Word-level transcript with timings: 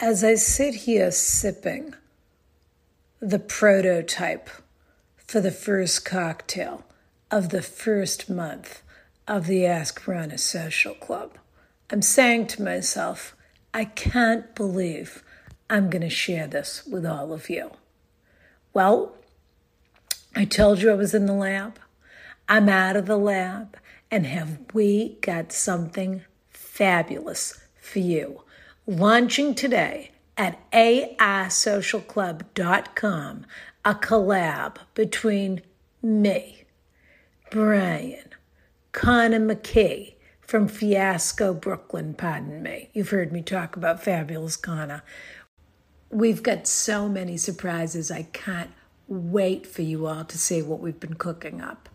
as 0.00 0.24
I 0.24 0.34
sit 0.34 0.74
here 0.74 1.10
sipping 1.10 1.92
the 3.20 3.38
prototype 3.38 4.48
for 5.18 5.42
the 5.42 5.50
first 5.50 6.06
cocktail 6.06 6.84
of 7.30 7.50
the 7.50 7.60
first 7.60 8.30
month 8.30 8.80
of 9.28 9.46
the 9.46 9.66
Ask 9.66 10.02
Ronna 10.04 10.40
Social 10.40 10.94
Club. 10.94 11.36
I'm 11.90 12.00
saying 12.00 12.46
to 12.48 12.62
myself, 12.62 13.36
I 13.74 13.84
can't 13.84 14.54
believe 14.54 15.22
I'm 15.68 15.90
going 15.90 16.02
to 16.02 16.08
share 16.08 16.46
this 16.46 16.86
with 16.86 17.04
all 17.04 17.34
of 17.34 17.50
you. 17.50 17.70
Well, 18.72 19.14
I 20.34 20.46
told 20.46 20.80
you 20.80 20.90
I 20.90 20.94
was 20.94 21.12
in 21.12 21.26
the 21.26 21.34
lab. 21.34 21.78
I'm 22.48 22.70
out 22.70 22.96
of 22.96 23.04
the 23.04 23.18
lab, 23.18 23.76
and 24.10 24.24
have 24.26 24.58
we 24.72 25.18
got 25.20 25.52
something 25.52 26.22
fabulous 26.48 27.60
for 27.80 27.98
you? 27.98 28.42
Launching 28.86 29.54
today 29.54 30.10
at 30.36 30.58
AISocialClub.com 30.72 33.46
a 33.84 33.94
collab 33.94 34.76
between 34.94 35.62
me, 36.02 36.64
Brian, 37.50 38.28
Connor 38.92 39.40
McKee 39.40 40.14
from 40.40 40.68
Fiasco 40.68 41.54
Brooklyn, 41.54 42.14
pardon 42.14 42.62
me. 42.62 42.90
You've 42.92 43.10
heard 43.10 43.32
me 43.32 43.42
talk 43.42 43.76
about 43.76 44.02
Fabulous 44.02 44.56
Connor. 44.56 45.02
We've 46.10 46.42
got 46.42 46.66
so 46.66 47.08
many 47.08 47.36
surprises. 47.36 48.10
I 48.10 48.24
can't 48.24 48.70
wait 49.06 49.66
for 49.66 49.82
you 49.82 50.06
all 50.06 50.24
to 50.24 50.38
see 50.38 50.60
what 50.60 50.80
we've 50.80 51.00
been 51.00 51.14
cooking 51.14 51.60
up. 51.60 51.88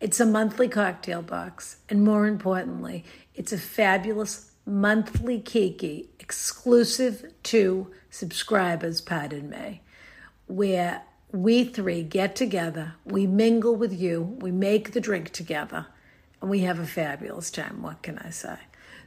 It's 0.00 0.20
a 0.20 0.26
monthly 0.26 0.68
cocktail 0.68 1.22
box, 1.22 1.76
and 1.88 2.04
more 2.04 2.26
importantly, 2.26 3.04
it's 3.34 3.52
a 3.52 3.58
fabulous 3.58 4.51
monthly 4.66 5.40
Kiki 5.40 6.08
exclusive 6.18 7.32
to 7.44 7.92
subscribers, 8.10 9.00
pardon 9.00 9.48
me, 9.50 9.82
where 10.46 11.02
we 11.32 11.64
three 11.64 12.02
get 12.02 12.36
together, 12.36 12.94
we 13.04 13.26
mingle 13.26 13.74
with 13.74 13.98
you, 13.98 14.36
we 14.40 14.52
make 14.52 14.92
the 14.92 15.00
drink 15.00 15.30
together, 15.30 15.86
and 16.40 16.48
we 16.50 16.60
have 16.60 16.78
a 16.78 16.86
fabulous 16.86 17.50
time. 17.50 17.82
What 17.82 18.02
can 18.02 18.18
I 18.18 18.30
say? 18.30 18.58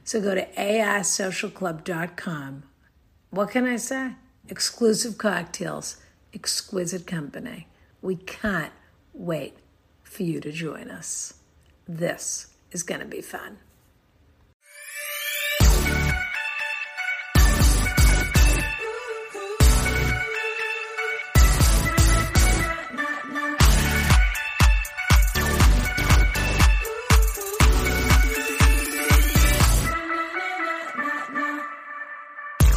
So 0.04 0.20
go 0.20 0.34
to 0.34 0.46
AISocialClub.com. 0.52 2.64
What 3.30 3.50
can 3.50 3.64
I 3.64 3.76
say? 3.76 4.12
Exclusive 4.48 5.16
cocktails, 5.18 5.96
exquisite 6.32 7.06
company. 7.06 7.68
We 8.02 8.16
can't 8.16 8.72
wait 9.12 9.56
for 10.02 10.22
you 10.22 10.40
to 10.40 10.52
join 10.52 10.90
us. 10.90 11.34
This 11.88 12.48
is 12.70 12.82
going 12.82 13.00
to 13.00 13.06
be 13.06 13.20
fun. 13.20 13.58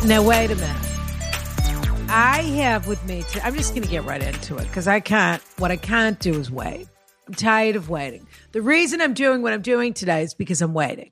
Now, 0.10 0.24
wait 0.24 0.50
a 0.50 0.56
minute. 0.56 0.76
I 2.10 2.42
have 2.56 2.88
with 2.88 3.06
me, 3.06 3.22
to, 3.22 3.46
I'm 3.46 3.54
just 3.54 3.76
going 3.76 3.84
to 3.84 3.88
get 3.88 4.06
right 4.06 4.24
into 4.24 4.58
it 4.58 4.64
because 4.64 4.88
I 4.88 5.02
can't, 5.02 5.40
what 5.60 5.70
I 5.70 5.76
can't 5.76 6.20
do 6.20 6.34
is 6.34 6.50
wait. 6.50 6.88
I'm 7.28 7.36
tired 7.36 7.76
of 7.76 7.92
waiting. 7.92 8.26
The 8.52 8.64
reason 8.64 9.02
I'm 9.02 9.14
doing 9.14 9.44
what 9.44 9.54
I'm 9.54 9.62
doing 9.62 9.94
today 9.94 10.24
is 10.24 10.34
because 10.34 10.64
I'm 10.64 10.74
waiting, 10.74 11.12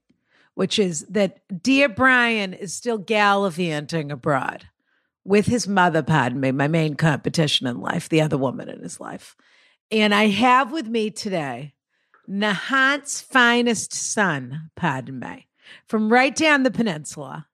which 0.55 0.79
is 0.79 1.01
that 1.11 1.41
dear 1.61 1.89
Brian 1.89 2.55
is 2.55 2.73
still 2.73 2.97
gallivanting 2.97 4.11
abroad 4.11 4.65
with 5.23 5.45
his 5.45 5.67
mother, 5.67 6.01
pardon 6.01 6.39
me, 6.39 6.51
my 6.51 6.67
main 6.67 6.95
competition 6.95 7.67
in 7.67 7.79
life, 7.79 8.09
the 8.09 8.21
other 8.21 8.35
woman 8.39 8.67
in 8.67 8.81
his 8.81 8.99
life. 8.99 9.35
And 9.91 10.11
I 10.11 10.25
have 10.25 10.71
with 10.71 10.87
me 10.87 11.11
today 11.11 11.75
Nahant's 12.27 13.21
finest 13.21 13.93
son, 13.93 14.71
pardon 14.75 15.19
me, 15.19 15.45
from 15.85 16.11
right 16.11 16.35
down 16.35 16.63
the 16.63 16.71
peninsula 16.71 17.45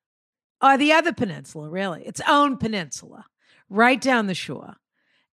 or 0.63 0.77
the 0.77 0.93
other 0.93 1.11
peninsula, 1.11 1.69
really, 1.69 2.03
its 2.03 2.21
own 2.27 2.57
peninsula, 2.57 3.25
right 3.69 3.99
down 3.99 4.27
the 4.27 4.33
shore. 4.33 4.77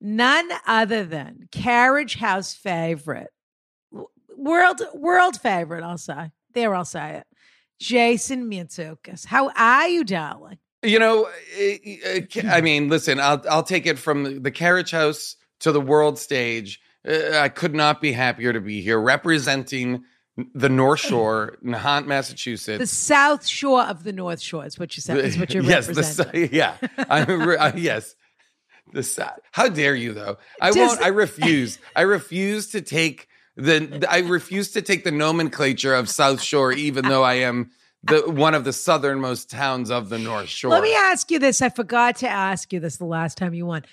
None 0.00 0.50
other 0.66 1.04
than 1.04 1.48
Carriage 1.52 2.16
House 2.16 2.54
favorite, 2.54 3.30
world 4.36 4.82
world 4.94 5.40
favorite. 5.40 5.84
I'll 5.84 5.98
say 5.98 6.32
there. 6.54 6.74
I'll 6.74 6.84
say 6.84 7.18
it. 7.18 7.26
Jason 7.78 8.50
Mantzoukas. 8.50 9.26
How 9.26 9.50
are 9.56 9.88
you, 9.88 10.04
darling? 10.04 10.58
You 10.82 10.98
know, 10.98 11.28
eh, 11.56 11.76
eh, 11.84 12.20
I 12.46 12.60
mean, 12.60 12.88
listen, 12.88 13.20
I'll 13.20 13.42
I'll 13.48 13.62
take 13.62 13.86
it 13.86 13.98
from 13.98 14.42
the 14.42 14.50
carriage 14.50 14.90
house 14.90 15.36
to 15.60 15.70
the 15.70 15.80
world 15.80 16.18
stage. 16.18 16.80
Eh, 17.04 17.38
I 17.38 17.50
could 17.50 17.74
not 17.74 18.00
be 18.00 18.12
happier 18.12 18.52
to 18.52 18.60
be 18.60 18.80
here 18.80 18.98
representing 18.98 20.02
the 20.54 20.68
North 20.68 21.00
Shore, 21.08 21.58
Nahant, 21.64 22.06
Massachusetts. 22.06 22.78
The 22.78 22.86
South 22.86 23.46
Shore 23.46 23.82
of 23.82 24.04
the 24.04 24.12
North 24.12 24.40
Shore 24.40 24.64
is 24.64 24.78
what 24.78 24.96
you 24.96 25.00
said. 25.00 25.18
Is 25.18 25.38
what 25.38 25.52
you're 25.52 25.62
yes. 25.62 25.86
The, 25.86 26.48
yeah, 26.52 26.76
I'm, 26.98 27.78
yes. 27.78 28.14
The 28.92 29.02
South. 29.02 29.38
How 29.52 29.68
dare 29.68 29.94
you, 29.94 30.12
though? 30.12 30.38
I 30.60 30.72
won't. 30.72 31.00
I 31.00 31.08
refuse. 31.08 31.78
I 31.94 32.02
refuse 32.02 32.68
to 32.68 32.80
take 32.80 33.28
the. 33.56 34.06
I 34.08 34.20
refuse 34.20 34.72
to 34.72 34.82
take 34.82 35.04
the 35.04 35.12
nomenclature 35.12 35.94
of 35.94 36.08
South 36.08 36.42
Shore, 36.42 36.72
even 36.72 37.06
though 37.06 37.22
I 37.22 37.34
am 37.34 37.70
the 38.02 38.22
one 38.30 38.54
of 38.54 38.64
the 38.64 38.72
southernmost 38.72 39.50
towns 39.50 39.90
of 39.90 40.08
the 40.08 40.18
North 40.18 40.48
Shore. 40.48 40.70
Let 40.70 40.82
me 40.82 40.94
ask 40.94 41.30
you 41.30 41.38
this. 41.38 41.60
I 41.60 41.68
forgot 41.68 42.16
to 42.16 42.28
ask 42.28 42.72
you 42.72 42.80
this 42.80 42.96
the 42.96 43.04
last 43.04 43.36
time 43.36 43.54
you 43.54 43.66
won. 43.66 43.84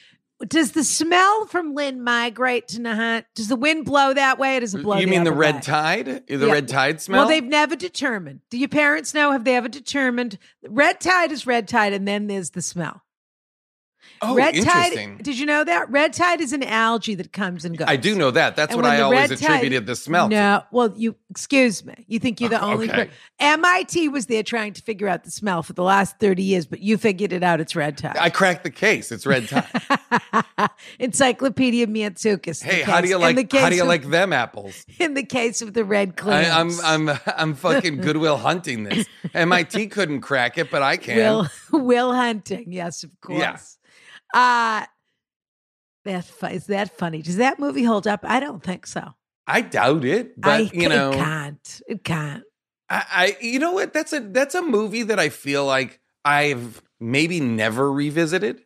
Does 0.45 0.73
the 0.73 0.83
smell 0.83 1.45
from 1.47 1.73
Lynn 1.73 2.03
migrate 2.03 2.67
to 2.69 2.79
Nahant? 2.79 3.25
Does 3.33 3.47
the 3.47 3.55
wind 3.55 3.85
blow 3.85 4.13
that 4.13 4.37
way 4.37 4.57
or 4.57 4.59
does 4.59 4.75
it 4.75 4.83
blow 4.83 4.97
You 4.97 5.07
mean 5.07 5.23
the 5.23 5.31
red 5.31 5.55
way? 5.55 5.61
tide? 5.61 6.27
The 6.27 6.45
yeah. 6.45 6.51
red 6.51 6.67
tide 6.67 7.01
smell? 7.01 7.21
Well, 7.21 7.27
they've 7.27 7.43
never 7.43 7.75
determined. 7.75 8.41
Do 8.51 8.57
your 8.59 8.69
parents 8.69 9.15
know? 9.15 9.31
Have 9.31 9.45
they 9.45 9.55
ever 9.55 9.67
determined? 9.67 10.37
Red 10.67 10.99
tide 10.99 11.31
is 11.31 11.47
red 11.47 11.67
tide, 11.67 11.93
and 11.93 12.07
then 12.07 12.27
there's 12.27 12.51
the 12.51 12.61
smell. 12.61 13.01
Oh, 14.21 14.35
red. 14.35 14.55
Tide, 14.55 15.21
did 15.21 15.37
you 15.37 15.45
know 15.45 15.63
that? 15.63 15.89
Red 15.89 16.13
tide 16.13 16.41
is 16.41 16.53
an 16.53 16.63
algae 16.63 17.15
that 17.15 17.33
comes 17.33 17.65
and 17.65 17.77
goes. 17.77 17.87
I 17.87 17.95
do 17.95 18.15
know 18.15 18.31
that. 18.31 18.55
That's 18.55 18.73
and 18.73 18.81
what 18.81 18.89
I 18.89 19.01
always 19.01 19.31
attributed 19.31 19.85
the 19.85 19.95
smell 19.95 20.29
no, 20.29 20.59
to. 20.59 20.67
well, 20.71 20.93
you 20.95 21.15
excuse 21.29 21.85
me. 21.85 22.05
You 22.07 22.19
think 22.19 22.39
you're 22.41 22.49
the 22.49 22.61
oh, 22.61 22.71
only 22.71 22.89
okay. 22.89 23.09
MIT 23.39 24.09
was 24.09 24.25
there 24.25 24.43
trying 24.43 24.73
to 24.73 24.81
figure 24.81 25.07
out 25.07 25.23
the 25.23 25.31
smell 25.31 25.63
for 25.63 25.73
the 25.73 25.83
last 25.83 26.19
30 26.19 26.43
years, 26.43 26.65
but 26.65 26.79
you 26.79 26.97
figured 26.97 27.33
it 27.33 27.43
out. 27.43 27.59
It's 27.59 27.75
red 27.75 27.97
tide. 27.97 28.17
I 28.17 28.29
cracked 28.29 28.63
the 28.63 28.71
case. 28.71 29.11
It's 29.11 29.25
red 29.25 29.47
tide. 29.47 30.69
Encyclopedia 30.99 31.87
Mantzoukas. 31.87 32.63
Hey, 32.63 32.81
how 32.81 33.01
do 33.01 33.07
you 33.07 33.17
like 33.17 33.51
how 33.51 33.69
do 33.69 33.75
you 33.75 33.83
of, 33.83 33.87
like 33.87 34.09
them 34.09 34.33
apples? 34.33 34.85
In 34.99 35.13
the 35.13 35.23
case 35.23 35.61
of 35.61 35.73
the 35.73 35.85
red 35.85 36.17
clams. 36.17 36.79
I, 36.81 36.93
am 36.95 37.09
I'm, 37.09 37.19
I'm 37.25 37.47
I'm 37.47 37.55
fucking 37.55 37.97
Goodwill 38.01 38.37
hunting 38.37 38.83
this. 38.83 39.07
MIT 39.33 39.87
couldn't 39.87 40.21
crack 40.21 40.57
it, 40.57 40.69
but 40.71 40.81
I 40.81 40.97
can. 40.97 41.17
Will 41.17 41.47
Will 41.71 42.13
hunting, 42.13 42.71
yes, 42.71 43.03
of 43.03 43.19
course. 43.21 43.39
Yeah. 43.39 43.57
Uh 44.33 44.85
that 46.07 46.25
is 46.51 46.67
that 46.67 46.97
funny? 46.97 47.21
Does 47.21 47.37
that 47.37 47.59
movie 47.59 47.83
hold 47.83 48.07
up? 48.07 48.21
I 48.23 48.39
don't 48.39 48.63
think 48.63 48.87
so. 48.87 49.13
I 49.45 49.61
doubt 49.61 50.03
it, 50.03 50.39
but 50.39 50.49
I, 50.49 50.69
you 50.73 50.89
know, 50.89 51.11
it 51.11 51.15
can't. 51.15 51.81
It 51.87 52.03
can't. 52.03 52.43
I, 52.89 53.05
I, 53.11 53.37
you 53.41 53.59
know 53.59 53.73
what? 53.73 53.93
That's 53.93 54.13
a 54.13 54.21
that's 54.21 54.55
a 54.55 54.61
movie 54.61 55.03
that 55.03 55.19
I 55.19 55.29
feel 55.29 55.65
like 55.65 55.99
I've 56.25 56.81
maybe 56.99 57.39
never 57.39 57.91
revisited. 57.91 58.61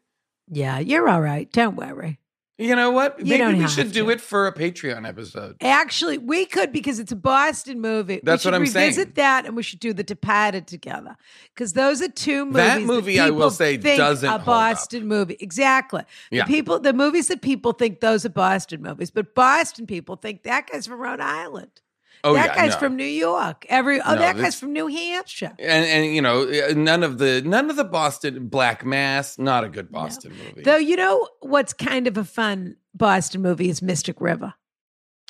Yeah, 0.47 0.79
you're 0.79 1.09
all 1.09 1.21
right. 1.21 1.51
Don't 1.51 1.75
worry. 1.75 2.19
You 2.61 2.75
know 2.75 2.91
what? 2.91 3.19
You 3.19 3.37
Maybe 3.37 3.59
we 3.59 3.67
should 3.67 3.91
do 3.91 4.09
it 4.09 4.21
for 4.21 4.45
a 4.45 4.53
Patreon 4.53 5.07
episode. 5.07 5.57
Actually, 5.61 6.19
we 6.19 6.45
could 6.45 6.71
because 6.71 6.99
it's 6.99 7.11
a 7.11 7.15
Boston 7.15 7.81
movie. 7.81 8.21
That's 8.23 8.45
we 8.45 8.51
what 8.51 8.55
I'm 8.55 8.67
saying. 8.67 8.89
revisit 8.89 9.15
that, 9.15 9.45
and 9.45 9.55
we 9.55 9.63
should 9.63 9.79
do 9.79 9.93
the 9.93 10.03
Departed 10.03 10.67
together 10.67 11.17
because 11.53 11.73
those 11.73 12.01
are 12.01 12.07
two 12.07 12.45
movies. 12.45 12.57
That 12.57 12.81
movie, 12.83 13.19
I 13.19 13.29
will 13.29 13.37
people 13.37 13.49
say, 13.51 13.77
think 13.77 13.97
doesn't 13.97 14.29
a. 14.29 14.39
Boston 14.39 15.07
movie. 15.07 15.37
Exactly. 15.39 16.03
Yeah. 16.29 16.43
The 16.43 16.47
people, 16.47 16.79
the 16.79 16.93
movies 16.93 17.27
that 17.29 17.41
people 17.41 17.71
think 17.73 17.99
those 17.99 18.25
are 18.25 18.29
Boston 18.29 18.81
movies, 18.81 19.09
but 19.09 19.33
Boston 19.33 19.87
people 19.87 20.15
think 20.15 20.43
that 20.43 20.69
guy's 20.69 20.87
from 20.87 20.99
Rhode 20.99 21.21
Island. 21.21 21.81
Oh 22.23 22.33
that 22.33 22.49
yeah, 22.49 22.55
guy's 22.55 22.73
no. 22.73 22.77
from 22.79 22.95
New 22.95 23.03
York. 23.03 23.65
Every 23.69 23.99
oh, 24.01 24.13
No, 24.13 24.19
that 24.19 24.37
guy's 24.37 24.59
from 24.59 24.73
New 24.73 24.87
Hampshire. 24.87 25.53
and 25.57 25.85
and 25.85 26.15
you 26.15 26.21
know 26.21 26.43
uh, 26.43 26.73
none 26.75 27.03
of 27.03 27.17
the 27.17 27.41
none 27.43 27.69
of 27.69 27.75
the 27.75 27.83
Boston 27.83 28.47
Black 28.47 28.85
Mass, 28.85 29.37
not 29.39 29.63
a 29.63 29.69
good 29.69 29.91
Boston 29.91 30.31
movie. 30.37 30.61
Though 30.63 30.77
you 30.77 30.95
know 30.95 31.27
what's 31.39 31.73
kind 31.73 32.05
of 32.07 32.17
a 32.17 32.23
fun 32.23 32.75
Boston 32.93 33.41
movie 33.41 33.69
is 33.69 33.81
Mystic 33.81 34.19
River. 34.21 34.53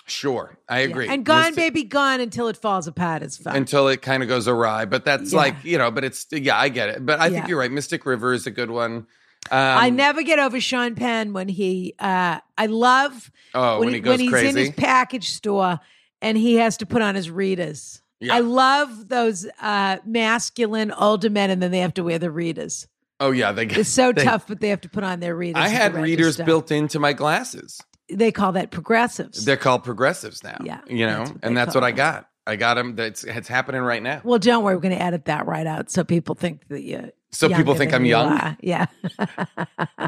sure, 0.06 0.58
I 0.68 0.80
agree. 0.80 1.08
And 1.08 1.26
Gone 1.26 1.40
Mystic- 1.52 1.56
Baby 1.56 1.84
Gone 1.84 2.20
until 2.20 2.48
it 2.48 2.58
falls 2.58 2.88
apart 2.88 3.24
is 3.24 3.38
fun. 3.38 3.56
until 3.56 3.88
it 3.88 4.02
kind 4.02 4.24
of 4.24 4.30
goes 4.30 4.48
awry. 4.48 4.86
But 4.86 5.06
that's 5.06 5.32
Yeah. 5.32 5.38
like 5.38 5.64
you 5.64 5.78
know, 5.78 5.92
but 5.92 6.04
it's 6.04 6.28
yeah, 6.32 6.58
I 6.58 6.70
get 6.70 6.90
it. 6.90 7.06
But 7.06 7.20
I 7.20 7.30
think 7.30 7.48
you're 7.48 7.60
right. 7.60 7.72
Mystic 7.72 8.06
River 8.06 8.34
is 8.34 8.46
a 8.48 8.52
good 8.52 8.70
one. 8.72 9.08
Um, 9.50 9.58
I 9.58 9.90
never 9.90 10.22
get 10.22 10.38
over 10.40 10.60
Sean 10.62 10.94
Penn 10.96 11.34
when 11.34 11.48
he. 11.48 11.96
Uh, 11.98 12.40
I 12.58 12.66
love 12.68 13.32
Oh, 13.56 13.80
when, 13.80 13.94
he 13.94 14.00
goes 14.00 14.12
when 14.12 14.20
he's 14.20 14.30
crazy. 14.30 14.50
in 14.50 14.56
his 14.56 14.70
package 14.72 15.30
store 15.30 15.80
and 16.22 16.38
he 16.38 16.56
has 16.56 16.78
to 16.78 16.86
put 16.86 17.02
on 17.02 17.16
his 17.16 17.30
readers. 17.30 18.02
Yeah. 18.20 18.36
I 18.36 18.40
love 18.40 19.08
those 19.10 19.48
uh, 19.62 19.98
masculine 20.06 20.92
older 20.92 21.30
men, 21.30 21.50
and 21.50 21.62
then 21.62 21.72
they 21.72 21.80
have 21.80 21.94
to 21.96 22.04
wear 22.04 22.20
the 22.20 22.30
readers. 22.32 22.88
oh 23.20 23.32
yeah, 23.32 23.52
they 23.52 23.66
get 23.66 23.80
It's 23.80 23.90
so 23.90 24.12
they- 24.14 24.24
tough, 24.24 24.46
but 24.48 24.60
they 24.60 24.70
have 24.70 24.82
to 24.82 24.90
put 24.90 25.04
on 25.04 25.20
their 25.20 25.36
readers. 25.36 25.62
I 25.64 25.70
had 25.70 25.96
readers 25.96 26.38
built 26.38 26.72
into 26.72 27.00
my 27.00 27.14
glasses. 27.14 27.82
They 28.10 28.32
call 28.32 28.52
that 28.54 28.72
progressives. 28.72 29.46
They're 29.46 29.56
called 29.58 29.84
progressives 29.84 30.44
now. 30.44 30.58
Yeah, 30.64 30.82
you 30.88 31.06
know, 31.08 31.26
that's 31.26 31.40
and 31.44 31.56
that's 31.58 31.74
what 31.74 31.84
I 31.84 31.92
got. 31.92 32.28
I 32.46 32.58
got 32.58 32.74
them. 32.74 32.96
That's 32.96 33.24
it's 33.24 33.48
happening 33.48 33.82
right 33.82 34.04
now. 34.04 34.20
well, 34.24 34.38
don't 34.40 34.64
worry, 34.64 34.76
we're 34.76 34.82
going 34.82 34.96
to 34.98 35.02
edit 35.02 35.26
that 35.26 35.46
right 35.48 35.66
out 35.66 35.90
so 35.92 36.04
people 36.04 36.36
think 36.36 36.68
that 36.68 36.82
you. 36.84 37.12
So 37.32 37.48
people 37.48 37.74
think 37.76 37.94
I'm 37.94 38.04
young? 38.04 38.58
Yeah. 38.62 38.88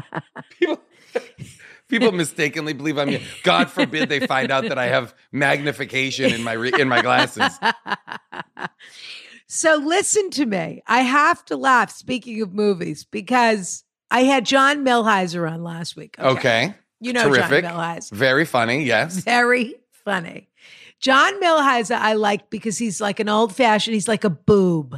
People, 0.58 0.80
people 1.98 2.12
mistakenly 2.12 2.72
believe 2.72 2.98
I'm. 2.98 3.18
God 3.42 3.70
forbid 3.70 4.08
they 4.08 4.26
find 4.26 4.50
out 4.50 4.64
that 4.68 4.78
I 4.78 4.86
have 4.86 5.14
magnification 5.32 6.32
in 6.32 6.42
my 6.42 6.52
re- 6.52 6.72
in 6.78 6.88
my 6.88 7.02
glasses. 7.02 7.58
So 9.46 9.76
listen 9.76 10.30
to 10.30 10.46
me. 10.46 10.82
I 10.86 11.00
have 11.00 11.44
to 11.46 11.56
laugh. 11.56 11.90
Speaking 11.90 12.40
of 12.42 12.52
movies, 12.52 13.04
because 13.04 13.84
I 14.10 14.24
had 14.24 14.44
Jon 14.46 14.84
Milhiser 14.84 15.50
on 15.50 15.62
last 15.62 15.96
week. 15.96 16.16
Okay, 16.18 16.74
you 17.00 17.12
know 17.12 17.28
terrific, 17.28 17.64
Jon 17.64 17.74
Milhiser. 17.74 18.10
very 18.12 18.44
funny. 18.44 18.84
Yes, 18.84 19.18
Very 19.18 19.74
funny. 20.04 20.48
Jon 21.00 21.40
Milhiser, 21.40 21.96
I 21.96 22.14
like 22.14 22.48
because 22.50 22.78
he's 22.78 23.00
like 23.00 23.20
an 23.20 23.28
old 23.28 23.54
fashioned. 23.54 23.94
He's 23.94 24.08
like 24.08 24.24
a 24.24 24.30
boob. 24.30 24.96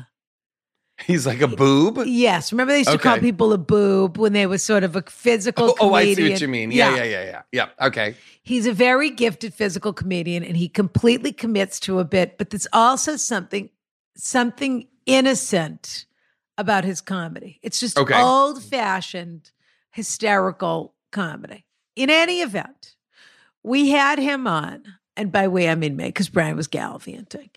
He's 1.05 1.27
like 1.27 1.41
a 1.41 1.49
boob. 1.49 2.03
Yes, 2.07 2.53
remember 2.53 2.73
they 2.73 2.79
used 2.79 2.91
to 2.91 2.99
call 2.99 3.19
people 3.19 3.53
a 3.53 3.59
boob 3.59 4.19
when 4.19 4.33
they 4.33 4.47
were 4.47 4.59
sort 4.59 4.85
of 4.85 4.97
a 4.97 5.03
physical. 5.03 5.71
Oh, 5.81 5.91
oh, 5.91 5.95
I 5.95 6.15
see 6.15 6.31
what 6.31 6.41
you 6.41 6.49
mean. 6.49 6.71
Yeah, 6.71 6.97
yeah, 6.97 7.05
yeah, 7.05 7.25
yeah, 7.25 7.43
yeah. 7.53 7.87
Okay. 7.87 8.15
He's 8.43 8.67
a 8.67 8.73
very 8.73 9.11
gifted 9.11 9.55
physical 9.55 9.93
comedian 9.93 10.45
and 10.45 10.57
he 10.57 10.69
completely 10.69 11.33
commits 11.33 11.81
to 11.81 11.99
a 11.99 12.05
bit, 12.05 12.39
but 12.39 12.51
there's 12.51 12.69
also 12.73 13.17
something 13.17 13.71
something 14.17 14.89
innocent 15.05 16.07
about 16.59 16.85
his 16.85 17.01
comedy. 17.01 17.61
It's 17.63 17.79
just 17.79 17.99
Okay. 17.99 18.19
old-fashioned 18.21 19.51
hysterical 19.91 20.95
comedy. 21.13 21.67
In 21.97 22.09
any 22.09 22.41
event, 22.41 22.95
we 23.63 23.91
had 23.91 24.19
him 24.19 24.47
on, 24.47 24.85
and 25.17 25.33
by 25.33 25.49
way 25.49 25.69
I 25.69 25.75
mean 25.75 25.97
me, 25.97 26.05
because 26.07 26.29
Brian 26.29 26.57
was 26.57 26.67
gallivanting. 26.67 27.51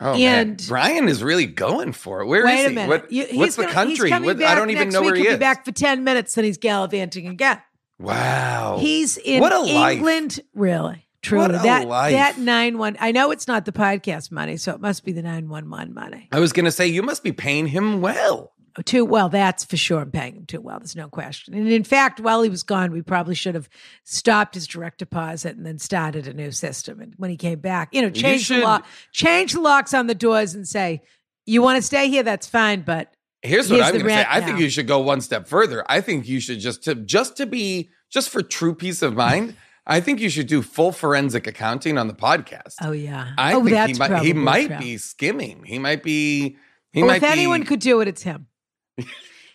Oh 0.00 0.14
man, 0.14 0.48
And- 0.48 0.64
Brian 0.68 1.08
is 1.08 1.22
really 1.22 1.46
going 1.46 1.92
for 1.92 2.20
it. 2.22 2.26
Where 2.26 2.46
is 2.48 2.70
he? 2.70 2.76
What, 2.76 3.10
You- 3.12 3.26
what's 3.34 3.56
the 3.56 3.62
gonna- 3.66 3.86
he's 3.88 3.98
country? 4.00 4.26
What, 4.26 4.42
I 4.42 4.54
don't 4.54 4.70
even 4.70 4.88
know 4.90 5.02
where 5.02 5.14
he 5.14 5.26
is. 5.26 5.34
Be 5.34 5.38
back 5.38 5.64
for 5.64 5.72
10 5.72 6.02
minutes, 6.04 6.34
then 6.34 6.44
he's 6.44 6.58
gallivanting 6.58 7.26
again. 7.28 7.58
wow. 7.98 8.78
He's 8.80 9.16
in 9.18 9.40
What 9.40 9.52
a 9.52 9.60
life. 9.60 9.96
England, 9.96 10.40
really. 10.54 11.06
Truly, 11.22 11.42
What 11.42 11.54
a 11.54 11.58
that 11.58 11.86
life. 11.86 12.12
that 12.12 12.38
nine 12.38 12.78
one. 12.78 12.96
I 12.98 13.12
know 13.12 13.30
it's 13.30 13.46
not 13.46 13.64
the 13.64 13.70
podcast 13.70 14.32
money, 14.32 14.56
so 14.56 14.72
it 14.72 14.80
must 14.80 15.04
be 15.04 15.12
the 15.12 15.22
nine 15.22 15.48
one 15.48 15.70
one 15.70 15.94
money. 15.94 16.28
I 16.32 16.40
was 16.40 16.52
going 16.52 16.64
to 16.64 16.72
say 16.72 16.88
you 16.88 17.00
must 17.02 17.22
be 17.22 17.30
paying 17.30 17.68
him 17.68 18.00
well. 18.00 18.51
Too 18.84 19.04
well, 19.04 19.28
that's 19.28 19.64
for 19.64 19.76
sure. 19.76 20.00
I'm 20.00 20.10
paying 20.10 20.34
him 20.34 20.46
too 20.46 20.60
well. 20.60 20.78
There's 20.78 20.96
no 20.96 21.08
question. 21.08 21.52
And 21.54 21.68
in 21.68 21.84
fact, 21.84 22.20
while 22.20 22.42
he 22.42 22.48
was 22.48 22.62
gone, 22.62 22.90
we 22.90 23.02
probably 23.02 23.34
should 23.34 23.54
have 23.54 23.68
stopped 24.04 24.54
his 24.54 24.66
direct 24.66 24.98
deposit 24.98 25.56
and 25.56 25.66
then 25.66 25.78
started 25.78 26.26
a 26.26 26.32
new 26.32 26.50
system. 26.50 27.00
And 27.00 27.14
when 27.18 27.30
he 27.30 27.36
came 27.36 27.58
back, 27.60 27.90
you 27.92 28.00
know, 28.00 28.10
change 28.10 28.48
the 28.48 28.60
lock, 28.60 28.86
change 29.12 29.52
the 29.52 29.60
locks 29.60 29.92
on 29.92 30.06
the 30.06 30.14
doors, 30.14 30.54
and 30.54 30.66
say, 30.66 31.02
"You 31.44 31.60
want 31.62 31.76
to 31.76 31.82
stay 31.82 32.08
here? 32.08 32.22
That's 32.22 32.46
fine, 32.46 32.82
but 32.82 33.12
Here's 33.42 33.68
what 33.68 33.76
Here's 33.76 33.88
I'm 33.88 33.92
the 33.94 33.98
going 34.04 34.16
to 34.16 34.22
say. 34.22 34.26
I 34.30 34.40
think 34.40 34.56
now. 34.56 34.62
you 34.62 34.70
should 34.70 34.86
go 34.86 35.00
one 35.00 35.20
step 35.20 35.48
further. 35.48 35.84
I 35.88 36.00
think 36.00 36.26
you 36.28 36.38
should 36.40 36.60
just 36.60 36.84
to 36.84 36.94
just 36.94 37.36
to 37.38 37.46
be 37.46 37.90
just 38.08 38.30
for 38.30 38.40
true 38.40 38.74
peace 38.74 39.02
of 39.02 39.14
mind. 39.14 39.56
I 39.84 40.00
think 40.00 40.20
you 40.20 40.30
should 40.30 40.46
do 40.46 40.62
full 40.62 40.92
forensic 40.92 41.48
accounting 41.48 41.98
on 41.98 42.06
the 42.06 42.14
podcast. 42.14 42.74
oh 42.82 42.92
yeah, 42.92 43.32
I 43.36 43.54
oh 43.54 43.64
think 43.64 43.76
he 43.88 43.98
might 43.98 44.22
he 44.22 44.32
might 44.32 44.68
true. 44.68 44.78
be 44.78 44.96
skimming. 44.96 45.64
He 45.64 45.78
might 45.80 46.04
be 46.04 46.56
he 46.92 47.00
Well, 47.02 47.08
might 47.08 47.16
if 47.16 47.22
be 47.22 47.28
anyone 47.28 47.64
could 47.64 47.80
do 47.80 48.00
it, 48.00 48.06
it's 48.06 48.22
him. 48.22 48.46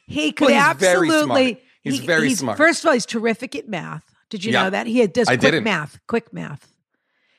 He 0.07 0.31
could 0.33 0.47
Well, 0.49 0.71
he's 0.73 0.79
very 0.79 1.07
absolutely. 1.09 1.47
smart. 1.49 1.61
He's 1.83 1.99
very 1.99 2.33
smart. 2.33 2.57
First 2.57 2.83
of 2.83 2.87
all, 2.87 2.93
he's 2.93 3.05
terrific 3.05 3.55
at 3.55 3.67
math. 3.69 4.03
Did 4.29 4.43
you 4.43 4.51
Yeah. 4.51 4.63
know 4.63 4.69
that 4.71 4.87
he 4.87 5.05
does 5.07 5.27
I 5.27 5.37
quick 5.37 5.51
didn't. 5.51 5.63
math? 5.63 5.99
Quick 6.07 6.33
math. 6.33 6.67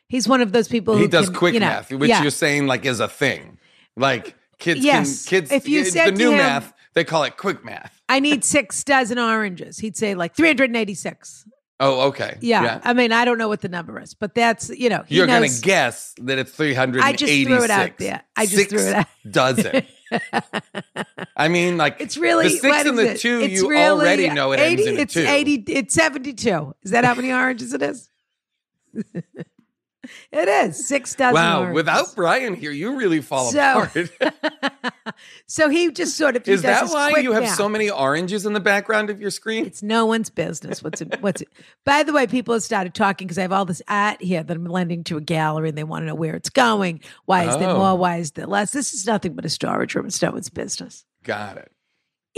He's 0.08 0.26
one 0.26 0.40
of 0.40 0.52
those 0.52 0.68
people. 0.68 0.96
he 0.96 1.02
who 1.02 1.08
does 1.08 1.26
can, 1.28 1.34
quick 1.36 1.54
you 1.54 1.60
know, 1.60 1.66
math, 1.66 1.92
which 1.92 2.08
yeah. 2.08 2.22
you're 2.22 2.30
saying 2.30 2.66
like 2.66 2.86
is 2.86 3.00
a 3.00 3.08
thing. 3.08 3.58
Like 3.96 4.36
kids 4.58 4.80
Yes. 4.80 5.24
can 5.26 5.40
kids 5.42 5.52
If 5.52 5.68
you 5.68 5.80
it's 5.82 5.92
said 5.92 6.14
the 6.14 6.18
new 6.18 6.30
him- 6.30 6.38
math, 6.38 6.72
they 6.94 7.04
call 7.04 7.24
it 7.24 7.36
quick 7.36 7.62
math. 7.64 8.00
I 8.08 8.20
need 8.20 8.42
six 8.42 8.82
dozen 8.84 9.18
oranges. 9.18 9.78
He'd 9.78 9.96
say 9.98 10.14
like 10.14 10.34
386. 10.34 11.44
Oh, 11.80 12.08
okay. 12.08 12.38
Yeah. 12.40 12.80
I 12.82 12.92
mean, 12.94 13.12
I 13.12 13.24
don't 13.24 13.38
know 13.38 13.46
what 13.48 13.60
the 13.60 13.68
number 13.68 14.00
is, 14.00 14.14
but 14.14 14.34
that's 14.34 14.70
you 14.70 14.88
know. 14.88 15.04
He 15.06 15.16
You're 15.16 15.26
going 15.26 15.48
to 15.48 15.60
guess 15.60 16.14
that 16.22 16.38
it's 16.38 16.50
386. 16.52 17.04
I 17.04 17.12
just 17.12 17.46
threw 17.46 17.64
it 17.64 17.70
out 17.70 17.98
there. 17.98 18.22
I 18.36 18.44
just 18.46 18.56
Six 18.56 18.72
threw 18.72 18.80
it 18.90 18.94
out. 18.94 19.06
dozen. 19.30 19.82
I 21.36 21.48
mean, 21.48 21.76
like 21.76 21.96
It's 22.00 22.16
really 22.16 22.44
the 22.44 22.50
six 22.56 22.86
and 22.86 22.98
the 22.98 23.12
it? 23.12 23.20
two. 23.20 23.40
It's 23.40 23.54
you 23.54 23.68
really 23.68 23.84
already 23.84 24.30
know 24.30 24.52
it 24.52 24.60
80, 24.60 24.82
ends 24.82 24.86
in 24.86 24.98
it's 24.98 25.14
two. 25.14 25.26
80. 25.26 25.54
It's 25.68 25.94
72. 25.94 26.74
Is 26.82 26.90
that 26.90 27.04
how 27.04 27.14
many 27.14 27.32
oranges 27.32 27.72
it 27.72 27.82
is? 27.82 28.08
it 30.32 30.48
is 30.48 30.86
six 30.86 31.14
dozen. 31.14 31.34
Wow, 31.34 31.58
oranges. 31.60 31.74
without 31.74 32.06
Brian 32.16 32.54
here, 32.54 32.70
you 32.70 32.96
really 32.96 33.20
fall 33.20 33.50
So- 33.50 33.82
apart. 33.82 34.10
So 35.46 35.68
he 35.68 35.90
just 35.90 36.16
sort 36.16 36.36
of 36.36 36.46
Is 36.46 36.62
that 36.62 36.88
why 36.90 37.10
you 37.20 37.32
have 37.32 37.44
math. 37.44 37.56
so 37.56 37.68
many 37.68 37.90
oranges 37.90 38.44
in 38.46 38.52
the 38.52 38.60
background 38.60 39.08
of 39.10 39.20
your 39.20 39.30
screen? 39.30 39.64
It's 39.66 39.82
no 39.82 40.04
one's 40.06 40.30
business. 40.30 40.82
What's 40.82 41.00
it? 41.00 41.16
What's 41.20 41.40
it? 41.40 41.48
By 41.84 42.02
the 42.02 42.12
way, 42.12 42.26
people 42.26 42.52
have 42.54 42.62
started 42.62 42.94
talking 42.94 43.26
because 43.26 43.38
I 43.38 43.42
have 43.42 43.52
all 43.52 43.64
this 43.64 43.82
art 43.88 44.20
here 44.22 44.42
that 44.42 44.54
I'm 44.56 44.64
lending 44.66 45.04
to 45.04 45.16
a 45.16 45.20
gallery, 45.20 45.70
and 45.70 45.78
they 45.78 45.84
want 45.84 46.02
to 46.02 46.06
know 46.06 46.14
where 46.14 46.34
it's 46.34 46.50
going. 46.50 47.00
Why 47.24 47.44
is 47.48 47.56
there 47.56 47.70
Oh. 47.70 47.78
more? 47.78 47.96
Why 47.96 48.18
is 48.18 48.32
there 48.32 48.46
less? 48.46 48.70
This 48.72 48.92
is 48.92 49.06
nothing 49.06 49.32
but 49.34 49.44
a 49.46 49.48
storage 49.48 49.94
room. 49.94 50.06
It's 50.06 50.20
no 50.22 50.30
one's 50.32 50.50
business. 50.50 51.04
Got 51.24 51.56
it. 51.56 51.72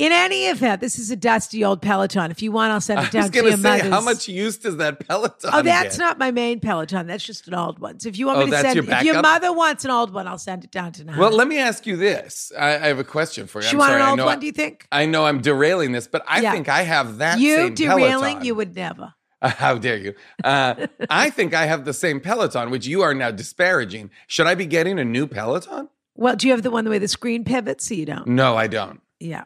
In 0.00 0.12
any 0.12 0.46
event, 0.46 0.80
this 0.80 0.98
is 0.98 1.10
a 1.10 1.16
dusty 1.16 1.64
old 1.64 1.82
Peloton. 1.82 2.30
If 2.30 2.40
you 2.42 2.52
want, 2.52 2.72
I'll 2.72 2.80
send 2.80 3.00
it 3.06 3.10
down 3.10 3.22
was 3.22 3.30
to 3.30 3.34
going 3.34 3.46
your 3.48 3.56
to 3.56 3.62
say, 3.62 3.68
mother's. 3.76 3.92
how 3.92 4.00
much 4.00 4.28
use 4.28 4.56
does 4.58 4.76
that 4.78 5.06
Peloton 5.06 5.50
Oh, 5.52 5.62
that's 5.62 5.96
get? 5.96 6.02
not 6.02 6.18
my 6.18 6.30
main 6.30 6.58
Peloton. 6.60 7.06
That's 7.06 7.24
just 7.24 7.46
an 7.48 7.54
old 7.54 7.78
one. 7.78 8.00
So 8.00 8.08
if 8.08 8.18
you 8.18 8.26
want 8.26 8.38
Oh, 8.38 8.44
me 8.46 8.50
to 8.50 8.56
send, 8.58 8.74
your 8.76 8.84
if 8.84 9.02
your 9.04 9.20
mother 9.22 9.52
wants 9.52 9.84
an 9.84 9.90
old 9.90 10.12
one, 10.12 10.26
I'll 10.26 10.38
send 10.38 10.64
it 10.64 10.70
down 10.70 10.92
tonight. 10.92 11.18
Well, 11.18 11.30
let 11.32 11.46
me 11.48 11.58
ask 11.58 11.86
you 11.86 11.96
this. 11.96 12.50
I, 12.58 12.74
I 12.76 12.86
have 12.88 12.98
a 12.98 13.04
question 13.04 13.46
for 13.46 13.60
you. 13.60 13.66
she 13.68 13.72
I'm 13.74 13.78
want 13.78 13.90
sorry. 13.90 14.02
an 14.02 14.08
old 14.08 14.20
one? 14.20 14.36
I, 14.38 14.40
do 14.40 14.46
you 14.46 14.52
think? 14.52 14.86
I 14.90 15.06
know 15.06 15.26
I'm 15.26 15.40
derailing 15.40 15.92
this, 15.92 16.06
but 16.06 16.24
I 16.26 16.40
Yeah. 16.40 16.52
think 16.52 16.68
I 16.68 16.82
have 16.82 17.18
that 17.18 17.38
you 17.38 17.56
same 17.56 17.74
derailing? 17.74 18.20
Peloton. 18.20 18.44
You 18.44 18.54
would 18.54 18.74
never. 18.74 19.14
How 19.42 19.76
dare 19.78 19.96
you? 19.98 20.14
Uh, 20.44 20.86
I 21.10 21.30
think 21.30 21.54
I 21.54 21.66
have 21.66 21.84
the 21.84 21.92
same 21.94 22.20
Peloton, 22.20 22.70
which 22.70 22.86
you 22.86 23.02
are 23.02 23.14
now 23.14 23.30
disparaging. 23.30 24.10
Should 24.26 24.46
I 24.46 24.54
be 24.54 24.66
getting 24.66 24.98
a 24.98 25.04
new 25.04 25.26
Peloton? 25.26 25.88
Well, 26.14 26.36
do 26.36 26.46
you 26.46 26.52
have 26.52 26.62
the 26.62 26.70
one 26.70 26.84
the 26.84 26.90
way 26.90 26.98
the 26.98 27.08
screen 27.08 27.44
pivots? 27.44 27.86
So 27.88 27.94
you 27.94 28.06
don't. 28.06 28.26
No, 28.26 28.56
I 28.56 28.66
don't. 28.66 29.00
Yeah. 29.18 29.44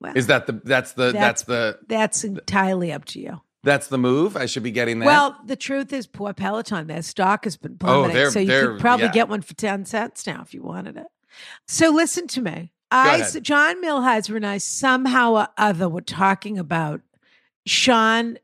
Well, 0.00 0.12
Is 0.16 0.26
that 0.26 0.46
the 0.46 0.60
that's 0.64 0.92
the 0.92 1.12
that's, 1.12 1.42
the 1.44 1.78
that's 1.86 2.24
entirely 2.24 2.92
up 2.92 3.04
to 3.06 3.20
you. 3.20 3.40
that's 3.62 3.86
the 3.86 3.98
move? 3.98 4.36
I 4.36 4.46
should 4.46 4.62
be 4.62 4.70
getting 4.70 4.98
that. 4.98 5.06
Well, 5.06 5.38
the 5.46 5.56
truth 5.56 5.92
is, 5.92 6.06
poor 6.06 6.32
Peloton, 6.34 6.86
their 6.86 7.02
stock 7.02 7.44
has 7.44 7.56
been 7.56 7.72
Oh, 7.74 7.76
plummeting. 7.84 8.14
they're- 8.14 8.30
so 8.30 8.40
you 8.40 8.48
could 8.68 8.80
probably 8.80 9.06
yeah. 9.06 9.12
get 9.12 9.28
one 9.28 9.40
for 9.42 9.54
10 9.54 9.84
cents 9.86 10.26
now 10.26 10.42
if 10.42 10.52
you 10.52 10.62
wanted 10.62 10.96
it. 10.96 11.06
So 11.68 11.90
listen 11.90 12.26
to 12.28 12.42
me. 12.42 12.72
I. 12.90 13.28
Jon 13.40 13.82
Milhiser 13.82 14.36
and 14.36 14.46
I 14.46 14.58
somehow 14.58 15.32
or 15.32 15.48
other 15.58 15.88
were 15.88 16.00
talking 16.00 16.58
about 16.58 17.00
Shawn 17.66 18.38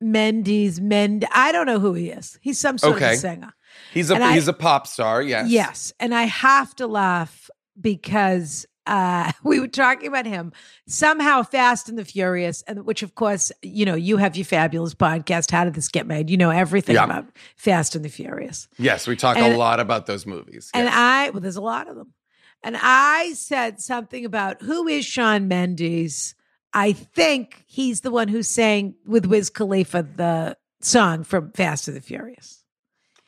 Mendes. 0.00 0.80
Mend. 0.80 1.26
I 1.34 1.52
don't 1.52 1.66
know 1.66 1.80
who 1.80 1.94
he 1.94 2.10
is. 2.10 2.38
He's 2.42 2.58
some 2.58 2.78
sort 2.78 2.96
of 2.96 3.02
Okay. 3.02 3.14
a 3.14 3.16
singer. 3.16 3.52
he's 3.92 4.10
a 4.10 4.14
and 4.16 4.34
he's 4.34 4.46
a 4.48 4.52
pop 4.52 4.86
star. 4.86 5.22
Yes. 5.22 5.48
Yes. 5.50 5.92
And 5.98 6.14
I 6.14 6.22
have 6.24 6.74
to 6.76 6.86
laugh 6.86 7.50
because 7.80 8.66
uh, 8.88 9.32
we 9.44 9.60
were 9.60 9.68
talking 9.68 10.08
about 10.08 10.26
him 10.26 10.52
somehow 10.86 11.42
Fast 11.42 11.88
and 11.88 11.98
the 11.98 12.04
Furious, 12.04 12.62
and 12.62 12.84
which 12.86 13.02
of 13.02 13.14
course 13.14 13.52
you 13.62 13.84
know 13.84 13.94
you 13.94 14.16
have 14.16 14.36
your 14.36 14.44
fabulous 14.44 14.94
podcast. 14.94 15.50
How 15.50 15.64
did 15.64 15.74
this 15.74 15.88
get 15.88 16.06
made? 16.06 16.30
You 16.30 16.36
know 16.36 16.50
everything 16.50 16.94
Yeah. 16.96 17.04
about 17.04 17.26
Fast 17.56 17.94
and 17.94 18.04
the 18.04 18.08
Furious. 18.08 18.68
Yes, 18.78 19.06
we 19.06 19.14
talk 19.16 19.36
And- 19.36 19.54
a 19.54 19.56
lot 19.56 19.78
about 19.80 20.06
those 20.06 20.26
movies. 20.26 20.70
And 20.74 20.86
yes. 20.86 20.94
I, 20.96 21.30
well, 21.30 21.40
there's 21.40 21.56
a 21.56 21.60
lot 21.60 21.88
of 21.88 21.96
them. 21.96 22.14
And 22.62 22.76
I 22.80 23.34
said 23.34 23.80
something 23.80 24.24
about 24.24 24.62
who 24.62 24.88
is 24.88 25.04
Shawn 25.04 25.46
Mendes. 25.46 26.34
I 26.72 26.92
think 26.92 27.62
he's 27.66 28.00
the 28.00 28.10
one 28.10 28.28
who 28.28 28.42
sang 28.42 28.94
with 29.06 29.26
Wiz 29.26 29.48
Khalifa 29.48 30.06
the 30.16 30.56
song 30.80 31.22
from 31.24 31.52
Fast 31.52 31.88
and 31.88 31.96
the 31.96 32.00
Furious. 32.00 32.64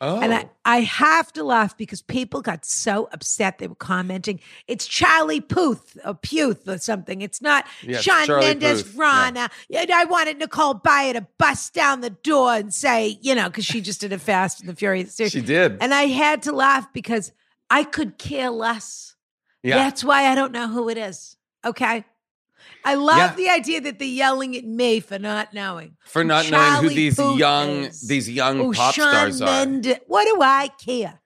Oh, 0.02 0.18
And 0.20 0.32
I, 0.32 0.44
oh. 0.44 0.50
I 0.64 0.80
have 0.80 1.30
to 1.34 1.44
laugh 1.44 1.76
because 1.76 2.00
people 2.00 2.40
got 2.40 2.64
so 2.64 3.08
upset. 3.12 3.58
They 3.58 3.66
were 3.66 3.74
commenting, 3.74 4.40
it's 4.66 4.86
Charlie 4.86 5.42
Puth 5.42 5.98
or 6.04 6.14
Puth 6.14 6.66
or 6.66 6.78
something. 6.78 7.20
It's 7.20 7.42
not 7.42 7.66
Yes, 7.82 8.02
Sean 8.02 8.26
Charlie 8.26 8.46
Mendes, 8.46 8.82
Puth, 8.82 8.96
Ronna. 8.96 9.50
And 9.74 9.90
I 9.90 10.04
wanted 10.04 10.38
Nicole 10.38 10.74
Byer 10.74 11.12
to 11.14 11.26
bust 11.38 11.74
down 11.74 12.00
the 12.00 12.10
door 12.10 12.54
and 12.54 12.72
say, 12.72 13.18
you 13.20 13.34
know, 13.34 13.48
because 13.48 13.66
she 13.66 13.82
just 13.82 14.00
did 14.00 14.12
a 14.12 14.18
Fast 14.18 14.60
and 14.60 14.68
the 14.70 14.74
Furious. 14.74 15.14
series. 15.14 15.32
she 15.32 15.42
did. 15.42 15.76
And 15.82 15.92
I 15.92 16.04
had 16.04 16.42
to 16.44 16.52
laugh 16.52 16.90
because 16.94 17.32
I 17.68 17.84
could 17.84 18.16
care 18.16 18.50
less. 18.50 19.16
yeah. 19.62 19.76
That's 19.76 20.02
why 20.02 20.26
I 20.28 20.34
don't 20.34 20.52
know 20.52 20.68
who 20.68 20.88
it 20.88 20.96
is. 20.96 21.36
Okay. 21.64 22.06
I 22.84 22.94
love 22.94 23.16
Yeah. 23.18 23.34
the 23.34 23.48
idea 23.50 23.80
that 23.82 23.98
they're 23.98 24.08
yelling 24.08 24.56
at 24.56 24.64
me 24.64 25.00
for 25.00 25.18
not 25.18 25.52
knowing. 25.54 25.96
for 26.04 26.24
not 26.24 26.50
knowing 26.50 26.64
Charlie 26.72 26.88
who 26.88 26.94
these 26.94 27.18
young 27.38 27.68
is. 27.84 28.00
these 28.08 28.28
young 28.30 28.60
Oh, 28.60 28.72
pop 28.72 28.94
Shawn 28.94 29.32
stars 29.32 29.42
are. 29.42 29.66
What 30.06 30.24
do 30.24 30.40
I 30.42 30.70
care? 30.84 31.20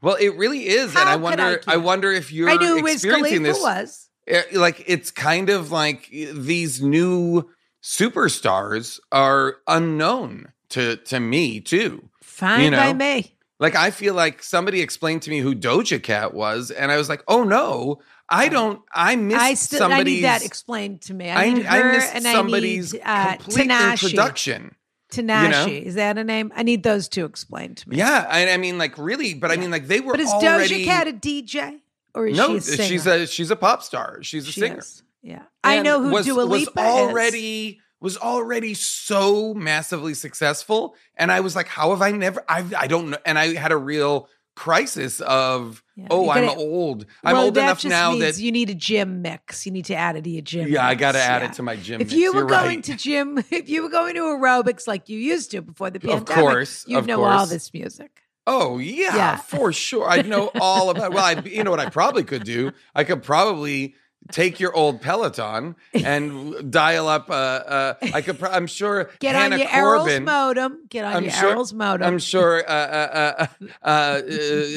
Well, 0.00 0.16
it 0.16 0.36
really 0.36 0.68
is, 0.68 0.94
How 0.94 1.00
and 1.00 1.08
I 1.08 1.16
wonder. 1.16 1.60
I 1.66 1.74
I, 1.74 1.76
wonder 1.76 2.12
if 2.12 2.30
you're 2.32 2.48
I 2.48 2.56
knew 2.56 2.86
experiencing 2.86 3.42
this. 3.42 3.60
was. 3.60 4.08
eh, 4.28 4.42
Like 4.52 4.84
it's 4.86 5.10
kind 5.10 5.50
of 5.50 5.72
like 5.72 6.08
these 6.10 6.80
new 6.80 7.48
superstars 7.82 9.00
are 9.12 9.56
unknown 9.66 10.52
to 10.70 10.96
to 10.96 11.20
me 11.20 11.60
too. 11.60 12.08
Fine 12.22 12.72
You 12.72 12.78
by 12.78 12.92
me. 12.92 13.34
Like 13.60 13.74
I 13.74 13.90
feel 13.90 14.14
like 14.14 14.42
somebody 14.42 14.80
explained 14.80 15.22
to 15.22 15.30
me 15.30 15.40
who 15.40 15.54
Doja 15.54 16.00
Cat 16.02 16.32
was, 16.34 16.70
and 16.70 16.92
I 16.92 16.96
was 16.96 17.08
like, 17.08 17.22
oh 17.26 17.42
no, 17.42 18.00
I 18.28 18.48
don't. 18.48 18.80
I 18.94 19.16
missed 19.16 19.40
I 19.40 19.54
still 19.54 19.92
I 19.92 20.02
need 20.02 20.22
that 20.22 20.44
explained 20.44 21.02
to 21.02 21.14
me. 21.14 21.28
I 21.30 21.44
I, 21.44 21.52
need 21.52 21.66
I 21.66 21.78
her 21.80 21.92
missed 21.92 22.14
and 22.14 22.24
somebody's 22.24 22.94
I 22.94 22.96
need 22.96 23.02
uh, 23.04 23.36
complete 23.36 23.68
Tinashe. 23.68 23.92
introduction. 23.92 24.74
Tinashe. 25.10 25.82
Is 25.82 25.94
that 25.94 26.18
a 26.18 26.24
name? 26.24 26.52
I 26.54 26.62
need 26.62 26.82
those 26.82 27.08
two 27.08 27.24
explained 27.24 27.78
to 27.78 27.88
me. 27.88 27.96
Yeah, 27.96 28.26
I, 28.28 28.50
I 28.52 28.56
mean, 28.58 28.78
like 28.78 28.96
really, 28.98 29.34
but 29.34 29.50
I 29.50 29.56
mean, 29.56 29.70
like 29.70 29.86
they 29.86 30.00
were 30.00 30.12
But 30.12 30.20
is 30.20 30.28
already. 30.30 30.84
Doja 30.84 30.84
Cat 30.84 31.08
a 31.08 31.12
DJ 31.12 31.80
or 32.14 32.26
is 32.26 32.36
no, 32.36 32.48
she 32.50 32.56
a 32.58 32.60
singer? 32.60 32.82
she's 32.88 33.06
a 33.06 33.26
she's 33.26 33.50
a 33.50 33.56
pop 33.56 33.82
star. 33.82 34.22
She's 34.22 34.46
a 34.46 34.52
She 34.52 34.60
singer. 34.60 34.78
is. 34.78 35.02
Yeah. 35.22 35.42
I 35.64 35.82
know 35.82 36.00
who 36.02 36.10
was, 36.10 36.26
Dua 36.26 36.46
was 36.46 36.66
Lipa 36.66 36.80
is. 36.80 37.74
Was 38.00 38.16
already 38.16 38.74
so 38.74 39.54
massively 39.54 40.14
successful, 40.14 40.94
and 41.16 41.32
I 41.32 41.40
was 41.40 41.56
like, 41.56 41.66
how 41.68 41.90
have 41.90 42.02
I 42.02 42.10
never? 42.12 42.44
I 42.48 42.64
I 42.76 42.86
don't 42.86 43.10
know, 43.10 43.18
and 43.26 43.38
I 43.38 43.54
had 43.54 43.72
a 43.72 43.76
real 43.76 44.28
crisis 44.56 45.20
of 45.20 45.82
Yeah, 45.96 46.08
oh, 46.10 46.24
you 46.24 46.30
I'm 46.32 46.48
old. 46.50 47.06
I'm 47.24 47.34
Well, 47.34 47.44
old 47.44 47.54
that 47.54 47.62
enough 47.62 47.80
just 47.80 47.90
now 47.90 48.10
means 48.10 48.36
that 48.36 48.42
you 48.42 48.50
need 48.50 48.70
a 48.70 48.74
gym 48.74 49.22
mix. 49.22 49.64
You 49.66 49.70
need 49.72 49.84
to 49.84 49.94
add 49.94 50.16
it 50.16 50.24
to 50.24 50.30
your 50.30 50.42
gym. 50.42 50.68
yeah, 50.68 50.84
I 50.84 50.96
got 50.96 51.12
to 51.12 51.20
add 51.20 51.42
Yeah. 51.42 51.48
it 51.48 51.54
to 51.54 51.62
my 51.62 51.76
gym. 51.76 52.00
If 52.00 52.08
mix. 52.08 52.18
you 52.20 52.32
were 52.32 52.40
You're 52.40 52.48
going 52.48 52.76
right. 52.78 52.84
to 52.84 52.96
gym, 52.96 53.38
if 53.50 53.68
you 53.68 53.82
were 53.84 53.88
going 53.88 54.14
to 54.16 54.22
aerobics 54.22 54.88
like 54.88 55.08
you 55.08 55.16
used 55.18 55.52
to 55.52 55.62
before 55.62 55.90
the 55.90 56.00
pandemic 56.00 56.28
Of 56.28 56.34
course, 56.34 56.84
you'd 56.88 56.98
of 56.98 57.06
know 57.06 57.22
all 57.24 57.46
this 57.46 57.72
music. 57.72 58.10
Oh 58.48 58.78
yeah, 58.78 59.14
Yeah. 59.14 59.36
for 59.36 59.72
sure. 59.72 60.08
I 60.08 60.22
know 60.22 60.50
all 60.60 60.90
about. 60.90 61.12
Well, 61.12 61.24
I, 61.24 61.40
you 61.44 61.62
know 61.62 61.70
what 61.70 61.80
I 61.80 61.88
probably 61.90 62.24
could 62.24 62.42
do. 62.44 62.72
I 62.96 63.04
could 63.04 63.22
probably 63.22 63.94
take 64.32 64.60
your 64.60 64.74
old 64.74 65.00
Peloton 65.00 65.76
and 65.92 66.70
dial 66.70 67.08
up. 67.08 67.30
Uh, 67.30 67.32
uh, 67.32 67.94
I 68.14 68.22
could. 68.22 68.38
Pro- 68.38 68.50
I'm 68.50 68.66
sure. 68.66 69.10
Get 69.20 69.34
Hannah 69.34 69.54
on 69.56 69.60
your 69.60 69.68
Corbin, 69.68 70.12
Errol's 70.12 70.20
modem. 70.20 70.78
Get 70.88 71.04
on 71.04 71.16
I'm 71.16 71.22
your 71.24 71.32
sure- 71.32 71.50
Errol's 71.50 71.72
modem. 71.72 72.06
I'm 72.06 72.18
sure 72.18 72.62
uh, 72.68 72.72
uh, 72.72 73.34
uh, 73.38 73.46
uh, 73.82 73.86
uh, 73.88 74.22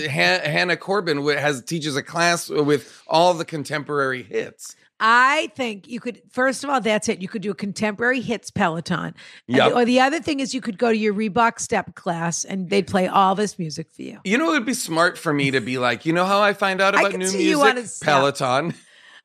Han- 0.10 0.42
Hannah 0.42 0.78
Corbin 0.78 1.26
has 1.38 1.64
teaches 1.64 1.96
a 1.96 2.04
class 2.04 2.50
with 2.50 3.02
all 3.08 3.34
the 3.34 3.46
contemporary 3.46 4.24
hits. 4.24 4.76
I 5.04 5.52
think 5.56 5.88
you 5.88 6.00
could. 6.00 6.22
First 6.30 6.64
of 6.64 6.70
all, 6.70 6.80
that's 6.80 7.10
it. 7.10 7.24
You 7.24 7.28
could 7.28 7.42
do 7.42 7.50
a 7.50 7.56
contemporary 7.56 8.22
hits 8.22 8.52
Peloton. 8.52 9.16
Yep. 9.48 9.70
the- 9.72 9.76
or 9.80 9.84
the 9.86 10.00
other 10.00 10.20
thing 10.20 10.40
is, 10.42 10.54
you 10.54 10.62
could 10.62 10.78
go 10.78 10.92
to 10.92 10.98
your 10.98 11.16
Reebok 11.16 11.60
step 11.60 11.96
class, 11.96 12.46
and 12.46 12.70
they'd 12.70 12.86
play 12.86 13.08
all 13.08 13.34
this 13.34 13.58
music 13.58 13.88
for 13.96 14.04
you. 14.04 14.20
You 14.24 14.38
know, 14.38 14.50
it 14.50 14.58
would 14.60 14.66
be 14.68 14.76
smart 14.76 15.18
for 15.18 15.34
me 15.34 15.50
to 15.52 15.60
be 15.60 15.80
like, 15.80 16.06
you 16.06 16.14
know, 16.14 16.26
how 16.26 16.40
I 16.42 16.54
find 16.54 16.80
out 16.82 16.94
about 16.94 17.14
new 17.16 17.26
see 17.26 17.50
you 17.50 17.62
on 17.64 17.72
a 17.72 17.74
music? 17.76 18.06
Peloton. 18.06 18.76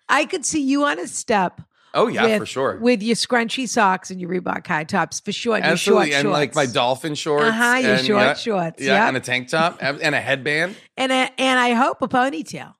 I 0.08 0.24
could 0.24 0.44
see 0.46 0.62
you 0.62 0.84
on 0.84 0.98
a 0.98 1.06
step. 1.06 1.60
Oh 1.94 2.08
yeah, 2.08 2.24
with, 2.24 2.38
for 2.40 2.46
sure. 2.46 2.78
With 2.78 3.02
your 3.02 3.16
scrunchy 3.16 3.66
socks 3.66 4.10
and 4.10 4.20
your 4.20 4.28
Reebok 4.28 4.66
high 4.66 4.84
tops 4.84 5.18
for 5.20 5.32
sure. 5.32 5.56
Absolutely, 5.56 6.12
and 6.14 6.30
like 6.30 6.54
my 6.54 6.66
dolphin 6.66 7.14
shorts, 7.14 7.46
Uh-huh, 7.46 7.78
your 7.78 7.94
and, 7.94 8.06
short 8.06 8.22
yeah, 8.22 8.34
shorts, 8.34 8.82
yeah, 8.82 8.92
yep. 8.92 9.08
and 9.08 9.16
a 9.16 9.20
tank 9.20 9.48
top, 9.48 9.78
and 9.80 10.14
a 10.14 10.20
headband. 10.20 10.76
and 10.98 11.10
a, 11.10 11.30
and 11.40 11.58
I 11.58 11.72
hope 11.72 12.02
a 12.02 12.08
ponytail, 12.08 12.74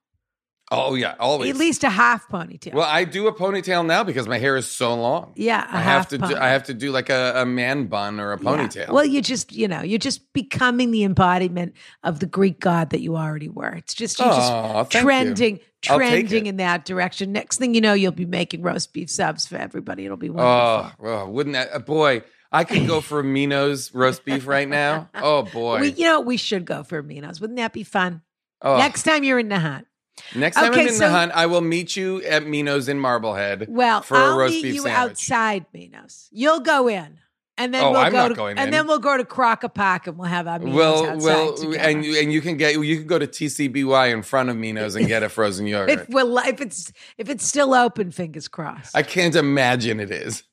Oh 0.69 0.93
yeah, 0.93 1.15
always. 1.19 1.49
at 1.49 1.55
least 1.55 1.83
a 1.83 1.89
half 1.89 2.27
ponytail. 2.27 2.73
Well, 2.73 2.85
I 2.87 3.05
do 3.05 3.25
a 3.27 3.33
ponytail 3.33 3.85
now 3.87 4.03
because 4.03 4.27
my 4.27 4.37
hair 4.37 4.55
is 4.55 4.67
so 4.69 4.93
long. 4.93 5.31
yeah, 5.35 5.65
I 5.71 5.79
have 5.81 6.09
to. 6.09 6.17
Do. 6.19 6.35
I 6.35 6.49
have 6.49 6.63
to 6.65 6.75
do 6.75 6.91
like 6.91 7.09
a, 7.09 7.33
a 7.37 7.45
man 7.45 7.85
bun 7.87 8.19
or 8.19 8.33
a 8.33 8.37
Yeah. 8.39 8.49
ponytail. 8.51 8.89
Well, 8.91 9.05
you 9.05 9.21
just 9.23 9.51
you 9.51 9.67
know 9.67 9.81
you're 9.81 9.97
just 9.97 10.31
becoming 10.33 10.91
the 10.91 11.03
embodiment 11.03 11.73
of 12.03 12.19
the 12.19 12.25
Greek 12.27 12.59
god 12.59 12.91
that 12.91 12.99
you 13.01 13.15
already 13.15 13.49
were. 13.49 13.73
It's 13.73 13.95
just 13.95 14.19
you're 14.19 14.27
Aw, 14.27 14.83
just 14.83 14.91
trending 14.91 15.55
you. 15.55 15.61
Trending, 15.81 16.07
I'll 16.07 16.11
take 16.11 16.27
trending 16.27 16.45
it. 16.45 16.49
in 16.49 16.57
that 16.57 16.85
direction. 16.85 17.31
Next 17.31 17.57
thing 17.57 17.73
you 17.73 17.81
know, 17.81 17.93
you'll 17.93 18.11
be 18.11 18.25
making 18.25 18.61
roast 18.61 18.93
beef 18.93 19.09
subs 19.09 19.45
for 19.45 19.57
everybody. 19.57 20.05
It'll 20.05 20.17
be 20.17 20.29
oh, 20.29 20.33
wonderful. 20.33 21.05
well, 21.05 21.31
wouldn't 21.31 21.53
that 21.53 21.69
uh, 21.73 21.79
boy? 21.79 22.23
I 22.51 22.63
could 22.63 22.87
go 22.87 23.01
for 23.01 23.21
Mino's 23.23 23.93
roast 23.93 24.23
beef 24.23 24.47
right 24.47 24.67
now. 24.67 25.09
Oh 25.15 25.43
boy. 25.43 25.81
we, 25.81 25.91
you 25.91 26.05
know, 26.05 26.21
we 26.21 26.37
should 26.37 26.63
go 26.65 26.83
for 26.83 27.03
Minos. 27.03 27.41
Wouldn't 27.41 27.57
that 27.57 27.73
be 27.73 27.83
fun? 27.83 28.21
oh. 28.61 28.77
Next 28.77 29.03
time 29.03 29.23
you're 29.23 29.39
in 29.39 29.49
Nahant. 29.49 29.85
Next 30.33 30.55
time 30.55 30.71
Okay, 30.71 30.81
I'm 30.81 30.87
in 30.87 30.93
so- 30.93 30.99
the 31.01 31.09
hunt, 31.09 31.31
I 31.35 31.45
will 31.45 31.61
meet 31.61 31.95
you 31.95 32.23
at 32.23 32.45
Mino's 32.47 32.87
in 32.89 32.99
Marblehead. 32.99 33.67
Well, 33.69 34.01
for 34.01 34.15
a 34.15 34.19
I'll 34.19 34.37
roast 34.37 34.53
meet 34.53 34.63
beef 34.63 34.75
you 34.75 34.81
sandwich. 34.83 35.11
outside 35.11 35.65
Minos. 35.73 36.27
You'll 36.31 36.61
go 36.61 36.87
in, 36.87 37.19
and 37.57 37.73
then 37.73 37.83
Oh, 37.83 37.91
we'll 37.91 37.99
I'm 38.01 38.11
go 38.11 38.17
not 38.17 38.27
to, 38.29 38.33
going 38.35 38.57
and 38.57 38.67
in. 38.67 38.71
then 38.71 38.87
we'll 38.87 38.99
go 38.99 39.17
to 39.17 39.25
Crocker 39.25 39.69
Park 39.69 40.07
and 40.07 40.17
we'll 40.17 40.27
have 40.29 40.47
our 40.47 40.59
Minos 40.59 40.75
Well, 40.75 41.05
outside 41.07 41.23
well, 41.25 41.53
together. 41.55 41.77
and 41.77 42.05
you, 42.05 42.19
and 42.19 42.31
you 42.31 42.41
can 42.41 42.57
get 42.57 42.75
you 42.83 42.97
can 42.97 43.07
go 43.07 43.19
to 43.19 43.27
TCBY 43.27 44.13
in 44.13 44.21
front 44.23 44.49
of 44.49 44.55
Mino's 44.57 44.95
and 44.95 45.07
get 45.07 45.23
a 45.23 45.29
frozen 45.29 45.65
yogurt. 45.73 45.89
if 46.01 46.09
we're 46.09 46.47
if 46.47 46.61
it's 46.61 46.91
if 47.17 47.29
it's 47.29 47.45
still 47.45 47.73
open, 47.73 48.11
fingers 48.11 48.47
crossed. 48.47 48.95
I 48.95 49.03
can't 49.03 49.35
imagine 49.35 49.99
it 49.99 50.11
is. 50.11 50.43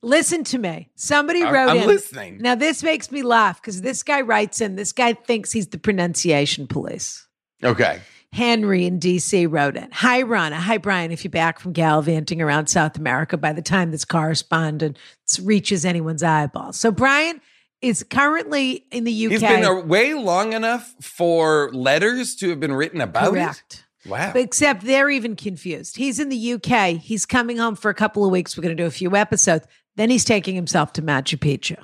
Listen 0.00 0.44
to 0.44 0.58
me. 0.58 0.88
Somebody 0.94 1.42
I'm- 1.42 1.52
wrote 1.52 1.70
I'm 1.70 1.76
in. 1.78 1.86
listening. 1.88 2.38
Now 2.38 2.54
this 2.54 2.82
makes 2.82 3.10
me 3.10 3.22
laugh 3.22 3.60
because 3.60 3.82
this 3.82 4.02
guy 4.02 4.20
writes 4.20 4.60
in. 4.60 4.76
This 4.76 4.92
guy 4.92 5.12
thinks 5.14 5.50
he's 5.52 5.68
the 5.68 5.78
pronunciation 5.78 6.66
police. 6.68 7.26
Okay. 7.64 8.00
Henry 8.32 8.84
in 8.86 9.00
DC 9.00 9.50
wrote 9.50 9.76
it. 9.76 9.92
Hi, 9.92 10.22
Ronna. 10.22 10.52
Hi, 10.54 10.78
Brian. 10.78 11.10
If 11.10 11.24
you're 11.24 11.30
back 11.30 11.58
from 11.58 11.72
gallivanting 11.72 12.40
around 12.42 12.68
South 12.68 12.96
America 12.96 13.36
by 13.36 13.52
the 13.52 13.62
time 13.62 13.90
this 13.90 14.04
correspondence 14.04 14.98
reaches 15.42 15.84
anyone's 15.84 16.22
eyeballs. 16.22 16.76
So, 16.76 16.90
Brian 16.90 17.40
is 17.80 18.02
currently 18.02 18.84
in 18.90 19.04
the 19.04 19.26
UK. 19.26 19.32
He's 19.32 19.40
been 19.40 19.64
away 19.64 20.14
long 20.14 20.52
enough 20.52 20.94
for 21.00 21.70
letters 21.72 22.34
to 22.36 22.50
have 22.50 22.60
been 22.60 22.72
written 22.72 23.00
about 23.00 23.32
Correct. 23.32 23.84
it. 24.04 24.08
Wow. 24.10 24.32
Except 24.34 24.84
they're 24.84 25.10
even 25.10 25.34
confused. 25.36 25.96
He's 25.96 26.18
in 26.18 26.28
the 26.28 26.52
UK. 26.54 26.96
He's 27.00 27.26
coming 27.26 27.58
home 27.58 27.76
for 27.76 27.90
a 27.90 27.94
couple 27.94 28.24
of 28.24 28.30
weeks. 28.30 28.56
We're 28.56 28.62
going 28.62 28.76
to 28.76 28.82
do 28.82 28.86
a 28.86 28.90
few 28.90 29.14
episodes. 29.16 29.66
Then 29.96 30.10
he's 30.10 30.24
taking 30.24 30.54
himself 30.54 30.92
to 30.94 31.02
Machu 31.02 31.36
Picchu. 31.38 31.76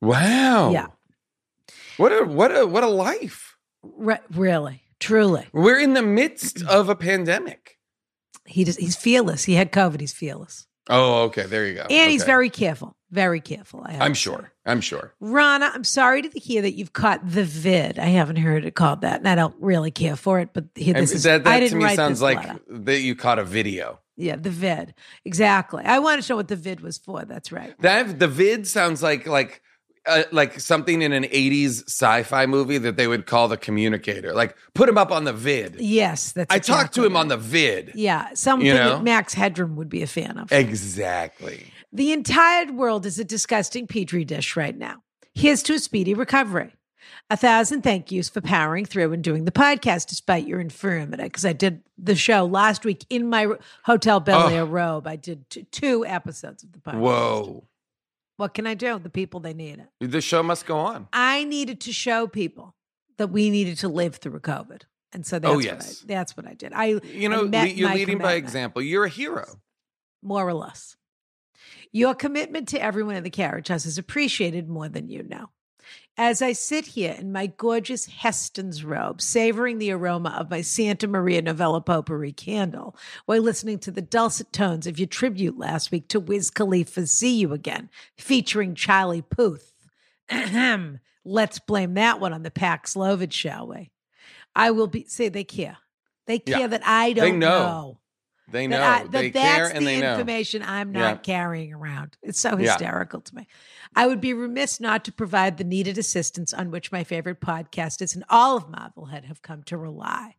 wow. 0.00 0.70
Yeah. 0.70 0.86
What 1.96 2.12
a 2.12 2.24
what 2.24 2.56
a 2.56 2.66
what 2.66 2.82
a 2.82 2.88
life. 2.88 3.56
Re- 3.82 4.20
really, 4.30 4.82
truly. 5.00 5.46
We're 5.52 5.80
in 5.80 5.94
the 5.94 6.02
midst 6.02 6.62
of 6.64 6.88
a 6.88 6.94
pandemic. 6.94 7.78
He 8.46 8.64
just, 8.64 8.78
he's 8.78 8.96
fearless. 8.96 9.44
He 9.44 9.54
had 9.54 9.72
COVID. 9.72 10.00
He's 10.00 10.12
fearless. 10.12 10.66
Oh, 10.88 11.22
okay. 11.24 11.44
There 11.44 11.66
you 11.66 11.74
go. 11.74 11.86
And 11.88 12.10
he's 12.10 12.24
very 12.24 12.50
careful. 12.50 12.96
Very 13.10 13.40
careful. 13.40 13.82
I 13.84 13.98
say. 13.98 14.14
sure. 14.14 14.52
I'm 14.64 14.80
sure. 14.80 15.14
Ronna, 15.20 15.70
I'm 15.74 15.84
sorry 15.84 16.22
to 16.22 16.38
hear 16.38 16.62
that 16.62 16.74
you've 16.74 16.92
caught 16.92 17.28
the 17.28 17.44
vid. 17.44 17.98
I 17.98 18.06
haven't 18.06 18.36
heard 18.36 18.64
it 18.64 18.74
called 18.76 19.00
that, 19.00 19.18
and 19.18 19.28
I 19.28 19.34
don't 19.34 19.56
really 19.58 19.90
care 19.90 20.14
for 20.14 20.38
it. 20.38 20.50
But 20.52 20.66
here, 20.76 20.94
this 20.94 21.12
is 21.12 21.24
that 21.24 21.46
I 21.46 21.58
didn't 21.58 21.72
to 21.72 21.76
me 21.78 21.84
write 21.84 21.96
sounds 21.96 22.22
like 22.22 22.38
letter. 22.38 22.60
that 22.68 23.00
you 23.00 23.16
caught 23.16 23.40
a 23.40 23.44
video. 23.44 23.98
yeah, 24.16 24.36
the 24.36 24.50
vid 24.50 24.94
exactly. 25.24 25.84
I 25.84 25.98
want 25.98 26.22
to 26.22 26.32
know 26.32 26.36
what 26.36 26.48
the 26.48 26.56
vid 26.56 26.82
was 26.82 26.98
for. 26.98 27.24
That's 27.24 27.50
right. 27.50 27.74
That 27.80 28.18
the 28.20 28.28
vid 28.28 28.66
sounds 28.68 29.02
like 29.02 29.26
like 29.26 29.62
uh, 30.06 30.22
like 30.32 30.58
something 30.58 31.02
in 31.02 31.12
an 31.12 31.24
80s 31.24 31.84
sci-fi 31.86 32.46
movie 32.46 32.78
that 32.78 32.96
they 32.96 33.06
would 33.06 33.26
call 33.26 33.48
the 33.48 33.56
communicator. 33.56 34.32
Like 34.32 34.56
put 34.74 34.88
him 34.88 34.98
up 34.98 35.10
on 35.12 35.24
the 35.24 35.32
vid. 35.32 35.76
Yes, 35.80 36.32
that's. 36.32 36.52
I 36.52 36.58
talked 36.58 36.94
to 36.94 37.02
exactly 37.02 37.06
him 37.06 37.16
on 37.16 37.28
the 37.28 37.36
vid. 37.36 37.92
Yeah, 37.94 38.28
something 38.34 38.66
You 38.66 38.74
know? 38.74 38.96
that 38.96 39.02
Max 39.02 39.34
Headroom 39.34 39.76
would 39.76 39.88
be 39.88 40.02
a 40.02 40.06
fan 40.06 40.38
of. 40.38 40.50
Exactly. 40.52 41.66
The 41.92 42.12
entire 42.12 42.72
world 42.72 43.04
is 43.06 43.18
a 43.18 43.24
disgusting 43.24 43.86
petri 43.86 44.24
dish 44.24 44.56
right 44.56 44.76
now. 44.76 45.02
Here's 45.34 45.62
to 45.64 45.74
a 45.74 45.78
speedy 45.78 46.14
recovery. 46.14 46.74
A 47.28 47.36
thousand 47.36 47.82
thank 47.82 48.10
yous 48.10 48.28
for 48.28 48.40
powering 48.40 48.84
through 48.84 49.12
and 49.12 49.22
doing 49.22 49.44
the 49.44 49.52
podcast 49.52 50.08
despite 50.08 50.46
your 50.46 50.60
infirmity. 50.60 51.22
Because 51.22 51.44
I 51.44 51.52
did 51.52 51.82
the 51.96 52.16
show 52.16 52.44
last 52.44 52.84
week 52.84 53.04
in 53.08 53.28
my 53.28 53.48
Hotel 53.84 54.18
Bel 54.20 54.48
Air 54.48 54.64
robe. 54.64 55.06
I 55.06 55.16
did 55.16 55.48
t- 55.48 55.64
two 55.70 56.04
episodes 56.04 56.62
of 56.62 56.72
the 56.72 56.78
podcast. 56.78 56.98
Whoa. 56.98 57.64
What 58.40 58.54
can 58.54 58.66
I 58.66 58.72
do? 58.72 58.98
The 58.98 59.10
people, 59.10 59.38
they 59.40 59.52
need 59.52 59.80
it. 59.80 60.10
The 60.10 60.22
show 60.22 60.42
must 60.42 60.64
go 60.64 60.78
on. 60.78 61.08
I 61.12 61.44
needed 61.44 61.78
to 61.82 61.92
show 61.92 62.26
people 62.26 62.74
that 63.18 63.26
we 63.26 63.50
needed 63.50 63.76
to 63.80 63.88
live 63.88 64.16
through 64.16 64.40
COVID. 64.40 64.80
And 65.12 65.26
so 65.26 65.36
oh, 65.36 65.40
that's, 65.40 65.50
Oh, 65.52 65.54
what, 65.56 65.64
yes. 65.66 66.02
I, 66.02 66.06
that's 66.06 66.36
what 66.38 66.46
I 66.46 66.54
did. 66.54 66.72
I, 66.72 66.84
You 66.86 67.00
I 67.24 67.26
know, 67.26 67.42
le- 67.42 67.66
you're 67.66 67.92
leading 67.92 68.16
by 68.16 68.32
example. 68.34 68.80
You're 68.80 69.04
a 69.04 69.10
hero. 69.10 69.60
more 70.22 70.48
or 70.48 70.54
less. 70.54 70.96
Your 71.92 72.14
commitment 72.14 72.66
to 72.68 72.82
everyone 72.82 73.16
in 73.16 73.24
the 73.24 73.30
carriage 73.30 73.68
house 73.68 73.84
is 73.84 73.98
appreciated 73.98 74.70
more 74.70 74.88
than 74.88 75.10
you 75.10 75.22
know. 75.22 75.50
As 76.22 76.42
I 76.42 76.52
sit 76.52 76.84
here 76.88 77.16
in 77.18 77.32
my 77.32 77.46
gorgeous 77.46 78.04
Heston's 78.04 78.84
robe, 78.84 79.22
savoring 79.22 79.78
the 79.78 79.90
aroma 79.90 80.36
of 80.38 80.50
my 80.50 80.60
Santa 80.60 81.08
Maria 81.08 81.40
Novella 81.40 81.80
Potpourri 81.80 82.30
candle, 82.32 82.94
while 83.24 83.40
listening 83.40 83.78
to 83.78 83.90
the 83.90 84.02
dulcet 84.02 84.52
tones 84.52 84.86
of 84.86 84.98
your 84.98 85.06
tribute 85.06 85.56
last 85.58 85.90
week 85.90 86.08
to 86.08 86.20
Wiz 86.20 86.50
Khalifa's 86.50 87.10
See 87.10 87.36
You 87.38 87.54
Again, 87.54 87.88
featuring 88.18 88.74
Charlie 88.74 89.22
Puth. 89.22 89.72
Ahem. 90.28 91.00
Let's 91.24 91.58
blame 91.58 91.94
that 91.94 92.20
one 92.20 92.34
on 92.34 92.42
the 92.42 92.50
Paxlovid, 92.50 93.32
shall 93.32 93.68
we? 93.68 93.90
I 94.54 94.72
will 94.72 94.88
be, 94.88 95.04
say 95.04 95.30
they 95.30 95.44
care. 95.44 95.78
They 96.26 96.38
care 96.38 96.60
Yeah. 96.60 96.66
that 96.66 96.82
I 96.86 97.14
don't 97.14 97.38
know. 97.38 97.48
know. 97.48 97.96
They 98.52 98.66
know. 98.66 98.76
That, 98.78 99.00
I, 99.00 99.02
that 99.04 99.12
they 99.12 99.30
that's 99.30 99.56
care 99.56 99.68
the 99.68 99.76
and 99.76 99.86
they 99.86 100.00
know. 100.00 100.10
information 100.12 100.62
I'm 100.62 100.92
not 100.92 101.00
Yeah. 101.00 101.16
carrying 101.22 101.72
around. 101.72 102.18
It's 102.22 102.40
so 102.40 102.58
Yeah. 102.58 102.72
hysterical 102.72 103.20
to 103.22 103.34
me. 103.36 103.46
I 103.94 104.06
would 104.06 104.20
be 104.20 104.32
remiss 104.32 104.80
not 104.80 105.04
to 105.04 105.12
provide 105.12 105.56
the 105.58 105.64
needed 105.64 105.98
assistance 105.98 106.52
on 106.52 106.70
which 106.70 106.92
my 106.92 107.04
favorite 107.04 107.40
podcasters 107.40 108.14
and 108.14 108.24
all 108.28 108.56
of 108.56 108.70
Marblehead 108.70 109.24
have 109.24 109.42
come 109.42 109.62
to 109.64 109.76
rely. 109.76 110.36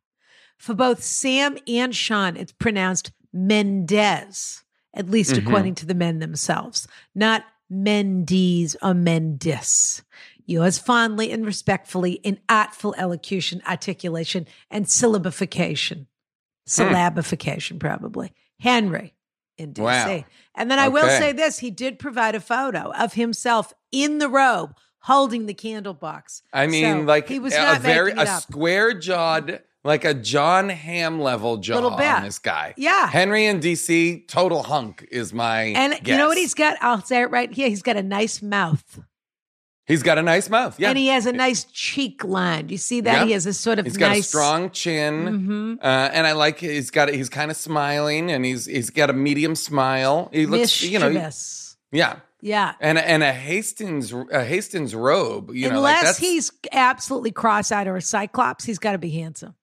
For 0.57 0.73
both 0.73 1.03
Sam 1.03 1.57
and 1.67 1.95
Sean, 1.95 2.37
it's 2.37 2.51
pronounced 2.53 3.11
Mendez, 3.33 4.63
at 4.93 5.09
least 5.09 5.33
Mhm. 5.33 5.45
according 5.45 5.75
to 5.75 5.85
the 5.85 5.93
men 5.95 6.19
themselves, 6.19 6.87
not 7.15 7.45
Mendes 7.69 8.75
or 8.81 8.93
Mendis. 8.93 10.01
Yours 10.45 10.77
fondly 10.77 11.31
and 11.31 11.45
respectfully 11.45 12.13
in 12.13 12.39
artful 12.49 12.93
elocution, 12.97 13.61
articulation, 13.67 14.47
and 14.69 14.85
syllabification. 14.85 16.07
Syllabification, 16.67 17.79
probably. 17.79 18.33
Henry 18.59 19.13
in 19.61 19.73
DC. 19.73 19.81
Wow. 19.83 20.23
And 20.55 20.69
then 20.69 20.79
I 20.79 20.89
will 20.89 21.07
say 21.07 21.31
this 21.31 21.59
he 21.59 21.71
did 21.71 21.99
provide 21.99 22.35
a 22.35 22.41
photo 22.41 22.91
of 22.91 23.13
himself 23.13 23.73
in 23.91 24.17
the 24.17 24.27
robe 24.27 24.75
holding 24.99 25.45
the 25.45 25.53
candle 25.53 25.93
box. 25.93 26.41
I 26.53 26.67
mean, 26.67 27.01
So 27.01 27.05
like 27.05 27.27
he 27.27 27.39
was 27.39 27.53
a 27.53 27.57
not 27.57 27.81
very 27.81 28.11
a 28.11 28.27
square 28.27 28.93
jawed, 28.93 29.61
like 29.83 30.05
a 30.05 30.13
Jon 30.13 30.69
Hamm 30.69 31.19
level 31.19 31.57
jaw 31.57 31.75
Little 31.75 31.91
bit. 31.97 32.07
on 32.07 32.23
this 32.23 32.37
guy. 32.39 32.73
Yeah. 32.77 33.07
Henry 33.07 33.45
in 33.45 33.59
DC, 33.59 34.27
total 34.27 34.63
hunk 34.63 35.07
is 35.11 35.33
my. 35.33 35.63
And 35.63 35.95
you 36.07 36.17
know 36.17 36.27
what 36.27 36.37
he's 36.37 36.53
got? 36.53 36.77
I'll 36.81 37.01
say 37.01 37.21
it 37.21 37.31
right 37.31 37.51
here. 37.51 37.69
He's 37.69 37.81
got 37.81 37.97
a 37.97 38.03
nice 38.03 38.41
mouth. 38.41 38.99
He's 39.87 40.03
got 40.03 40.17
a 40.17 40.21
nice 40.21 40.49
mouth. 40.49 40.79
Yeah. 40.79 40.89
And 40.89 40.97
he 40.97 41.07
has 41.07 41.25
a 41.25 41.33
nice 41.33 41.63
cheek 41.65 42.23
line. 42.23 42.67
Do 42.67 42.73
you 42.73 42.77
see 42.77 43.01
that? 43.01 43.13
Yeah. 43.21 43.25
He 43.25 43.31
has 43.33 43.45
a 43.45 43.53
sort 43.53 43.79
of 43.79 43.85
He's 43.85 43.97
got 43.97 44.09
nice 44.09 44.25
a 44.25 44.29
strong 44.29 44.69
chin, 44.71 45.25
Mhm. 45.25 45.77
uh, 45.83 46.09
and 46.13 46.25
I 46.27 46.31
like 46.33 46.59
he's 46.59 46.91
got 46.91 47.09
he's 47.09 47.29
kind 47.29 47.49
of 47.51 47.57
smiling, 47.57 48.31
and 48.31 48.45
he's 48.45 48.65
he's 48.67 48.89
got 48.89 49.09
a 49.09 49.13
medium 49.13 49.55
smile. 49.55 50.29
He 50.31 50.45
looks, 50.45 50.81
you 50.83 50.99
know, 50.99 51.09
mischievous. 51.09 51.77
yeah, 51.91 52.17
yeah. 52.41 52.73
and 52.79 52.97
and 52.99 53.23
a 53.23 53.33
Hastings 53.33 54.13
a 54.13 54.45
Hastings 54.45 54.93
robe. 54.95 55.51
You 55.53 55.69
know, 55.69 55.81
like 55.81 55.97
Unless 55.99 56.17
he's 56.19 56.51
absolutely 56.71 57.31
cross-eyed 57.31 57.87
or 57.87 57.97
a 57.97 58.01
cyclops, 58.01 58.63
he's 58.63 58.79
got 58.79 58.91
to 58.93 58.97
be 58.99 59.09
handsome. 59.09 59.55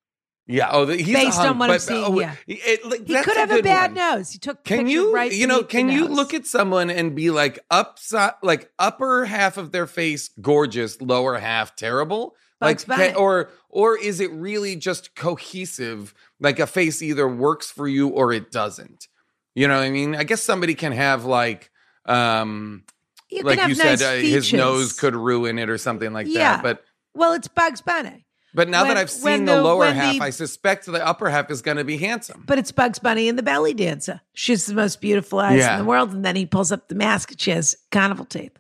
Yeah. 0.48 0.68
Oh, 0.72 0.86
he's 0.86 1.06
based 1.14 1.38
a 1.38 1.48
on 1.48 1.58
what 1.58 1.70
I'm 1.70 1.78
seeing. 1.78 2.02
oh, 2.04 2.18
yeah. 2.18 2.34
it- 2.48 2.84
like, 2.84 3.06
He 3.06 3.14
could 3.22 3.36
have 3.36 3.50
a 3.52 3.62
bad 3.62 3.90
one. 3.94 4.16
nose. 4.16 4.30
He 4.32 4.38
took 4.38 4.64
Can 4.64 4.88
you, 4.88 5.14
right 5.14 5.30
you 5.32 5.46
know, 5.46 5.62
can 5.62 5.88
you 5.88 6.08
nose. 6.08 6.10
look 6.16 6.34
at 6.34 6.46
someone 6.46 6.90
and 6.90 7.14
be 7.14 7.30
like 7.30 7.58
upside, 7.70 8.32
like 8.42 8.70
upper 8.78 9.26
half 9.26 9.56
of 9.58 9.70
their 9.70 9.86
face 9.86 10.30
gorgeous, 10.40 11.00
lower 11.00 11.38
half 11.38 11.76
terrible? 11.76 12.34
Bugs 12.60 12.88
like, 12.88 12.98
can, 12.98 13.14
or 13.16 13.50
or 13.68 13.96
is 13.96 14.18
it 14.18 14.32
really 14.32 14.74
just 14.74 15.14
cohesive? 15.14 16.12
Like 16.40 16.58
a 16.58 16.66
face 16.66 17.02
either 17.02 17.28
works 17.28 17.70
for 17.70 17.86
you 17.86 18.08
or 18.08 18.32
it 18.32 18.50
doesn't. 18.50 19.06
You 19.54 19.68
know 19.68 19.76
what 19.76 19.84
I 19.84 19.90
mean? 19.90 20.16
I 20.16 20.24
guess 20.24 20.42
somebody 20.42 20.74
can 20.74 20.92
have 20.92 21.24
like, 21.24 21.70
um, 22.06 22.84
You 23.30 23.42
like 23.42 23.58
you 23.68 23.74
nice 23.76 24.00
said, 24.00 24.02
uh, 24.02 24.20
his 24.20 24.52
nose 24.52 24.92
could 24.92 25.14
ruin 25.14 25.58
it 25.58 25.68
or 25.68 25.78
something 25.78 26.12
like 26.12 26.26
Yeah. 26.28 26.56
that. 26.56 26.62
But 26.62 26.84
Well, 27.14 27.32
it's 27.32 27.48
Bugs 27.48 27.80
Bunny, 27.80 28.24
but 28.58 28.68
now 28.68 28.82
When- 28.82 28.88
that 28.88 28.96
I've 28.96 29.08
seen 29.10 29.44
the, 29.44 29.54
the- 29.54 29.62
lower 29.62 29.86
half, 29.92 30.14
the- 30.16 30.20
I 30.20 30.30
suspect 30.30 30.86
the 30.86 31.06
upper 31.06 31.30
half 31.30 31.48
is 31.48 31.62
going 31.62 31.76
to 31.76 31.84
be 31.84 31.96
handsome. 31.96 32.42
but 32.44 32.58
it's 32.58 32.72
Bugs 32.72 32.98
Bunny 32.98 33.28
and 33.28 33.38
the 33.38 33.42
belly 33.44 33.72
dancer. 33.72 34.20
She's 34.34 34.66
the 34.66 34.74
most 34.74 35.00
beautiful 35.00 35.38
eyes 35.38 35.60
Yeah. 35.60 35.74
in 35.74 35.78
the 35.78 35.84
world, 35.84 36.12
and 36.12 36.24
then 36.24 36.34
he 36.34 36.44
pulls 36.44 36.72
up 36.72 36.88
the 36.88 36.96
mask 36.96 37.30
and 37.30 37.40
she 37.40 37.52
has 37.52 37.76
carnival 37.92 38.24
teeth. 38.24 38.58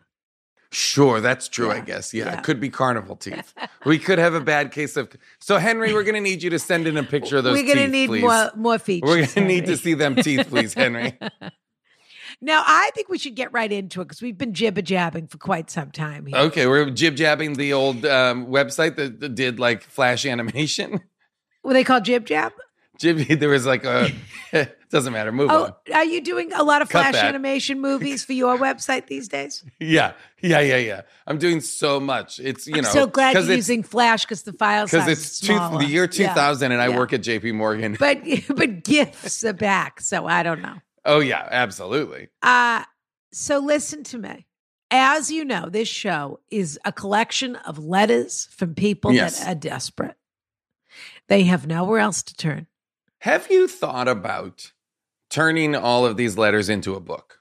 Sure, 0.70 1.20
that's 1.20 1.48
true. 1.48 1.72
I 1.72 1.80
guess. 1.80 2.14
Yeah, 2.14 2.26
yeah. 2.26 2.38
it 2.38 2.44
could 2.44 2.60
be 2.60 2.68
carnival 2.68 3.16
teeth. 3.16 3.54
we 3.86 3.98
could 3.98 4.18
have 4.18 4.34
a 4.34 4.40
bad 4.40 4.70
case 4.70 4.96
of. 4.96 5.10
So, 5.40 5.56
Henry, 5.58 5.92
we're 5.94 6.04
going 6.04 6.14
to 6.14 6.20
need 6.20 6.42
you 6.42 6.50
to 6.50 6.58
send 6.58 6.86
in 6.86 6.96
a 6.96 7.02
picture 7.02 7.38
of 7.38 7.44
those. 7.44 7.56
We're 7.56 7.64
going 7.74 7.86
to 7.86 7.88
need 7.88 8.06
please. 8.08 8.20
more 8.22 8.50
more 8.54 8.78
features. 8.78 9.08
We're 9.08 9.16
going 9.16 9.28
to 9.28 9.40
need 9.44 9.66
to 9.66 9.76
see 9.76 9.94
them 9.94 10.14
teeth, 10.14 10.46
please, 10.48 10.74
Henry. 10.74 11.18
Now, 12.40 12.62
I 12.64 12.90
think 12.94 13.08
we 13.08 13.18
should 13.18 13.34
get 13.34 13.52
right 13.52 13.70
into 13.70 14.00
it 14.00 14.04
because 14.04 14.22
we've 14.22 14.38
been 14.38 14.54
jibber 14.54 14.82
jabbing 14.82 15.26
for 15.26 15.38
quite 15.38 15.70
some 15.70 15.90
time 15.90 16.26
here. 16.26 16.36
Okay, 16.38 16.66
we're 16.68 16.88
jib 16.90 17.16
jabbing 17.16 17.54
the 17.54 17.72
old 17.72 18.06
um, 18.06 18.46
website 18.46 18.94
that, 18.96 19.18
that 19.20 19.34
did 19.34 19.58
like 19.58 19.82
flash 19.82 20.24
animation. 20.26 21.00
What 21.62 21.72
they 21.74 21.84
call 21.84 22.00
jib 22.00 22.24
jab? 22.24 22.52
Jib, 22.98 23.18
there 23.18 23.48
was 23.50 23.66
like 23.66 23.84
a. 23.84 24.10
doesn't 24.90 25.12
matter. 25.12 25.30
Move 25.32 25.50
Oh, 25.50 25.64
on. 25.64 25.74
are 25.92 26.04
you 26.04 26.20
doing 26.20 26.52
a 26.52 26.62
lot 26.62 26.80
of 26.82 26.88
Cut 26.88 27.00
flash 27.02 27.14
that. 27.14 27.24
animation 27.26 27.80
movies 27.80 28.24
for 28.24 28.32
your 28.32 28.56
website 28.56 29.06
these 29.08 29.28
days? 29.28 29.64
Yeah, 29.80 30.12
yeah, 30.40 30.60
yeah, 30.60 30.76
yeah. 30.76 31.02
I'm 31.26 31.36
doing 31.38 31.60
so 31.60 31.98
much. 32.00 32.38
It's 32.38 32.66
you 32.66 32.76
I'm 32.76 32.82
know 32.84 32.90
so 32.90 33.06
glad 33.06 33.34
you're 33.34 33.56
using 33.56 33.82
Flash 33.82 34.24
because 34.24 34.44
the 34.44 34.52
files 34.52 34.92
because 34.92 35.08
it's 35.08 35.40
two, 35.40 35.58
the 35.78 35.84
year 35.86 36.04
Yeah. 36.04 36.28
2000 36.28 36.72
and 36.72 36.80
I 36.80 36.88
Yeah. 36.88 36.96
work 36.96 37.12
at 37.12 37.20
JP 37.22 37.54
Morgan. 37.54 37.96
but 37.98 38.22
but 38.56 38.84
gifts 38.84 39.44
are 39.44 39.52
back, 39.52 40.00
so 40.00 40.26
I 40.26 40.42
don't 40.44 40.62
know. 40.62 40.76
Oh 41.08 41.20
yeah, 41.20 41.46
absolutely. 41.50 42.28
Uh 42.42 42.84
so 43.32 43.58
listen 43.58 44.04
to 44.04 44.18
me. 44.18 44.46
As 44.90 45.30
you 45.30 45.44
know, 45.44 45.68
this 45.68 45.88
show 45.88 46.40
is 46.50 46.78
a 46.84 46.92
collection 46.92 47.56
of 47.56 47.78
letters 47.78 48.48
from 48.56 48.74
people 48.74 49.12
Yes. 49.12 49.40
that 49.40 49.48
are 49.50 49.54
desperate. 49.58 50.16
They 51.28 51.42
have 51.44 51.66
nowhere 51.66 51.98
else 52.00 52.22
to 52.22 52.34
turn. 52.34 52.66
Have 53.20 53.50
you 53.50 53.68
thought 53.68 54.08
about 54.08 54.72
turning 55.28 55.74
all 55.74 56.06
of 56.06 56.16
these 56.16 56.38
letters 56.38 56.68
into 56.70 56.94
a 56.94 57.00
book? 57.00 57.40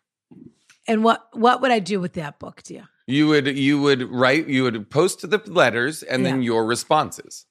And 0.87 1.03
what 1.03 1.27
what 1.33 1.61
would 1.61 1.71
I 1.71 1.79
do 1.79 1.99
with 1.99 2.13
that 2.13 2.39
book, 2.39 2.63
dear? 2.63 2.89
You 3.05 3.27
would 3.27 3.47
you 3.57 3.81
would 3.81 4.11
write 4.11 4.47
you 4.47 4.63
would 4.63 4.89
post 4.89 5.21
the 5.29 5.41
letters 5.45 6.03
and 6.03 6.25
then 6.25 6.41
your 6.41 6.65
responses. 6.65 7.45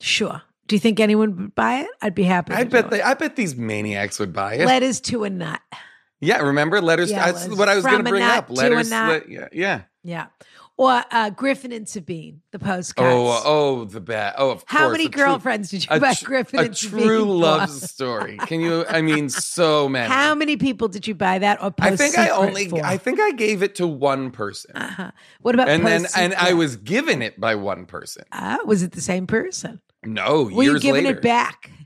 Sure. 0.00 0.42
Do 0.66 0.76
you 0.76 0.80
think 0.80 0.98
anyone 1.00 1.36
would 1.36 1.54
buy 1.54 1.80
it? 1.80 1.88
I'd 2.00 2.14
be 2.14 2.22
happy. 2.24 2.54
I 2.54 2.64
to 2.64 2.70
bet 2.70 2.90
they 2.90 3.02
I 3.02 3.14
bet 3.14 3.36
these 3.36 3.54
maniacs 3.56 4.18
would 4.18 4.32
buy 4.32 4.54
it. 4.54 4.66
letters 4.66 5.00
to 5.02 5.24
a 5.24 5.30
nut. 5.30 5.60
yeah, 6.20 6.38
remember 6.38 6.80
letters? 6.80 7.10
Yeah, 7.10 7.32
that's 7.32 7.48
what 7.48 7.68
I 7.68 7.76
was 7.76 7.84
going 7.84 8.02
to 8.04 8.10
bring 8.10 8.22
up. 8.22 8.46
to 8.48 8.52
a 8.52 8.54
Letters. 8.54 8.90
nut. 8.90 9.26
le- 9.28 9.32
yeah, 9.32 9.48
yeah. 9.52 9.82
Yeah. 10.02 10.26
Or 10.76 11.04
uh, 11.12 11.30
Griffin 11.30 11.70
and 11.70 11.88
Sabine, 11.88 12.40
the 12.50 12.58
postcards. 12.58 13.14
Oh, 13.14 13.42
oh, 13.44 13.84
the 13.84 14.00
bat. 14.00 14.34
Oh, 14.38 14.50
of 14.50 14.58
course. 14.58 14.64
How 14.66 14.78
course. 14.86 14.92
many 14.92 15.04
a 15.06 15.08
true- 15.08 15.22
girlfriends 15.24 15.70
did 15.70 15.84
you 15.84 15.88
a 15.90 16.00
buy 16.00 16.14
tr- 16.14 16.24
Griffin 16.24 16.58
a 16.60 16.62
and 16.64 16.76
Sabine 16.76 17.04
true 17.06 17.20
for? 17.20 17.26
love 17.26 17.70
story. 17.70 18.38
Can 18.38 18.60
you? 18.60 18.84
I 18.88 19.00
mean, 19.00 19.28
so 19.28 19.88
many. 19.88 20.08
How 20.12 20.34
many 20.34 20.56
people 20.56 20.88
did 20.88 21.06
you 21.06 21.14
buy 21.14 21.38
that 21.38 21.62
or 21.62 21.70
post 21.70 21.92
I 21.92 21.96
think 21.96 22.18
I 22.18 22.30
only. 22.30 22.68
for? 22.68 22.84
I 22.84 22.96
think 22.96 23.20
I 23.20 23.30
gave 23.32 23.62
it 23.62 23.76
to 23.76 23.86
one 23.86 24.30
person, 24.32 24.76
uh-huh. 24.76 25.12
What 25.42 25.54
about 25.54 25.68
and 25.68 25.86
then 25.86 26.02
post 26.02 26.18
and 26.18 26.34
I 26.34 26.54
was 26.54 26.74
given 26.76 27.22
it 27.22 27.38
by 27.38 27.54
one 27.54 27.86
person. 27.86 28.24
Ah, 28.32 28.58
was 28.64 28.82
it 28.82 28.92
the 28.92 29.00
same 29.00 29.26
person? 29.28 29.80
No, 30.06 30.44
Were 30.44 30.62
you 30.64 30.78
giving 30.80 31.04
later. 31.04 31.18
it 31.18 31.22
back? 31.22 31.70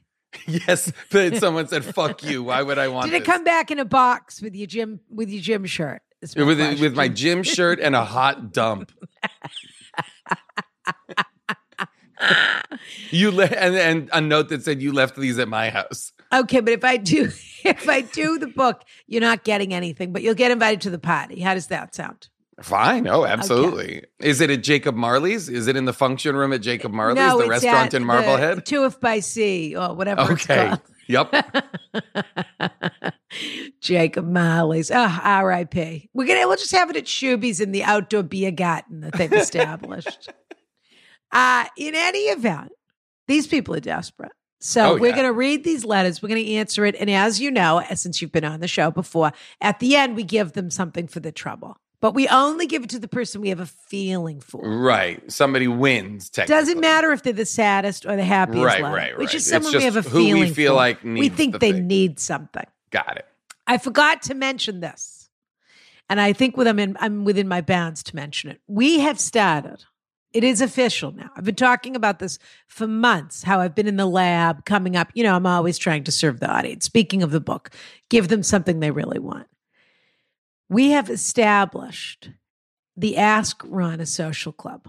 Yes, 0.47 0.93
but 1.11 1.37
someone 1.39 1.67
said, 1.69 1.85
"Fuck 1.85 2.23
you." 2.23 2.43
Why 2.45 2.63
would 2.63 2.79
I 2.79 2.89
want 2.95 3.11
Did 3.11 3.17
it 3.17 3.21
this? 3.21 3.27
come 3.35 3.45
back 3.45 3.71
in 3.71 3.79
a 3.79 3.85
box 3.85 4.41
with 4.41 4.55
your 4.55 4.67
gym 4.67 5.01
with 5.11 5.29
your 5.31 5.43
gym 5.43 5.67
shirt? 5.67 6.01
My 6.37 6.45
with 6.45 6.59
question. 6.59 6.81
with 6.81 6.95
my 6.95 7.09
gym 7.09 7.43
shirt 7.43 7.81
and 7.81 7.95
a 7.97 8.05
hot 8.05 8.53
dump? 8.53 8.93
you 13.11 13.31
le- 13.31 13.45
and 13.47 13.77
and 13.77 14.11
a 14.13 14.21
note 14.21 14.49
that 14.51 14.63
said 14.65 14.83
you 14.83 14.93
left 14.93 15.17
these 15.17 15.39
at 15.39 15.49
my 15.49 15.71
house. 15.71 16.13
Okay, 16.33 16.61
but 16.61 16.73
if 16.73 16.85
I 16.85 16.97
do 16.99 17.31
if 17.65 17.89
I 17.89 18.01
do 18.03 18.39
the 18.39 18.49
book, 18.49 18.83
you're 19.07 19.21
not 19.21 19.45
getting 19.45 19.73
anything, 19.75 20.13
but 20.13 20.23
you'll 20.23 20.35
get 20.35 20.51
invited 20.51 20.81
to 20.83 20.91
the 20.91 20.99
party. 20.99 21.41
How 21.41 21.55
does 21.55 21.69
that 21.69 21.95
sound? 21.95 22.29
Fine. 22.63 23.07
Oh, 23.07 23.25
absolutely. 23.25 24.03
Is 24.19 24.41
it 24.41 24.51
at 24.51 24.63
Jacob 24.63 24.97
Marley's? 24.97 25.49
Is 25.49 25.69
it 25.69 25.77
in 25.77 25.85
the 25.85 25.93
function 25.93 26.35
room 26.35 26.53
at 26.53 26.61
Jacob 26.61 26.93
Marley's, 26.93 27.17
no, 27.17 27.39
the 27.41 27.49
restaurant 27.49 27.95
in 27.95 28.05
Marblehead? 28.05 28.67
Two 28.67 28.85
if 28.85 28.99
by 29.01 29.21
sea 29.21 29.77
or 29.77 29.95
whatever 29.95 30.23
Okay. 30.33 30.73
Yep. 31.07 31.33
Jacob 33.81 34.27
Marley's. 34.27 34.91
Oh, 34.91 35.21
R.I.P. 35.23 36.11
We're 36.13 36.27
gonna 36.27 36.47
we'll 36.49 36.57
just 36.57 36.73
have 36.73 36.91
it 36.91 36.97
at 36.97 37.05
Shuby's 37.05 37.61
in 37.61 37.73
the 37.73 37.85
outdoor 37.85 38.23
beer 38.23 38.51
garden 38.51 39.01
that 39.01 39.15
they've 39.15 39.33
established. 39.45 40.29
Uh, 41.31 41.65
in 41.77 41.95
any 41.95 42.21
event, 42.25 42.73
these 43.27 43.47
people 43.47 43.75
are 43.75 43.81
desperate. 43.81 44.33
So 44.61 44.97
Oh, 44.97 44.99
we're 44.99 45.09
yeah. 45.11 45.15
going 45.15 45.27
to 45.29 45.33
read 45.33 45.63
these 45.63 45.85
letters. 45.85 46.21
We're 46.21 46.31
going 46.31 46.45
to 46.45 46.53
answer 46.55 46.85
it. 46.85 46.97
And 46.99 47.09
as 47.09 47.41
you 47.41 47.51
know, 47.51 47.81
since 47.95 48.21
you've 48.21 48.33
been 48.33 48.45
on 48.45 48.59
the 48.59 48.67
show 48.67 48.91
before, 48.91 49.31
at 49.61 49.79
the 49.79 49.95
end, 49.95 50.17
we 50.17 50.25
give 50.25 50.55
them 50.55 50.69
something 50.71 51.07
for 51.07 51.21
the 51.21 51.31
trouble. 51.31 51.77
But 52.01 52.15
we 52.15 52.29
only 52.29 52.67
give 52.67 52.85
it 52.85 52.91
to 52.91 52.99
the 53.01 53.09
person 53.09 53.41
we 53.41 53.49
have 53.49 53.59
a 53.59 53.67
feeling 53.67 54.41
for. 54.41 54.63
Right. 54.63 55.21
Somebody 55.31 55.67
wins. 55.67 56.31
Technically. 56.31 56.55
Doesn't 56.61 56.81
matter 56.81 57.11
if 57.13 57.25
they're 57.25 57.33
the 57.33 57.45
saddest 57.45 58.07
or 58.07 58.15
the 58.15 58.23
happiest. 58.25 58.65
Right, 58.65 58.83
letter. 58.83 58.95
right, 58.95 59.19
right. 59.19 59.29
just 59.29 59.47
It's 59.47 59.51
someone 59.51 59.77
we 59.77 59.83
have 59.83 59.97
a 59.97 60.03
feeling. 60.05 60.35
who 60.35 60.41
we 60.41 60.51
feel 60.51 60.73
for. 60.73 60.77
like 60.77 61.03
we 61.03 61.29
think 61.29 61.55
the 61.55 61.59
they 61.59 61.73
thing. 61.73 61.89
need 61.89 62.21
something. 62.21 62.65
Got 62.91 63.17
it. 63.17 63.27
I 63.67 63.79
forgot 63.79 64.23
to 64.23 64.35
mention 64.35 64.81
this, 64.81 65.29
and 66.09 66.21
I 66.21 66.33
think 66.33 66.57
with 66.57 66.67
I'm 66.69 66.79
in, 66.79 66.97
I'm 67.01 67.25
within 67.25 67.49
my 67.49 67.61
bounds 67.61 68.03
to 68.05 68.17
mention 68.17 68.49
it. 68.51 68.61
We 68.69 69.01
have 69.01 69.19
started. 69.21 69.85
It 70.33 70.45
is 70.45 70.61
official 70.61 71.11
now. 71.13 71.31
I've 71.37 71.45
been 71.45 71.55
talking 71.55 71.97
about 71.97 72.19
this 72.19 72.39
for 72.69 72.87
months. 72.87 73.43
How 73.43 73.61
I've 73.61 73.75
been 73.75 73.89
in 73.89 73.97
the 73.97 74.07
lab, 74.07 74.65
coming 74.67 74.95
up. 74.95 75.09
You 75.15 75.25
know, 75.25 75.35
I'm 75.35 75.47
always 75.47 75.79
trying 75.79 76.05
to 76.05 76.13
serve 76.13 76.39
the 76.39 76.49
audience. 76.49 76.85
Speaking 76.85 77.23
of 77.23 77.31
the 77.31 77.41
book, 77.41 77.71
give 78.09 78.29
them 78.29 78.43
something 78.43 78.79
they 78.81 78.91
really 78.91 79.19
want. 79.19 79.49
We 80.69 80.91
have 80.91 81.09
established 81.11 82.31
the 82.97 83.17
Ask 83.17 83.63
Ronna 83.65 84.07
Social 84.07 84.53
Club 84.53 84.89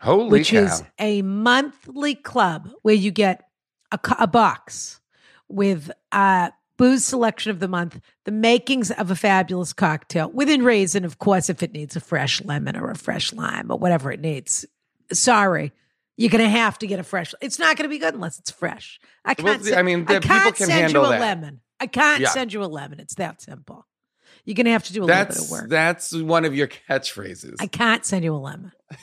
Holy 0.00 0.28
which 0.30 0.50
cow. 0.50 0.58
is 0.64 0.82
a 0.98 1.22
monthly 1.22 2.14
club 2.14 2.68
where 2.82 2.94
you 2.94 3.10
get 3.10 3.42
a, 3.90 3.98
a 4.18 4.26
box 4.26 5.00
with 5.48 5.90
a 6.12 6.52
booze 6.76 7.04
selection 7.04 7.50
of 7.50 7.60
the 7.60 7.68
month, 7.68 8.00
the 8.24 8.32
makings 8.32 8.90
of 8.90 9.10
a 9.10 9.16
fabulous 9.16 9.72
cocktail, 9.72 10.30
within 10.32 10.62
reason, 10.62 11.04
of 11.04 11.18
course, 11.18 11.48
if 11.48 11.62
it 11.62 11.72
needs 11.72 11.96
a 11.96 12.00
fresh 12.00 12.42
lemon 12.44 12.76
or 12.76 12.90
a 12.90 12.96
fresh 12.96 13.32
lime 13.32 13.70
or 13.70 13.78
whatever 13.78 14.10
it 14.12 14.20
needs. 14.20 14.66
Sorry. 15.12 15.72
You're 16.16 16.30
going 16.30 16.44
to 16.44 16.50
have 16.50 16.78
to 16.80 16.86
get 16.86 16.98
a 17.00 17.02
fresh. 17.04 17.34
It's 17.40 17.58
not 17.58 17.76
going 17.76 17.84
to 17.84 17.88
be 17.88 17.98
good 17.98 18.14
unless 18.14 18.38
it's 18.38 18.50
fresh. 18.50 19.00
I 19.24 19.34
can't. 19.34 19.64
sen- 19.64 19.78
I 19.78 19.82
mean, 19.82 20.04
I 20.08 20.14
the 20.14 20.20
people 20.20 20.36
can't 20.36 20.56
can 20.56 20.66
send 20.66 20.80
handle 20.82 21.02
you 21.02 21.08
a 21.08 21.12
that. 21.12 21.20
lemon. 21.20 21.60
I 21.80 21.86
can't 21.86 22.20
Yeah. 22.20 22.28
send 22.28 22.52
you 22.52 22.62
a 22.62 22.66
lemon. 22.66 23.00
It's 23.00 23.14
that 23.16 23.40
simple. 23.42 23.86
You're 24.44 24.54
going 24.54 24.66
to 24.66 24.72
have 24.72 24.84
to 24.84 24.92
do 24.92 25.02
a 25.02 25.04
little 25.04 25.24
bit 25.24 25.28
that's 25.28 25.44
of 25.44 25.50
work. 25.50 25.70
that's 25.70 26.14
one 26.14 26.44
of 26.44 26.54
your 26.54 26.68
catchphrases. 26.68 27.56
I 27.60 27.66
can't 27.66 28.04
send 28.04 28.24
you 28.24 28.34
a 28.34 28.38
lemon. 28.38 28.72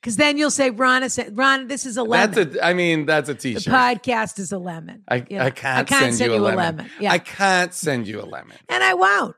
Because 0.00 0.16
then 0.16 0.38
you'll 0.38 0.50
say, 0.50 0.70
Ron, 0.70 1.02
is, 1.02 1.18
Ron, 1.32 1.66
this 1.66 1.84
is 1.84 1.96
a 1.96 2.02
lemon. 2.02 2.30
that's 2.30 2.56
a. 2.56 2.64
I 2.64 2.74
mean, 2.74 3.06
that's 3.06 3.28
a 3.28 3.34
t-shirt. 3.34 3.64
The 3.64 3.70
podcast 3.70 4.38
is 4.38 4.52
a 4.52 4.58
lemon. 4.58 5.02
I, 5.08 5.26
You 5.28 5.38
know, 5.38 5.44
I 5.44 5.50
can't, 5.50 5.88
send, 5.88 6.32
you 6.32 6.36
a 6.36 6.38
lemon. 6.38 6.88
Yeah, 7.00 7.12
I 7.12 7.18
can't 7.18 7.74
send 7.74 8.06
you 8.06 8.20
a 8.20 8.24
lemon. 8.24 8.56
and 8.68 8.84
I 8.84 8.94
won't. 8.94 9.34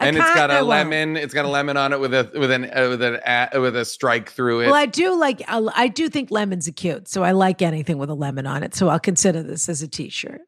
I 0.00 0.06
and 0.06 0.16
it's 0.16 0.34
got 0.34 0.50
I 0.50 0.58
a 0.58 0.64
lemon. 0.64 1.16
It's 1.16 1.34
got 1.34 1.44
a 1.44 1.48
lemon 1.48 1.76
on 1.76 1.92
it 1.92 2.00
with 2.00 2.14
a 2.14 2.30
with 2.34 2.50
an 2.50 2.64
uh, 2.64 2.88
with 2.88 3.02
an 3.02 3.16
uh, 3.16 3.48
with 3.54 3.76
a 3.76 3.84
strike 3.84 4.30
through 4.30 4.60
it. 4.60 4.66
Well, 4.66 4.74
I 4.74 4.86
do 4.86 5.14
like. 5.18 5.42
I 5.48 5.66
I 5.74 5.88
do 5.88 6.08
think 6.08 6.30
lemons 6.30 6.68
are 6.68 6.72
cute, 6.72 7.08
so 7.08 7.24
I 7.24 7.32
like 7.32 7.62
anything 7.62 7.98
with 7.98 8.10
a 8.10 8.14
lemon 8.14 8.46
on 8.46 8.62
it. 8.62 8.74
So 8.74 8.88
I'll 8.88 9.00
consider 9.00 9.42
this 9.42 9.68
as 9.68 9.82
a 9.82 9.88
T-shirt. 9.88 10.42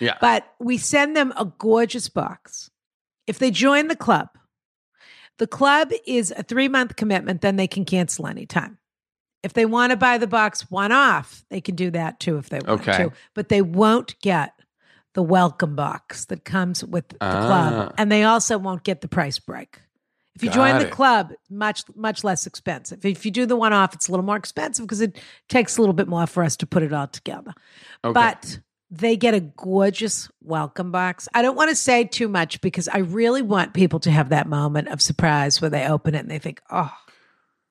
yeah. 0.00 0.18
But 0.20 0.46
we 0.58 0.76
send 0.76 1.16
them 1.16 1.32
a 1.36 1.44
gorgeous 1.44 2.08
box. 2.08 2.70
If 3.26 3.38
they 3.38 3.50
join 3.50 3.88
the 3.88 3.96
club, 3.96 4.28
the 5.38 5.46
club 5.46 5.90
is 6.06 6.32
a 6.36 6.42
three 6.42 6.68
month 6.68 6.96
commitment. 6.96 7.40
Then 7.40 7.56
they 7.56 7.66
can 7.66 7.84
cancel 7.84 8.26
anytime. 8.26 8.78
If 9.42 9.52
they 9.52 9.66
want 9.66 9.90
to 9.90 9.96
buy 9.96 10.18
the 10.18 10.26
box 10.26 10.70
one 10.70 10.92
off, 10.92 11.44
they 11.50 11.60
can 11.60 11.76
do 11.76 11.90
that 11.92 12.18
too 12.20 12.38
if 12.38 12.48
they 12.48 12.58
want 12.60 12.80
Okay. 12.80 13.04
to. 13.04 13.12
But 13.34 13.48
they 13.48 13.62
won't 13.62 14.18
get 14.20 14.52
the 15.14 15.22
welcome 15.22 15.76
box 15.76 16.24
that 16.26 16.44
comes 16.44 16.84
with 16.84 17.08
the 17.08 17.16
Ah. 17.20 17.46
club, 17.46 17.94
and 17.98 18.10
they 18.10 18.24
also 18.24 18.58
won't 18.58 18.82
get 18.82 19.00
the 19.02 19.08
price 19.08 19.38
break. 19.38 19.80
If 20.34 20.42
you 20.44 20.50
join 20.50 20.76
the 20.78 20.86
it. 20.86 20.90
club, 20.90 21.32
much 21.48 21.84
much 21.94 22.22
less 22.22 22.46
expensive. 22.46 23.02
If 23.06 23.24
you 23.24 23.30
do 23.30 23.46
the 23.46 23.56
one 23.56 23.72
off, 23.72 23.94
it's 23.94 24.08
a 24.08 24.10
little 24.10 24.24
more 24.26 24.36
expensive 24.36 24.84
because 24.84 25.00
it 25.00 25.18
takes 25.48 25.78
a 25.78 25.80
little 25.80 25.94
bit 25.94 26.08
more 26.08 26.26
for 26.26 26.42
us 26.44 26.56
to 26.58 26.66
put 26.66 26.82
it 26.82 26.92
all 26.92 27.06
together. 27.06 27.52
Okay. 28.04 28.12
But 28.12 28.58
they 28.98 29.16
get 29.16 29.34
a 29.34 29.40
gorgeous 29.40 30.28
welcome 30.42 30.90
box. 30.92 31.28
I 31.34 31.42
don't 31.42 31.56
want 31.56 31.70
to 31.70 31.76
say 31.76 32.04
too 32.04 32.28
much 32.28 32.60
because 32.60 32.88
I 32.88 32.98
really 32.98 33.42
want 33.42 33.74
people 33.74 34.00
to 34.00 34.10
have 34.10 34.28
that 34.30 34.48
moment 34.48 34.88
of 34.88 35.00
surprise 35.02 35.60
where 35.60 35.70
they 35.70 35.86
open 35.86 36.14
it 36.14 36.20
and 36.20 36.30
they 36.30 36.38
think, 36.38 36.60
"Oh, 36.70 36.92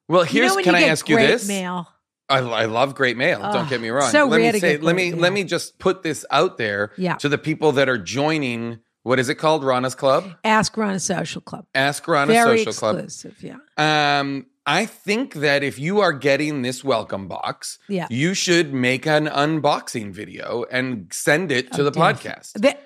well, 0.08 0.26
you 0.26 0.32
here's 0.42 0.56
know 0.56 0.64
can 0.64 0.76
I 0.76 0.84
ask 0.84 1.08
you 1.10 1.18
this? 1.18 1.48
mail." 1.48 1.88
I, 2.28 2.40
I 2.40 2.66
love 2.66 2.96
great 2.96 3.18
mail. 3.18 3.40
Oh, 3.44 3.54
don't 3.54 3.70
get 3.70 3.80
me 3.80 3.90
wrong. 3.90 4.10
so 4.10 4.26
let 4.26 4.42
me 4.42 4.60
say, 4.60 4.78
let 4.78 4.96
me 4.96 5.12
mail. 5.12 5.20
let 5.20 5.32
me 5.32 5.44
just 5.44 5.78
put 5.78 6.02
this 6.02 6.26
out 6.32 6.58
there 6.58 6.92
Yeah. 6.98 7.18
to 7.18 7.30
the 7.30 7.38
people 7.38 7.74
that 7.74 7.88
are 7.88 8.00
joining. 8.00 8.80
What 9.04 9.20
is 9.20 9.30
it 9.30 9.36
called? 9.36 9.62
Ronna's 9.62 9.94
Club. 9.94 10.32
Ask 10.44 10.74
Ronna 10.74 11.00
social 11.00 11.40
club. 11.40 11.68
Ask 11.76 12.04
Ronna 12.06 12.28
Very 12.28 12.58
Social 12.64 12.74
Club. 12.74 12.96
exclusive. 12.96 13.44
Yeah. 13.78 14.20
Um, 14.20 14.48
I 14.66 14.86
think 14.86 15.36
that 15.36 15.64
if 15.64 15.78
you 15.78 16.00
are 16.00 16.12
getting 16.14 16.62
this 16.64 16.84
welcome 16.84 17.28
box, 17.28 17.78
Yeah. 17.88 18.08
you 18.10 18.34
should 18.34 18.74
make 18.74 19.06
an 19.06 19.28
unboxing 19.28 20.12
video 20.12 20.66
and 20.72 21.08
send 21.14 21.52
it 21.52 21.72
to 21.74 21.82
Oh, 21.82 21.84
the 21.86 21.92
dear. 21.92 22.02
podcast. 22.04 22.54
The- 22.54 22.78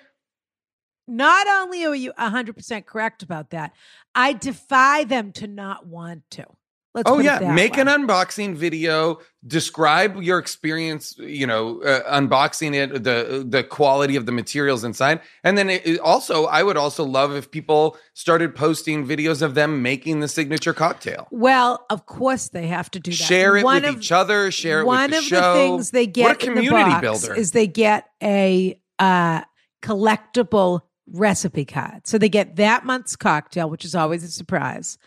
not 1.08 1.48
only 1.48 1.86
are 1.86 1.96
you 1.96 2.12
100% 2.18 2.86
correct 2.86 3.24
about 3.24 3.50
that, 3.52 3.74
I 4.14 4.34
defy 4.34 5.06
them 5.06 5.32
to 5.34 5.48
not 5.48 5.86
want 5.88 6.30
to. 6.32 6.46
Let's 6.96 7.10
Oh 7.10 7.20
yeah, 7.20 7.54
make 7.54 7.76
way. 7.76 7.82
an 7.82 7.88
unboxing 7.88 8.56
video. 8.56 9.20
Describe 9.46 10.22
your 10.24 10.40
experience. 10.40 11.16
You 11.20 11.46
know, 11.46 11.82
uh, 11.84 12.20
unboxing 12.20 12.74
it, 12.74 13.04
the 13.04 13.46
the 13.48 13.64
quality 13.64 14.16
of 14.16 14.26
the 14.26 14.32
materials 14.32 14.84
inside, 14.84 15.22
and 15.44 15.56
then 15.56 15.70
it, 15.70 15.86
it 15.86 16.00
also, 16.00 16.46
I 16.46 16.64
would 16.64 16.78
also 16.78 17.04
love 17.04 17.36
if 17.36 17.52
people 17.52 17.96
started 18.16 18.56
posting 18.56 19.06
videos 19.06 19.44
of 19.44 19.54
them 19.54 19.84
making 19.84 20.20
the 20.22 20.28
signature 20.28 20.74
cocktail. 20.74 21.28
Well, 21.30 21.86
of 21.92 22.08
course 22.08 22.50
they 22.50 22.66
have 22.68 22.90
to 22.92 23.00
do 23.00 23.12
that. 23.12 23.18
Share 23.18 23.56
it 23.56 23.64
One 23.64 23.84
with 23.84 23.92
of- 23.92 23.98
each 24.00 24.12
other. 24.12 24.50
Share 24.50 24.82
it 24.82 24.86
one 24.86 25.04
with 25.04 25.12
the 25.12 25.18
of 25.20 25.24
show. 25.26 25.54
the 25.54 25.60
things 25.60 25.92
they 25.92 26.08
get 26.08 26.24
what 26.24 26.44
a 26.44 26.46
community 26.48 26.76
in 26.82 26.90
the 26.90 26.96
box 26.96 27.02
builder. 27.02 27.36
is 27.36 27.52
they 27.52 27.68
get 27.68 28.10
a 28.24 28.82
uh, 28.98 29.42
collectible 29.84 30.82
recipe 31.12 31.66
card. 31.66 32.06
So 32.08 32.18
they 32.18 32.30
get 32.30 32.56
that 32.58 32.86
month's 32.86 33.16
cocktail, 33.16 33.70
which 33.70 33.86
is 33.86 33.96
always 33.96 34.24
a 34.24 34.28
surprise, 34.30 34.98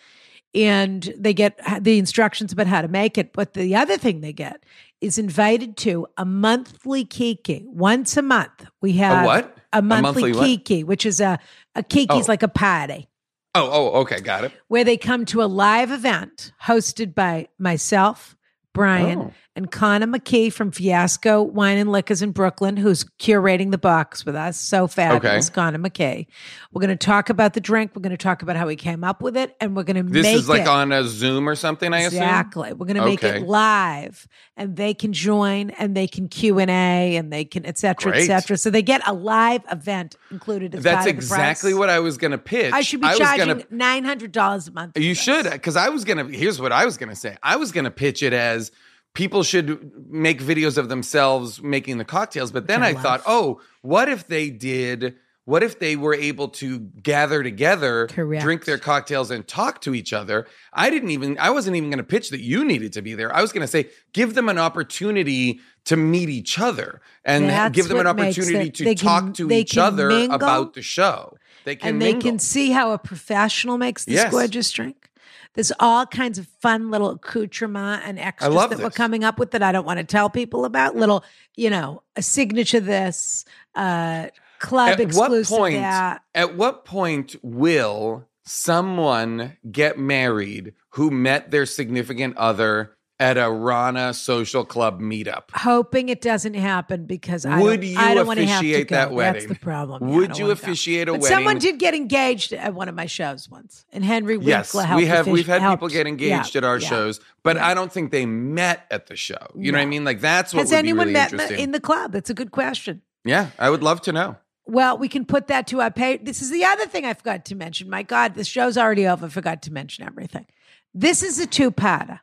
and 0.55 1.13
they 1.17 1.33
get 1.35 1.59
the 1.81 1.99
instructions 1.99 2.53
about 2.53 2.67
how 2.67 2.83
to 2.83 2.89
make 2.89 3.17
it. 3.19 3.33
But 3.33 3.55
the 3.55 3.75
other 3.77 3.97
thing 3.97 4.21
they 4.21 4.33
get 4.33 4.63
is 5.01 5.19
invited 5.19 5.77
to 5.79 6.07
a 6.17 6.25
monthly 6.25 7.05
kiki. 7.05 7.65
Once 7.67 8.17
a 8.17 8.23
month, 8.23 8.67
we 8.81 8.93
have 8.95 9.25
what? 9.25 9.57
A 9.73 9.81
monthly, 9.81 10.03
monthly 10.03 10.33
what? 10.33 10.45
kiki, 10.45 10.85
which 10.85 11.07
is 11.07 11.21
a 11.21 11.39
a 11.75 11.83
kiki's 11.83 12.29
Oh. 12.29 12.33
like 12.33 12.43
a 12.43 12.49
party 12.49 13.09
oh, 13.55 13.71
oh, 13.73 14.01
okay, 14.01 14.21
got 14.21 14.45
it. 14.45 14.53
where 14.69 14.85
they 14.85 14.97
come 14.97 15.25
to 15.27 15.43
a 15.43 15.45
live 15.45 15.91
event 15.91 16.53
hosted 16.65 17.15
by 17.15 17.49
myself, 17.59 18.37
Brian, 18.73 19.19
Oh. 19.19 19.33
And 19.55 19.71
Connor 19.71 20.07
McKee 20.07 20.51
from 20.53 20.71
Fiasco 20.71 21.43
Wine 21.43 21.77
and 21.77 21.93
Liquors 21.93 22.23
in 22.23 22.31
Brooklyn, 22.33 22.77
who's 22.77 23.05
curating 23.19 23.71
the 23.71 23.77
box 23.79 24.25
with 24.25 24.35
us. 24.35 24.57
So 24.59 24.87
fabulous, 24.87 25.49
Okay. 25.49 25.55
Connor 25.55 25.79
McKee. 25.79 26.27
We're 26.73 26.81
going 26.81 26.97
to 26.97 27.05
talk 27.07 27.29
about 27.29 27.53
the 27.53 27.61
drink. 27.61 27.93
We're 27.95 28.01
going 28.03 28.13
to 28.13 28.17
talk 28.17 28.41
about 28.43 28.57
how 28.57 28.67
he 28.69 28.77
came 28.77 29.05
up 29.05 29.21
with 29.23 29.37
it, 29.37 29.55
and 29.61 29.77
we're 29.77 29.83
going 29.83 29.97
to 30.05 30.11
This 30.11 30.23
make 30.23 30.37
is 30.37 30.49
like 30.49 30.63
it. 30.63 30.69
on 30.69 30.91
a 30.91 31.05
Zoom 31.05 31.47
or 31.49 31.55
something. 31.55 31.93
I 31.93 32.01
assume. 32.01 32.23
Exactly. 32.23 32.73
We're 32.73 32.87
going 32.87 32.97
to 32.97 33.05
make 33.05 33.23
Okay. 33.23 33.39
it 33.41 33.47
live, 33.47 34.27
and 34.57 34.77
they 34.77 34.95
can 34.95 35.13
join, 35.13 35.69
and 35.71 35.95
they 35.95 36.07
can 36.07 36.29
Q 36.29 36.59
and 36.59 36.71
A, 36.71 37.17
and 37.17 37.31
they 37.33 37.45
can 37.45 37.67
et 37.67 37.77
cetera, 37.77 38.17
et 38.17 38.25
cetera. 38.25 38.57
So 38.57 38.71
they 38.71 38.83
get 38.83 39.03
a 39.07 39.13
live 39.13 39.63
event 39.71 40.17
included. 40.31 40.75
As 40.75 40.83
That's 40.83 40.95
part 41.05 41.09
of 41.09 41.15
the 41.15 41.19
exactly 41.19 41.75
what 41.75 41.91
I 41.91 41.99
was 41.99 42.17
going 42.17 42.31
to 42.31 42.39
pitch. 42.39 42.73
I 42.73 42.81
should 42.81 43.03
be 43.03 43.07
was 43.09 43.19
charging 43.19 43.65
nine 43.71 44.05
hundred 44.05 44.33
dollars 44.33 44.67
a 44.69 44.73
month. 44.73 44.99
You 44.99 45.15
should, 45.15 45.51
because 45.51 45.77
I 45.77 45.91
was 45.91 46.05
gonna. 46.05 46.25
Here's 46.25 46.59
what 46.61 46.73
I 46.73 46.87
was 46.87 46.97
gonna 46.97 47.15
say. 47.17 47.37
I 47.43 47.57
was 47.57 47.71
gonna 47.71 47.91
pitch 47.91 48.23
it 48.23 48.33
as 48.33 48.71
people 49.15 49.43
should 49.43 49.93
make 50.11 50.41
videos 50.41 50.79
of 50.79 50.89
themselves 50.89 51.63
making 51.63 51.99
the 51.99 52.05
cocktails. 52.05 52.51
But 52.53 52.67
then 52.67 52.83
I 52.83 52.89
I, 52.89 52.95
thought, 52.95 53.23
oh, 53.27 53.61
what 53.83 54.09
if 54.09 54.27
they 54.27 54.51
did? 54.51 55.17
What 55.45 55.65
if 55.65 55.81
they 55.81 55.97
were 55.97 56.15
able 56.15 56.49
to 56.51 56.79
gather 56.79 57.43
together, 57.43 58.07
Correct. 58.07 58.45
drink 58.45 58.65
their 58.65 58.79
cocktails, 58.79 59.29
and 59.33 59.47
talk 59.47 59.81
to 59.81 59.93
each 59.93 60.13
other? 60.13 60.47
I 60.73 60.89
didn't 60.89 61.11
even. 61.11 61.37
I 61.39 61.51
wasn't 61.51 61.75
even 61.75 61.91
going 61.91 61.99
to 61.99 62.05
pitch 62.05 62.31
that 62.31 62.41
you 62.41 62.65
needed 62.65 62.93
to 62.93 63.03
be 63.03 63.15
there. 63.15 63.35
I 63.35 63.43
was 63.43 63.51
going 63.53 63.63
to 63.63 63.67
say, 63.67 63.89
give 64.13 64.35
them 64.35 64.49
an 64.49 64.57
opportunity 64.59 65.59
to 65.87 65.97
meet 65.97 66.29
each 66.29 66.61
other 66.61 67.01
and 67.25 67.49
That's 67.49 67.75
give 67.75 67.89
them 67.89 67.99
an 67.99 68.07
opportunity 68.07 68.69
it- 68.69 68.75
to 68.75 68.85
can- 68.85 68.95
talk 68.97 69.35
to 69.35 69.51
each 69.51 69.77
other 69.77 70.09
mingle, 70.11 70.37
about 70.37 70.75
the 70.75 70.83
show. 70.83 71.37
They 71.65 71.75
can 71.75 71.89
and 71.89 72.03
they 72.03 72.13
mingle. 72.13 72.31
can 72.31 72.39
see 72.39 72.71
how 72.71 72.93
a 72.93 72.99
professional 72.99 73.79
makes 73.79 74.05
this 74.05 74.15
Yes. 74.15 74.31
gorgeous 74.31 74.71
drink. 74.71 75.09
There's 75.55 75.73
all 75.81 76.07
kinds 76.07 76.39
of 76.39 76.47
fun 76.61 76.91
little 76.91 77.11
accoutrement 77.11 78.03
and 78.07 78.19
extras 78.19 78.55
that 78.71 78.79
we're 78.79 78.91
coming 78.91 79.23
up 79.23 79.39
with 79.39 79.51
that 79.51 79.63
I 79.63 79.73
don't 79.73 79.85
want 79.85 79.99
to 79.99 80.05
tell 80.05 80.31
people 80.31 80.65
about. 80.65 80.97
Little, 80.97 81.25
you 81.57 81.69
know, 81.69 82.03
a 82.17 82.23
signature 82.23 82.81
this, 82.81 83.45
uh, 83.75 84.29
club 84.63 84.89
at 84.91 84.99
what 84.99 85.09
exclusive 85.09 85.59
point 85.59 85.75
that. 85.75 86.23
at 86.35 86.57
what 86.57 86.85
point 86.85 87.37
will 87.43 88.27
someone 88.45 89.57
get 89.71 89.99
married 89.99 90.73
who 90.91 91.11
met 91.11 91.51
their 91.51 91.67
significant 91.67 92.37
other 92.37 92.97
at 93.23 93.37
a 93.39 93.43
Ronna 93.43 94.15
social 94.15 94.65
club 94.65 95.01
meetup. 95.01 95.45
Hoping 95.55 96.09
it 96.09 96.21
doesn't 96.21 96.55
happen 96.55 97.07
because 97.07 97.47
I 97.47 97.61
Would 97.63 97.81
don't, 97.83 97.91
you 97.91 97.97
I 97.99 98.15
don't 98.15 98.27
want 98.27 98.41
to 98.41 98.47
have 98.47 98.61
to 98.61 98.67
officiate 98.67 98.89
go. 98.89 98.97
that 98.97 99.17
That's 99.35 99.47
the 99.47 99.55
problem. 99.55 100.09
Yeah, 100.09 100.17
Would 100.17 100.39
you 100.39 100.51
officiate 100.51 101.09
a 101.09 101.13
but 101.13 101.21
wedding? 101.23 101.37
Someone 101.37 101.59
did 101.59 101.79
get 101.79 101.95
engaged 101.95 102.53
at 102.53 102.75
one 102.75 102.89
of 102.89 102.97
my 102.97 103.07
shows 103.07 103.49
once, 103.49 103.85
and 103.93 104.05
Henry 104.05 104.39
Yes, 104.41 104.73
helped. 104.73 104.97
we 104.97 105.07
have. 105.07 105.27
offici- 105.27 105.33
We've 105.33 105.47
had 105.47 105.71
people 105.71 105.89
get 105.89 106.07
engaged 106.09 106.55
yeah, 106.55 106.59
at 106.59 106.65
our 106.65 106.79
yeah. 106.79 106.89
shows, 106.89 107.21
but 107.45 107.57
I 107.57 107.75
don't 107.75 107.93
think 107.93 108.11
they 108.11 108.27
met 108.27 108.87
at 108.91 109.07
the 109.07 109.15
show. 109.15 109.37
You 109.55 109.71
know 109.71 109.79
what 109.79 109.83
I 109.83 109.87
mean? 109.87 110.05
Like 110.05 110.21
that's 110.21 110.53
what 110.53 110.61
Has 110.61 110.73
anyone 110.73 111.07
really 111.09 111.13
met 111.13 111.51
in 111.53 111.71
the, 111.71 111.81
club? 111.81 112.11
That's 112.13 112.29
a 112.31 112.35
good 112.35 112.51
question. 112.51 113.03
yeah, 113.25 113.51
I 113.59 113.71
would 113.71 113.83
love 113.85 114.01
to 114.03 114.13
know. 114.13 114.37
Well, 114.67 114.99
we 114.99 115.09
can 115.09 115.25
put 115.25 115.47
that 115.47 115.67
to 115.69 115.81
our 115.81 115.91
pay. 115.91 116.17
This 116.17 116.43
is 116.43 116.51
the 116.51 116.65
other 116.65 116.87
thing 116.87 117.05
I 117.05 117.15
forgot 117.15 117.45
to 117.47 117.55
mention. 117.55 117.89
My 117.91 118.03
God, 118.03 118.35
the 118.35 118.45
show's 118.45 118.77
already 118.79 119.07
over. 119.07 119.27
I 119.27 119.29
forgot 119.29 119.63
to 119.63 119.73
mention 119.73 120.05
everything. 120.05 120.47
This 120.95 121.23
is 121.23 121.39
a 121.39 121.47
two-parter. 121.47 122.21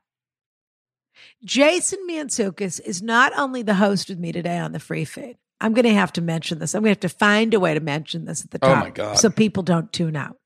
Jason 1.44 2.00
Mantzoukas 2.10 2.80
is 2.82 3.02
not 3.02 3.32
only 3.38 3.62
the 3.62 3.76
host 3.76 4.10
with 4.10 4.20
me 4.20 4.32
today 4.32 4.58
on 4.58 4.72
the 4.72 4.80
free 4.80 5.06
feed. 5.06 5.38
I'm 5.62 5.74
going 5.74 5.86
to 5.86 5.94
have 5.94 6.14
to 6.14 6.22
mention 6.22 6.60
this. 6.60 6.74
I'm 6.74 6.82
going 6.84 6.96
to 6.96 7.02
have 7.06 7.12
to 7.12 7.18
find 7.18 7.54
a 7.54 7.60
way 7.60 7.74
to 7.74 7.80
mention 7.80 8.26
this 8.26 8.44
at 8.44 8.52
the 8.52 8.60
Oh 8.62 8.68
top, 8.74 8.84
my 8.84 8.90
God. 8.92 9.18
so 9.18 9.30
people 9.30 9.64
don't 9.64 9.92
tune 9.92 10.16
out. 10.16 10.38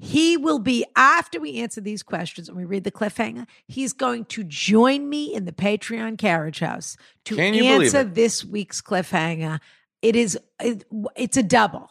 He 0.00 0.36
will 0.36 0.58
be 0.58 0.84
after 0.96 1.40
we 1.40 1.58
answer 1.60 1.80
these 1.80 2.02
questions 2.02 2.48
and 2.48 2.56
we 2.56 2.64
read 2.64 2.82
the 2.84 2.90
cliffhanger. 2.90 3.46
He's 3.68 3.92
going 3.92 4.24
to 4.26 4.42
join 4.42 5.08
me 5.08 5.32
in 5.32 5.44
the 5.44 5.52
Patreon 5.52 6.18
carriage 6.18 6.58
house 6.58 6.96
to 7.26 7.36
Can 7.36 7.54
you 7.54 7.62
believe 7.62 7.94
answer 7.94 8.02
this 8.04 8.44
week's 8.44 8.82
cliffhanger. 8.82 9.60
It 10.02 10.16
is 10.16 10.36
it, 10.60 10.84
it's 11.16 11.36
a 11.36 11.42
double. 11.44 11.90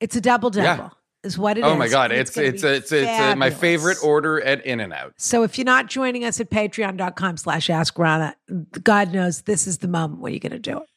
It's 0.00 0.16
a 0.16 0.20
double 0.20 0.50
Yeah. 0.54 0.90
Double. 1.24 1.28
Is 1.28 1.38
what 1.38 1.58
it 1.58 1.64
is. 1.64 1.66
oh 1.66 1.76
my 1.76 1.88
god, 1.88 2.12
And 2.12 2.20
it's 2.20 2.34
gonna 2.34 2.48
it's 2.48 2.62
be 2.62 2.68
it's 2.68 2.92
it's, 2.92 3.20
uh, 3.20 3.34
my 3.36 3.50
favorite 3.50 3.98
order 4.02 4.40
at 4.40 4.64
In 4.66 4.80
and 4.80 4.92
Out. 4.92 5.14
So 5.16 5.42
if 5.42 5.58
you're 5.58 5.64
not 5.64 5.86
joining 5.86 6.24
us 6.24 6.40
at 6.40 6.50
patreon.com 6.50 7.38
slash 7.38 7.70
ask 7.70 7.94
Ronna, 7.94 8.34
God 8.82 9.12
knows 9.12 9.42
this 9.42 9.66
is 9.66 9.78
the 9.78 9.88
moment 9.88 10.20
where 10.20 10.32
you're 10.32 10.40
going 10.40 10.52
to 10.52 10.58
do 10.58 10.78
it. 10.78 10.88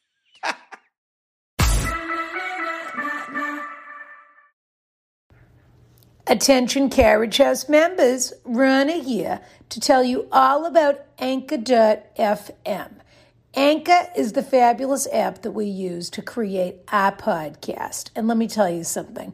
Attention 6.29 6.89
Carriage 6.89 7.37
House 7.37 7.69
members, 7.69 8.33
Ronna 8.45 9.01
here 9.01 9.39
to 9.69 9.79
tell 9.79 10.03
you 10.03 10.27
all 10.29 10.65
about 10.65 11.05
Anchor.fm. 11.19 12.91
Anchor 13.53 14.07
is 14.15 14.33
the 14.33 14.43
fabulous 14.43 15.07
app 15.13 15.41
that 15.43 15.51
we 15.51 15.65
use 15.65 16.09
to 16.09 16.21
create 16.21 16.75
our 16.91 17.13
podcast. 17.13 18.09
And 18.13 18.27
let 18.27 18.35
me 18.37 18.47
tell 18.47 18.69
you 18.69 18.83
something 18.83 19.33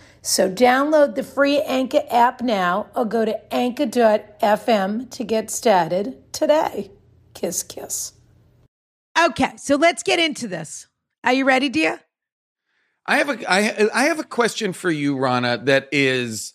So 0.21 0.49
download 0.49 1.15
the 1.15 1.23
free 1.23 1.61
Anchor 1.61 2.03
app 2.09 2.41
now 2.41 2.87
or 2.95 3.05
go 3.05 3.25
to 3.25 3.53
anchor.fm 3.53 5.09
to 5.09 5.23
get 5.23 5.49
started 5.49 6.31
today. 6.31 6.91
Kiss, 7.33 7.63
kiss. 7.63 8.13
Okay, 9.19 9.53
so 9.57 9.75
let's 9.75 10.03
get 10.03 10.19
into 10.19 10.47
this. 10.47 10.87
Are 11.23 11.33
you 11.33 11.45
ready, 11.45 11.69
dear? 11.69 11.99
I 13.05 13.17
have 13.17 13.29
a 13.29 13.51
I 13.51 13.89
I 13.93 14.03
have 14.05 14.19
a 14.19 14.23
question 14.23 14.73
for 14.73 14.91
you, 14.91 15.15
Ronna. 15.15 15.65
That 15.65 15.89
is, 15.91 16.53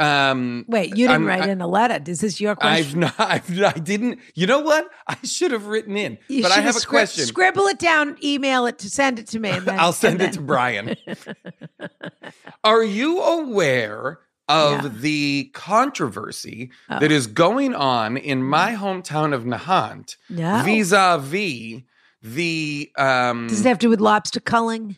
um, 0.00 0.64
Wait, 0.68 0.90
you 0.90 1.06
didn't 1.06 1.10
I'm- 1.10 1.26
write 1.26 1.42
I- 1.42 1.50
in 1.50 1.60
a 1.60 1.66
letter. 1.68 2.00
Is 2.10 2.20
this 2.20 2.40
your 2.40 2.56
question? 2.56 3.04
I've 3.04 3.18
not. 3.18 3.30
I've, 3.30 3.62
I 3.76 3.78
didn't. 3.78 4.18
You 4.34 4.46
know 4.46 4.60
what? 4.60 4.88
I 5.06 5.16
should 5.24 5.52
have 5.52 5.66
written 5.66 5.96
in, 5.96 6.18
You 6.28 6.42
but 6.42 6.50
I 6.52 6.56
should 6.56 6.64
have 6.64 6.76
a 6.76 6.80
scri- 6.80 6.86
question. 6.88 7.26
Scribble 7.26 7.66
it 7.66 7.78
down, 7.78 8.16
email 8.22 8.66
it 8.66 8.78
to 8.80 8.90
send 8.90 9.18
it 9.18 9.26
to 9.28 9.38
me. 9.38 9.50
And 9.50 9.64
then, 9.66 9.78
I'll 9.78 9.92
send 9.92 10.20
it 10.20 10.32
to 10.34 10.40
Brian. 10.40 10.96
Are 12.64 12.82
you 12.82 13.20
aware 13.22 14.18
of 14.48 14.72
Yeah. 14.72 14.80
Oh. 14.84 14.88
the 14.88 15.50
controversy 15.54 16.70
that 16.90 17.10
is 17.10 17.26
going 17.26 17.74
on 17.74 18.16
in 18.18 18.42
my 18.44 18.74
hometown 18.74 19.32
of 19.32 19.44
Nahant 19.44 20.16
vis-a-vis 20.28 21.80
the 22.22 22.90
um 22.98 23.46
Does 23.48 23.60
it 23.64 23.68
have 23.68 23.78
to 23.78 23.86
do 23.86 23.90
with 23.90 24.00
lobster 24.00 24.40
culling? 24.40 24.96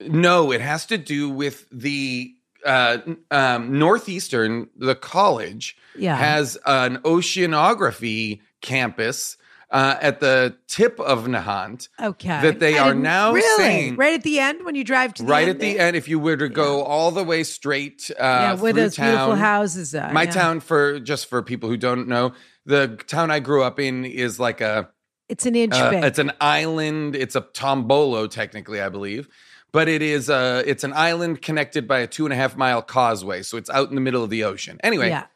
no, 0.00 0.50
it 0.52 0.60
has 0.60 0.86
to 0.86 0.98
do 0.98 1.28
with 1.28 1.66
the 1.72 2.32
uh, 2.64 2.98
um, 3.30 3.78
Northeastern, 3.78 4.68
the 4.76 4.94
college 4.94 5.76
Yeah. 5.96 6.16
has 6.16 6.58
an 6.66 6.98
oceanography 6.98 8.40
campus 8.60 9.36
uh, 9.70 9.96
at 10.00 10.20
the 10.20 10.56
tip 10.66 10.98
of 10.98 11.26
Nahant. 11.26 11.88
Okay. 12.00 12.40
That 12.40 12.58
they 12.58 12.78
I 12.78 12.88
are 12.88 12.94
now 12.94 13.32
really? 13.34 13.56
saying- 13.64 13.96
right 13.96 14.14
at 14.14 14.22
the 14.22 14.38
end 14.40 14.64
when 14.64 14.74
you 14.74 14.82
drive 14.82 15.12
to 15.14 15.22
the 15.22 15.28
right 15.28 15.46
at 15.48 15.58
the 15.58 15.74
there? 15.74 15.88
end, 15.88 15.96
if 15.96 16.08
you 16.08 16.18
were 16.18 16.38
to 16.38 16.48
go 16.48 16.82
all 16.82 17.10
the 17.10 17.22
way 17.22 17.44
straight 17.44 18.10
uh, 18.18 18.22
yeah, 18.22 18.54
where 18.54 18.72
those 18.72 18.96
town, 18.96 19.10
beautiful 19.10 19.34
houses 19.36 19.94
are. 19.94 20.10
my 20.12 20.22
yeah. 20.22 20.30
town 20.30 20.60
for 20.60 20.98
just 21.00 21.26
for 21.26 21.42
people 21.42 21.68
who 21.68 21.76
don't 21.76 22.08
know, 22.08 22.32
the 22.64 22.96
town 23.08 23.30
I 23.30 23.40
grew 23.40 23.62
up 23.62 23.78
in 23.78 24.06
is 24.06 24.40
like 24.40 24.62
a 24.62 24.88
It's 25.28 25.44
an 25.44 25.54
inch 25.54 25.74
uh, 25.74 25.90
big. 25.90 26.02
it's 26.04 26.18
an 26.18 26.32
island. 26.40 27.14
It's 27.14 27.36
a 27.36 27.42
tombolo, 27.42 28.30
technically, 28.30 28.80
I 28.80 28.88
believe, 28.88 29.28
but 29.72 29.88
it 29.88 30.02
is 30.02 30.28
a 30.28 30.62
it's 30.66 30.84
an 30.84 30.92
island 30.92 31.42
connected 31.42 31.86
by 31.86 32.00
a 32.00 32.06
two 32.06 32.26
and 32.26 32.32
a 32.32 32.36
half 32.36 32.56
mile 32.56 32.82
causeway. 32.82 33.42
So 33.42 33.56
it's 33.56 33.70
out 33.70 33.88
in 33.88 33.94
the 33.94 34.00
middle 34.00 34.24
of 34.24 34.30
the 34.30 34.44
ocean. 34.44 34.78
Anyway, 34.82 35.08
yeah. 35.08 35.26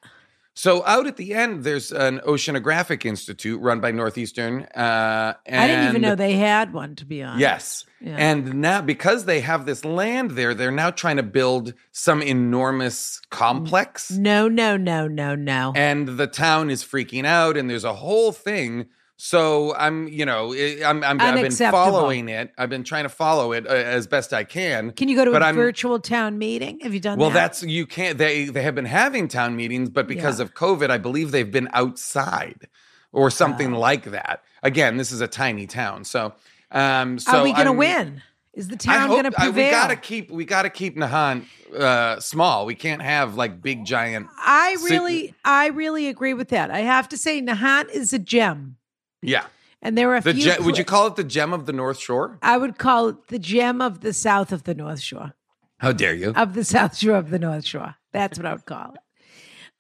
so 0.54 0.84
out 0.86 1.06
at 1.06 1.16
the 1.16 1.34
end, 1.34 1.64
there's 1.64 1.92
an 1.92 2.20
oceanographic 2.20 3.04
institute 3.04 3.60
run 3.60 3.80
by 3.80 3.90
Northeastern. 3.90 4.62
Uh, 4.74 5.34
and 5.46 5.60
I 5.60 5.66
didn't 5.66 5.88
even 5.88 6.02
know 6.02 6.14
they 6.14 6.36
had 6.36 6.72
one, 6.72 6.96
to 6.96 7.04
be 7.04 7.22
honest. 7.22 7.40
Yes. 7.40 7.84
Yeah. 8.00 8.16
And 8.16 8.54
now, 8.54 8.80
because 8.80 9.26
they 9.26 9.40
have 9.40 9.64
this 9.64 9.84
land 9.84 10.32
there, 10.32 10.54
they're 10.54 10.72
now 10.72 10.90
trying 10.90 11.18
to 11.18 11.22
build 11.22 11.72
some 11.92 12.20
enormous 12.20 13.20
complex. 13.30 14.10
No, 14.10 14.48
no, 14.48 14.76
no, 14.76 15.06
no, 15.06 15.36
no. 15.36 15.72
And 15.76 16.08
the 16.08 16.26
town 16.26 16.68
is 16.68 16.82
freaking 16.82 17.24
out, 17.24 17.56
and 17.56 17.70
there's 17.70 17.84
a 17.84 17.94
whole 17.94 18.32
thing. 18.32 18.86
So 19.16 19.74
I'm, 19.76 20.08
you 20.08 20.26
know, 20.26 20.52
I- 20.52 20.82
I'm, 20.84 21.04
I'm 21.04 21.20
I've 21.20 21.34
been 21.40 21.52
following 21.52 22.28
it. 22.28 22.50
I've 22.58 22.70
been 22.70 22.82
trying 22.82 23.04
to 23.04 23.08
follow 23.08 23.52
it 23.52 23.66
uh, 23.66 23.70
as 23.70 24.06
best 24.06 24.32
I 24.32 24.42
can. 24.42 24.90
Can 24.92 25.08
you 25.08 25.14
go 25.16 25.24
to 25.24 25.30
but 25.30 25.42
a 25.42 25.46
I'm- 25.46 25.54
virtual 25.54 26.00
town 26.00 26.38
meeting? 26.38 26.80
Have 26.80 26.92
you 26.92 27.00
done 27.00 27.18
Well, 27.18 27.30
that? 27.30 27.34
that's 27.34 27.62
you 27.62 27.86
can't. 27.86 28.18
They 28.18 28.46
they 28.46 28.62
have 28.62 28.74
been 28.74 28.84
having 28.84 29.28
town 29.28 29.54
meetings, 29.54 29.90
but 29.90 30.08
because 30.08 30.38
Yeah. 30.38 30.44
of 30.46 30.54
COVID, 30.54 30.90
I 30.90 30.98
believe 30.98 31.30
they've 31.30 31.50
been 31.50 31.68
outside 31.72 32.66
or 33.12 33.30
something 33.30 33.72
like 33.72 34.04
that. 34.06 34.42
Again, 34.62 34.96
this 34.96 35.12
is 35.12 35.20
a 35.20 35.28
tiny 35.28 35.66
town, 35.66 36.04
so 36.04 36.32
um, 36.72 37.18
so 37.18 37.38
Are 37.38 37.44
we 37.44 37.52
going 37.52 37.66
to 37.66 37.72
win? 37.72 38.22
Is 38.54 38.68
the 38.68 38.76
town 38.76 39.08
going 39.08 39.24
to 39.24 39.32
I- 39.38 39.44
prevail? 39.44 39.66
we 39.66 39.70
gotta 39.70 39.96
keep 39.96 40.30
we 40.30 40.44
gotta 40.44 40.68
keep 40.70 40.96
Nahan 40.96 41.44
uh, 41.78 42.18
small. 42.20 42.66
We 42.66 42.74
can't 42.74 43.02
have 43.02 43.34
like 43.36 43.62
big 43.62 43.84
giant. 43.84 44.26
I 44.38 44.76
really, 44.84 45.32
I 45.44 45.68
really 45.68 46.08
agree 46.08 46.34
with 46.34 46.48
that. 46.48 46.70
I 46.70 46.80
have 46.80 47.08
to 47.10 47.16
say, 47.16 47.40
Nahant 47.40 47.88
is 47.90 48.12
a 48.12 48.18
gem, 48.18 48.76
Yeah, 49.22 49.46
and 49.80 49.96
there 49.96 50.10
are 50.10 50.16
a 50.16 50.20
the 50.20 50.34
few. 50.34 50.42
gem, 50.44 50.64
would 50.64 50.76
you 50.78 50.84
call 50.84 51.06
it 51.06 51.16
the 51.16 51.24
gem 51.24 51.52
of 51.52 51.66
the 51.66 51.72
North 51.72 51.98
Shore? 51.98 52.38
I 52.42 52.58
would 52.58 52.76
call 52.78 53.08
it 53.08 53.28
the 53.28 53.38
gem 53.38 53.80
of 53.80 54.00
the 54.00 54.12
south 54.12 54.52
of 54.52 54.64
the 54.64 54.74
North 54.74 55.00
Shore, 55.00 55.32
How 55.78 55.92
dare 55.92 56.14
you? 56.14 56.32
of 56.34 56.54
the 56.54 56.64
South 56.64 56.96
Shore 56.96 57.16
of 57.16 57.30
the 57.30 57.38
North 57.38 57.64
Shore. 57.64 57.94
That's 58.12 58.38
what 58.38 58.46
I 58.46 58.52
would 58.52 58.66
call 58.66 58.92
it. 58.94 59.00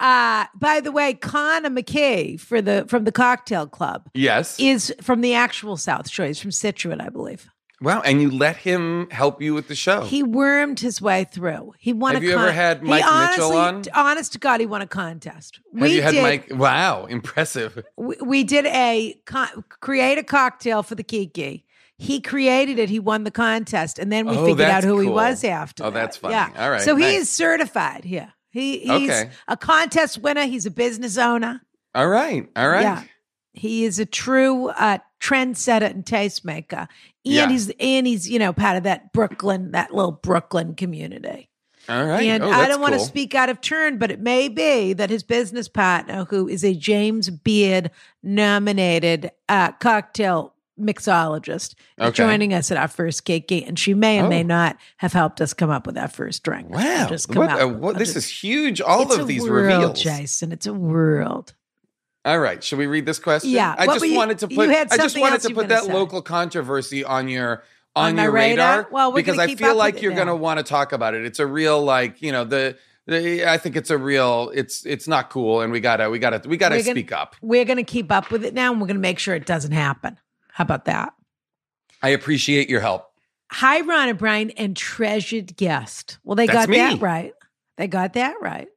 Uh, 0.00 0.46
by 0.56 0.80
the 0.80 0.90
way, 0.90 1.14
Connor 1.14 1.70
McKay 1.70 2.40
for 2.40 2.60
the 2.60 2.84
from 2.88 3.04
the 3.04 3.12
Cocktail 3.12 3.68
Club 3.68 4.08
yes. 4.14 4.58
is 4.58 4.92
from 5.00 5.20
the 5.20 5.34
actual 5.34 5.76
South 5.76 6.08
Shore. 6.10 6.26
He's 6.26 6.40
from 6.40 6.50
Scituate, 6.50 7.00
I 7.00 7.08
believe. 7.08 7.48
Wow, 7.82 8.00
and 8.00 8.22
you 8.22 8.30
let 8.30 8.56
him 8.56 9.08
help 9.10 9.42
you 9.42 9.52
with 9.54 9.68
the 9.68 9.74
show. 9.74 10.02
He 10.02 10.22
wormed 10.22 10.80
his 10.80 11.02
way 11.02 11.24
through. 11.24 11.74
He 11.78 11.92
won 11.92 12.14
Have 12.14 12.22
a 12.22 12.26
you 12.26 12.32
ever 12.32 12.46
con- 12.46 12.54
had 12.54 12.78
he 12.82 12.88
Mike 12.88 13.30
Mitchell 13.30 13.52
on? 13.56 13.82
Honest 13.94 14.32
to 14.32 14.38
God, 14.38 14.60
he 14.60 14.66
won 14.66 14.80
a 14.82 14.86
contest. 14.86 15.60
have 15.74 15.82
we 15.82 15.96
you 15.96 16.02
had 16.02 16.12
did, 16.12 16.22
Mike? 16.22 16.48
Wow, 16.52 17.06
impressive. 17.06 17.82
we, 17.96 18.16
we 18.24 18.44
did 18.44 18.66
a 18.66 19.20
con- 19.26 19.64
create 19.80 20.18
a 20.18 20.22
cocktail 20.22 20.82
for 20.82 20.94
the 20.94 21.02
Kiki. 21.04 21.64
He 21.98 22.20
created 22.20 22.78
it. 22.78 22.88
He 22.88 22.98
won 22.98 23.24
the 23.24 23.30
contest, 23.30 23.98
and 23.98 24.10
then 24.10 24.26
we 24.26 24.36
Oh, 24.36 24.46
figured 24.46 24.68
out 24.68 24.82
who 24.82 24.98
he 24.98 25.08
was 25.08 25.44
after. 25.44 25.84
Oh, 25.84 25.90
that. 25.90 26.00
that's 26.00 26.16
funny. 26.16 26.34
Yeah. 26.34 26.50
All 26.56 26.70
right, 26.70 26.80
So 26.80 26.96
he 26.96 27.14
is 27.14 27.28
certified. 27.30 28.04
Yeah. 28.04 28.30
He 28.50 28.80
he's 28.80 29.10
Okay. 29.10 29.30
a 29.48 29.56
contest 29.56 30.18
winner. 30.18 30.44
He's 30.46 30.66
a 30.66 30.70
business 30.70 31.16
owner. 31.16 31.60
All 31.94 32.08
right, 32.08 32.48
all 32.56 32.68
right. 32.68 32.82
Yeah. 32.82 33.02
He 33.54 33.84
is 33.84 33.98
a 33.98 34.06
true 34.06 34.68
uh, 34.68 34.98
trendsetter 35.22 35.88
and 35.90 36.04
tastemaker, 36.04 36.80
and 36.80 36.88
Yeah. 37.24 37.48
he's 37.48 37.70
and 37.78 38.06
he's 38.06 38.28
you 38.28 38.38
know 38.38 38.52
part 38.52 38.76
of 38.76 38.82
that 38.82 39.12
Brooklyn, 39.12 39.70
that 39.72 39.94
little 39.94 40.12
Brooklyn 40.12 40.74
community. 40.74 41.48
All 41.88 42.04
right. 42.04 42.22
And 42.22 42.44
oh, 42.44 42.50
I 42.50 42.68
don't 42.68 42.80
want 42.80 42.94
to 42.94 43.00
speak 43.00 43.34
out 43.34 43.48
of 43.48 43.60
turn, 43.60 43.98
but 43.98 44.10
it 44.12 44.20
may 44.20 44.48
be 44.48 44.92
that 44.92 45.10
his 45.10 45.24
business 45.24 45.66
partner, 45.68 46.24
who 46.26 46.46
is 46.48 46.64
a 46.64 46.74
James 46.74 47.28
Beard 47.28 47.90
nominated 48.22 49.30
uh, 49.48 49.72
cocktail 49.72 50.54
mixologist, 50.80 51.74
is 51.98 52.12
joining 52.12 52.54
us 52.54 52.70
at 52.70 52.76
our 52.76 52.88
first 52.88 53.24
gate, 53.24 53.50
and 53.50 53.78
she 53.78 53.94
may 53.94 54.20
or 54.20 54.28
may 54.28 54.40
Oh. 54.40 54.46
not 54.46 54.76
have 54.98 55.12
helped 55.12 55.40
us 55.40 55.52
come 55.54 55.70
up 55.70 55.86
with 55.86 55.98
our 55.98 56.08
first 56.08 56.42
drink. 56.44 56.70
Wow. 56.70 57.06
Just 57.08 57.28
come 57.28 57.38
What, 57.38 57.50
out 57.50 57.60
uh, 57.62 57.68
what- 57.68 57.98
this 57.98 58.14
just- 58.14 58.28
is 58.30 58.42
huge. 58.42 58.80
All 58.80 59.12
of 59.12 59.26
these 59.26 59.42
world, 59.42 59.66
reveals. 59.66 60.02
Jason. 60.02 60.52
It's 60.52 60.66
a 60.66 60.72
world. 60.74 61.52
All 62.24 62.38
right. 62.38 62.62
Should 62.62 62.78
we 62.78 62.86
read 62.86 63.04
this 63.06 63.18
question? 63.18 63.50
Yeah. 63.50 63.74
I 63.76 63.86
just 63.86 64.04
you- 64.06 64.16
wanted 64.16 64.38
to 64.38 64.48
put 64.48 64.68
I 64.70 64.96
just 64.96 65.18
wanted 65.18 65.40
to 65.42 65.48
put 65.48 65.54
gonna 65.54 65.68
that 65.68 65.84
say. 65.84 65.92
local 65.92 66.22
controversy 66.22 67.04
on 67.04 67.28
your 67.28 67.64
on, 67.96 68.10
On 68.18 68.24
your 68.24 68.32
radar? 68.32 68.76
radar. 68.78 68.88
Well, 68.92 69.12
because 69.12 69.38
I 69.38 69.54
feel 69.54 69.76
like 69.76 70.00
you're 70.00 70.14
going 70.14 70.28
to 70.28 70.36
want 70.36 70.58
to 70.58 70.62
talk 70.64 70.92
about 70.92 71.14
it. 71.14 71.24
It's 71.26 71.40
a 71.40 71.46
real 71.46 71.82
like, 71.82 72.22
you 72.22 72.32
know, 72.32 72.44
the, 72.44 72.78
the 73.06 73.44
I 73.50 73.58
think 73.58 73.76
it's 73.76 73.90
a 73.90 73.98
real 73.98 74.50
it's 74.54 74.86
it's 74.86 75.06
not 75.08 75.28
cool 75.30 75.60
and 75.60 75.70
we 75.72 75.80
got 75.80 75.96
to 75.96 76.08
we 76.08 76.18
got 76.18 76.42
to 76.42 76.48
we 76.48 76.56
got 76.56 76.70
to 76.70 76.76
We're 76.76 76.82
gonna- 76.84 76.94
speak 76.94 77.12
up. 77.12 77.36
We're 77.42 77.64
going 77.66 77.76
to 77.78 77.82
keep 77.84 78.10
up 78.12 78.30
with 78.30 78.44
it 78.44 78.54
now, 78.54 78.70
and 78.72 78.80
we're 78.80 78.86
going 78.86 78.96
to 78.96 79.00
make 79.02 79.18
sure 79.18 79.34
it 79.34 79.44
doesn't 79.46 79.72
happen. 79.72 80.18
How 80.52 80.62
about 80.62 80.84
that? 80.86 81.12
I 82.02 82.10
appreciate 82.10 82.68
your 82.70 82.80
help. 82.80 83.08
Hi, 83.50 83.80
Ron 83.80 84.08
and 84.08 84.18
Brian, 84.18 84.50
and 84.52 84.74
treasured 84.76 85.56
guest. 85.56 86.18
Well, 86.24 86.36
they 86.36 86.46
That's 86.46 86.60
got 86.60 86.68
me. 86.70 86.78
that 86.78 87.00
right. 87.02 87.32
They 87.76 87.86
got 87.88 88.14
that 88.14 88.36
right. 88.40 88.68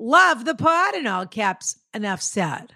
Love 0.00 0.44
the 0.44 0.54
pod 0.56 0.94
in 0.96 1.06
all 1.06 1.26
caps. 1.26 1.78
Enough 1.94 2.20
said. 2.22 2.74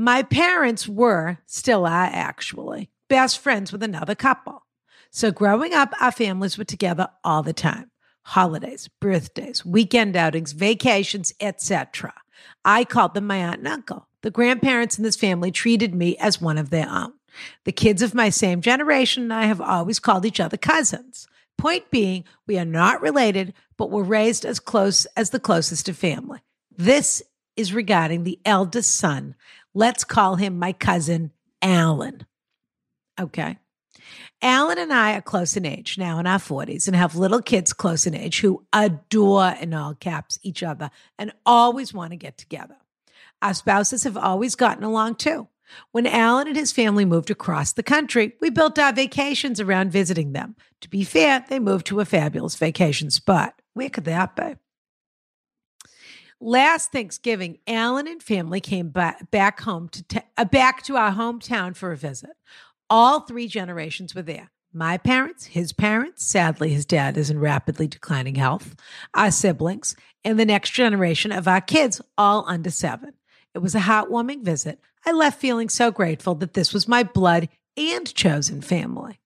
My 0.00 0.22
parents 0.22 0.86
were, 0.86 1.38
still 1.46 1.84
are 1.84 2.04
actually, 2.04 2.88
best 3.08 3.40
friends 3.40 3.72
with 3.72 3.82
another 3.82 4.14
couple. 4.14 4.64
So 5.10 5.32
growing 5.32 5.74
up, 5.74 5.92
our 6.00 6.12
families 6.12 6.56
were 6.56 6.62
together 6.62 7.08
all 7.24 7.42
the 7.42 7.52
time. 7.52 7.90
Holidays, 8.22 8.88
birthdays, 9.00 9.66
weekend 9.66 10.14
outings, 10.14 10.52
vacations, 10.52 11.34
etc. 11.40 12.14
I 12.64 12.84
called 12.84 13.14
them 13.14 13.26
my 13.26 13.38
aunt 13.38 13.58
and 13.58 13.66
uncle. 13.66 14.06
The 14.22 14.30
grandparents 14.30 14.98
in 14.98 15.02
this 15.02 15.16
family 15.16 15.50
treated 15.50 15.96
me 15.96 16.16
as 16.18 16.40
one 16.40 16.58
of 16.58 16.70
their 16.70 16.88
own. 16.88 17.14
The 17.64 17.72
kids 17.72 18.00
of 18.00 18.14
my 18.14 18.28
same 18.28 18.60
generation 18.60 19.24
and 19.24 19.34
I 19.34 19.46
have 19.46 19.60
always 19.60 19.98
called 19.98 20.24
each 20.24 20.38
other 20.38 20.56
cousins. 20.56 21.26
Point 21.56 21.90
being, 21.90 22.22
we 22.46 22.56
are 22.56 22.64
not 22.64 23.02
related, 23.02 23.52
but 23.76 23.90
were 23.90 24.04
raised 24.04 24.44
as 24.44 24.60
close 24.60 25.06
as 25.16 25.30
the 25.30 25.40
closest 25.40 25.88
of 25.88 25.96
family. 25.96 26.38
This 26.70 27.20
is 27.58 27.74
regarding 27.74 28.22
the 28.22 28.38
eldest 28.44 28.94
son. 28.94 29.34
Let's 29.78 30.02
call 30.02 30.34
him 30.34 30.58
my 30.58 30.72
cousin 30.72 31.30
Alan. 31.62 32.26
Okay. 33.20 33.58
Alan 34.42 34.76
and 34.76 34.92
I 34.92 35.14
are 35.14 35.20
close 35.20 35.56
in 35.56 35.64
age, 35.64 35.96
now 35.96 36.18
in 36.18 36.26
our 36.26 36.40
40s, 36.40 36.88
and 36.88 36.96
have 36.96 37.14
little 37.14 37.40
kids 37.40 37.72
close 37.72 38.04
in 38.04 38.12
age 38.12 38.40
who 38.40 38.66
adore, 38.72 39.54
in 39.60 39.72
all 39.72 39.94
caps, 39.94 40.40
each 40.42 40.64
other 40.64 40.90
and 41.16 41.30
always 41.46 41.94
want 41.94 42.10
to 42.10 42.16
get 42.16 42.36
together. 42.36 42.74
Our 43.40 43.54
spouses 43.54 44.02
have 44.02 44.16
always 44.16 44.56
gotten 44.56 44.82
along 44.82 45.14
too. 45.14 45.46
When 45.92 46.08
Alan 46.08 46.48
and 46.48 46.56
his 46.56 46.72
family 46.72 47.04
moved 47.04 47.30
across 47.30 47.72
the 47.72 47.84
country, 47.84 48.34
we 48.40 48.50
built 48.50 48.80
our 48.80 48.92
vacations 48.92 49.60
around 49.60 49.92
visiting 49.92 50.32
them. 50.32 50.56
To 50.80 50.90
be 50.90 51.04
fair, 51.04 51.44
they 51.48 51.60
moved 51.60 51.86
to 51.86 52.00
a 52.00 52.04
fabulous 52.04 52.56
vacation 52.56 53.10
spot. 53.10 53.54
Where 53.74 53.90
could 53.90 54.06
that 54.06 54.34
be? 54.34 54.56
Last 56.40 56.92
Thanksgiving, 56.92 57.58
Alan 57.66 58.06
and 58.06 58.22
family 58.22 58.60
came 58.60 58.90
back, 58.90 59.60
home 59.60 59.88
to 59.88 60.22
uh, 60.36 60.44
back 60.44 60.82
to 60.84 60.96
our 60.96 61.10
hometown 61.10 61.74
for 61.74 61.90
a 61.90 61.96
visit. 61.96 62.30
All 62.88 63.20
three 63.20 63.48
generations 63.48 64.14
were 64.14 64.22
there. 64.22 64.50
My 64.72 64.98
parents, 64.98 65.46
his 65.46 65.72
parents, 65.72 66.24
sadly 66.24 66.70
his 66.70 66.86
dad 66.86 67.16
is 67.16 67.28
in 67.28 67.40
rapidly 67.40 67.88
declining 67.88 68.36
health, 68.36 68.76
our 69.14 69.32
siblings, 69.32 69.96
and 70.22 70.38
the 70.38 70.44
next 70.44 70.70
generation 70.70 71.32
of 71.32 71.48
our 71.48 71.60
kids, 71.60 72.00
all 72.16 72.44
under 72.46 72.70
7. 72.70 73.14
It 73.54 73.58
was 73.58 73.74
a 73.74 73.80
heartwarming 73.80 74.44
visit. 74.44 74.78
I 75.04 75.12
left 75.12 75.40
feeling 75.40 75.68
so 75.68 75.90
grateful 75.90 76.36
that 76.36 76.54
this 76.54 76.72
was 76.72 76.86
my 76.86 77.02
blood 77.02 77.48
and 77.76 78.14
chosen 78.14 78.60
family. 78.60 79.20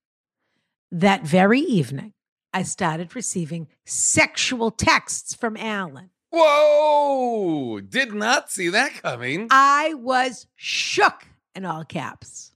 That 0.90 1.26
very 1.26 1.60
evening, 1.60 2.14
I 2.54 2.62
started 2.62 3.14
receiving 3.14 3.68
sexual 3.84 4.70
texts 4.70 5.34
from 5.34 5.58
Alan. 5.58 6.11
Whoa! 6.32 7.80
Did 7.80 8.14
not 8.14 8.50
see 8.50 8.68
that 8.70 9.02
coming. 9.02 9.48
I 9.50 9.94
was 9.94 10.46
shook 10.56 11.26
in 11.54 11.66
all 11.66 11.84
caps. 11.84 12.52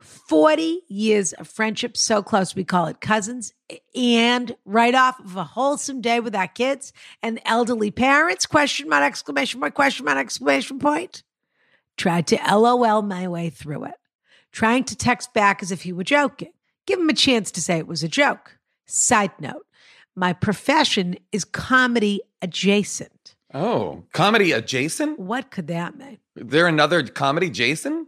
40 0.00 0.80
years 0.88 1.34
of 1.34 1.46
friendship 1.46 1.94
so 1.94 2.22
close 2.22 2.54
we 2.54 2.64
call 2.64 2.86
it 2.86 3.02
cousins 3.02 3.52
and 3.94 4.56
right 4.64 4.94
off 4.94 5.20
of 5.20 5.36
a 5.36 5.44
wholesome 5.44 6.00
day 6.00 6.20
with 6.20 6.34
our 6.34 6.48
kids 6.48 6.92
and 7.22 7.38
elderly 7.44 7.90
parents 7.90 8.46
question 8.46 8.88
mark 8.88 9.04
exclamation 9.04 9.60
mark 9.60 9.74
question 9.74 10.06
mark 10.06 10.16
exclamation 10.16 10.78
point 10.78 11.22
tried 11.98 12.26
to 12.26 12.38
lol 12.50 13.02
my 13.02 13.28
way 13.28 13.50
through 13.50 13.84
it 13.84 13.94
trying 14.52 14.84
to 14.84 14.96
text 14.96 15.34
back 15.34 15.62
as 15.62 15.70
if 15.70 15.82
he 15.82 15.92
were 15.92 16.04
joking 16.04 16.52
give 16.86 16.98
him 16.98 17.10
a 17.10 17.14
chance 17.14 17.50
to 17.50 17.60
say 17.60 17.76
it 17.76 17.86
was 17.86 18.02
a 18.02 18.08
joke 18.08 18.58
side 18.86 19.32
note 19.38 19.66
my 20.16 20.32
profession 20.32 21.16
is 21.32 21.44
comedy 21.44 22.20
adjacent 22.42 23.34
Oh, 23.54 24.04
comedy 24.12 24.52
adjacent? 24.52 25.18
what 25.18 25.50
could 25.50 25.66
that 25.68 25.96
mean 25.96 26.18
There 26.36 26.66
another 26.66 27.02
comedy 27.06 27.50
Jason? 27.50 28.06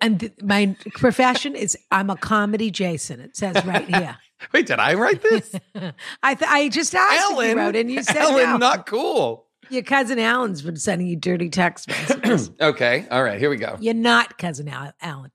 and 0.00 0.20
th- 0.20 0.32
my 0.42 0.76
profession 0.94 1.54
is 1.56 1.76
I'm 1.90 2.10
a 2.10 2.16
comedy 2.16 2.70
Jason. 2.70 3.20
It 3.20 3.36
says 3.36 3.64
right 3.64 3.88
here. 3.94 4.18
Wait, 4.52 4.66
did 4.66 4.78
I 4.78 4.94
write 4.94 5.22
this? 5.22 5.50
I 6.22 6.34
th- 6.34 6.50
I 6.50 6.68
just 6.68 6.94
asked 6.94 7.14
if 7.14 7.30
Alan 7.32 7.48
you 7.50 7.56
wrote, 7.56 7.76
and 7.76 7.90
you 7.90 8.02
said 8.02 8.16
Alan, 8.16 8.44
no. 8.44 8.56
not 8.58 8.86
cool. 8.86 9.46
Your 9.70 9.82
cousin 9.82 10.18
Alan's 10.18 10.60
been 10.60 10.76
sending 10.76 11.06
you 11.06 11.16
dirty 11.16 11.48
text 11.48 11.88
messages. 11.88 12.50
okay, 12.60 13.06
all 13.10 13.22
right, 13.22 13.38
here 13.38 13.48
we 13.48 13.56
go. 13.56 13.78
You're 13.80 13.94
not 13.94 14.36
cousin 14.36 14.68
Al- 14.68 14.92
Alan, 15.00 15.30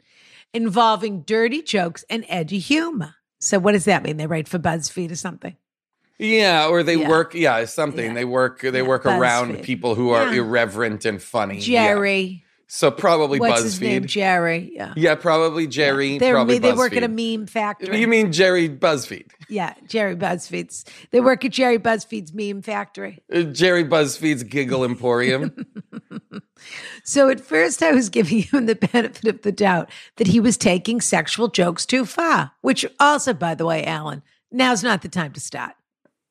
involving 0.53 1.21
dirty 1.23 1.61
jokes 1.63 2.05
and 2.09 2.23
edgy 2.29 2.59
humor. 2.59 3.15
So 3.39 3.59
what 3.59 3.73
does 3.73 3.85
that 3.85 4.03
mean? 4.03 4.17
They 4.17 4.27
write 4.27 4.47
for 4.47 4.59
BuzzFeed 4.59 5.11
or 5.11 5.15
something? 5.15 5.55
Yeah, 6.17 6.67
or 6.67 6.81
they 6.81 6.95
Yeah. 6.95 7.09
work. 7.09 7.35
Yeah, 7.35 7.63
something 7.65 8.05
Yeah. 8.05 8.13
they 8.13 8.25
work. 8.25 8.61
They 8.61 8.69
Yeah, 8.81 8.81
work 8.81 9.05
around 9.05 9.61
people 9.61 9.93
who 9.93 10.09
are 10.09 10.33
irreverent 10.33 11.05
and 11.05 11.21
funny. 11.21 11.59
Yeah. 11.59 11.89
Jerry, 11.89 12.43
So 12.69 12.91
probably 12.91 13.39
what's 13.39 13.61
BuzzFeed. 13.61 13.63
his 13.63 13.81
name? 13.81 14.05
Jerry. 14.05 14.71
Yeah, 14.73 14.93
Yeah, 14.97 15.15
probably 15.15 15.67
Jerry. 15.67 16.17
They're, 16.17 16.33
probably 16.33 16.59
they 16.59 16.73
work 16.73 16.95
at 16.97 17.03
a 17.03 17.07
meme 17.07 17.47
factory. 17.47 17.99
You 17.99 18.07
mean 18.07 18.33
Jerry 18.33 18.67
BuzzFeed? 18.69 19.29
yeah, 19.49 19.73
Jerry 19.87 20.17
Buzzfeed's. 20.17 20.83
They 21.11 21.21
work 21.21 21.45
at 21.45 21.51
Jerry 21.51 21.79
Buzzfeed's 21.79 22.33
meme 22.33 22.61
factory. 22.61 23.23
Uh, 23.33 23.43
Jerry 23.43 23.85
BuzzFeed's 23.85 24.43
Giggle 24.43 24.83
Emporium. 24.83 25.65
So 27.03 27.29
at 27.29 27.39
first, 27.39 27.81
I 27.83 27.91
was 27.91 28.09
giving 28.09 28.41
him 28.41 28.65
the 28.65 28.75
benefit 28.75 29.25
of 29.27 29.41
the 29.43 29.51
doubt 29.51 29.89
that 30.17 30.27
he 30.27 30.39
was 30.39 30.57
taking 30.57 30.99
sexual 30.99 31.47
jokes 31.47 31.85
too 31.85 32.05
far, 32.05 32.51
which 32.61 32.85
also, 32.99 33.33
by 33.33 33.55
the 33.55 33.65
way, 33.65 33.85
Alan, 33.85 34.23
now's 34.51 34.83
not 34.83 35.01
the 35.01 35.07
time 35.07 35.31
to 35.33 35.39
start. 35.39 35.73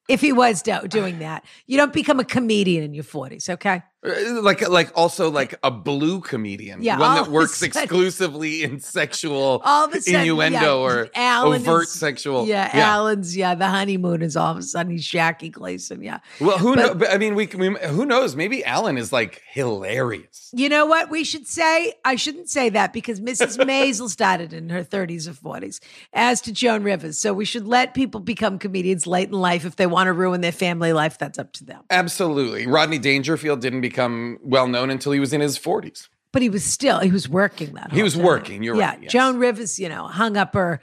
If 0.09 0.21
he 0.21 0.33
was 0.33 0.63
do- 0.63 0.87
doing 0.89 1.21
that, 1.21 1.45
you 1.67 1.77
don't 1.77 1.93
become 1.93 2.21
a 2.21 2.25
comedian 2.25 2.85
in 2.85 2.95
your 2.95 3.05
40s, 3.05 3.49
okay? 3.49 3.83
Uh, 4.05 4.41
like 4.43 4.61
like 4.69 4.93
also 4.95 5.31
like 5.31 5.59
a 5.65 5.71
blue 5.71 6.21
comedian 6.21 6.83
Yeah, 6.83 6.99
one 6.99 7.17
that 7.17 7.31
works 7.31 7.57
sudden- 7.57 7.83
exclusively 7.83 8.63
in 8.63 8.79
sexual 9.01 9.63
All 9.65 9.87
of 9.87 9.95
a 9.95 10.01
sudden, 10.03 10.21
innuendo 10.21 10.61
yeah, 10.61 10.75
or 10.75 11.09
Alan 11.15 11.63
overt 11.63 11.85
is- 11.85 11.93
sexual 11.93 12.47
Yeah, 12.47 12.71
Alan's, 12.73 13.35
yeah, 13.37 13.55
the 13.55 13.69
honeymoon 13.69 14.21
is 14.23 14.37
all 14.37 14.53
of 14.53 14.59
a 14.59 14.63
sudden 14.63 14.93
he's 14.93 15.07
Jackie 15.07 15.49
Gleason, 15.49 16.03
yeah. 16.03 16.19
well 16.41 16.59
who 16.59 16.77
But- 16.77 16.99
know 17.01 17.07
i 17.09 17.17
mean 17.19 17.35
we, 17.35 17.47
we 17.47 17.75
who 17.89 18.05
knows 18.05 18.37
maybe 18.37 18.63
alan 18.65 18.99
is 18.99 19.13
like 19.13 19.43
hilarious 19.51 20.51
You 20.55 20.69
know 20.69 20.87
what 20.87 21.11
we 21.11 21.25
should 21.25 21.47
say? 21.47 21.95
I 22.05 22.17
shouldn't 22.17 22.49
say 22.49 22.69
that 22.71 22.93
because 22.93 23.21
Mrs. 23.21 23.59
Maisel 23.67 24.09
started 24.09 24.53
in 24.53 24.69
her 24.71 24.85
30s 24.85 25.27
or 25.27 25.33
40s, 25.33 25.81
as 26.13 26.41
to 26.43 26.53
Joan 26.53 26.83
Rivers. 26.85 27.19
So 27.19 27.35
we 27.35 27.45
should 27.45 27.67
let 27.67 27.93
people 27.95 28.21
become 28.21 28.59
comedians 28.59 29.07
late 29.07 29.29
in 29.29 29.35
life 29.35 29.65
if 29.65 29.77
they 29.77 29.87
want 29.87 30.07
to 30.07 30.13
ruin 30.13 30.41
their 30.43 30.53
family 30.53 30.93
life. 30.93 31.19
That's 31.19 31.39
up 31.39 31.53
to 31.55 31.65
them. 31.65 31.83
absolutely 31.91 32.67
rodney 32.67 32.99
dangerfield 32.99 33.61
didn't 33.61 33.81
become 33.89 34.39
well 34.43 34.69
known 34.69 34.91
until 34.91 35.13
he 35.13 35.21
was 35.21 35.33
in 35.33 35.41
his 35.41 35.59
40s 35.59 36.09
But 36.33 36.43
he 36.43 36.49
was 36.51 36.65
still 36.65 36.99
he 37.01 37.11
was 37.11 37.29
working 37.29 37.75
that. 37.75 37.93
He 37.93 38.03
was 38.03 38.15
time. 38.15 38.25
working, 38.25 38.63
you're 38.63 38.77
yeah, 38.77 38.91
right, 38.91 39.03
yes. 39.03 39.13
Joan 39.13 39.39
Rivers, 39.39 39.79
you 39.79 39.89
know, 39.89 40.07
hung 40.07 40.37
up 40.37 40.55
her 40.55 40.81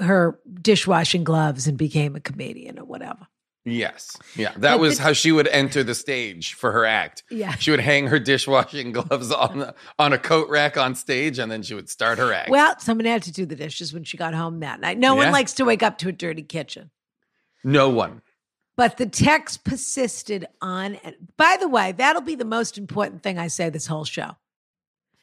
her 0.00 0.38
dishwashing 0.62 1.24
gloves 1.24 1.66
and 1.66 1.76
became 1.76 2.14
a 2.16 2.20
comedian 2.20 2.78
or 2.78 2.84
whatever. 2.84 3.26
yes 3.64 4.16
yeah 4.36 4.52
that 4.56 4.78
was 4.80 4.96
the- 4.96 5.02
how 5.02 5.12
she 5.12 5.30
would 5.32 5.48
enter 5.48 5.82
the 5.84 5.94
stage 5.94 6.54
for 6.54 6.70
her 6.72 6.84
act 6.86 7.22
Yeah. 7.30 7.54
she 7.56 7.70
would 7.72 7.80
hang 7.80 8.06
her 8.06 8.20
dishwashing 8.20 8.92
gloves 8.98 9.30
on 9.32 9.58
the, 9.58 9.74
on 9.98 10.12
a 10.12 10.18
coat 10.30 10.48
rack 10.48 10.76
on 10.84 10.94
stage 10.94 11.38
and 11.40 11.50
then 11.52 11.62
she 11.62 11.74
would 11.74 11.90
start 11.90 12.16
her 12.18 12.32
act 12.32 12.48
Well, 12.48 12.76
someone 12.78 13.04
had 13.06 13.22
to 13.24 13.32
do 13.32 13.44
the 13.44 13.56
dishes 13.56 13.92
when 13.92 14.04
she 14.04 14.16
got 14.16 14.32
home 14.34 14.60
that 14.60 14.80
night. 14.80 14.96
No 14.98 15.10
Yeah. 15.14 15.24
one 15.24 15.32
likes 15.32 15.52
to 15.54 15.64
wake 15.64 15.82
up 15.82 15.98
to 15.98 16.08
a 16.08 16.12
dirty 16.12 16.42
kitchen. 16.56 16.90
no 17.64 17.90
one 17.90 18.22
But 18.78 18.96
the 18.96 19.06
text 19.06 19.64
persisted 19.64 20.46
on. 20.62 20.94
And 21.02 21.16
by 21.36 21.56
the 21.60 21.68
way, 21.68 21.90
that'll 21.90 22.22
be 22.22 22.36
the 22.36 22.44
most 22.44 22.78
important 22.78 23.24
thing 23.24 23.36
I 23.36 23.48
say 23.48 23.68
this 23.68 23.88
whole 23.88 24.04
show. 24.04 24.36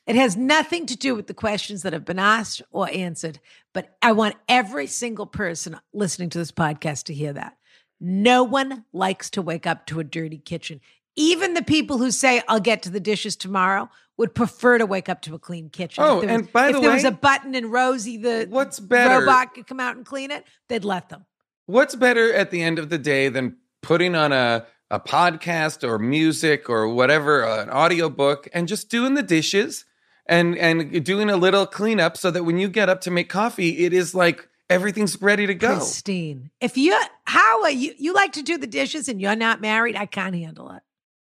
It 0.05 0.17
has 0.17 0.35
nothing 0.35 0.85
to 0.87 0.97
do 0.97 1.15
with 1.15 1.27
the 1.27 1.33
questions 1.33 1.81
that 1.81 1.93
have 1.93 2.03
been 2.03 2.19
asked 2.19 2.61
or 2.69 2.89
answered, 2.93 3.39
but 3.73 3.95
I 4.01 4.11
want 4.11 4.35
every 4.49 4.87
single 4.87 5.25
person 5.25 5.79
listening 5.93 6.29
to 6.31 6.37
this 6.37 6.51
podcast 6.51 7.05
to 7.05 7.13
hear 7.13 7.31
that. 7.31 7.57
No 7.99 8.43
one 8.43 8.83
likes 8.91 9.29
to 9.31 9.41
wake 9.41 9.65
up 9.65 9.85
to 9.87 10.01
a 10.01 10.03
dirty 10.03 10.37
kitchen. 10.37 10.81
Even 11.15 11.53
the 11.53 11.63
people 11.63 11.97
who 11.97 12.11
say 12.11 12.43
I'll 12.49 12.59
get 12.59 12.83
to 12.83 12.89
the 12.89 12.99
dishes 12.99 13.37
tomorrow 13.37 13.89
would 14.17 14.35
prefer 14.35 14.77
to 14.77 14.85
wake 14.85 15.07
up 15.07 15.21
to 15.23 15.33
a 15.33 15.39
clean 15.39 15.69
kitchen. 15.69 16.03
Oh, 16.03 16.19
if 16.19 16.27
there 16.27 16.37
was, 16.37 16.43
and 16.43 16.53
by 16.53 16.69
if 16.69 16.81
there 16.81 16.91
was 16.91 17.03
a 17.05 17.11
button 17.11 17.55
and 17.55 17.71
Rosie 17.71 18.17
the 18.17 18.47
What's 18.49 18.81
better? 18.81 19.21
robot 19.21 19.53
could 19.55 19.65
come 19.65 19.79
out 19.79 19.95
and 19.95 20.05
clean 20.05 20.29
it, 20.29 20.43
they'd 20.67 20.83
let 20.83 21.07
them. 21.07 21.25
What's 21.65 21.95
better 21.95 22.33
at 22.33 22.51
the 22.51 22.61
end 22.61 22.79
of 22.79 22.89
the 22.89 22.97
day 22.97 23.29
than 23.29 23.57
putting 23.81 24.15
on 24.15 24.31
a 24.31 24.65
a 24.91 24.99
podcast 24.99 25.83
or 25.83 25.97
music 25.97 26.69
or 26.69 26.87
whatever, 26.87 27.43
uh, 27.43 27.63
an 27.63 27.69
audiobook, 27.69 28.47
and 28.53 28.67
just 28.67 28.89
doing 28.89 29.15
the 29.15 29.23
dishes 29.23 29.85
and 30.27 30.57
and 30.57 31.03
doing 31.03 31.29
a 31.29 31.37
little 31.37 31.65
cleanup 31.65 32.17
so 32.17 32.31
that 32.31 32.43
when 32.43 32.57
you 32.57 32.67
get 32.67 32.89
up 32.89 33.01
to 33.01 33.11
make 33.11 33.29
coffee, 33.29 33.85
it 33.85 33.93
is 33.93 34.13
like 34.13 34.47
everything's 34.69 35.21
ready 35.21 35.47
to 35.47 35.55
go. 35.55 35.77
Christine, 35.77 36.51
If 36.61 36.77
you 36.77 36.99
how 37.25 37.63
are 37.63 37.71
you 37.71 37.93
you 37.97 38.13
like 38.13 38.33
to 38.33 38.41
do 38.43 38.57
the 38.57 38.67
dishes 38.67 39.07
and 39.07 39.19
you're 39.19 39.35
not 39.35 39.61
married, 39.61 39.95
I 39.95 40.05
can't 40.05 40.35
handle 40.35 40.71
it. 40.71 40.83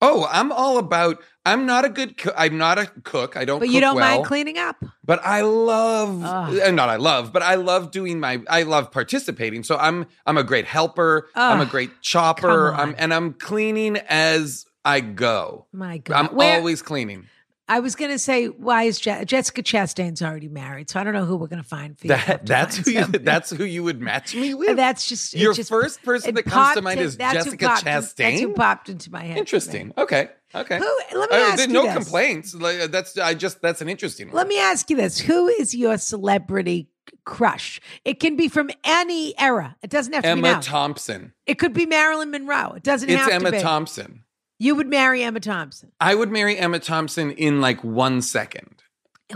Oh, 0.03 0.26
I'm 0.30 0.51
all 0.53 0.78
about. 0.78 1.22
I'm 1.44 1.66
not 1.66 1.84
a 1.84 1.88
good. 1.88 2.16
Co- 2.16 2.32
I'm 2.36 2.57
not 2.59 2.78
a 2.78 2.86
cook. 2.86 3.36
I 3.36 3.44
don't. 3.44 3.61
But 3.61 3.68
you 3.68 3.80
don't 3.80 3.96
well, 3.96 4.16
mind 4.16 4.26
cleaning 4.26 4.59
up. 4.59 4.76
But 5.05 5.20
I 5.24 5.42
love, 5.42 6.22
Ugh. 6.24 6.59
and 6.62 6.76
not 6.76 6.88
I 6.88 6.96
love, 6.96 7.32
but 7.32 7.42
I 7.42 7.57
love 7.57 7.90
doing 7.90 8.20
my. 8.20 8.42
I 8.48 8.62
love 8.62 8.90
participating. 8.90 9.62
So 9.62 9.76
I'm. 9.76 10.07
I'm 10.26 10.38
a 10.38 10.44
great 10.44 10.66
helper. 10.66 11.28
I'm 11.34 11.61
a 11.61 11.66
great 11.66 12.01
chopper. 12.01 12.72
I'm, 12.72 12.94
and 12.98 13.12
I'm 13.12 13.34
cleaning 13.34 13.96
as 14.09 14.66
I 14.84 15.01
go. 15.01 15.66
My 15.72 15.98
God. 15.98 16.16
I'm 16.16 16.34
Where- 16.34 16.57
always 16.57 16.82
cleaning. 16.82 17.26
I 17.71 17.79
was 17.81 17.95
going 17.95 18.11
to 18.11 18.18
say, 18.18 18.47
why 18.47 18.83
is 18.83 18.99
Je- 18.99 19.25
Jessica 19.25 19.62
Chastain's 19.62 20.21
already 20.23 20.49
married? 20.49 20.91
So 20.91 20.99
I 20.99 21.05
don't 21.05 21.14
know 21.14 21.25
who 21.25 21.37
we're 21.37 21.47
going 21.47 21.62
to 21.62 21.68
find 21.68 21.97
for 21.99 22.07
you. 22.09 22.14
That 22.14 22.45
that's 22.45 22.77
who 22.79 22.91
you, 22.91 23.05
that's 23.07 23.51
who 23.51 23.64
you 23.64 23.85
would 23.85 24.01
match 24.01 24.35
me 24.35 24.55
with. 24.55 24.77
That's 24.77 25.09
just 25.09 25.35
Your 25.35 25.55
just- 25.55 25.71
first 25.71 26.03
person 26.03 26.35
that 26.35 26.43
comes 26.47 26.75
to 26.75 26.83
mind 26.83 26.99
in- 26.99 27.07
is 27.07 27.16
Jessica 27.16 27.66
popped 27.68 27.87
in- 27.87 27.93
That's 28.16 28.41
who 28.41 28.53
popped 28.55 28.89
into 28.89 29.11
my 29.12 29.23
head. 29.23 29.39
Interesting. 29.39 29.93
Okay. 29.97 30.31
Okay. 30.53 30.79
Who? 30.79 31.01
Let 31.18 31.31
me 31.31 31.37
Uh, 31.37 31.41
ask 31.41 31.68
you 31.68 31.73
no 31.73 31.85
this. 31.85 31.95
complaints. 31.95 32.55
Like, 32.55 32.81
uh, 32.81 32.87
that's 32.89 33.16
I 33.16 33.35
just 33.35 33.62
that's 33.62 33.81
an 33.83 33.89
interesting 33.89 34.27
one. 34.29 34.37
Let 34.37 34.49
me 34.49 34.59
ask 34.59 34.91
you 34.91 34.97
this: 34.97 35.21
Who 35.21 35.47
is 35.47 35.73
your 35.73 35.97
celebrity 35.97 36.89
crush? 37.25 37.81
It 38.05 38.18
can 38.18 38.35
be 38.37 38.49
from 38.49 38.71
any 38.83 39.39
era. 39.39 39.77
It 39.83 39.91
doesn't 39.91 40.12
have 40.12 40.25
to 40.25 40.35
be 40.35 40.49
Emma. 40.49 40.61
Thompson. 40.61 41.33
it 41.47 41.61
could 41.61 41.73
be 41.73 41.87
Marilyn 41.87 42.33
Monroe. 42.33 42.73
It 42.77 42.83
doesn't 42.83 43.09
It's 43.09 43.21
have 43.23 43.31
Emma 43.31 43.45
to 43.45 43.51
be. 43.53 43.57
Emma 43.59 43.62
Thompson. 43.64 44.25
You 44.63 44.75
would 44.77 44.87
marry 44.89 45.23
Emma 45.25 45.41
Thompson. 45.41 45.91
I 46.01 46.15
would 46.15 46.31
marry 46.31 46.57
Emma 46.59 46.79
Thompson 46.79 47.31
in 47.33 47.61
like 47.63 47.83
one 47.83 48.21
second. 48.23 48.83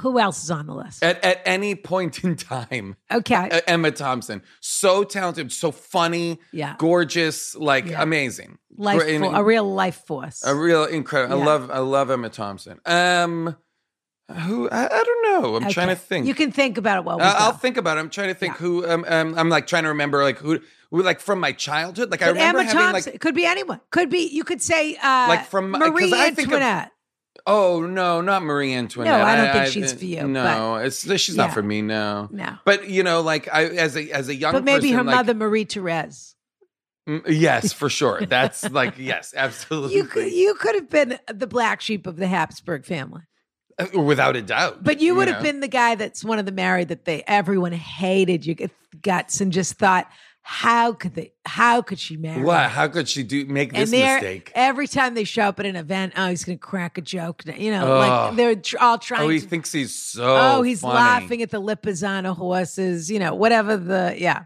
Who 0.01 0.19
else 0.19 0.45
is 0.45 0.51
on 0.51 0.67
the 0.67 0.75
list? 0.75 1.03
At 1.03 1.25
at 1.25 1.41
any 1.47 1.75
point 1.77 2.23
in 2.25 2.37
time, 2.37 2.97
Okay. 3.13 3.63
Emma 3.67 3.91
Thompson, 3.91 4.43
so 4.61 5.03
talented, 5.05 5.51
so 5.51 5.71
funny, 5.73 6.41
Yeah. 6.53 6.75
gorgeous, 6.79 7.55
like 7.55 7.87
Yeah. 7.87 8.03
amazing, 8.03 8.59
life, 8.77 9.01
fo- 9.03 9.33
a 9.35 9.43
real 9.43 9.73
life 9.73 10.03
force. 10.07 10.45
a 10.45 10.55
real 10.55 10.85
incredible. 10.85 11.39
Yeah. 11.39 11.43
I 11.43 11.47
love 11.47 11.71
I 11.71 11.79
love 11.79 12.11
Emma 12.11 12.29
Thompson. 12.29 12.79
Um, 12.85 13.57
who 14.47 14.69
I, 14.71 14.87
I 14.87 15.03
don't 15.05 15.43
know. 15.43 15.57
I'm 15.57 15.71
trying 15.71 15.89
to 15.89 15.97
think. 15.97 16.27
You 16.27 16.35
can 16.35 16.51
think 16.51 16.77
about 16.77 16.99
it 16.99 17.05
while 17.05 17.19
we 17.19 17.23
Uh, 17.25 17.35
I'll 17.39 17.53
think 17.53 17.77
about 17.77 17.97
it. 17.97 18.01
I'm 18.01 18.11
trying 18.11 18.29
to 18.29 18.35
think 18.35 18.55
Yeah. 18.55 18.59
who. 18.59 18.87
Um, 18.89 19.05
um, 19.09 19.35
I'm 19.39 19.49
like 19.49 19.67
trying 19.67 19.85
to 19.85 19.91
remember 19.91 20.23
like 20.23 20.39
who 20.39 20.61
like 20.91 21.21
from 21.21 21.41
my 21.41 21.53
childhood. 21.53 22.11
Like 22.11 22.23
I 22.23 22.29
remember 22.29 22.61
Emma 22.61 22.69
having 22.69 22.93
Thompson 22.93 23.13
like 23.13 23.21
could 23.21 23.35
be 23.35 23.45
anyone. 23.47 23.81
Could 23.91 24.11
be 24.11 24.29
you 24.33 24.45
could 24.45 24.63
say 24.63 24.97
uh, 24.97 25.27
Like 25.29 25.47
from- 25.47 25.71
Marie 25.71 26.13
I 26.15 26.31
think 26.31 26.49
of- 26.49 26.55
Antoinette. 26.55 26.91
Oh 27.47 27.81
no, 27.85 28.21
not 28.21 28.43
Marie 28.43 28.73
Antoinette. 28.73 29.19
No, 29.19 29.25
I 29.25 29.37
don't 29.37 29.53
think 29.53 29.67
she's 29.73 29.93
for 29.93 30.05
you, 30.05 30.27
No, 30.27 30.77
it's 30.77 31.03
she's 31.21 31.37
not 31.37 31.53
for 31.53 31.63
me. 31.63 31.83
No, 31.83 32.29
No. 32.31 32.57
But 32.65 32.89
you 32.89 33.03
know, 33.03 33.21
like 33.21 33.49
I 33.53 33.65
as 33.67 33.97
a 33.97 34.11
as 34.13 34.29
a 34.29 34.35
young, 34.35 34.53
but 34.53 34.65
maybe 34.65 34.83
person, 34.93 34.97
her 34.99 35.03
like- 35.05 35.15
mother 35.17 35.35
Marie 35.35 35.65
Therese. 35.65 36.35
Mm, 37.09 37.23
Yes, 37.29 37.73
for 37.73 37.91
sure. 37.91 38.25
That's 38.29 38.71
like 38.71 38.95
yes, 38.99 39.35
absolutely, 39.37 39.97
You 39.97 40.05
could 40.05 40.33
you 40.33 40.55
could 40.55 40.75
have 40.75 40.89
been 40.89 41.19
the 41.33 41.47
black 41.47 41.81
sheep 41.83 42.07
of 42.07 42.17
the 42.17 42.27
Habsburg 42.27 42.87
family. 42.87 43.23
Uh, 43.79 44.01
without 44.01 44.37
a 44.37 44.43
doubt. 44.43 44.85
But 44.85 45.01
you 45.01 45.17
would 45.17 45.27
have 45.29 45.39
know? 45.39 45.51
been 45.51 45.59
the 45.61 45.67
guy 45.69 45.97
that's 45.97 46.25
one 46.25 46.39
of 46.39 46.47
the 46.47 46.53
married 46.53 46.89
that 46.89 47.05
they 47.07 47.25
everyone 47.27 47.73
hated 47.73 48.47
you 48.47 48.55
guts 49.03 49.41
and 49.41 49.53
just 49.53 49.75
thought, 49.75 50.09
how 50.47 50.93
could 50.93 51.15
they 51.15 51.33
how 51.47 51.81
could 51.81 51.99
she 51.99 52.19
marry? 52.19 52.43
What? 52.43 52.71
How 52.71 52.87
could 52.89 53.09
she 53.09 53.23
do 53.23 53.47
make 53.47 53.73
this 53.73 53.91
mistake? 53.91 54.53
every 54.55 54.87
time 54.87 55.15
they 55.15 55.25
show 55.25 55.45
up 55.45 55.59
at 55.59 55.65
an 55.65 55.75
event, 55.75 56.13
oh, 56.17 56.29
he's 56.29 56.45
going 56.45 56.59
to 56.59 56.63
crack 56.63 56.99
a 56.99 57.01
joke. 57.01 57.43
You 57.47 57.71
know, 57.71 57.95
Oh. 57.95 57.99
like 57.99 58.37
they're 58.37 58.55
tr- 58.55 58.77
all 58.79 58.99
trying 58.99 59.23
Oh, 59.23 59.29
he 59.31 59.41
to. 59.41 59.47
thinks 59.47 59.73
he's 59.73 59.95
so. 59.95 60.23
oh, 60.59 60.63
he's 60.63 60.83
funny. 60.83 60.95
laughing 60.97 61.41
at 61.43 61.51
the 61.51 61.63
Lipizzaner 61.63 62.37
horses. 62.37 63.11
You 63.11 63.21
know, 63.21 63.35
whatever 63.35 63.79
the 63.79 64.15
yeah. 64.19 64.45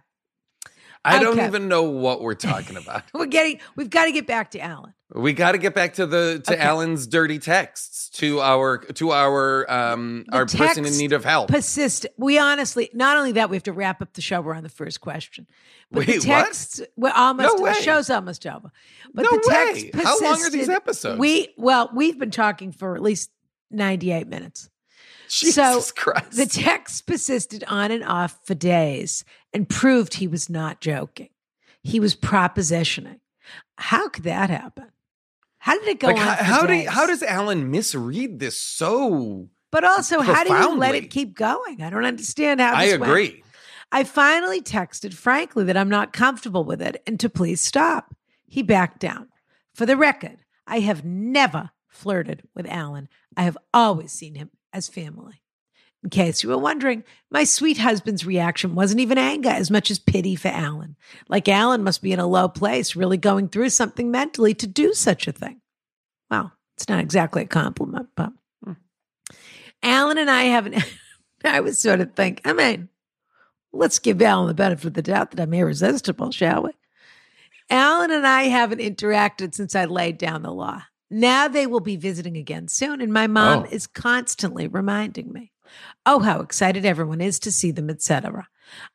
I 1.04 1.18
don't 1.22 1.38
even 1.40 1.68
know 1.68 1.82
what 1.84 2.20
we're 2.22 2.34
talking 2.34 2.76
about. 2.76 3.02
We're 3.14 3.26
getting. 3.26 3.58
We've 3.76 3.90
got 3.90 4.04
to 4.04 4.12
get 4.12 4.26
back 4.26 4.50
to 4.52 4.60
Alan. 4.60 4.94
We 5.14 5.32
got 5.32 5.52
to 5.52 5.58
get 5.58 5.74
back 5.74 5.94
to 5.94 6.06
the 6.06 6.42
to 6.44 6.52
Okay. 6.54 6.62
Alan's 6.62 7.06
dirty 7.06 7.38
texts 7.38 8.10
to 8.18 8.40
our 8.40 8.78
to 8.78 9.12
our 9.12 9.70
um 9.70 10.24
The 10.28 10.36
our 10.36 10.46
person 10.46 10.84
in 10.84 10.96
need 10.96 11.12
of 11.12 11.24
help. 11.24 11.48
Persist. 11.48 12.06
We 12.18 12.38
honestly, 12.38 12.90
not 12.92 13.16
only 13.16 13.32
that, 13.32 13.48
we 13.50 13.56
have 13.56 13.62
to 13.64 13.72
wrap 13.72 14.02
up 14.02 14.12
the 14.12 14.20
show. 14.20 14.40
We're 14.40 14.54
on 14.54 14.62
the 14.62 14.68
first 14.68 15.00
question. 15.00 15.46
But 15.90 16.06
Wait, 16.06 16.22
the 16.22 16.28
what? 16.28 16.80
we're 16.96 17.12
almost, 17.12 17.56
No 17.56 17.62
way. 17.62 17.72
the 17.72 17.82
show's 17.82 18.10
almost 18.10 18.46
over. 18.46 18.70
But 19.14 19.22
No 19.22 19.30
the 19.30 19.44
text 19.48 19.84
way. 19.84 19.90
How 20.02 20.20
long 20.20 20.42
are 20.42 20.50
these 20.50 20.68
episodes? 20.68 21.18
We, 21.18 21.54
well, 21.56 21.90
we've 21.94 22.18
been 22.18 22.30
talking 22.30 22.72
for 22.72 22.94
at 22.94 23.02
least 23.02 23.30
98 23.70 24.26
minutes. 24.26 24.68
Jesus 25.28 25.54
so 25.86 25.92
Christ. 25.94 26.32
The 26.32 26.46
text 26.46 27.06
persisted 27.06 27.64
on 27.68 27.90
and 27.90 28.04
off 28.04 28.38
for 28.44 28.54
days 28.54 29.24
and 29.54 29.66
proved 29.68 30.14
he 30.14 30.26
was 30.26 30.50
not 30.50 30.80
joking. 30.80 31.28
He 31.82 32.00
was 32.00 32.14
propositioning. 32.16 33.20
How 33.76 34.08
could 34.08 34.24
that 34.24 34.50
happen? 34.50 34.90
How 35.68 35.78
did 35.78 35.88
it 35.88 36.00
go 36.00 36.06
like 36.08 36.16
on? 36.16 36.22
how, 36.22 36.34
how 36.34 36.66
do 36.66 36.84
how 36.88 37.06
does 37.06 37.22
Alan 37.22 37.70
misread 37.70 38.38
this 38.38 38.58
so? 38.58 39.48
But 39.70 39.84
also, 39.84 40.20
how 40.20 40.44
do 40.44 40.54
you 40.54 40.78
let 40.78 40.94
it 40.94 41.10
keep 41.10 41.34
going? 41.34 41.82
I 41.82 41.90
don't 41.90 42.06
understand 42.06 42.58
how. 42.58 42.74
I 42.74 42.86
This 42.86 42.98
went. 42.98 43.12
agree. 43.12 43.44
I 43.92 44.04
finally 44.04 44.62
texted 44.62 45.12
frankly 45.12 45.64
that 45.64 45.76
I'm 45.76 45.90
not 45.90 46.14
comfortable 46.14 46.64
with 46.64 46.80
it 46.80 47.02
and 47.06 47.20
to 47.20 47.28
please 47.28 47.60
stop. 47.60 48.14
He 48.46 48.62
backed 48.62 48.98
down. 48.98 49.28
For 49.74 49.84
the 49.84 49.96
record, 49.96 50.38
I 50.66 50.80
have 50.80 51.04
never 51.04 51.70
flirted 51.86 52.42
with 52.54 52.66
Alan. 52.66 53.08
I 53.36 53.42
have 53.42 53.58
always 53.74 54.10
seen 54.10 54.36
him 54.36 54.50
as 54.72 54.88
family. 54.88 55.42
In 56.04 56.10
case 56.10 56.42
you 56.42 56.48
were 56.48 56.58
wondering, 56.58 57.02
my 57.30 57.42
sweet 57.42 57.78
husband's 57.78 58.24
reaction 58.24 58.74
wasn't 58.76 59.00
even 59.00 59.18
anger 59.18 59.48
as 59.48 59.70
much 59.70 59.90
as 59.90 59.98
pity 59.98 60.36
for 60.36 60.48
Alan. 60.48 60.96
Like 61.28 61.48
Alan 61.48 61.82
must 61.82 62.02
be 62.02 62.12
in 62.12 62.20
a 62.20 62.26
low 62.26 62.48
place, 62.48 62.94
really 62.94 63.16
going 63.16 63.48
through 63.48 63.70
something 63.70 64.10
mentally 64.10 64.54
to 64.54 64.66
do 64.66 64.94
such 64.94 65.26
a 65.26 65.32
thing. 65.32 65.60
Well, 66.30 66.52
it's 66.76 66.88
not 66.88 67.00
exactly 67.00 67.42
a 67.42 67.46
compliment, 67.46 68.10
but 68.14 68.32
hmm. 68.64 68.74
Alan 69.82 70.18
and 70.18 70.30
I 70.30 70.44
haven't. 70.44 70.84
I 71.44 71.60
was 71.60 71.80
sort 71.80 72.00
of 72.00 72.14
think, 72.14 72.40
I 72.44 72.52
mean, 72.52 72.88
let's 73.72 73.98
give 73.98 74.22
Alan 74.22 74.46
the 74.46 74.54
benefit 74.54 74.86
of 74.86 74.94
the 74.94 75.02
doubt 75.02 75.32
that 75.32 75.40
I'm 75.40 75.54
irresistible, 75.54 76.30
shall 76.30 76.62
we? 76.62 76.70
Alan 77.70 78.10
and 78.12 78.26
I 78.26 78.44
haven't 78.44 78.80
interacted 78.80 79.54
since 79.54 79.74
I 79.74 79.84
laid 79.84 80.16
down 80.18 80.42
the 80.42 80.52
law. 80.52 80.82
Now 81.10 81.48
they 81.48 81.66
will 81.66 81.80
be 81.80 81.96
visiting 81.96 82.36
again 82.36 82.68
soon, 82.68 83.00
and 83.00 83.12
my 83.12 83.26
mom 83.26 83.64
Oh. 83.64 83.68
is 83.70 83.86
constantly 83.86 84.68
reminding 84.68 85.32
me. 85.32 85.52
Oh, 86.06 86.20
how 86.20 86.40
excited 86.40 86.84
everyone 86.84 87.20
is 87.20 87.38
to 87.40 87.52
see 87.52 87.70
them, 87.70 87.90
etc. 87.90 88.48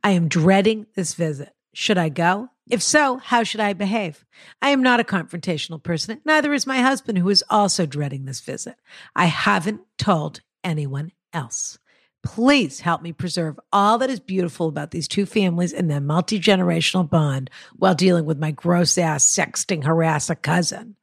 I 0.03 0.11
am 0.11 0.27
dreading 0.27 0.87
this 0.95 1.13
visit. 1.13 1.53
Should 1.73 1.97
I 1.97 2.09
go? 2.09 2.49
If 2.69 2.81
so, 2.81 3.17
how 3.17 3.43
should 3.43 3.59
I 3.59 3.73
behave? 3.73 4.23
I 4.61 4.69
am 4.69 4.83
not 4.83 4.99
a 4.99 5.03
confrontational 5.03 5.81
person. 5.81 6.21
Neither 6.23 6.53
is 6.53 6.67
my 6.67 6.81
husband, 6.81 7.17
who 7.17 7.29
is 7.29 7.43
also 7.49 7.85
dreading 7.85 8.25
this 8.25 8.41
visit. 8.41 8.75
I 9.15 9.25
haven't 9.25 9.81
told 9.97 10.41
anyone 10.63 11.11
else. 11.33 11.77
Please 12.23 12.79
help 12.79 13.01
me 13.01 13.11
preserve 13.11 13.59
all 13.73 13.97
that 13.97 14.09
is 14.09 14.21
beautiful 14.21 14.69
about 14.69 14.91
these 14.91 15.09
two 15.09 15.25
families 15.25 15.73
and 15.73 15.91
their 15.91 15.99
multi 15.99 16.39
generational 16.39 17.09
bond 17.09 17.49
while 17.75 17.95
dealing 17.95 18.23
with 18.23 18.39
my 18.39 18.51
gross 18.51 18.97
ass 18.97 19.27
sexting 19.27 19.83
harasser 19.83 20.41
cousin. 20.41 20.95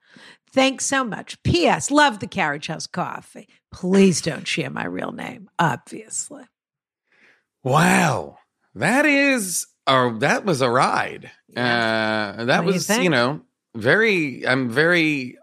Thanks 0.52 0.84
so 0.84 1.04
much. 1.04 1.40
P.S. 1.44 1.90
Love 1.90 2.18
the 2.18 2.26
Carriage 2.26 2.66
House 2.66 2.86
coffee. 2.86 3.48
Please 3.72 4.20
don't 4.20 4.46
share 4.46 4.70
my 4.70 4.84
real 4.84 5.12
name, 5.12 5.48
obviously. 5.58 6.44
Wow, 7.62 8.38
that 8.74 9.04
is 9.04 9.66
or 9.86 10.18
that 10.18 10.44
was 10.44 10.60
a 10.60 10.70
ride. 10.70 11.30
Uh, 11.56 12.44
that 12.44 12.48
What 12.48 12.60
do 12.60 12.66
you 12.68 12.72
was 12.74 12.88
you 12.98 13.10
know 13.10 13.42
very. 13.74 14.46
I'm 14.46 14.70
very. 14.70 15.36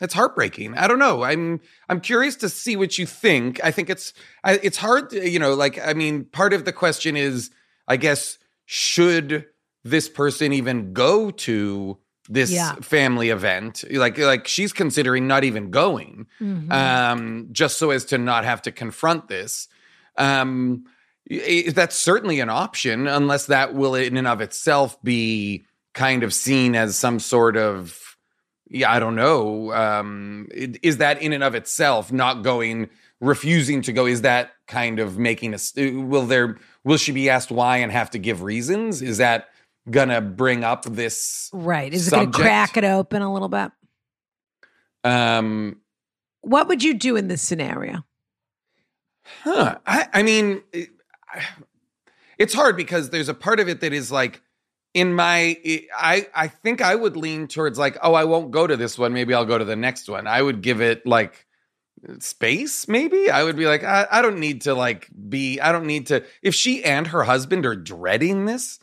It's 0.00 0.14
heartbreaking. 0.14 0.76
I 0.76 0.88
don't 0.88 0.98
know. 0.98 1.22
I'm 1.22 1.60
I'm 1.88 2.00
curious 2.00 2.34
to 2.36 2.48
see 2.48 2.74
what 2.74 2.98
you 2.98 3.06
think. 3.06 3.62
I 3.62 3.70
think 3.70 3.88
it's 3.88 4.12
I, 4.42 4.54
it's 4.62 4.76
hard. 4.76 5.10
To, 5.10 5.30
you 5.30 5.38
know, 5.38 5.54
like 5.54 5.78
I 5.78 5.94
mean, 5.94 6.24
part 6.24 6.52
of 6.52 6.64
the 6.64 6.72
question 6.72 7.16
is, 7.16 7.50
I 7.86 7.96
guess, 7.96 8.38
should 8.66 9.46
this 9.84 10.08
person 10.08 10.52
even 10.52 10.92
go 10.92 11.30
to 11.30 11.98
this 12.28 12.50
Yeah. 12.50 12.74
family 12.76 13.30
event? 13.30 13.84
Like 13.90 14.16
like 14.18 14.46
she's 14.46 14.72
considering 14.72 15.26
not 15.26 15.44
even 15.44 15.70
going 15.70 16.26
Mhm. 16.40 16.72
um, 16.72 17.48
just 17.52 17.78
so 17.78 17.90
as 17.90 18.04
to 18.06 18.18
not 18.18 18.44
have 18.44 18.62
to 18.62 18.72
confront 18.72 19.28
this. 19.28 19.68
Um, 20.16 20.84
i- 21.30 21.64
that's 21.74 21.96
certainly 21.96 22.40
an 22.40 22.50
option, 22.50 23.06
unless 23.06 23.46
that 23.46 23.74
will, 23.74 23.94
in 23.94 24.16
and 24.16 24.26
of 24.28 24.40
itself, 24.40 25.00
be 25.02 25.64
kind 25.94 26.22
of 26.22 26.32
seen 26.34 26.74
as 26.74 26.96
some 26.96 27.18
sort 27.18 27.56
of, 27.56 27.98
yeah, 28.68 28.90
I 28.90 28.98
don't 28.98 29.14
know. 29.16 29.72
Um, 29.72 30.48
is 30.52 30.98
that 30.98 31.20
in 31.22 31.32
and 31.32 31.42
of 31.44 31.54
itself 31.54 32.12
not 32.12 32.42
going, 32.42 32.88
refusing 33.20 33.82
to 33.82 33.92
go? 33.92 34.06
Is 34.06 34.22
that 34.22 34.52
kind 34.66 34.98
of 34.98 35.18
making 35.18 35.54
us? 35.54 35.72
Will 35.76 36.26
there? 36.26 36.58
Will 36.84 36.96
she 36.96 37.12
be 37.12 37.28
asked 37.30 37.50
why 37.50 37.76
and 37.78 37.92
have 37.92 38.10
to 38.10 38.18
give 38.18 38.42
reasons? 38.42 39.00
Is 39.02 39.18
that 39.18 39.48
gonna 39.90 40.20
bring 40.20 40.64
up 40.64 40.84
this? 40.84 41.50
Right. 41.52 41.92
Is 41.92 42.08
it 42.08 42.10
gonna 42.12 42.30
crack 42.30 42.76
it 42.76 42.84
open 42.84 43.22
a 43.22 43.32
little 43.32 43.48
bit? 43.48 43.70
Um, 45.04 45.80
what 46.42 46.68
would 46.68 46.82
you 46.82 46.94
do 46.94 47.16
in 47.16 47.28
this 47.28 47.42
scenario? 47.42 48.04
Huh. 49.42 49.78
I, 49.86 50.08
I 50.12 50.22
mean, 50.22 50.62
it, 50.72 50.90
it's 52.38 52.54
hard 52.54 52.76
because 52.76 53.10
there's 53.10 53.28
a 53.28 53.34
part 53.34 53.60
of 53.60 53.68
it 53.68 53.80
that 53.80 53.92
is 53.92 54.10
like 54.10 54.42
in 54.94 55.14
my 55.14 55.56
I 55.96 56.26
I 56.34 56.48
think 56.48 56.80
I 56.80 56.94
would 56.94 57.16
lean 57.16 57.48
towards 57.48 57.78
like, 57.78 57.96
oh, 58.02 58.14
I 58.14 58.24
won't 58.24 58.50
go 58.50 58.66
to 58.66 58.76
this 58.76 58.98
one. 58.98 59.12
Maybe 59.12 59.34
I'll 59.34 59.44
go 59.44 59.58
to 59.58 59.64
the 59.64 59.76
next 59.76 60.08
one. 60.08 60.26
I 60.26 60.42
would 60.42 60.62
give 60.62 60.80
it 60.80 61.06
like 61.06 61.46
space 62.18 62.88
maybe 62.88 63.30
i 63.30 63.44
would 63.44 63.56
be 63.56 63.66
like 63.66 63.84
I, 63.84 64.06
I, 64.10 64.22
don't 64.22 64.40
need 64.40 64.62
to 64.62 64.74
like 64.74 65.08
be 65.28 65.60
i 65.60 65.70
don't 65.70 65.86
need 65.86 66.08
to 66.08 66.24
if 66.42 66.54
she 66.54 66.82
and 66.82 67.06
her 67.06 67.22
husband 67.22 67.64
are 67.64 67.76
dreading 67.76 68.44
this 68.44 68.80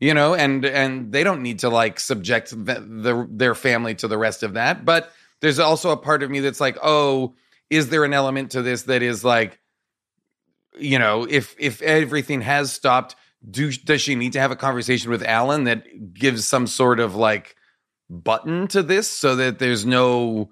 you 0.00 0.14
know 0.14 0.34
and 0.34 0.64
and 0.64 1.12
they 1.12 1.22
don't 1.22 1.42
need 1.42 1.60
to 1.60 1.68
like 1.68 2.00
subject 2.00 2.50
the, 2.50 2.74
the, 2.80 3.28
their 3.30 3.54
family 3.54 3.94
to 3.96 4.08
the 4.08 4.18
rest 4.18 4.42
of 4.42 4.54
that. 4.54 4.84
But 4.84 5.12
there's 5.40 5.58
also 5.58 5.90
a 5.90 5.96
part 5.96 6.22
of 6.22 6.30
me 6.30 6.40
that's 6.40 6.60
like 6.60 6.78
oh 6.82 7.34
is 7.68 7.90
there 7.90 8.04
an 8.04 8.12
element 8.12 8.50
to 8.52 8.62
this 8.62 8.82
that 8.84 9.02
is 9.02 9.24
like 9.24 9.60
you 10.78 10.98
know 10.98 11.26
if 11.28 11.54
if 11.58 11.82
everything 11.82 12.40
has 12.40 12.72
stopped 12.72 13.14
do 13.48 13.70
does 13.72 14.00
she 14.00 14.14
need 14.14 14.32
to 14.32 14.40
have 14.40 14.50
a 14.50 14.56
conversation 14.56 15.10
with 15.10 15.22
Alan 15.22 15.64
that 15.64 16.14
gives 16.14 16.46
some 16.46 16.66
sort 16.66 17.00
of 17.00 17.14
like 17.14 17.56
button 18.08 18.66
to 18.68 18.82
this 18.82 19.08
so 19.08 19.36
that 19.36 19.58
there's 19.58 19.86
no 19.86 20.50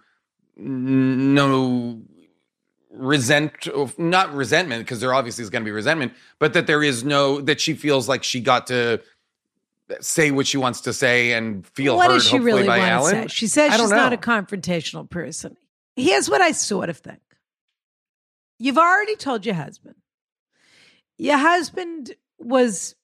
no 0.57 2.01
resent 2.91 3.53
not 3.99 4.35
resentment 4.35 4.81
because 4.85 5.01
there 5.01 5.15
obviously 5.15 5.43
is 5.43 5.51
going 5.51 5.63
to 5.63 5.65
be 5.65 5.71
resentment 5.71 6.13
but 6.39 6.53
that 6.55 6.67
there 6.67 6.83
is 6.83 7.05
no 7.05 7.41
that 7.41 7.61
she 7.61 7.75
feels 7.75 8.09
like 8.09 8.25
she 8.25 8.41
got 8.41 8.67
to 8.67 9.01
say 10.01 10.31
what 10.31 10.47
she 10.47 10.57
wants 10.57 10.83
to 10.83 10.93
say 10.93 11.33
and 11.33 11.67
feel 11.67 11.97
what 11.97 12.09
heard 12.11 12.15
does 12.15 12.29
she 12.29 12.39
really 12.39 12.67
by 12.67 12.79
want 12.79 12.91
Alan. 12.91 13.15
To 13.15 13.23
say? 13.23 13.27
She 13.29 13.47
says 13.47 13.75
she's 13.75 13.91
not 13.91 14.13
a 14.13 14.17
confrontational 14.17 15.09
person. 15.09 15.57
Here's 15.97 16.31
what 16.31 16.41
I 16.41 16.53
sort 16.53 16.89
of 16.89 16.99
think. 16.99 17.21
You've 18.59 18.79
already 18.79 19.17
told 19.17 19.47
your 19.47 19.55
husband. 19.55 19.97
Your 21.17 21.39
husband 21.39 22.15
was 22.39 22.95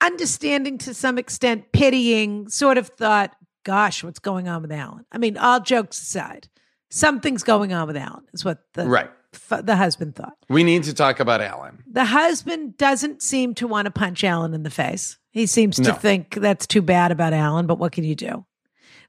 understanding 0.00 0.78
to 0.78 0.94
some 0.94 1.18
extent, 1.18 1.72
pitying, 1.72 2.48
sort 2.48 2.78
of 2.78 2.88
thought, 2.88 3.34
gosh, 3.64 4.02
what's 4.02 4.18
going 4.18 4.48
on 4.48 4.62
with 4.62 4.72
Alan? 4.72 5.04
I 5.12 5.18
mean, 5.18 5.36
all 5.36 5.60
jokes 5.60 6.00
aside, 6.00 6.48
something's 6.90 7.42
going 7.42 7.72
on 7.72 7.86
with 7.86 7.96
Alan, 7.96 8.24
is 8.32 8.44
what 8.44 8.58
the 8.74 8.86
right. 8.86 9.10
F- 9.32 9.64
the 9.64 9.76
husband 9.76 10.16
thought. 10.16 10.36
We 10.48 10.64
need 10.64 10.82
to 10.84 10.94
talk 10.94 11.20
about 11.20 11.40
Alan. 11.40 11.84
The 11.88 12.06
husband 12.06 12.76
doesn't 12.76 13.22
seem 13.22 13.54
to 13.56 13.68
want 13.68 13.86
to 13.86 13.92
punch 13.92 14.24
Alan 14.24 14.54
in 14.54 14.64
the 14.64 14.70
face. 14.70 15.18
He 15.30 15.46
seems 15.46 15.78
no. 15.78 15.90
to 15.90 15.94
think 15.98 16.34
that's 16.34 16.66
too 16.66 16.82
bad 16.82 17.12
about 17.12 17.32
Alan, 17.32 17.66
but 17.66 17.78
what 17.78 17.92
can 17.92 18.04
you 18.04 18.14
do? 18.14 18.44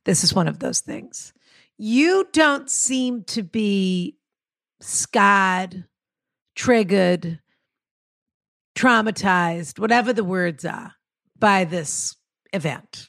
This 0.06 0.24
is 0.24 0.34
one 0.34 0.48
of 0.48 0.60
those 0.60 0.80
things. 0.80 1.34
You 1.78 2.28
don't 2.32 2.70
seem 2.70 3.24
to 3.26 3.44
be 3.44 4.18
scarred, 4.80 5.86
triggered, 6.56 7.40
traumatized, 8.76 9.80
whatever 9.80 10.14
the 10.14 10.24
words 10.24 10.64
are, 10.64 10.94
by 11.38 11.66
this 11.66 12.16
event. 12.54 13.08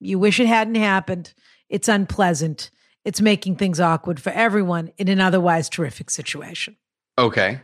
You 0.00 0.18
wish 0.18 0.38
it 0.38 0.46
hadn't 0.46 0.76
happened. 0.76 1.34
It's 1.68 1.88
unpleasant. 1.88 2.70
It's 3.04 3.20
making 3.20 3.56
things 3.56 3.80
awkward 3.80 4.20
for 4.20 4.30
everyone 4.30 4.92
in 4.96 5.08
an 5.08 5.20
otherwise 5.20 5.68
terrific 5.68 6.10
situation. 6.10 6.76
Okay. 7.18 7.60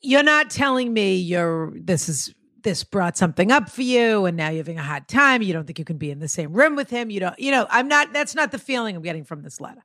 You're 0.00 0.22
not 0.22 0.50
telling 0.50 0.92
me 0.92 1.16
you're 1.16 1.72
this 1.76 2.08
is 2.08 2.34
this 2.62 2.84
brought 2.84 3.16
something 3.16 3.50
up 3.50 3.68
for 3.68 3.82
you 3.82 4.26
and 4.26 4.36
now 4.36 4.48
you're 4.48 4.58
having 4.58 4.78
a 4.78 4.82
hard 4.82 5.08
time. 5.08 5.42
You 5.42 5.52
don't 5.52 5.66
think 5.66 5.78
you 5.78 5.84
can 5.84 5.98
be 5.98 6.10
in 6.10 6.18
the 6.18 6.28
same 6.28 6.52
room 6.52 6.76
with 6.76 6.90
him. 6.90 7.10
You 7.10 7.20
don't, 7.20 7.38
you 7.38 7.50
know, 7.50 7.66
I'm 7.70 7.88
not 7.88 8.12
that's 8.12 8.34
not 8.34 8.52
the 8.52 8.58
feeling 8.58 8.96
I'm 8.96 9.02
getting 9.02 9.24
from 9.24 9.42
this 9.42 9.60
letter. 9.60 9.82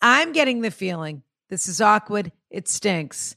I'm 0.00 0.32
getting 0.32 0.60
the 0.60 0.70
feeling 0.70 1.22
this 1.48 1.68
is 1.68 1.80
awkward. 1.80 2.32
It 2.50 2.68
stinks. 2.68 3.36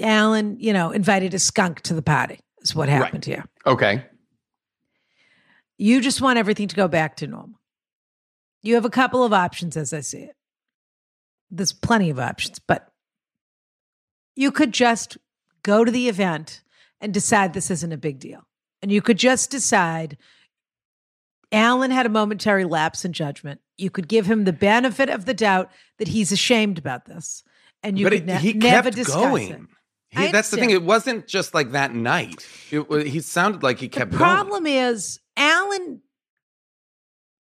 Alan, 0.00 0.56
you 0.58 0.72
know, 0.72 0.90
invited 0.90 1.34
a 1.34 1.38
skunk 1.38 1.80
to 1.82 1.94
the 1.94 2.02
party, 2.02 2.40
is 2.62 2.74
what 2.74 2.88
happened 2.88 3.26
right. 3.26 3.36
here. 3.36 3.44
Okay. 3.66 4.04
You 5.76 6.00
just 6.00 6.20
want 6.20 6.38
everything 6.38 6.68
to 6.68 6.76
go 6.76 6.88
back 6.88 7.16
to 7.16 7.26
normal. 7.26 7.60
You 8.62 8.74
have 8.74 8.84
a 8.84 8.90
couple 8.90 9.24
of 9.24 9.32
options 9.32 9.76
as 9.76 9.92
I 9.92 10.00
see 10.00 10.22
it. 10.22 10.36
There's 11.50 11.72
plenty 11.72 12.10
of 12.10 12.18
options, 12.18 12.58
but 12.58 12.88
you 14.34 14.50
could 14.50 14.72
just 14.72 15.16
go 15.62 15.84
to 15.84 15.92
the 15.92 16.08
event 16.08 16.62
and 17.04 17.12
decide 17.12 17.52
this 17.52 17.70
isn't 17.70 17.92
a 17.92 17.98
big 17.98 18.18
deal. 18.18 18.40
And 18.80 18.90
you 18.90 19.02
could 19.02 19.18
just 19.18 19.50
decide 19.50 20.16
Alan 21.52 21.90
had 21.90 22.06
a 22.06 22.08
momentary 22.08 22.64
lapse 22.64 23.04
in 23.04 23.12
judgment. 23.12 23.60
You 23.76 23.90
could 23.90 24.08
give 24.08 24.24
him 24.24 24.44
the 24.44 24.54
benefit 24.54 25.10
of 25.10 25.26
the 25.26 25.34
doubt 25.34 25.70
that 25.98 26.08
he's 26.08 26.32
ashamed 26.32 26.78
about 26.78 27.04
this. 27.04 27.44
And 27.82 27.98
you 27.98 28.06
but 28.06 28.14
could 28.14 28.22
it, 28.22 28.26
ne- 28.26 28.38
he 28.38 28.52
never 28.54 28.84
kept 28.84 28.96
discuss 28.96 29.16
going. 29.16 29.52
it. 29.52 29.60
He, 30.08 30.30
that's 30.30 30.48
the 30.48 30.56
thing. 30.56 30.70
It 30.70 30.82
wasn't 30.82 31.26
just 31.26 31.52
like 31.52 31.72
that 31.72 31.94
night. 31.94 32.46
It, 32.70 33.06
he 33.06 33.20
sounded 33.20 33.62
like 33.62 33.80
he 33.80 33.88
kept. 33.88 34.12
The 34.12 34.16
problem 34.16 34.64
going. 34.64 34.74
is 34.74 35.20
Alan. 35.36 36.00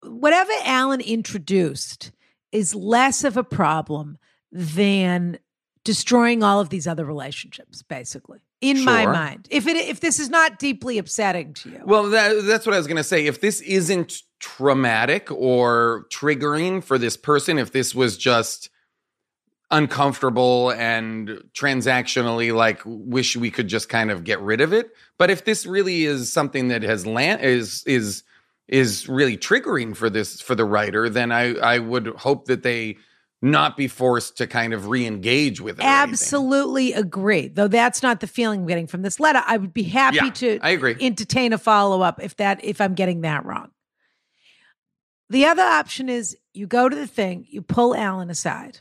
Whatever 0.04 0.52
Alan 0.64 1.00
introduced 1.00 2.12
is 2.52 2.74
less 2.74 3.24
of 3.24 3.36
a 3.36 3.44
problem 3.44 4.16
than 4.52 5.40
destroying 5.84 6.44
all 6.44 6.60
of 6.60 6.68
these 6.68 6.86
other 6.86 7.04
relationships. 7.04 7.82
Basically, 7.82 8.38
in 8.60 8.76
sure. 8.76 8.84
my 8.84 9.06
mind, 9.06 9.48
if 9.50 9.66
it 9.66 9.76
if 9.76 10.00
this 10.00 10.18
is 10.18 10.28
not 10.28 10.58
deeply 10.58 10.98
upsetting 10.98 11.54
to 11.54 11.70
you, 11.70 11.82
well, 11.84 12.10
that, 12.10 12.44
that's 12.44 12.66
what 12.66 12.74
I 12.74 12.78
was 12.78 12.86
going 12.86 12.96
to 12.98 13.04
say. 13.04 13.26
If 13.26 13.40
this 13.40 13.60
isn't 13.62 14.22
traumatic 14.38 15.30
or 15.30 16.06
triggering 16.10 16.82
for 16.82 16.98
this 16.98 17.16
person, 17.16 17.58
if 17.58 17.72
this 17.72 17.94
was 17.94 18.16
just 18.18 18.70
uncomfortable 19.70 20.70
and 20.72 21.42
transactionally 21.54 22.54
like 22.54 22.82
wish 22.84 23.36
we 23.36 23.50
could 23.50 23.68
just 23.68 23.88
kind 23.88 24.10
of 24.10 24.24
get 24.24 24.40
rid 24.40 24.60
of 24.60 24.72
it 24.72 24.90
but 25.16 25.30
if 25.30 25.44
this 25.44 25.64
really 25.64 26.04
is 26.06 26.32
something 26.32 26.66
that 26.68 26.82
has 26.82 27.06
land 27.06 27.40
is 27.40 27.84
is 27.84 28.24
is 28.66 29.08
really 29.08 29.36
triggering 29.36 29.94
for 29.94 30.10
this 30.10 30.40
for 30.40 30.56
the 30.56 30.64
writer 30.64 31.08
then 31.08 31.30
i 31.30 31.54
i 31.58 31.78
would 31.78 32.08
hope 32.08 32.46
that 32.46 32.64
they 32.64 32.96
not 33.42 33.76
be 33.76 33.88
forced 33.88 34.36
to 34.36 34.46
kind 34.46 34.74
of 34.74 34.88
re-engage 34.88 35.60
with 35.60 35.78
it 35.78 35.84
absolutely 35.84 36.92
agree 36.92 37.48
though 37.48 37.68
that's 37.68 38.02
not 38.02 38.20
the 38.20 38.26
feeling 38.26 38.60
i'm 38.60 38.66
getting 38.66 38.86
from 38.86 39.02
this 39.02 39.18
letter 39.18 39.42
i 39.46 39.56
would 39.56 39.72
be 39.72 39.82
happy 39.82 40.16
yeah, 40.16 40.30
to 40.30 40.58
I 40.60 40.70
agree. 40.70 40.96
entertain 41.00 41.52
a 41.52 41.58
follow-up 41.58 42.22
if 42.22 42.36
that 42.36 42.62
if 42.64 42.80
i'm 42.80 42.94
getting 42.94 43.22
that 43.22 43.44
wrong 43.46 43.70
the 45.30 45.46
other 45.46 45.62
option 45.62 46.08
is 46.08 46.36
you 46.52 46.66
go 46.66 46.88
to 46.88 46.96
the 46.96 47.06
thing 47.06 47.46
you 47.48 47.62
pull 47.62 47.94
alan 47.94 48.28
aside 48.28 48.80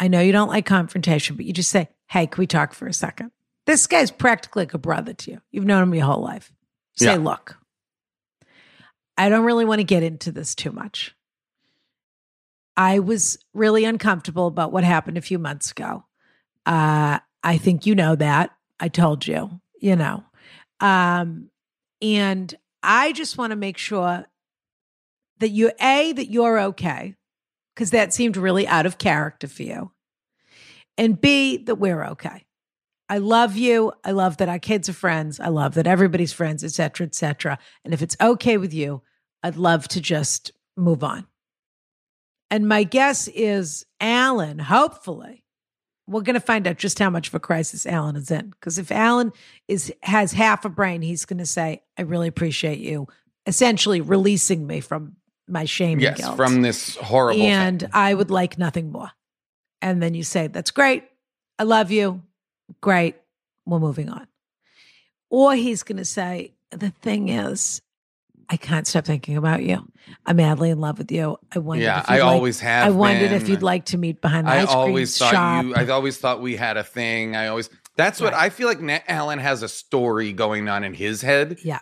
I 0.00 0.08
know 0.08 0.20
you 0.20 0.32
don't 0.32 0.48
like 0.48 0.64
confrontation, 0.64 1.36
but 1.36 1.44
you 1.44 1.52
just 1.52 1.70
say, 1.70 1.90
Hey, 2.08 2.26
can 2.26 2.40
we 2.40 2.46
talk 2.46 2.72
for 2.72 2.88
a 2.88 2.92
second? 2.92 3.30
This 3.66 3.86
guy's 3.86 4.10
practically 4.10 4.62
like 4.62 4.74
a 4.74 4.78
brother 4.78 5.12
to 5.12 5.30
you. 5.30 5.40
You've 5.52 5.66
known 5.66 5.82
him 5.82 5.94
your 5.94 6.06
whole 6.06 6.22
life. 6.22 6.50
Say, 6.96 7.12
yeah. 7.12 7.16
Look, 7.16 7.56
I 9.16 9.28
don't 9.28 9.44
really 9.44 9.66
want 9.66 9.80
to 9.80 9.84
get 9.84 10.02
into 10.02 10.32
this 10.32 10.54
too 10.54 10.72
much. 10.72 11.14
I 12.76 12.98
was 12.98 13.38
really 13.52 13.84
uncomfortable 13.84 14.46
about 14.46 14.72
what 14.72 14.84
happened 14.84 15.18
a 15.18 15.22
few 15.22 15.38
months 15.38 15.70
ago. 15.70 16.04
Uh, 16.66 17.18
I 17.42 17.58
think 17.58 17.86
you 17.86 17.94
know 17.94 18.16
that. 18.16 18.50
I 18.78 18.88
told 18.88 19.26
you, 19.26 19.60
you 19.80 19.96
know. 19.96 20.24
Um, 20.80 21.50
and 22.00 22.54
I 22.82 23.12
just 23.12 23.36
want 23.36 23.50
to 23.50 23.56
make 23.56 23.76
sure 23.76 24.24
that 25.38 25.50
you, 25.50 25.72
A, 25.80 26.12
that 26.12 26.30
you're 26.30 26.60
okay 26.60 27.14
because 27.74 27.90
that 27.90 28.14
seemed 28.14 28.36
really 28.36 28.66
out 28.66 28.86
of 28.86 28.98
character 28.98 29.48
for 29.48 29.62
you. 29.62 29.90
And 30.96 31.20
B, 31.20 31.58
that 31.58 31.76
we're 31.76 32.04
okay. 32.04 32.44
I 33.08 33.18
love 33.18 33.56
you. 33.56 33.92
I 34.04 34.12
love 34.12 34.36
that 34.36 34.48
our 34.48 34.58
kids 34.58 34.88
are 34.88 34.94
friends. 34.94 35.40
I 35.40 35.48
love 35.48 35.74
that 35.74 35.86
everybody's 35.86 36.32
friends, 36.32 36.62
et 36.62 36.70
cetera, 36.70 37.06
et 37.06 37.14
cetera. 37.14 37.58
And 37.84 37.92
if 37.92 38.02
it's 38.02 38.16
okay 38.20 38.56
with 38.56 38.72
you, 38.72 39.02
I'd 39.42 39.56
love 39.56 39.88
to 39.88 40.00
just 40.00 40.52
move 40.76 41.02
on. 41.02 41.26
And 42.50 42.68
my 42.68 42.84
guess 42.84 43.28
is 43.28 43.86
Alan, 44.00 44.58
hopefully, 44.58 45.44
we're 46.06 46.22
going 46.22 46.34
to 46.34 46.40
find 46.40 46.66
out 46.66 46.78
just 46.78 46.98
how 46.98 47.10
much 47.10 47.28
of 47.28 47.34
a 47.34 47.40
crisis 47.40 47.86
Alan 47.86 48.16
is 48.16 48.30
in. 48.30 48.50
Because 48.50 48.78
if 48.78 48.90
Alan 48.90 49.32
is 49.68 49.92
has 50.02 50.32
half 50.32 50.64
a 50.64 50.68
brain, 50.68 51.02
he's 51.02 51.24
going 51.24 51.38
to 51.38 51.46
say, 51.46 51.82
"I 51.96 52.02
really 52.02 52.26
appreciate 52.26 52.80
you," 52.80 53.06
essentially 53.46 54.00
releasing 54.00 54.66
me 54.66 54.80
from 54.80 55.16
my 55.50 55.64
shame 55.64 55.98
yes, 55.98 56.10
and 56.10 56.18
guilt. 56.18 56.36
from 56.36 56.62
this 56.62 56.96
horrible 56.96 57.42
and 57.42 57.80
thing. 57.80 57.90
I 57.92 58.14
would 58.14 58.30
like 58.30 58.58
nothing 58.58 58.90
more. 58.90 59.10
And 59.82 60.02
then 60.02 60.14
you 60.14 60.22
say, 60.22 60.46
That's 60.46 60.70
great. 60.70 61.04
I 61.58 61.64
love 61.64 61.90
you. 61.90 62.22
Great. 62.80 63.16
We're 63.66 63.80
moving 63.80 64.08
on. 64.08 64.26
Or 65.28 65.54
he's 65.54 65.82
going 65.82 65.98
to 65.98 66.04
say, 66.04 66.54
The 66.70 66.90
thing 66.90 67.28
is, 67.28 67.82
I 68.52 68.56
can't 68.56 68.84
stop 68.86 69.04
thinking 69.04 69.36
about 69.36 69.62
you. 69.62 69.78
I'm 70.26 70.36
madly 70.36 70.70
in 70.70 70.80
love 70.80 70.98
with 70.98 71.12
you. 71.12 71.38
I 71.54 71.60
wondered. 71.60 71.84
Yeah, 71.84 72.00
if 72.00 72.08
you'd 72.10 72.14
I 72.16 72.18
like- 72.18 72.24
always 72.34 72.58
have 72.60 72.86
I 72.88 72.90
wondered 72.90 73.30
if 73.32 73.48
you'd 73.48 73.62
like 73.62 73.84
to 73.86 73.98
meet 73.98 74.20
behind 74.20 74.46
the 74.46 74.50
I 74.50 74.62
ice 74.62 74.66
cream 74.66 74.76
always 74.76 75.16
thought 75.16 75.30
shop. 75.32 75.64
you. 75.64 75.74
I 75.76 75.86
always 75.88 76.18
thought 76.18 76.40
we 76.42 76.56
had 76.56 76.76
a 76.76 76.82
thing. 76.84 77.36
I 77.36 77.46
always. 77.46 77.70
That's 77.96 78.20
what 78.20 78.34
I 78.34 78.48
feel 78.50 78.66
like. 78.66 78.80
Na- 78.80 78.98
Alan 79.06 79.38
has 79.38 79.62
a 79.62 79.68
story 79.68 80.32
going 80.32 80.68
on 80.68 80.82
in 80.84 80.94
his 80.94 81.22
head. 81.22 81.58
yeah. 81.64 81.78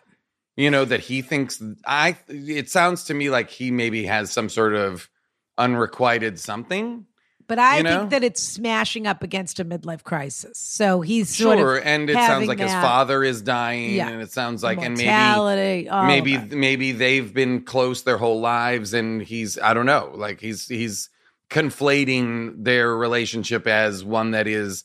You 0.56 0.70
know 0.70 0.84
that 0.84 1.00
he 1.00 1.22
thinks. 1.22 1.62
I. 1.86 2.16
It 2.28 2.68
sounds 2.68 3.04
to 3.04 3.14
me 3.14 3.30
like 3.30 3.48
he 3.48 3.70
maybe 3.70 4.04
has 4.06 4.30
some 4.30 4.48
sort 4.50 4.74
of 4.74 5.08
unrequited 5.56 6.38
something. 6.38 7.06
But 7.48 7.58
I 7.58 7.78
You 7.78 7.82
know? 7.82 7.98
think 7.98 8.10
that 8.10 8.22
it's 8.22 8.42
smashing 8.42 9.06
up 9.06 9.22
against 9.22 9.58
a 9.58 9.64
midlife 9.64 10.04
crisis. 10.04 10.58
So 10.58 11.00
he's 11.00 11.34
sort 11.34 11.58
Sure, 11.58 11.78
of 11.78 11.84
and 11.86 12.08
it 12.10 12.14
sounds 12.14 12.46
like 12.46 12.58
his 12.60 12.70
father 12.70 13.24
is 13.24 13.40
dying, 13.42 13.94
Yeah. 13.94 14.08
and 14.10 14.20
it 14.22 14.30
sounds 14.30 14.62
like 14.62 14.78
and 14.82 14.94
maybe 14.96 15.08
mortality. 15.08 15.88
of 15.88 16.06
maybe 16.06 16.34
it. 16.34 16.52
maybe 16.52 16.92
they've 16.92 17.32
been 17.32 17.62
close 17.62 18.02
their 18.02 18.18
whole 18.18 18.40
lives 18.40 18.92
and 18.94 19.22
he's 19.22 19.58
i 19.58 19.72
don't 19.74 19.86
know 19.86 20.12
like 20.14 20.40
he's 20.40 20.68
he's 20.68 21.08
conflating 21.50 22.52
their 22.64 22.94
relationship 22.96 23.66
as 23.66 24.04
one 24.04 24.32
that 24.32 24.46
is 24.46 24.84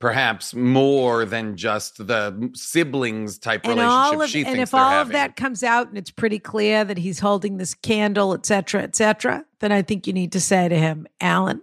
perhaps 0.00 0.54
more 0.54 1.24
than 1.24 1.56
just 1.56 2.06
the 2.06 2.50
siblings 2.54 3.38
type 3.38 3.64
and 3.64 3.78
relationship 3.78 4.12
all 4.14 4.22
of, 4.22 4.28
she 4.30 4.44
and 4.44 4.60
if 4.60 4.74
all 4.74 4.90
having. 4.90 5.08
of 5.08 5.12
that 5.12 5.36
comes 5.36 5.62
out 5.62 5.88
and 5.88 5.96
it's 5.96 6.10
pretty 6.10 6.38
clear 6.38 6.84
that 6.84 6.98
he's 6.98 7.20
holding 7.20 7.56
this 7.56 7.72
candle, 7.74 8.34
et 8.34 8.44
cetera, 8.44 8.82
et 8.82 8.94
cetera, 8.94 9.44
then 9.60 9.72
I 9.72 9.80
think 9.82 10.06
you 10.06 10.12
need 10.12 10.32
to 10.32 10.40
say 10.40 10.68
to 10.68 10.76
him, 10.76 11.06
Alan, 11.20 11.62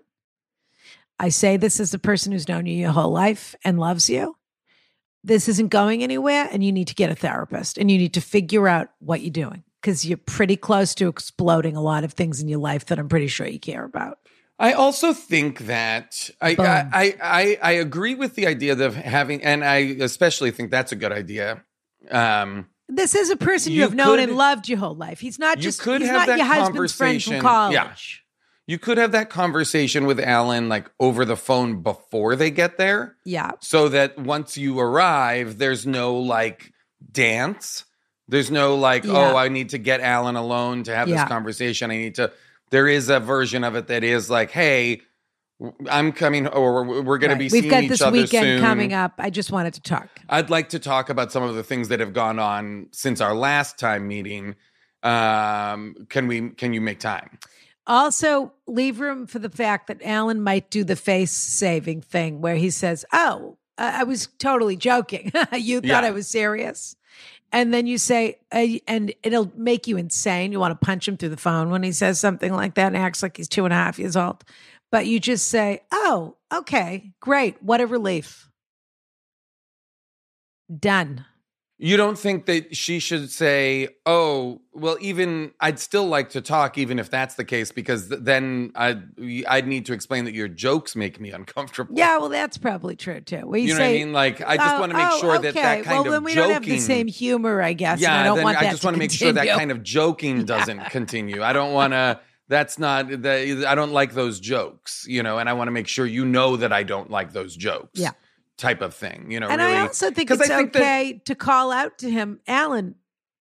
I 1.22 1.30
say 1.30 1.56
this 1.58 1.80
as 1.80 1.94
a 1.94 2.00
person 2.00 2.32
who's 2.32 2.48
known 2.50 2.66
you 2.66 2.74
your 2.76 2.92
whole 2.92 3.12
life 3.12 3.54
and 3.64 3.80
loves 3.80 4.10
you. 4.10 4.36
This 5.24 5.48
isn't 5.48 5.68
going 5.70 6.02
anywhere, 6.02 6.50
and 6.52 6.64
you 6.64 6.72
need 6.72 6.88
to 6.88 6.96
get 6.96 7.12
a 7.12 7.16
therapist 7.16 7.78
and 7.78 7.92
you 7.92 7.98
need 8.00 8.16
to 8.16 8.22
figure 8.22 8.68
out 8.68 8.90
what 8.98 9.22
you're 9.22 9.30
doing 9.30 9.64
because 9.80 10.04
you're 10.04 10.18
pretty 10.18 10.58
close 10.58 10.96
to 10.96 11.08
exploding 11.08 11.76
a 11.76 11.82
lot 11.82 12.04
of 12.04 12.14
things 12.14 12.42
in 12.42 12.48
your 12.48 12.58
life 12.60 12.86
that 12.88 12.98
I'm 12.98 13.08
pretty 13.08 13.28
sure 13.28 13.46
you 13.46 13.60
care 13.60 13.84
about. 13.86 14.18
I 14.58 14.74
also 14.74 15.14
think 15.14 15.60
that 15.68 16.30
I, 16.42 16.56
I, 16.60 17.16
I 17.22 17.58
I 17.62 17.72
agree 17.74 18.16
with 18.16 18.34
the 18.36 18.48
idea 18.48 18.74
of 18.80 18.96
having, 18.96 19.44
and 19.44 19.64
I 19.64 19.78
especially 20.02 20.50
think 20.52 20.72
that's 20.72 20.92
a 20.92 20.96
good 20.96 21.12
idea. 21.12 21.64
Um, 22.10 22.68
This 22.90 23.14
is 23.16 23.30
a 23.30 23.38
person 23.38 23.72
you, 23.74 23.78
You 23.78 23.84
have 23.84 23.94
known 23.96 24.18
could- 24.18 24.30
and 24.30 24.38
loved 24.38 24.68
your 24.70 24.80
whole 24.80 24.96
life. 24.96 25.20
He's 25.20 25.38
not 25.40 25.60
just 25.60 25.82
he's 25.84 26.10
not 26.10 26.28
your 26.36 26.46
husband's 26.46 26.94
friend 26.94 27.22
from 27.24 27.40
college. 27.42 27.74
Yeah. 27.74 28.21
You 28.72 28.80
could 28.80 28.98
have 28.98 29.12
that 29.12 29.30
conversation 29.30 30.06
with 30.06 30.18
Alan 30.20 30.70
like 30.70 30.90
over 30.98 31.26
the 31.26 31.36
phone 31.36 31.82
before 31.82 32.38
they 32.38 32.50
get 32.52 32.78
there. 32.78 33.18
Yeah. 33.26 33.52
so 33.60 33.90
that 33.90 34.18
once 34.18 34.58
you 34.58 34.80
arrive, 34.80 35.58
there's 35.58 35.86
no 35.86 36.16
like 36.16 36.72
dance. 37.12 37.84
There's 38.30 38.50
no 38.50 38.76
like, 38.76 39.04
Yeah. 39.04 39.12
oh, 39.34 39.36
I 39.36 39.50
need 39.50 39.70
to 39.70 39.78
get 39.78 40.00
Alan 40.00 40.38
alone 40.38 40.84
to 40.84 40.96
have 40.96 41.10
Yeah. 41.10 41.16
this 41.24 41.28
conversation. 41.28 41.92
I 41.92 41.98
need 41.98 42.16
to. 42.16 42.32
There 42.70 42.88
is 42.88 43.10
a 43.10 43.20
version 43.20 43.66
of 43.66 43.76
it 43.76 43.88
that 43.88 44.06
is 44.06 44.30
like, 44.30 44.52
hey, 44.52 45.02
I'm 45.90 46.14
coming, 46.14 46.48
or 46.48 46.84
we're, 47.04 47.18
going 47.18 47.32
Right. 47.32 47.50
to 47.50 47.50
be 47.56 47.62
We've 47.62 47.70
got 47.70 47.88
this 47.90 48.02
weekend 48.10 48.46
soon. 48.46 48.62
coming 48.62 48.94
up. 48.94 49.16
I 49.20 49.30
just 49.30 49.52
wanted 49.52 49.74
to 49.74 49.82
talk. 49.82 50.08
I'd 50.30 50.50
like 50.50 50.70
to 50.70 50.80
talk 50.80 51.10
about 51.10 51.32
some 51.34 51.44
of 51.44 51.56
the 51.56 51.64
things 51.64 51.90
that 51.90 52.00
have 52.00 52.14
gone 52.14 52.40
on 52.40 52.88
since 52.94 53.20
our 53.20 53.36
last 53.36 53.78
time 53.78 54.08
meeting. 54.08 54.56
Um, 55.04 55.96
can 56.10 56.28
we? 56.28 56.50
Can 56.52 56.74
you 56.74 56.80
make 56.82 57.00
time? 57.00 57.38
Also, 57.88 58.54
leave 58.68 59.00
room 59.00 59.26
for 59.28 59.40
the 59.40 59.50
fact 59.50 59.88
that 59.88 60.02
Alan 60.04 60.42
might 60.42 60.70
do 60.70 60.84
the 60.84 60.96
face 60.96 61.32
saving 61.32 62.02
thing 62.02 62.40
where 62.42 62.56
he 62.56 62.70
says, 62.70 63.06
Oh, 63.12 63.58
I 63.78 64.02
I 64.02 64.04
was 64.04 64.28
totally 64.38 64.76
joking. 64.76 65.32
you 65.54 65.82
thought 65.82 65.88
Yeah. 65.88 66.02
I 66.02 66.12
was 66.12 66.28
serious. 66.28 66.96
And 67.54 67.74
then 67.74 67.86
you 67.86 67.98
say, 67.98 68.40
uh, 68.54 68.66
and 68.88 69.14
it'll 69.24 69.52
make 69.58 69.86
you 69.86 69.98
insane. 69.98 70.54
You 70.54 70.60
want 70.60 70.80
to 70.80 70.86
punch 70.86 71.06
him 71.06 71.18
through 71.18 71.30
the 71.30 71.38
phone 71.38 71.70
when 71.70 71.84
he 71.84 71.92
says 71.92 72.18
something 72.18 72.54
like 72.54 72.76
that 72.76 72.88
and 72.88 72.98
acts 72.98 73.22
like 73.22 73.36
he's 73.36 73.50
two 73.50 73.66
and 73.66 73.74
a 73.74 73.78
half 73.78 74.00
years 74.00 74.16
old. 74.16 74.44
But 74.90 75.06
you 75.06 75.20
just 75.20 75.50
say, 75.50 75.82
Oh, 75.92 76.38
okay, 76.54 77.12
great. 77.20 77.62
What 77.62 77.82
a 77.82 77.88
relief. 77.88 78.48
Done. 80.80 81.26
You 81.84 81.98
don't 81.98 82.16
think 82.16 82.46
that 82.46 82.76
she 82.76 83.00
should 83.00 83.32
say, 83.32 83.88
"Oh, 84.06 84.62
well, 84.72 84.98
even 85.02 85.52
I'd 85.60 85.80
still 85.80 86.06
like 86.06 86.30
to 86.30 86.40
talk, 86.42 86.78
even 86.78 87.00
if 87.00 87.10
that's 87.10 87.34
the 87.34 87.44
case, 87.44 87.72
because 87.72 88.10
th- 88.10 88.22
then 88.24 88.72
I'd 88.76 89.02
I'd 89.48 89.66
need 89.66 89.88
to 89.88 89.94
explain 89.94 90.26
that 90.26 90.36
your 90.36 90.48
jokes 90.48 90.96
make 90.96 91.20
me 91.20 91.32
uncomfortable." 91.40 91.96
Yeah, 91.98 92.20
well, 92.20 92.30
that's 92.30 92.60
probably 92.60 92.96
true 92.96 93.22
too. 93.22 93.48
We 93.48 93.62
you 93.62 93.70
know 93.70 93.78
say, 93.78 93.82
what 93.82 93.90
I 93.90 94.06
mean. 94.06 94.14
Like, 94.14 94.42
I 94.42 94.58
just 94.58 94.76
Oh, 94.76 94.80
want 94.80 94.92
to 94.92 94.98
make 94.98 95.08
oh, 95.10 95.20
sure 95.22 95.40
that 95.40 95.48
okay. 95.50 95.62
that 95.62 95.84
kind 95.86 95.88
well, 95.88 96.06
of 96.06 96.12
then 96.12 96.24
we 96.24 96.34
joking. 96.36 96.50
don't 96.50 96.54
have 96.54 96.66
the 96.66 96.78
same 96.78 97.08
humor, 97.08 97.64
I 97.64 97.74
guess. 97.74 98.00
yeah, 98.00 98.20
I 98.20 98.24
don't 98.26 98.36
then 98.36 98.44
want 98.44 98.62
I 98.62 98.70
just 98.70 98.84
want 98.86 98.94
to 98.94 99.00
make 99.00 99.12
sure 99.12 99.32
that 99.34 99.48
kind 99.48 99.72
of 99.72 99.82
joking 99.82 100.46
doesn't 100.54 100.82
continue. 100.92 101.42
I 101.42 101.52
don't 101.52 101.74
want 101.74 101.94
to. 101.94 102.20
That's 102.48 102.78
not. 102.78 103.08
The, 103.10 103.66
I 103.68 103.74
don't 103.74 103.92
like 103.92 104.14
those 104.14 104.40
jokes, 104.40 105.06
you 105.08 105.24
know, 105.24 105.40
and 105.40 105.50
I 105.50 105.54
want 105.54 105.68
to 105.70 105.72
make 105.72 105.88
sure 105.88 106.06
you 106.06 106.26
know 106.26 106.58
that 106.58 106.72
I 106.72 106.84
don't 106.84 107.10
like 107.10 107.34
those 107.34 107.56
jokes. 107.56 108.00
Yeah. 108.00 108.12
Type 108.62 108.82
of 108.82 108.94
thing. 108.94 109.30
You 109.30 109.40
know, 109.40 109.50
and 109.50 109.60
really. 109.60 109.74
I 109.74 109.82
also 109.82 110.12
think 110.12 110.32
it's 110.32 110.48
think 110.48 110.74
that- 110.74 110.82
okay 110.82 111.22
to 111.26 111.36
call 111.36 111.72
out 111.72 111.98
to 112.00 112.10
him, 112.10 112.40
Alan. 112.48 112.96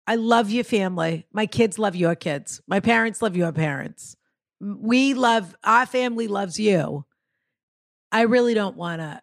I 0.07 0.17
love 0.17 0.51
your 0.51 0.65
family. 0.65 1.27
My 1.33 1.47
kids 1.47 1.79
love 1.79 1.95
your 1.95 2.17
kids. 2.17 2.61
My 2.67 2.81
parents 2.81 3.23
love 3.23 3.37
your 3.37 3.53
parents. 3.53 4.17
We 4.61 5.15
love 5.15 5.55
our 5.63 5.87
family 5.87 6.27
loves 6.27 6.59
you. 6.59 7.05
I 8.11 8.23
really 8.23 8.55
don't 8.55 8.77
want 8.77 9.01
to 9.01 9.21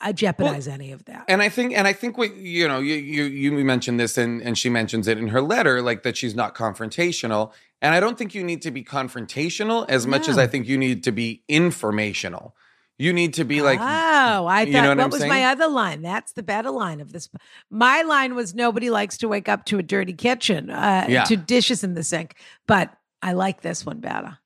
I 0.00 0.12
jeopardize 0.12 0.66
any 0.66 0.92
of 0.92 1.04
that. 1.04 1.26
And 1.28 1.42
I 1.42 1.50
think, 1.50 1.76
and 1.76 1.86
I 1.86 1.92
think 1.92 2.16
what 2.16 2.34
you 2.34 2.66
know, 2.66 2.78
you 2.78 2.94
you 2.94 3.24
you 3.24 3.52
mentioned 3.64 4.00
this, 4.00 4.16
and 4.16 4.40
and 4.40 4.56
she 4.56 4.70
mentions 4.70 5.06
it 5.08 5.18
in 5.18 5.28
her 5.28 5.42
letter, 5.42 5.82
like 5.82 6.04
that 6.04 6.16
she's 6.16 6.34
not 6.34 6.54
confrontational. 6.54 7.52
And 7.82 7.94
I 7.94 8.00
don't 8.00 8.16
think 8.16 8.34
you 8.34 8.42
need 8.42 8.62
to 8.62 8.70
be 8.70 8.82
confrontational 8.82 9.88
as 9.88 10.06
much 10.06 10.28
as 10.28 10.38
I 10.38 10.46
think 10.46 10.66
you 10.66 10.78
need 10.78 11.02
to 11.04 11.12
be 11.12 11.42
informational. 11.48 12.54
You 13.00 13.12
need 13.12 13.34
to 13.34 13.44
be 13.44 13.62
like, 13.62 13.80
oh, 13.80 13.84
I 13.84 14.62
you 14.62 14.72
thought 14.72 14.82
know 14.82 14.88
what, 14.90 14.98
what 14.98 15.10
was 15.12 15.20
saying? 15.20 15.30
my 15.32 15.44
other 15.46 15.68
line? 15.68 16.02
That's 16.02 16.32
the 16.32 16.42
better 16.42 16.70
line 16.70 17.00
of 17.00 17.12
this. 17.12 17.28
My 17.70 18.02
line 18.02 18.34
was 18.34 18.54
nobody 18.54 18.90
likes 18.90 19.16
to 19.18 19.28
wake 19.28 19.48
up 19.48 19.64
to 19.66 19.78
a 19.78 19.82
dirty 19.82 20.12
kitchen, 20.12 20.68
uh, 20.70 21.06
Yeah. 21.08 21.24
to 21.24 21.36
dishes 21.36 21.82
in 21.82 21.94
the 21.94 22.02
sink. 22.04 22.34
But 22.66 22.92
I 23.22 23.32
like 23.32 23.62
this 23.62 23.84
one 23.86 24.00
better. 24.00 24.38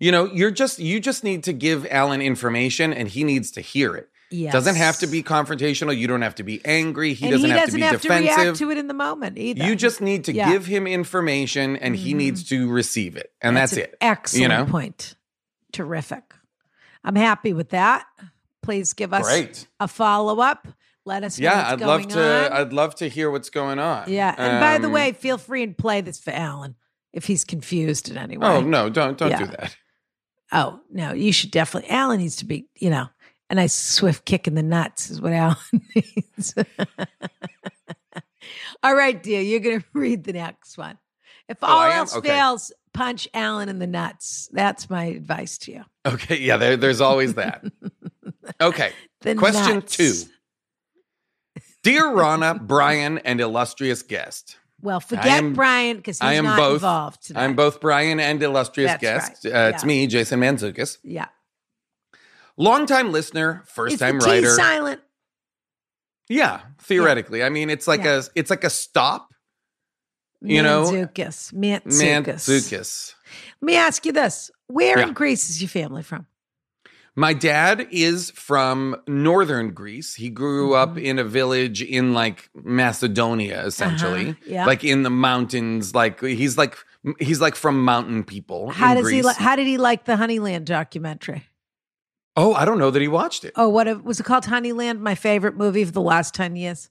you 0.00 0.10
know, 0.12 0.24
you're 0.32 0.50
just 0.52 0.78
you 0.78 1.00
just 1.00 1.22
need 1.24 1.42
to 1.44 1.52
give 1.52 1.86
Alan 1.90 2.22
information, 2.22 2.92
and 2.92 3.08
he 3.08 3.24
needs 3.24 3.50
to 3.52 3.60
hear 3.60 3.94
it. 3.96 4.08
Yes. 4.30 4.52
Doesn't 4.52 4.76
have 4.76 4.98
to 4.98 5.06
be 5.06 5.22
confrontational. 5.22 5.96
You 5.96 6.06
don't 6.06 6.20
have 6.22 6.34
to 6.36 6.42
be 6.42 6.60
angry. 6.64 7.14
He 7.14 7.30
doesn't 7.30 7.44
he 7.46 7.50
have 7.50 7.60
doesn't 7.66 7.80
to 7.80 7.84
be 7.84 7.90
have 7.90 8.00
defensive. 8.02 8.34
to 8.36 8.42
react 8.44 8.58
to 8.58 8.70
it 8.70 8.78
in 8.78 8.86
the 8.86 8.94
moment 8.94 9.38
either. 9.38 9.64
you 9.64 9.74
just 9.74 10.00
need 10.02 10.24
to 10.24 10.32
Yeah. 10.34 10.52
give 10.52 10.66
him 10.66 10.86
information, 10.86 11.76
and 11.76 11.96
he 11.96 12.12
needs 12.14 12.44
to 12.50 12.68
receive 12.70 13.16
it, 13.16 13.32
and 13.42 13.56
that's, 13.56 13.72
an 13.72 13.78
it. 13.80 13.96
Excellent 14.00 14.42
You 14.42 14.48
know, 14.48 14.64
point. 14.66 15.14
Terrific. 15.72 16.22
I'm 17.04 17.16
happy 17.16 17.52
with 17.52 17.70
that. 17.70 18.06
Please 18.62 18.92
give 18.92 19.14
us 19.14 19.24
Great. 19.24 19.66
a 19.80 19.88
follow 19.88 20.40
up. 20.40 20.68
Let 21.04 21.24
us 21.24 21.38
know 21.38 21.44
Yeah, 21.44 21.70
what's 21.70 21.82
I'd 21.82 21.86
love 21.86 22.08
to. 22.08 22.46
on. 22.46 22.52
I'd 22.52 22.72
love 22.72 22.94
to 22.96 23.08
hear 23.08 23.30
what's 23.30 23.50
going 23.50 23.78
on. 23.78 24.10
yeah. 24.10 24.34
And 24.36 24.60
by 24.60 24.78
the 24.78 24.88
Um, 24.88 24.92
way, 24.92 25.12
feel 25.12 25.38
free 25.38 25.62
and 25.62 25.76
play 25.76 26.00
this 26.02 26.20
for 26.20 26.32
Alan 26.32 26.74
if 27.12 27.26
he's 27.26 27.44
confused 27.44 28.10
in 28.10 28.18
any 28.18 28.36
way. 28.36 28.46
oh 28.48 28.60
no, 28.60 28.90
don't 28.90 29.16
don't 29.16 29.30
Yeah. 29.30 29.38
do 29.38 29.46
that. 29.46 29.76
Oh, 30.52 30.80
no, 30.90 31.12
you 31.12 31.32
should 31.32 31.50
definitely. 31.50 31.90
Alan 31.90 32.18
needs 32.20 32.36
to 32.36 32.44
be, 32.44 32.68
you 32.78 32.90
know, 32.90 33.06
a 33.50 33.54
nice 33.54 33.74
swift 33.74 34.24
kick 34.26 34.46
in 34.46 34.54
the 34.54 34.62
nuts 34.62 35.10
is 35.10 35.20
what 35.20 35.32
Alan 35.32 35.56
needs. 35.94 36.54
all 38.82 38.94
right, 38.94 39.22
dear, 39.22 39.40
you're 39.40 39.60
going 39.60 39.80
to 39.80 39.86
read 39.94 40.24
the 40.24 40.32
next 40.32 40.78
one. 40.78 40.98
If 41.48 41.58
Oh, 41.62 41.66
all 41.66 41.82
am? 41.82 41.92
else 41.98 42.16
Okay. 42.16 42.28
fails, 42.28 42.72
punch 42.98 43.28
Alan 43.32 43.68
in 43.68 43.78
the 43.78 43.86
nuts. 43.86 44.48
That's 44.52 44.90
my 44.90 45.04
advice 45.04 45.56
to 45.58 45.72
you. 45.72 45.84
Okay, 46.06 46.38
yeah, 46.38 46.56
there, 46.56 46.76
there's 46.76 47.00
always 47.00 47.34
that. 47.34 47.64
Okay, 48.60 48.92
question 49.36 49.74
nuts. 49.76 49.94
two. 49.96 50.14
Dear 51.82 52.04
Ronna, 52.04 52.60
Brian, 52.60 53.18
and 53.18 53.40
illustrious 53.40 54.02
guest. 54.02 54.56
Well, 54.80 55.00
forget 55.00 55.26
am- 55.26 55.52
Brian 55.52 55.96
because 55.98 56.18
he's 56.18 56.26
I 56.28 56.32
am 56.34 56.44
not 56.44 56.56
both. 56.56 56.74
involved 56.76 57.26
today. 57.26 57.40
I'm 57.40 57.54
both 57.54 57.80
Brian 57.80 58.18
and 58.18 58.42
illustrious 58.42 58.92
That's 58.92 59.00
guest. 59.02 59.44
right. 59.44 59.54
Uh, 59.54 59.70
It's 59.74 59.84
me, 59.84 60.06
Jason 60.06 60.40
Mantzoukas. 60.40 60.98
Yeah. 61.04 61.26
Longtime 62.56 63.12
listener, 63.12 63.62
first 63.66 63.94
Is 63.94 64.00
time 64.00 64.18
writer. 64.18 64.50
silent? 64.50 65.00
yeah, 66.28 66.60
theoretically. 66.80 67.44
I 67.44 67.48
mean, 67.50 67.70
it's 67.70 67.86
like 67.86 68.02
Yeah. 68.04 68.18
a 68.20 68.22
it's 68.34 68.50
like 68.50 68.64
a 68.64 68.70
stop. 68.70 69.27
You 70.40 70.62
know, 70.62 70.84
Mantzoukas. 70.84 71.52
Mantzoukas. 71.52 72.24
Mantzoukas. 72.24 73.14
Let 73.60 73.66
me 73.66 73.76
ask 73.76 74.06
you 74.06 74.12
this. 74.12 74.50
Where 74.68 74.98
Yeah. 74.98 75.08
in 75.08 75.12
Greece 75.14 75.50
is 75.50 75.60
your 75.60 75.68
family 75.68 76.02
from? 76.02 76.26
My 77.16 77.32
dad 77.32 77.88
is 77.90 78.30
from 78.30 78.94
northern 79.08 79.72
Greece. 79.72 80.14
He 80.14 80.30
grew 80.30 80.74
up 80.74 80.90
Mm-hmm. 80.90 80.98
in 80.98 81.18
a 81.18 81.24
village 81.24 81.82
in 81.82 82.14
like 82.14 82.48
Macedonia, 82.54 83.64
essentially, 83.66 84.30
Uh-huh, 84.30 84.38
yeah. 84.46 84.64
like 84.66 84.84
in 84.84 85.02
the 85.02 85.10
mountains. 85.10 85.94
Like 85.94 86.20
he's 86.20 86.56
like 86.56 86.76
he's 87.18 87.40
like 87.40 87.56
from 87.56 87.84
mountain 87.84 88.22
people. 88.22 88.70
How 88.70 88.94
does 88.94 89.08
he 89.08 89.20
Greece. 89.20 89.24
li- 89.24 89.34
how 89.44 89.56
did 89.56 89.66
he 89.66 89.76
like 89.78 90.04
the 90.04 90.14
Honeyland 90.14 90.64
documentary? 90.66 91.44
oh, 92.36 92.54
I 92.54 92.64
don't 92.64 92.78
know 92.78 92.92
that 92.92 93.02
he 93.02 93.08
watched 93.08 93.44
it. 93.44 93.52
Oh, 93.56 93.68
what 93.68 94.04
was 94.04 94.20
it 94.20 94.22
called? 94.22 94.44
Honeyland, 94.44 95.00
my 95.00 95.16
favorite 95.16 95.56
movie 95.56 95.82
of 95.82 95.92
the 95.92 96.00
last 96.00 96.34
10 96.34 96.54
years. 96.54 96.88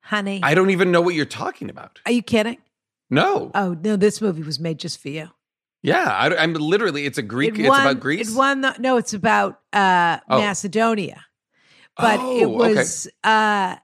Honey. 0.00 0.40
I 0.42 0.54
don't 0.54 0.70
even 0.70 0.90
know 0.90 1.02
what 1.02 1.14
you're 1.14 1.26
talking 1.26 1.68
about. 1.68 2.00
Are 2.06 2.12
you 2.12 2.22
kidding? 2.22 2.56
No. 3.10 3.50
Oh 3.54 3.76
no, 3.82 3.96
this 3.96 4.20
movie 4.20 4.42
was 4.42 4.58
made 4.58 4.78
just 4.78 5.00
for 5.00 5.08
you. 5.08 5.28
Yeah, 5.82 6.04
I, 6.08 6.42
am 6.42 6.54
literally. 6.54 7.06
It's 7.06 7.18
a 7.18 7.22
Greek. 7.22 7.58
It 7.58 7.66
it's 7.66 7.68
about 7.68 8.00
Greece. 8.00 8.32
It 8.32 8.36
won 8.36 8.62
the, 8.62 8.74
no, 8.78 8.96
it's 8.96 9.14
about 9.14 9.60
uh, 9.72 10.18
Oh. 10.28 10.40
Macedonia. 10.40 11.24
But 11.96 12.18
Oh, 12.20 12.36
it 12.36 12.44
okay. 12.46 12.74
was. 12.74 13.06
Uh, 13.22 13.76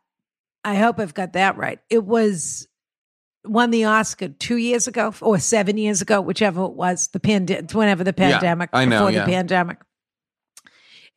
I 0.64 0.75
hope 0.75 0.99
I've 0.99 1.14
got 1.14 1.35
that 1.35 1.57
right. 1.57 1.79
It 1.91 2.05
was 2.05 2.66
won 3.45 3.70
the 3.70 3.85
Oscar 3.85 4.29
two 4.29 4.57
years 4.57 4.87
ago 4.89 5.14
or 5.20 5.39
seven 5.39 5.77
years 5.77 6.03
ago, 6.03 6.20
whichever 6.20 6.64
it 6.64 6.73
was. 6.73 7.09
The 7.09 7.20
pandemic, 7.20 7.73
whenever 7.73 8.03
the 8.05 8.14
Yeah, 8.16 8.33
pandemic, 8.33 8.70
I 8.73 8.85
know, 8.85 8.99
before 8.99 9.11
yeah. 9.12 9.25
the 9.25 9.31
pandemic. 9.31 9.79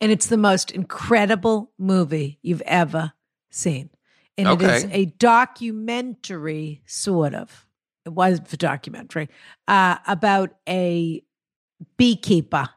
And 0.00 0.12
it's 0.12 0.26
the 0.26 0.36
most 0.36 0.70
incredible 0.70 1.72
movie 1.78 2.38
you've 2.42 2.62
ever 2.62 3.12
seen. 3.50 3.90
And 4.38 4.48
it 4.48 4.62
is 4.62 4.84
a 4.90 5.06
documentary, 5.06 6.82
sort 6.86 7.34
of. 7.34 7.65
It 8.06 8.12
was 8.12 8.40
a 8.52 8.56
documentary 8.56 9.28
uh, 9.68 9.96
about 10.06 10.54
a 10.68 11.22
beekeeper 11.98 12.68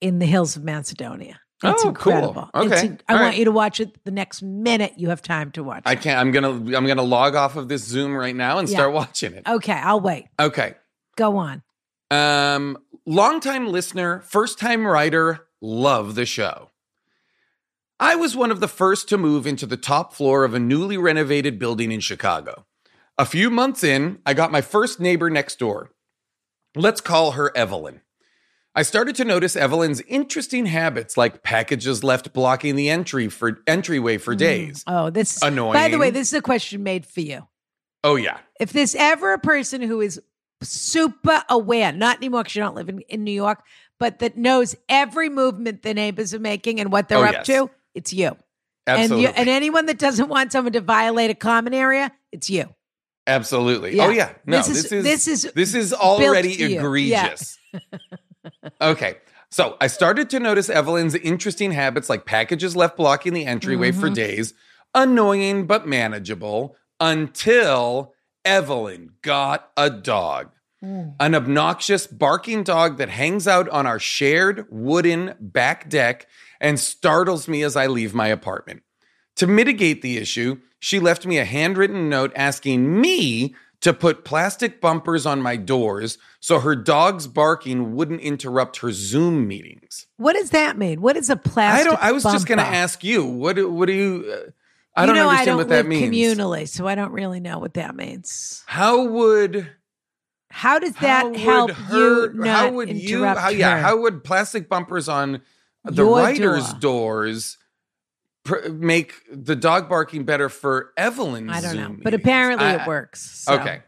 in 0.00 0.18
the 0.18 0.26
hills 0.26 0.54
of 0.56 0.62
Macedonia. 0.64 1.40
It's 1.64 1.82
Oh, 1.82 1.92
cool. 1.92 2.12
incredible. 2.12 2.50
Okay. 2.54 2.74
It's 2.74 2.82
in- 2.82 3.00
I 3.08 3.14
All 3.14 3.18
want 3.20 3.30
right. 3.30 3.38
you 3.38 3.46
to 3.46 3.50
watch 3.52 3.80
it 3.80 4.04
the 4.04 4.10
next 4.10 4.42
minute 4.42 4.92
you 4.98 5.08
have 5.08 5.22
time 5.22 5.50
to 5.52 5.64
watch 5.64 5.84
I 5.86 5.96
can't. 5.96 6.18
I'm 6.20 6.30
gonna. 6.30 6.50
I'm 6.76 6.86
gonna 6.86 7.02
log 7.02 7.34
off 7.34 7.56
of 7.56 7.68
this 7.68 7.82
Zoom 7.82 8.14
right 8.14 8.36
now 8.36 8.58
and 8.58 8.68
Yeah. 8.68 8.74
start 8.76 8.92
watching 8.92 9.32
it. 9.32 9.48
Okay, 9.48 9.72
I'll 9.72 10.00
wait. 10.00 10.26
Okay. 10.38 10.74
Go 11.16 11.38
on. 11.38 11.62
Um, 12.10 12.76
longtime 13.06 13.68
listener, 13.68 14.20
first 14.20 14.58
time 14.58 14.86
writer, 14.86 15.46
love 15.62 16.14
the 16.14 16.26
show. 16.26 16.70
I 17.98 18.14
was 18.16 18.36
one 18.36 18.50
of 18.50 18.60
the 18.60 18.68
first 18.68 19.08
to 19.08 19.16
move 19.16 19.46
into 19.46 19.64
the 19.64 19.78
top 19.78 20.12
floor 20.12 20.44
of 20.44 20.52
a 20.52 20.60
newly 20.60 20.98
renovated 20.98 21.58
building 21.58 21.90
in 21.90 22.00
Chicago. 22.00 22.66
A 23.18 23.24
few 23.24 23.50
months 23.50 23.82
in, 23.82 24.18
I 24.26 24.34
got 24.34 24.52
my 24.52 24.60
first 24.60 25.00
neighbor 25.00 25.30
next 25.30 25.58
door. 25.58 25.90
Let's 26.74 27.00
call 27.00 27.32
her 27.32 27.56
Evelyn. 27.56 28.02
I 28.74 28.82
started 28.82 29.16
to 29.16 29.24
notice 29.24 29.56
Evelyn's 29.56 30.02
interesting 30.02 30.66
habits, 30.66 31.16
like 31.16 31.42
packages 31.42 32.04
left 32.04 32.34
blocking 32.34 32.76
the 32.76 32.90
entry 32.90 33.28
for 33.28 33.62
entryway 33.66 34.18
for 34.18 34.34
mm. 34.34 34.38
days. 34.38 34.84
Oh, 34.86 35.08
this 35.08 35.42
Annoying. 35.42 35.72
By 35.72 35.88
the 35.88 35.96
way, 35.96 36.10
this 36.10 36.28
is 36.28 36.34
a 36.34 36.42
question 36.42 36.82
made 36.82 37.06
for 37.06 37.22
you. 37.22 37.48
Oh 38.04 38.16
yeah, 38.16 38.38
If 38.60 38.72
there's 38.72 38.94
ever 38.94 39.32
a 39.32 39.38
person 39.38 39.80
who 39.80 40.00
is 40.00 40.20
super 40.62 41.42
aware, 41.48 41.90
not 41.90 42.18
anymore 42.18 42.42
because 42.42 42.54
you 42.54 42.62
don't 42.62 42.76
live 42.76 42.90
in, 42.90 43.00
in 43.08 43.24
New 43.24 43.32
York, 43.32 43.64
but 43.98 44.18
that 44.18 44.36
knows 44.36 44.76
every 44.88 45.28
movement 45.30 45.82
the 45.82 45.94
neighbors 45.94 46.34
are 46.34 46.38
making 46.38 46.78
and 46.78 46.92
what 46.92 47.08
they're 47.08 47.18
Oh, 47.18 47.24
up 47.24 47.32
yes. 47.32 47.46
to, 47.46 47.70
it's 47.94 48.12
you. 48.12 48.36
absolutely, 48.86 49.26
And 49.26 49.34
you, 49.34 49.40
and 49.40 49.48
anyone 49.48 49.86
that 49.86 49.98
doesn't 49.98 50.28
want 50.28 50.52
someone 50.52 50.74
to 50.74 50.80
violate 50.82 51.30
a 51.30 51.34
common 51.34 51.74
area, 51.74 52.12
it's 52.30 52.48
you. 52.48 52.68
Absolutely. 53.26 53.96
Yeah. 53.96 54.06
Oh 54.06 54.10
yeah, 54.10 54.32
no, 54.46 54.58
This 54.58 54.66
this 54.68 54.76
is- 54.84 54.92
is 54.92 55.04
this 55.04 55.28
is 55.28 55.52
this 55.54 55.74
is 55.74 55.92
already 55.92 56.54
for 56.54 56.62
you. 56.62 56.68
Yeah. 56.68 56.78
egregious. 56.80 57.58
okay. 58.80 59.16
So 59.50 59.76
I 59.80 59.86
started 59.86 60.28
to 60.30 60.40
notice 60.40 60.68
Evelyn's 60.68 61.14
interesting 61.14 61.72
habits 61.72 62.08
like 62.10 62.24
packages 62.26 62.74
left 62.76 62.96
blocking 62.96 63.32
the 63.32 63.46
entryway 63.46 63.92
for 63.92 64.06
Mm-hmm. 64.06 64.14
days, 64.14 64.54
annoying 64.94 65.66
but 65.66 65.86
manageable, 65.86 66.76
until 67.00 68.12
Evelyn 68.44 69.10
got 69.22 69.70
a 69.76 69.88
dog. 69.90 70.50
Mm. 70.84 71.14
An 71.18 71.34
obnoxious 71.34 72.06
barking 72.06 72.62
dog 72.62 72.98
that 72.98 73.08
hangs 73.08 73.48
out 73.48 73.68
on 73.70 73.86
our 73.86 73.98
shared 73.98 74.66
wooden 74.70 75.34
back 75.40 75.88
deck 75.88 76.26
and 76.60 76.78
startles 76.78 77.48
me 77.48 77.62
as 77.62 77.76
I 77.76 77.86
leave 77.86 78.14
my 78.14 78.26
apartment. 78.28 78.82
To 79.36 79.46
mitigate 79.46 80.02
the 80.02 80.16
issue, 80.16 80.58
she 80.78 80.98
left 80.98 81.26
me 81.26 81.38
a 81.38 81.44
handwritten 81.44 82.08
note 82.08 82.32
asking 82.34 83.00
me 83.00 83.54
to 83.82 83.92
put 83.92 84.24
plastic 84.24 84.80
bumpers 84.80 85.26
on 85.26 85.42
my 85.42 85.56
doors 85.56 86.16
so 86.40 86.58
her 86.60 86.74
dog's 86.74 87.26
barking 87.26 87.94
wouldn't 87.94 88.22
interrupt 88.22 88.78
her 88.78 88.90
Zoom 88.92 89.46
meetings. 89.46 90.06
What 90.16 90.32
does 90.34 90.50
that 90.50 90.78
mean? 90.78 91.02
What 91.02 91.16
is 91.18 91.28
a 91.28 91.36
plastic 91.36 91.86
I 91.86 91.90
don't. 91.90 92.02
I 92.02 92.12
was 92.12 92.22
just 92.22 92.46
going 92.46 92.58
to 92.58 92.64
ask 92.64 93.04
you. 93.04 93.24
What? 93.26 93.56
do- 93.56 93.70
What 93.70 93.86
do 93.86 93.92
you? 93.92 94.24
Uh, 94.32 94.50
I 94.98 95.02
you 95.02 95.06
don't 95.08 95.16
know, 95.16 95.28
understand 95.28 95.40
I 95.40 95.44
don't 95.44 95.56
what 95.58 95.68
live 95.68 95.84
that 95.84 95.86
means. 95.86 96.10
communally, 96.38 96.66
so 96.66 96.86
I 96.88 96.94
don't 96.94 97.12
really 97.12 97.38
know 97.38 97.58
what 97.58 97.74
that 97.74 97.94
means. 97.94 98.62
How 98.64 99.04
would 99.04 99.68
How 100.50 100.78
does 100.78 100.94
that 100.96 101.26
would 101.26 101.36
help 101.36 101.70
her- 101.72 102.32
you 102.34 102.42
how 102.44 102.70
would 102.72 102.88
you? 102.96 103.24
How 103.24 103.50
yeah? 103.50 103.72
her? 103.76 103.82
How 103.82 103.98
would 103.98 104.24
plastic 104.24 104.70
bumpers 104.70 105.06
on 105.10 105.42
the 105.84 106.02
Your 106.02 106.16
writers' 106.16 106.70
door. 106.72 106.80
doors 106.80 107.58
pr- 108.46 108.68
make 108.70 109.12
the 109.30 109.54
dog 109.56 109.88
barking 109.88 110.24
better 110.24 110.48
for 110.48 110.92
Evelyn's? 110.96 111.50
I 111.52 111.60
don't 111.60 111.76
know, 111.76 111.96
but 112.02 112.14
apparently 112.14 112.64
I- 112.66 112.82
it 112.82 112.86
works. 112.86 113.20
so. 113.44 113.54
Okay. 113.54 113.82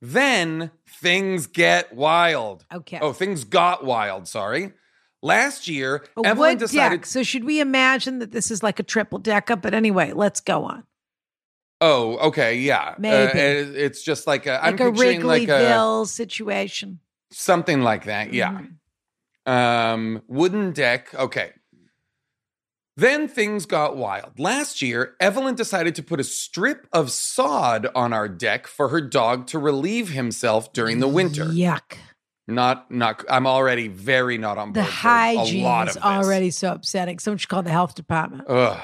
Then 0.00 0.70
things 1.00 1.46
get 1.46 1.92
wild. 1.94 2.64
Okay. 2.72 2.98
Oh, 3.00 3.12
things 3.12 3.44
got 3.44 3.84
wild. 3.84 4.26
Sorry. 4.28 4.72
Last 5.22 5.66
year, 5.66 6.04
A 6.16 6.26
Evelyn 6.26 6.58
decided. 6.58 6.98
deck. 7.00 7.06
So 7.06 7.24
should 7.24 7.42
we 7.44 7.58
imagine 7.60 8.20
that 8.20 8.30
this 8.30 8.50
is 8.52 8.62
like 8.62 8.78
a 8.78 8.84
triple 8.84 9.18
decker? 9.18 9.56
But 9.56 9.74
anyway, 9.74 10.12
let's 10.12 10.40
go 10.40 10.62
on. 10.64 10.84
Oh, 11.80 12.16
okay, 12.28 12.56
yeah. 12.56 12.90
Uh, 12.90 12.94
Maybe. 12.98 13.38
it- 13.38 13.76
it's 13.76 14.02
just 14.02 14.26
like 14.28 14.46
a. 14.46 14.64
I'm 14.64 14.74
a 14.74 14.76
picturing 14.76 15.22
like 15.22 15.42
a 15.48 15.52
Wrigleyville 15.52 16.06
situation. 16.06 17.00
something 17.32 17.82
like 17.82 18.04
that. 18.04 18.32
Yeah. 18.32 18.60
Mhm. 19.46 19.52
Um, 19.52 20.22
wooden 20.28 20.72
deck. 20.72 21.12
Okay. 21.14 21.52
Then 22.98 23.28
things 23.28 23.64
got 23.64 23.96
wild. 23.96 24.40
Last 24.40 24.82
year, 24.82 25.14
Evelyn 25.20 25.54
decided 25.54 25.94
to 25.94 26.02
put 26.02 26.18
a 26.18 26.24
strip 26.24 26.88
of 26.92 27.12
sod 27.12 27.86
on 27.94 28.12
our 28.12 28.28
deck 28.28 28.66
for 28.66 28.88
her 28.88 29.00
dog 29.00 29.46
to 29.48 29.58
relieve 29.60 30.08
himself 30.08 30.72
during 30.72 30.98
the 30.98 31.06
winter. 31.06 31.44
Yuck. 31.44 31.96
Not, 32.48 32.90
not. 32.90 33.24
I'm 33.30 33.46
already 33.46 33.86
very 33.86 34.36
not 34.36 34.58
on 34.58 34.72
The 34.72 34.80
board. 34.80 34.86
for 34.86 34.92
hygiene 34.92 35.86
is 35.86 35.96
already 35.96 36.50
so 36.50 36.72
upsetting. 36.72 37.20
Someone 37.20 37.38
should 37.38 37.48
call 37.48 37.62
the 37.62 37.70
health 37.70 37.94
department. 37.94 38.42
Ugh. 38.48 38.80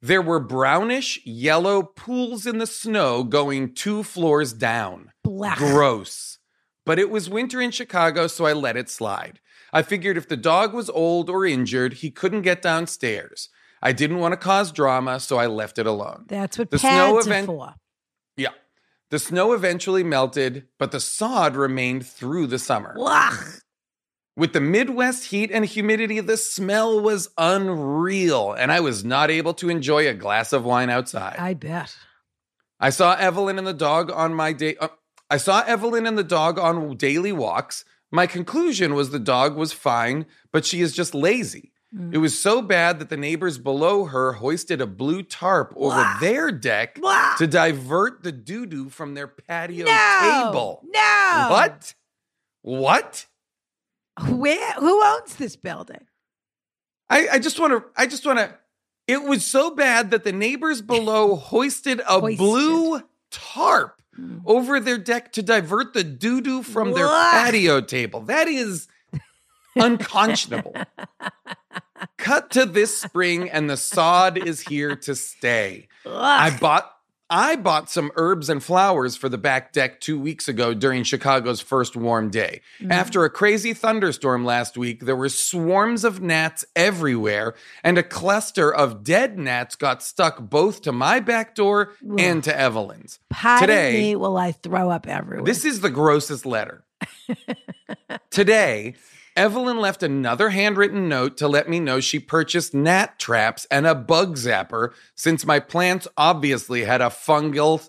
There 0.00 0.22
were 0.22 0.40
brownish 0.40 1.20
yellow 1.24 1.84
pools 1.84 2.46
in 2.46 2.58
the 2.58 2.66
snow 2.66 3.22
going 3.22 3.74
two 3.74 4.02
floors 4.02 4.52
down. 4.52 5.12
Black. 5.22 5.58
Gross. 5.58 6.38
But 6.84 6.98
it 6.98 7.10
was 7.10 7.30
winter 7.30 7.60
in 7.60 7.70
Chicago, 7.70 8.26
so 8.26 8.44
I 8.44 8.54
let 8.54 8.76
it 8.76 8.90
slide. 8.90 9.38
I 9.72 9.82
figured 9.82 10.16
if 10.16 10.28
the 10.28 10.36
dog 10.36 10.74
was 10.74 10.90
old 10.90 11.30
or 11.30 11.46
injured, 11.46 11.94
he 11.94 12.10
couldn't 12.10 12.42
get 12.42 12.60
downstairs. 12.62 13.48
I 13.80 13.92
didn't 13.92 14.18
want 14.18 14.32
to 14.32 14.36
cause 14.36 14.70
drama, 14.70 15.18
so 15.18 15.38
I 15.38 15.46
left 15.46 15.78
it 15.78 15.86
alone. 15.86 16.26
That's 16.28 16.58
what 16.58 16.70
The 16.70 16.78
snow 16.78 17.18
event- 17.18 17.46
for. 17.46 17.74
Yeah. 18.36 18.50
The 19.10 19.18
snow 19.18 19.52
eventually 19.52 20.02
melted, 20.04 20.68
but 20.78 20.92
the 20.92 21.00
sod 21.00 21.56
remained 21.56 22.06
through 22.06 22.46
the 22.46 22.58
summer. 22.58 22.96
Ugh. 22.98 23.44
With 24.36 24.54
the 24.54 24.60
Midwest 24.60 25.26
heat 25.26 25.50
and 25.50 25.64
humidity, 25.66 26.20
the 26.20 26.38
smell 26.38 26.98
was 27.00 27.28
unreal, 27.36 28.52
and 28.52 28.72
I 28.72 28.80
was 28.80 29.04
not 29.04 29.30
able 29.30 29.52
to 29.54 29.68
enjoy 29.68 30.08
a 30.08 30.14
glass 30.14 30.52
of 30.54 30.64
wine 30.64 30.88
outside. 30.88 31.36
I 31.38 31.52
bet. 31.54 31.94
I 32.80 32.88
saw 32.90 33.14
Evelyn 33.14 33.58
and 33.58 33.66
the 33.66 33.74
dog 33.74 34.10
on 34.10 34.32
my 34.32 34.52
day. 34.54 34.76
Uh, 34.76 34.88
I 35.28 35.36
saw 35.36 35.62
Evelyn 35.66 36.06
and 36.06 36.16
the 36.16 36.24
dog 36.24 36.58
on 36.58 36.96
daily 36.96 37.32
walks. 37.32 37.84
My 38.12 38.26
conclusion 38.26 38.94
was 38.94 39.10
the 39.10 39.18
dog 39.18 39.56
was 39.56 39.72
fine, 39.72 40.26
but 40.52 40.64
she 40.66 40.80
is 40.82 40.92
just 40.94 41.14
lazy. 41.14 41.72
Mm. 41.96 42.14
It 42.14 42.18
was 42.18 42.38
so 42.38 42.60
bad 42.62 42.98
that 42.98 43.08
the 43.08 43.16
neighbors 43.16 43.56
below 43.58 44.04
her 44.04 44.34
hoisted 44.34 44.80
a 44.82 44.86
blue 44.86 45.22
tarp 45.22 45.72
over 45.76 46.04
their 46.20 46.50
deck 46.52 47.00
to 47.38 47.46
divert 47.46 48.22
the 48.22 48.32
doo 48.32 48.66
doo 48.66 48.88
from 48.90 49.14
their 49.14 49.26
patio 49.28 49.86
No. 49.86 50.20
table. 50.46 50.82
No. 50.94 51.46
What? 51.50 51.94
What? 52.60 53.26
Where? 54.28 54.72
Who 54.74 55.02
owns 55.02 55.36
this 55.36 55.56
building? 55.56 56.06
I, 57.08 57.28
I 57.32 57.38
just 57.38 57.58
want 57.58 57.72
to. 57.72 57.84
I 57.96 58.06
just 58.06 58.26
want 58.26 58.38
to. 58.38 58.54
It 59.08 59.22
was 59.22 59.44
so 59.44 59.74
bad 59.74 60.10
that 60.10 60.22
the 60.24 60.32
neighbors 60.32 60.80
below 60.82 61.34
hoisted 61.36 62.00
a 62.00 62.20
Hoisted. 62.20 62.38
blue 62.38 63.00
tarp. 63.30 64.01
Mm. 64.18 64.42
over 64.44 64.78
their 64.78 64.98
deck 64.98 65.32
to 65.32 65.42
divert 65.42 65.94
the 65.94 66.04
doo 66.04 66.42
doo 66.42 66.62
from 66.62 66.92
their 66.92 67.08
patio 67.08 67.80
table. 67.80 68.20
That 68.20 68.46
is 68.46 68.86
unconscionable. 69.74 70.76
Cut 72.18 72.50
to 72.50 72.66
this 72.66 72.96
spring, 72.96 73.48
and 73.48 73.70
the 73.70 73.76
sod 73.78 74.36
is 74.36 74.60
here 74.60 74.96
to 74.96 75.14
stay. 75.14 75.88
I 76.04 76.56
bought. 76.60 76.91
I 77.32 77.56
bought 77.56 77.88
some 77.88 78.12
herbs 78.16 78.50
and 78.50 78.62
flowers 78.62 79.16
for 79.16 79.30
the 79.30 79.38
back 79.38 79.72
deck 79.72 80.02
two 80.02 80.20
weeks 80.20 80.48
ago 80.48 80.74
during 80.74 81.02
Chicago's 81.02 81.62
first 81.62 81.96
warm 81.96 82.28
day. 82.28 82.60
Mm. 82.78 82.90
After 82.90 83.24
a 83.24 83.30
crazy 83.30 83.72
thunderstorm 83.72 84.44
last 84.44 84.76
week, 84.76 85.06
there 85.06 85.16
were 85.16 85.30
swarms 85.30 86.04
of 86.04 86.20
gnats 86.20 86.66
everywhere, 86.76 87.54
and 87.82 87.96
a 87.96 88.02
cluster 88.02 88.72
of 88.72 89.02
dead 89.02 89.38
gnats 89.38 89.76
got 89.76 90.02
stuck 90.02 90.40
both 90.40 90.82
to 90.82 90.92
my 90.92 91.20
back 91.20 91.54
door 91.54 91.94
and 92.18 92.44
to 92.44 92.54
Evelyn's. 92.54 93.18
Today- 93.58 93.92
me 93.94 94.16
while 94.16 94.36
I 94.36 94.52
throw 94.52 94.90
up 94.90 95.08
everywhere. 95.08 95.46
This 95.46 95.64
is 95.64 95.80
the 95.80 95.88
grossest 95.88 96.44
letter. 96.44 96.84
Today, 98.30 98.94
Evelyn 99.36 99.78
left 99.78 100.02
another 100.02 100.50
handwritten 100.50 101.08
note 101.08 101.36
to 101.38 101.48
let 101.48 101.68
me 101.68 101.80
know 101.80 102.00
she 102.00 102.18
purchased 102.18 102.74
gnat 102.74 103.18
traps 103.18 103.66
and 103.70 103.86
a 103.86 103.94
bug 103.94 104.36
zapper 104.36 104.92
since 105.14 105.46
my 105.46 105.58
plants 105.58 106.06
obviously 106.16 106.84
had 106.84 107.00
a 107.00 107.06
fungal 107.06 107.88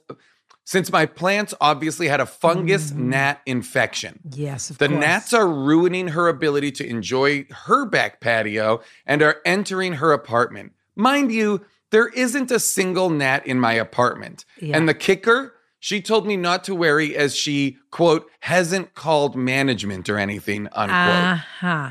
since 0.65 0.91
my 0.91 1.05
plants 1.05 1.53
obviously 1.59 2.07
had 2.07 2.21
a 2.21 2.25
fungus 2.25 2.91
mm-hmm. 2.91 3.09
gnat 3.09 3.41
infection. 3.45 4.19
Yes, 4.31 4.69
of 4.69 4.77
The 4.77 4.87
course. 4.87 4.99
gnats 4.99 5.33
are 5.33 5.47
ruining 5.47 6.09
her 6.09 6.29
ability 6.29 6.71
to 6.73 6.87
enjoy 6.87 7.45
her 7.65 7.85
back 7.85 8.21
patio 8.21 8.81
and 9.05 9.21
are 9.21 9.41
entering 9.45 9.93
her 9.93 10.13
apartment. 10.13 10.73
Mind 10.95 11.31
you, 11.31 11.65
there 11.91 12.07
isn't 12.07 12.49
a 12.49 12.59
single 12.59 13.09
gnat 13.09 13.45
in 13.45 13.59
my 13.59 13.73
apartment. 13.73 14.45
Yeah. 14.59 14.77
And 14.77 14.87
the 14.87 14.93
kicker, 14.93 15.53
she 15.84 16.01
told 16.01 16.25
me 16.25 16.38
not 16.38 16.63
to 16.63 16.73
worry 16.73 17.13
as 17.13 17.36
she, 17.36 17.75
quote, 17.91 18.31
hasn't 18.39 18.93
called 18.93 19.36
management 19.36 20.07
or 20.07 20.17
anything, 20.17 20.69
unquote. 20.71 20.89
Uh-huh. 20.89 21.89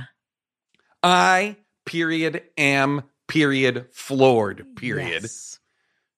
I, 1.03 1.57
period, 1.85 2.43
am, 2.57 3.03
period, 3.29 3.89
floored, 3.93 4.65
period. 4.77 5.25
Yes. 5.25 5.59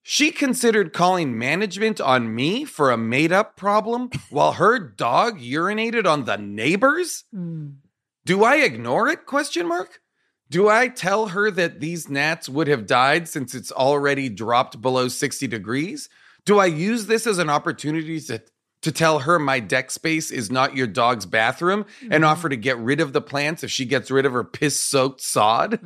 She 0.04 0.30
considered 0.30 0.92
calling 0.92 1.36
management 1.36 2.00
on 2.00 2.32
me 2.32 2.64
for 2.64 2.92
a 2.92 2.96
made 2.96 3.32
up 3.32 3.56
problem 3.56 4.08
while 4.30 4.52
her 4.52 4.78
dog 4.78 5.40
urinated 5.40 6.06
on 6.06 6.26
the 6.26 6.36
neighbors? 6.36 7.24
Mm. 7.34 7.78
Do 8.24 8.44
I 8.44 8.58
ignore 8.58 9.08
it? 9.08 9.26
Question 9.26 9.66
mark. 9.66 10.00
Do 10.48 10.68
I 10.68 10.86
tell 10.86 11.26
her 11.26 11.50
that 11.50 11.80
these 11.80 12.08
gnats 12.08 12.48
would 12.48 12.68
have 12.68 12.86
died 12.86 13.28
since 13.28 13.52
it's 13.52 13.72
already 13.72 14.28
dropped 14.28 14.80
below 14.80 15.08
60 15.08 15.48
degrees? 15.48 16.08
Do 16.44 16.58
I 16.58 16.66
use 16.66 17.06
this 17.06 17.26
as 17.26 17.38
an 17.38 17.50
opportunity 17.50 18.20
to 18.20 18.42
to 18.84 18.92
tell 18.92 19.20
her 19.20 19.38
my 19.38 19.60
deck 19.60 19.90
space 19.90 20.30
is 20.30 20.50
not 20.50 20.76
your 20.76 20.86
dog's 20.86 21.24
bathroom 21.24 21.86
and 22.10 22.22
offer 22.22 22.50
to 22.50 22.56
get 22.56 22.76
rid 22.76 23.00
of 23.00 23.14
the 23.14 23.22
plants 23.22 23.64
if 23.64 23.70
she 23.70 23.86
gets 23.86 24.10
rid 24.10 24.26
of 24.26 24.32
her 24.34 24.44
piss 24.44 24.78
soaked 24.78 25.22
sod? 25.22 25.80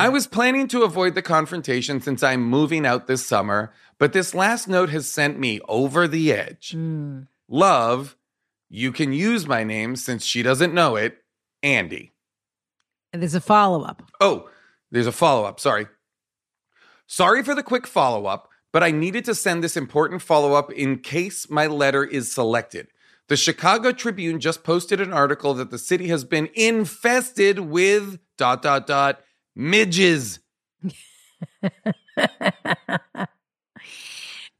I 0.00 0.08
was 0.08 0.26
planning 0.26 0.66
to 0.66 0.82
avoid 0.82 1.14
the 1.14 1.22
confrontation 1.22 2.00
since 2.00 2.24
I'm 2.24 2.42
moving 2.42 2.84
out 2.84 3.06
this 3.06 3.24
summer, 3.24 3.72
but 3.98 4.12
this 4.12 4.34
last 4.34 4.66
note 4.66 4.90
has 4.90 5.08
sent 5.08 5.38
me 5.38 5.60
over 5.68 6.08
the 6.08 6.32
edge. 6.32 6.74
Mm. 6.76 7.28
Love, 7.48 8.16
you 8.68 8.90
can 8.90 9.12
use 9.12 9.46
my 9.46 9.62
name 9.62 9.94
since 9.94 10.24
she 10.24 10.42
doesn't 10.42 10.74
know 10.74 10.96
it, 10.96 11.18
Andy. 11.62 12.10
And 13.12 13.22
there's 13.22 13.36
a 13.36 13.40
follow 13.40 13.84
up. 13.84 14.02
Oh, 14.20 14.50
there's 14.90 15.06
a 15.06 15.12
follow 15.12 15.44
up. 15.44 15.60
Sorry. 15.60 15.86
Sorry 17.06 17.44
for 17.44 17.54
the 17.54 17.62
quick 17.62 17.86
follow 17.86 18.26
up, 18.26 18.49
but 18.72 18.82
I 18.82 18.90
needed 18.90 19.24
to 19.26 19.34
send 19.34 19.62
this 19.62 19.76
important 19.76 20.22
follow 20.22 20.54
up 20.54 20.72
in 20.72 20.98
case 20.98 21.50
my 21.50 21.66
letter 21.66 22.04
is 22.04 22.32
selected. 22.32 22.88
The 23.28 23.36
Chicago 23.36 23.92
Tribune 23.92 24.40
just 24.40 24.64
posted 24.64 25.00
an 25.00 25.12
article 25.12 25.54
that 25.54 25.70
the 25.70 25.78
city 25.78 26.08
has 26.08 26.24
been 26.24 26.48
infested 26.54 27.60
with 27.60 28.18
dot 28.36 28.62
dot 28.62 28.86
dot 28.86 29.20
midges. 29.54 30.40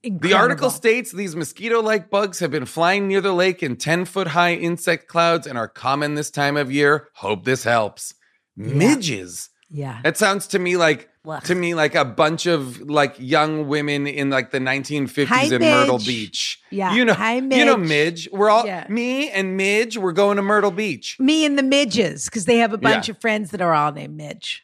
The 0.02 0.32
article 0.32 0.70
states 0.70 1.12
these 1.12 1.36
mosquito 1.36 1.82
like 1.82 2.08
bugs 2.08 2.38
have 2.38 2.50
been 2.50 2.64
flying 2.64 3.06
near 3.06 3.20
the 3.20 3.34
lake 3.34 3.62
in 3.62 3.76
10 3.76 4.06
foot 4.06 4.28
high 4.28 4.54
insect 4.54 5.08
clouds 5.08 5.46
and 5.46 5.58
are 5.58 5.68
common 5.68 6.14
this 6.14 6.30
time 6.30 6.56
of 6.56 6.72
year. 6.72 7.08
Hope 7.16 7.44
this 7.44 7.64
helps. 7.64 8.14
Midges. 8.56 9.50
Yeah. 9.68 10.00
That 10.02 10.16
sounds 10.16 10.46
to 10.48 10.58
me 10.58 10.78
like 10.78 11.09
Ugh. 11.29 11.43
to 11.45 11.55
me 11.55 11.75
like 11.75 11.95
a 11.95 12.05
bunch 12.05 12.47
of 12.47 12.81
like 12.89 13.14
young 13.18 13.68
women 13.68 14.07
in 14.07 14.31
like 14.31 14.51
the 14.53 14.59
1950s 14.59 15.27
Hi, 15.27 15.43
in 15.45 15.61
Myrtle 15.61 15.99
Beach. 15.99 16.59
Yeah. 16.71 16.95
You 16.95 17.05
know, 17.05 17.12
Hi, 17.14 17.35
you 17.37 17.64
know 17.64 17.77
Midge. 17.77 18.29
We're 18.33 18.49
all 18.49 18.64
Yeah. 18.64 18.87
me 18.89 19.29
and 19.31 19.57
Midge, 19.57 19.99
we're 19.99 20.12
going 20.12 20.37
to 20.37 20.43
Myrtle 20.43 20.71
Beach. 20.71 21.16
Me 21.21 21.45
and 21.45 21.59
the 21.59 21.62
midges, 21.62 22.25
because 22.25 22.47
they 22.47 22.57
have 22.59 22.73
a 22.73 22.79
bunch 22.79 23.09
Yeah. 23.09 23.12
of 23.12 23.21
friends 23.21 23.51
that 23.51 23.61
are 23.61 23.75
all 23.75 23.93
named 23.93 24.16
Midge. 24.16 24.62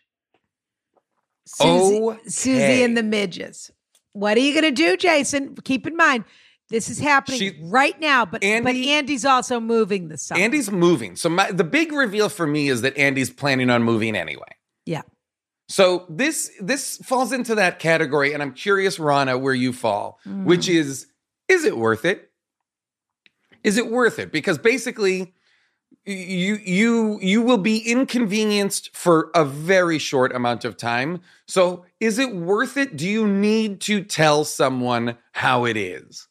Susie, 1.45 2.01
Okay. 2.01 2.19
Susie 2.29 2.83
and 2.83 2.97
the 2.97 3.03
midges. 3.03 3.71
What 4.13 4.37
are 4.37 4.41
you 4.41 4.53
going 4.53 4.65
to 4.65 4.71
do, 4.83 4.97
Jason? 4.97 5.55
Keep 5.63 5.87
in 5.87 5.97
mind, 5.97 6.25
this 6.71 6.89
is 6.89 6.99
happening 6.99 7.39
She- 7.39 7.59
right 7.63 7.99
now, 8.01 8.25
but 8.25 8.41
but 8.41 8.75
Andy's 8.75 9.25
also 9.25 9.61
moving 9.61 10.09
this 10.09 10.23
summer. 10.23 10.41
Andy's 10.41 10.71
moving. 10.71 11.15
So 11.17 11.29
my, 11.29 11.53
the 11.53 11.65
big 11.65 11.93
reveal 11.93 12.29
for 12.29 12.47
me 12.47 12.69
is 12.69 12.81
that 12.83 12.97
Andy's 12.97 13.31
planning 13.31 13.71
on 13.71 13.83
moving 13.85 14.17
anyway. 14.17 14.56
So 15.69 16.07
this 16.09 16.53
this 16.61 16.99
falls 16.99 17.33
into 17.33 17.57
that 17.57 17.79
category, 17.79 18.33
and 18.33 18.43
I'm 18.43 18.53
curious, 18.53 18.99
Ronna, 18.99 19.41
where 19.41 19.55
you 19.55 19.73
fall, 19.73 20.21
hmm. 20.25 20.45
which 20.45 20.69
is 20.69 21.07
is 21.49 21.65
it 21.65 21.77
worth 21.77 22.05
it? 22.05 22.31
Is 23.65 23.77
it 23.77 23.91
worth 23.91 24.19
it? 24.19 24.31
Because 24.31 24.59
basically, 24.59 25.35
you 26.05 26.55
you 26.65 27.19
you 27.21 27.43
will 27.43 27.59
be 27.59 27.79
inconvenienced 27.79 28.97
for 28.97 29.31
a 29.35 29.45
very 29.45 29.99
short 29.99 30.35
amount 30.35 30.65
of 30.65 30.77
time. 30.77 31.21
So 31.49 31.85
is 31.99 32.21
it 32.21 32.35
worth 32.35 32.77
it? 32.77 32.97
Do 32.97 33.09
you 33.09 33.27
need 33.27 33.81
to 33.83 34.05
tell 34.05 34.45
someone 34.45 35.19
how 35.33 35.65
it 35.65 35.77
is? 35.77 36.29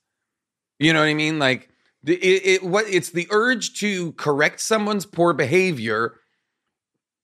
You 0.79 0.93
know 0.93 0.99
what 0.99 1.09
I 1.09 1.13
mean? 1.13 1.39
Like 1.39 1.69
it, 2.05 2.45
it 2.45 2.63
what 2.63 2.85
it's 2.87 3.09
the 3.09 3.27
urge 3.31 3.77
to 3.79 4.13
correct 4.13 4.61
someone's 4.61 5.05
poor 5.05 5.33
behavior 5.33 6.15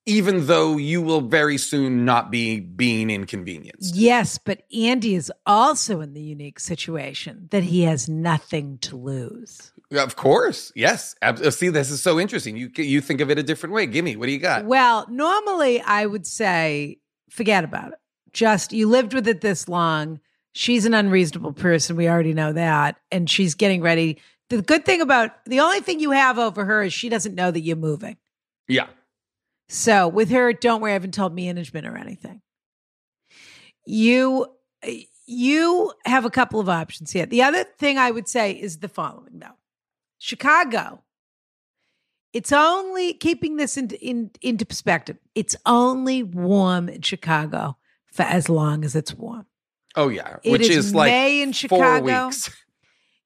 even 0.05 0.47
though 0.47 0.77
you 0.77 1.01
will 1.01 1.21
very 1.21 1.57
soon 1.57 2.05
not 2.05 2.31
be 2.31 2.59
being 2.59 3.09
inconvenienced. 3.09 3.95
Yes, 3.95 4.37
but 4.37 4.63
Andy 4.75 5.15
is 5.15 5.31
also 5.45 6.01
in 6.01 6.13
the 6.13 6.21
unique 6.21 6.59
situation 6.59 7.47
that 7.51 7.63
he 7.63 7.83
has 7.83 8.09
nothing 8.09 8.79
to 8.79 8.95
lose. 8.95 9.71
Of 9.91 10.15
course, 10.15 10.71
yes. 10.75 11.15
Uh, 11.21 11.51
See, 11.51 11.69
this 11.69 11.91
is 11.91 12.01
so 12.01 12.19
interesting. 12.19 12.55
You 12.57 12.71
you 12.77 13.01
think 13.01 13.21
of 13.21 13.29
it 13.29 13.37
a 13.37 13.43
different 13.43 13.73
way. 13.75 13.85
Give 13.85 14.05
me 14.05 14.15
what 14.15 14.27
do 14.27 14.31
you 14.31 14.39
got? 14.39 14.65
Well, 14.65 15.05
normally 15.09 15.81
I 15.81 16.05
would 16.05 16.25
say 16.25 16.99
forget 17.29 17.63
about 17.63 17.91
it. 17.91 17.99
Just 18.33 18.71
you 18.71 18.87
lived 18.87 19.13
with 19.13 19.27
it 19.27 19.41
this 19.41 19.67
long. 19.67 20.19
She's 20.53 20.85
an 20.85 20.93
unreasonable 20.93 21.53
person. 21.53 21.95
We 21.95 22.09
already 22.09 22.33
know 22.33 22.53
that. 22.53 22.97
And 23.11 23.29
she's 23.29 23.55
getting 23.55 23.81
ready. 23.81 24.19
The 24.49 24.61
good 24.61 24.85
thing 24.85 25.01
about 25.01 25.43
the 25.45 25.59
only 25.59 25.79
thing 25.81 25.99
you 25.99 26.11
have 26.11 26.37
over 26.37 26.65
her 26.65 26.83
is 26.83 26.93
she 26.93 27.09
doesn't 27.09 27.35
know 27.35 27.51
that 27.51 27.61
you're 27.61 27.77
moving. 27.77 28.17
Yeah, 28.67 28.87
So 29.71 30.09
with 30.09 30.29
her, 30.31 30.51
don't 30.51 30.81
worry, 30.81 30.91
I 30.91 30.93
haven't 30.93 31.13
told 31.13 31.33
management 31.33 31.87
or 31.87 31.95
anything. 31.97 32.41
You 33.85 34.47
you 35.25 35.93
have 36.05 36.25
a 36.25 36.29
couple 36.29 36.59
of 36.59 36.67
options 36.67 37.11
here. 37.11 37.25
The 37.25 37.43
other 37.43 37.63
thing 37.63 37.97
I 37.97 38.11
would 38.11 38.27
say 38.27 38.51
is 38.51 38.79
the 38.79 38.89
following 38.89 39.39
though. 39.39 39.55
Chicago. 40.17 41.03
It's 42.33 42.51
only 42.51 43.13
keeping 43.13 43.55
this 43.55 43.77
in, 43.77 43.89
in, 43.91 44.31
into 44.41 44.65
perspective. 44.65 45.17
It's 45.35 45.55
only 45.65 46.21
warm 46.21 46.89
in 46.89 47.01
Chicago 47.01 47.77
for 48.11 48.23
as 48.23 48.49
long 48.49 48.83
as 48.83 48.93
it's 48.95 49.13
warm. 49.13 49.45
Oh 49.95 50.09
yeah, 50.09 50.37
It 50.43 50.51
which 50.51 50.61
is 50.63 50.87
is, 50.87 50.95
like 50.95 51.11
May 51.11 51.41
in 51.41 51.53
four 51.53 51.77
Chicago. 51.79 52.25
weeks. 52.27 52.49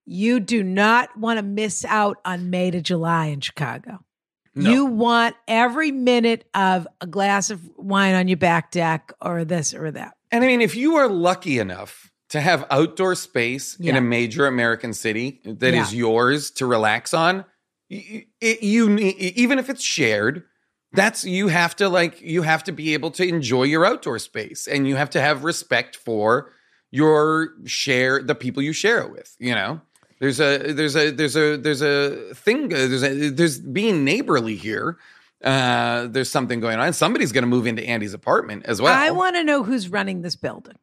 You 0.05 0.39
do 0.39 0.61
not 0.61 1.17
want 1.17 1.37
to 1.39 1.43
miss 1.43 1.83
out 1.85 2.17
on 2.23 2.51
May 2.51 2.69
to 2.69 2.81
July 2.81 3.27
in 3.27 3.41
Chicago. 3.41 4.04
No. 4.55 4.71
You 4.71 4.85
want 4.85 5.35
every 5.47 5.91
minute 5.91 6.47
of 6.53 6.87
a 7.01 7.07
glass 7.07 7.49
of 7.49 7.61
wine 7.77 8.15
on 8.15 8.27
your 8.29 8.37
back 8.37 8.71
deck 8.71 9.11
or 9.21 9.43
this 9.43 9.73
or 9.73 9.91
that. 9.91 10.15
And 10.31 10.43
I 10.43 10.47
mean, 10.47 10.61
if 10.61 10.75
you 10.75 10.95
are 10.95 11.09
lucky 11.09 11.59
enough 11.59 12.11
to 12.29 12.39
have 12.41 12.65
outdoor 12.71 13.15
space 13.15 13.75
in 13.79 13.95
a 13.95 14.01
major 14.01 14.47
American 14.47 14.93
city 14.93 15.41
that 15.45 15.73
is 15.73 15.93
Yeah. 15.93 15.99
yours 15.99 16.51
to 16.51 16.65
relax 16.65 17.13
on, 17.13 17.45
it, 17.89 18.27
you 18.63 18.97
even 18.97 19.59
if 19.59 19.69
it's 19.69 19.83
shared, 19.83 20.43
that's 20.93 21.23
you 21.25 21.49
have 21.49 21.75
to 21.75 21.89
like 21.89 22.21
you 22.21 22.41
have 22.41 22.63
to 22.63 22.71
be 22.71 22.93
able 22.93 23.11
to 23.11 23.27
enjoy 23.27 23.63
your 23.63 23.85
outdoor 23.85 24.17
space, 24.19 24.67
and 24.67 24.87
you 24.87 24.95
have 24.95 25.09
to 25.11 25.21
have 25.21 25.43
respect 25.43 25.95
for 25.97 26.51
your 26.91 27.49
share 27.65 28.23
the 28.23 28.35
people 28.35 28.63
you 28.63 28.73
share 28.73 28.99
it 28.99 29.11
with. 29.11 29.35
You 29.37 29.53
know, 29.53 29.81
there's 30.19 30.39
a 30.39 30.73
there's 30.73 30.95
a 30.95 31.11
there's 31.11 31.35
a 31.35 31.57
there's 31.57 31.81
a 31.81 32.33
thing 32.33 32.65
uh, 32.73 32.77
there's 32.77 33.03
a 33.03 33.29
there's 33.29 33.59
being 33.59 34.03
neighborly 34.03 34.55
here. 34.55 34.97
Uh, 35.43 36.07
there's 36.07 36.31
something 36.31 36.59
going 36.59 36.79
on. 36.79 36.93
Somebody's 36.93 37.31
going 37.31 37.43
to 37.43 37.47
move 37.47 37.67
into 37.67 37.83
Andy's 37.83 38.13
apartment 38.13 38.65
as 38.65 38.81
well. 38.81 38.93
I 38.93 39.11
want 39.11 39.35
to 39.35 39.43
know 39.43 39.63
who's 39.63 39.89
running 39.89 40.21
this 40.21 40.35
building. 40.35 40.77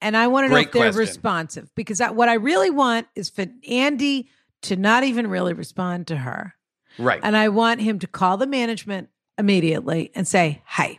And 0.00 0.16
I 0.16 0.26
want 0.26 0.46
to 0.46 0.50
know 0.50 0.60
if 0.60 0.72
they're 0.72 0.82
question. 0.82 0.98
responsive 0.98 1.74
because 1.74 2.00
I, 2.02 2.10
what 2.10 2.28
I 2.28 2.34
really 2.34 2.68
want 2.68 3.06
is 3.14 3.30
for 3.30 3.46
Andy 3.66 4.28
to 4.62 4.76
not 4.76 5.04
even 5.04 5.28
really 5.28 5.54
respond 5.54 6.08
to 6.08 6.16
her. 6.16 6.54
right. 6.98 7.20
And 7.22 7.34
I 7.34 7.48
want 7.48 7.80
him 7.80 7.98
to 8.00 8.06
call 8.06 8.36
the 8.36 8.46
management 8.46 9.08
immediately 9.38 10.10
and 10.14 10.28
say, 10.28 10.62
Hey, 10.66 10.98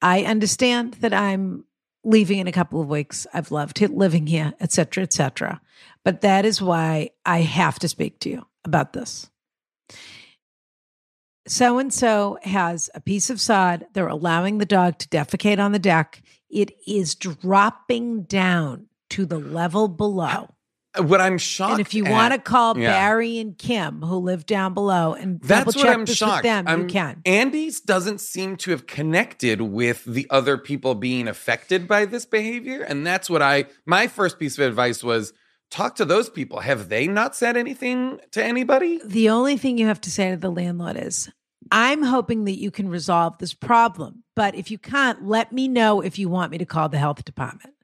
I 0.00 0.22
understand 0.24 0.94
that 1.00 1.12
I'm 1.12 1.64
leaving 2.04 2.38
in 2.38 2.46
a 2.46 2.52
couple 2.52 2.80
of 2.80 2.88
weeks. 2.88 3.26
I've 3.34 3.50
loved 3.50 3.80
living 3.80 4.26
here, 4.26 4.52
etc., 4.60 4.68
cetera, 4.70 5.02
et 5.02 5.12
cetera. 5.12 5.60
But 6.04 6.20
that 6.20 6.44
is 6.44 6.60
why 6.60 7.10
I 7.24 7.40
have 7.40 7.78
to 7.80 7.88
speak 7.88 8.20
to 8.20 8.30
you 8.30 8.46
about 8.64 8.92
this. 8.92 9.30
So 11.46 11.78
and 11.78 11.92
so 11.92 12.38
has 12.42 12.88
a 12.94 13.00
piece 13.00 13.28
of 13.30 13.40
sod. 13.40 13.86
They're 13.92 14.08
allowing 14.08 14.58
the 14.58 14.64
dog 14.66 14.98
to 14.98 15.08
defecate 15.08 15.58
on 15.58 15.72
the 15.72 15.78
deck. 15.78 16.22
It 16.50 16.72
is 16.86 17.14
dropping 17.14 18.22
down 18.22 18.86
to 19.10 19.26
the 19.26 19.38
level 19.38 19.88
below. 19.88 20.54
Uh, 20.96 21.02
what 21.02 21.20
I'm 21.20 21.36
shocked. 21.38 21.72
And 21.72 21.80
if 21.80 21.92
you 21.92 22.06
at- 22.06 22.12
want 22.12 22.32
to 22.32 22.38
call 22.40 22.78
Yeah. 22.78 22.92
Barry 22.92 23.38
and 23.38 23.58
Kim, 23.58 24.00
who 24.00 24.16
live 24.18 24.46
down 24.46 24.72
below, 24.72 25.12
and 25.12 25.40
That's 25.42 25.66
what 25.66 25.76
check 25.76 25.94
I'm 25.94 26.04
this 26.06 26.16
shocked. 26.16 26.44
them, 26.44 26.66
I'm- 26.66 26.82
you 26.82 26.86
can. 26.86 27.20
Andy's 27.26 27.80
doesn't 27.80 28.20
seem 28.20 28.56
to 28.58 28.70
have 28.70 28.86
connected 28.86 29.60
with 29.60 30.04
the 30.04 30.26
other 30.30 30.56
people 30.56 30.94
being 30.94 31.28
affected 31.28 31.86
by 31.88 32.04
this 32.06 32.24
behavior, 32.24 32.80
and 32.82 33.06
that's 33.06 33.28
what 33.28 33.42
I. 33.42 33.66
My 33.84 34.06
first 34.06 34.38
piece 34.38 34.56
of 34.56 34.64
advice 34.66 35.02
was 35.04 35.32
talk 35.70 35.96
to 35.96 36.04
those 36.04 36.30
people. 36.30 36.60
Have 36.60 36.88
they 36.88 37.06
not 37.06 37.34
said 37.34 37.56
anything 37.56 38.20
to 38.32 38.44
anybody? 38.44 39.00
The 39.04 39.30
only 39.30 39.56
thing 39.56 39.78
you 39.78 39.86
have 39.86 40.00
to 40.02 40.10
say 40.10 40.30
to 40.30 40.36
the 40.36 40.50
landlord 40.50 40.96
is, 40.96 41.30
I'm 41.70 42.02
hoping 42.02 42.44
that 42.44 42.58
you 42.58 42.70
can 42.70 42.88
resolve 42.88 43.38
this 43.38 43.54
problem. 43.54 44.22
But 44.36 44.54
if 44.54 44.70
you 44.70 44.78
can't, 44.78 45.26
let 45.26 45.52
me 45.52 45.68
know 45.68 46.00
if 46.00 46.18
you 46.18 46.28
want 46.28 46.52
me 46.52 46.58
to 46.58 46.66
call 46.66 46.88
the 46.88 46.98
health 46.98 47.24
department. 47.24 47.74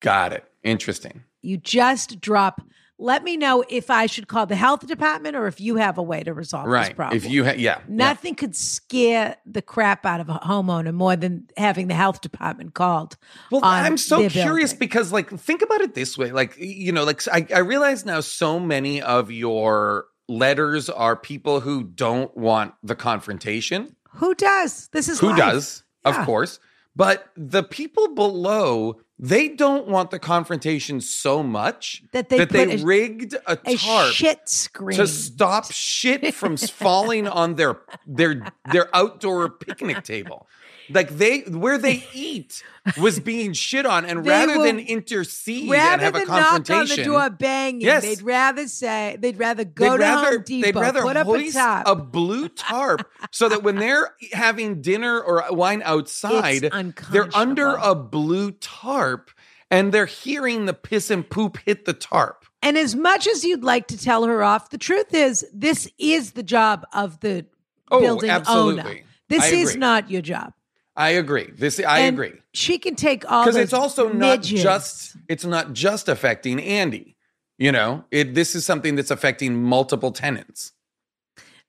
Got 0.00 0.32
it. 0.32 0.44
Interesting. 0.62 1.24
You 1.42 1.56
just 1.56 2.20
drop, 2.20 2.62
let 2.98 3.24
me 3.24 3.36
know 3.36 3.64
if 3.68 3.90
I 3.90 4.06
should 4.06 4.28
call 4.28 4.46
the 4.46 4.54
health 4.54 4.86
department 4.86 5.34
or 5.34 5.46
if 5.48 5.60
you 5.60 5.76
have 5.76 5.98
a 5.98 6.02
way 6.02 6.22
to 6.22 6.32
resolve 6.32 6.66
this 6.66 6.72
Right. 6.72 6.94
problem. 6.96 7.16
If 7.16 7.28
you, 7.28 7.44
ha- 7.44 7.50
yeah, 7.56 7.78
yeah. 7.78 7.80
Nothing 7.88 8.34
could 8.36 8.54
scare 8.54 9.36
the 9.44 9.62
crap 9.62 10.06
out 10.06 10.20
of 10.20 10.28
a 10.28 10.34
homeowner 10.38 10.94
more 10.94 11.16
than 11.16 11.48
having 11.56 11.88
the 11.88 11.94
health 11.94 12.20
department 12.20 12.74
called. 12.74 13.16
Well, 13.50 13.62
I'm 13.64 13.96
so 13.96 14.28
curious 14.28 14.72
building. 14.72 14.78
because, 14.78 15.12
like, 15.12 15.30
think 15.30 15.62
about 15.62 15.80
it 15.80 15.94
this 15.94 16.16
way. 16.16 16.30
Like, 16.30 16.56
you 16.58 16.92
know, 16.92 17.02
like 17.04 17.26
I, 17.28 17.46
I 17.52 17.58
realize 17.58 18.04
now 18.06 18.20
so 18.20 18.60
many 18.60 19.02
of 19.02 19.30
your 19.30 20.06
letters 20.28 20.88
are 20.88 21.16
people 21.16 21.60
who 21.60 21.82
don't 21.84 22.34
want 22.36 22.74
the 22.82 22.94
confrontation. 22.94 23.96
Who 24.10 24.34
does? 24.34 24.88
This 24.92 25.08
is 25.08 25.18
Who 25.18 25.30
life. 25.30 25.38
does, 25.38 25.82
Yeah. 26.06 26.20
of 26.20 26.26
course. 26.26 26.60
But 26.96 27.26
the 27.36 27.64
people 27.64 28.14
below, 28.14 29.00
they 29.18 29.48
don't 29.48 29.86
want 29.86 30.10
the 30.10 30.18
confrontation 30.18 31.00
so 31.00 31.42
much 31.42 32.02
That 32.12 32.28
they 32.28 32.38
that 32.38 32.50
they 32.50 32.74
a- 32.80 32.84
rigged 32.84 33.34
a 33.46 33.52
A 33.64 33.76
tarp 33.76 34.12
shit 34.12 34.48
screen. 34.48 34.96
to 34.98 35.06
stop 35.06 35.70
shit 35.72 36.34
from 36.34 36.56
falling 36.56 37.28
on 37.28 37.54
their 37.54 37.80
their 38.06 38.52
their 38.72 38.94
outdoor 38.94 39.48
picnic 39.50 40.02
table. 40.02 40.46
Like 40.90 41.10
they 41.10 41.40
where 41.40 41.78
they 41.78 42.04
eat 42.12 42.62
was 43.00 43.18
being 43.20 43.52
shit 43.54 43.86
on, 43.86 44.04
and 44.04 44.24
They 44.24 44.28
rather 44.30 44.58
will- 44.58 44.64
than 44.64 44.78
intercede 44.78 45.62
and 45.62 45.70
Rather 45.70 46.02
have 46.04 46.14
a 46.14 46.18
than 46.18 46.28
knock 46.28 46.36
on 46.52 46.62
the 46.62 46.68
confrontation, 46.68 47.04
door 47.06 47.30
banging, 47.30 47.80
Yes. 47.80 48.02
they'd 48.02 48.22
rather 48.22 48.68
say 48.68 49.16
they'd 49.18 49.38
rather 49.38 49.64
go 49.64 49.96
to 49.96 50.06
Home 50.06 50.42
Depot, 50.42 50.66
they'd 50.66 50.74
rather 50.78 51.02
put 51.02 51.16
up 51.16 51.26
a 51.26 51.30
hoist 51.30 51.54
top. 51.56 51.86
a 51.86 51.96
blue 51.96 52.48
tarp 52.50 53.10
so 53.30 53.48
that 53.48 53.62
when 53.62 53.76
they're 53.76 54.14
having 54.32 54.82
dinner 54.82 55.18
or 55.20 55.44
wine 55.50 55.80
outside, 55.84 56.60
they're 56.62 56.74
under 56.74 57.22
unconscionable. 57.24 57.90
a 57.90 57.94
blue 57.94 58.50
tarp 58.52 59.30
and 59.70 59.92
they're 59.92 60.06
hearing 60.06 60.66
the 60.66 60.74
piss 60.74 61.10
and 61.10 61.28
poop 61.28 61.56
hit 61.64 61.84
the 61.86 61.94
tarp. 61.94 62.44
and 62.62 62.76
as 62.76 62.94
much 62.94 63.26
as 63.26 63.44
you'd 63.44 63.64
like 63.64 63.86
to 63.88 63.96
tell 63.98 64.24
her 64.24 64.42
off, 64.42 64.68
the 64.70 64.78
truth 64.78 65.14
is 65.14 65.46
this 65.54 65.88
is 65.98 66.32
the 66.32 66.42
job 66.42 66.84
of 66.92 67.20
the 67.20 67.46
Oh, 67.90 68.00
building 68.00 68.28
owner. 68.30 68.38
absolutely. 68.40 69.04
This 69.28 69.42
I 69.42 69.48
is 69.48 69.70
agree. 69.70 69.80
not 69.80 70.10
your 70.10 70.22
job. 70.22 70.52
I 70.96 71.10
agree. 71.10 71.50
This 71.56 71.80
I 71.80 72.00
And 72.00 72.14
agree. 72.14 72.40
She 72.52 72.78
can 72.78 72.94
take 72.94 73.30
all 73.30 73.44
because 73.44 73.56
it's 73.56 73.72
also 73.72 74.12
not 74.12 74.42
just 74.42 75.16
it's 75.28 75.44
not 75.44 75.72
just 75.72 76.08
affecting 76.08 76.60
Andy. 76.60 77.16
You 77.58 77.72
know, 77.72 78.04
it 78.10 78.34
this 78.34 78.54
is 78.54 78.64
something 78.64 78.94
that's 78.96 79.10
affecting 79.10 79.62
multiple 79.62 80.12
tenants. 80.12 80.72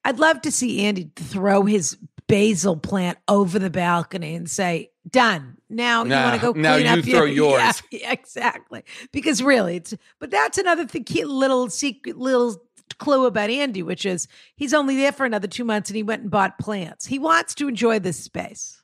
I'd 0.03 0.19
love 0.19 0.41
to 0.41 0.51
see 0.51 0.85
Andy 0.85 1.11
throw 1.15 1.63
his 1.63 1.97
basil 2.27 2.77
plant 2.77 3.17
over 3.27 3.57
the 3.57 3.69
balcony 3.69 4.35
and 4.35 4.49
say, 4.49 4.91
"Done. 5.09 5.57
Now 5.69 6.03
you 6.03 6.11
want 6.11 6.35
to 6.35 6.41
go 6.41 6.53
clean 6.53 6.63
now 6.63 6.75
you 6.75 6.87
up 6.87 7.05
throw 7.05 7.25
your-" 7.25 7.59
yours. 7.59 7.81
Yeah, 7.91 7.99
yeah, 8.01 8.11
exactly. 8.11 8.83
Because 9.11 9.41
really, 9.41 9.77
it's 9.77 9.95
but 10.19 10.29
that's 10.29 10.59
another 10.59 10.85
thing, 10.85 11.05
little 11.25 11.69
secret, 11.69 12.17
little 12.17 12.61
clue 12.99 13.25
about 13.25 13.49
Andy, 13.49 13.81
which 13.83 14.05
is 14.05 14.27
he's 14.55 14.73
only 14.73 14.95
there 14.95 15.11
for 15.11 15.25
another 15.25 15.47
two 15.47 15.65
months 15.65 15.89
and 15.89 15.97
he 15.97 16.03
went 16.03 16.21
and 16.21 16.31
bought 16.31 16.59
plants. 16.59 17.07
He 17.07 17.19
wants 17.19 17.55
to 17.55 17.67
enjoy 17.67 17.99
this 17.99 18.23
space. 18.23 18.81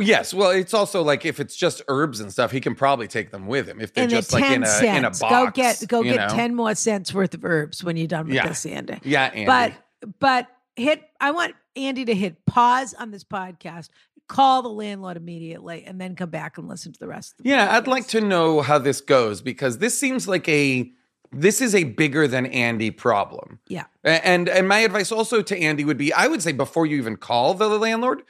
Yes, 0.00 0.34
well, 0.34 0.50
it's 0.50 0.74
also 0.74 1.02
like 1.02 1.24
if 1.24 1.40
it's 1.40 1.54
just 1.56 1.82
herbs 1.88 2.20
and 2.20 2.32
stuff, 2.32 2.50
he 2.50 2.60
can 2.60 2.74
probably 2.74 3.06
take 3.08 3.30
them 3.30 3.46
with 3.46 3.68
him 3.68 3.80
if 3.80 3.92
they're 3.94 4.04
and 4.04 4.10
just 4.10 4.32
like 4.32 4.42
10 4.42 4.52
in 4.54 4.62
a 4.62 4.66
cents. 4.66 4.98
in 4.98 5.04
a 5.04 5.10
box. 5.10 5.20
go 5.20 5.50
get 5.50 5.84
go 5.88 6.02
get 6.02 6.28
know? 6.30 6.34
10 6.36 6.54
more 6.54 6.74
cents 6.74 7.12
worth 7.14 7.34
of 7.34 7.44
herbs 7.44 7.82
when 7.84 7.96
you're 7.96 8.06
done 8.06 8.26
with 8.26 8.34
Yeah. 8.34 8.48
this, 8.48 8.66
Andy. 8.66 8.98
Yeah, 9.04 9.24
Andy. 9.26 9.44
But 9.46 9.72
but 10.18 10.48
hit 10.76 11.02
I 11.20 11.30
want 11.30 11.54
Andy 11.76 12.04
to 12.06 12.14
hit 12.14 12.44
pause 12.46 12.94
on 12.94 13.10
this 13.10 13.24
podcast, 13.24 13.88
call 14.28 14.62
the 14.62 14.68
landlord 14.68 15.16
immediately, 15.16 15.84
and 15.86 16.00
then 16.00 16.14
come 16.16 16.30
back 16.30 16.58
and 16.58 16.68
listen 16.68 16.92
to 16.92 16.98
the 16.98 17.08
rest 17.08 17.34
of 17.38 17.44
the 17.44 17.50
yeah, 17.50 17.76
I'd 17.76 17.86
like 17.86 18.06
to 18.08 18.20
know 18.20 18.60
how 18.62 18.78
this 18.78 19.00
goes 19.00 19.40
because 19.42 19.78
this 19.78 19.98
seems 19.98 20.26
like 20.28 20.48
a 20.48 20.90
this 21.32 21.60
is 21.60 21.74
a 21.74 21.84
bigger 21.84 22.28
than 22.28 22.46
Andy 22.46 22.90
problem. 22.90 23.58
Yeah. 23.68 23.84
And 24.04 24.48
and 24.48 24.68
my 24.68 24.78
advice 24.78 25.10
also 25.10 25.42
to 25.42 25.58
Andy 25.58 25.84
would 25.84 25.98
be 25.98 26.12
I 26.12 26.26
would 26.26 26.42
say 26.42 26.52
before 26.52 26.86
you 26.86 26.96
even 26.98 27.16
call 27.16 27.54
the 27.54 27.68
landlord, 27.68 28.22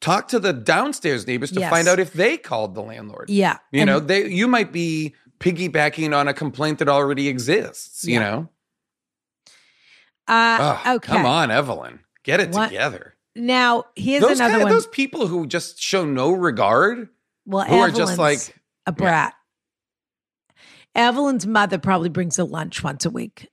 talk 0.00 0.28
to 0.28 0.38
the 0.38 0.52
downstairs 0.52 1.26
neighbors 1.26 1.50
to 1.52 1.60
Yes. 1.60 1.70
find 1.70 1.88
out 1.88 1.98
if 1.98 2.12
they 2.12 2.36
called 2.36 2.74
the 2.74 2.82
landlord. 2.82 3.30
Yeah. 3.30 3.58
You 3.72 3.80
And 3.82 3.88
know, 3.88 4.00
they 4.00 4.28
you 4.28 4.46
might 4.48 4.72
be 4.72 5.14
piggybacking 5.40 6.16
on 6.16 6.28
a 6.28 6.34
complaint 6.34 6.78
that 6.78 6.88
already 6.88 7.28
exists, 7.28 8.04
you 8.04 8.18
know. 8.20 8.48
uh, 10.28 10.58
Ugh, 10.84 10.96
okay. 10.96 11.06
Come 11.12 11.26
on, 11.26 11.50
Evelyn. 11.50 12.00
Get 12.24 12.40
it 12.40 12.50
What- 12.50 12.68
together. 12.68 13.14
Now 13.38 13.84
here's 13.96 14.22
Those 14.22 14.38
another 14.40 14.52
kind 14.52 14.62
of 14.62 14.66
one. 14.68 14.72
those 14.72 14.86
people 14.86 15.26
who 15.26 15.46
just 15.46 15.78
show 15.78 16.06
no 16.06 16.30
regard, 16.32 17.10
well, 17.44 17.66
who 17.66 17.76
are 17.78 17.88
just 17.90 18.12
Evelyn's 18.12 18.18
like 18.18 18.56
a 18.86 18.92
brat. 18.92 19.34
Evelyn's 20.94 21.46
mother 21.46 21.78
probably 21.78 22.08
brings 22.08 22.38
a 22.38 22.44
lunch 22.44 22.82
once 22.82 23.04
a 23.04 23.10
week. 23.10 23.48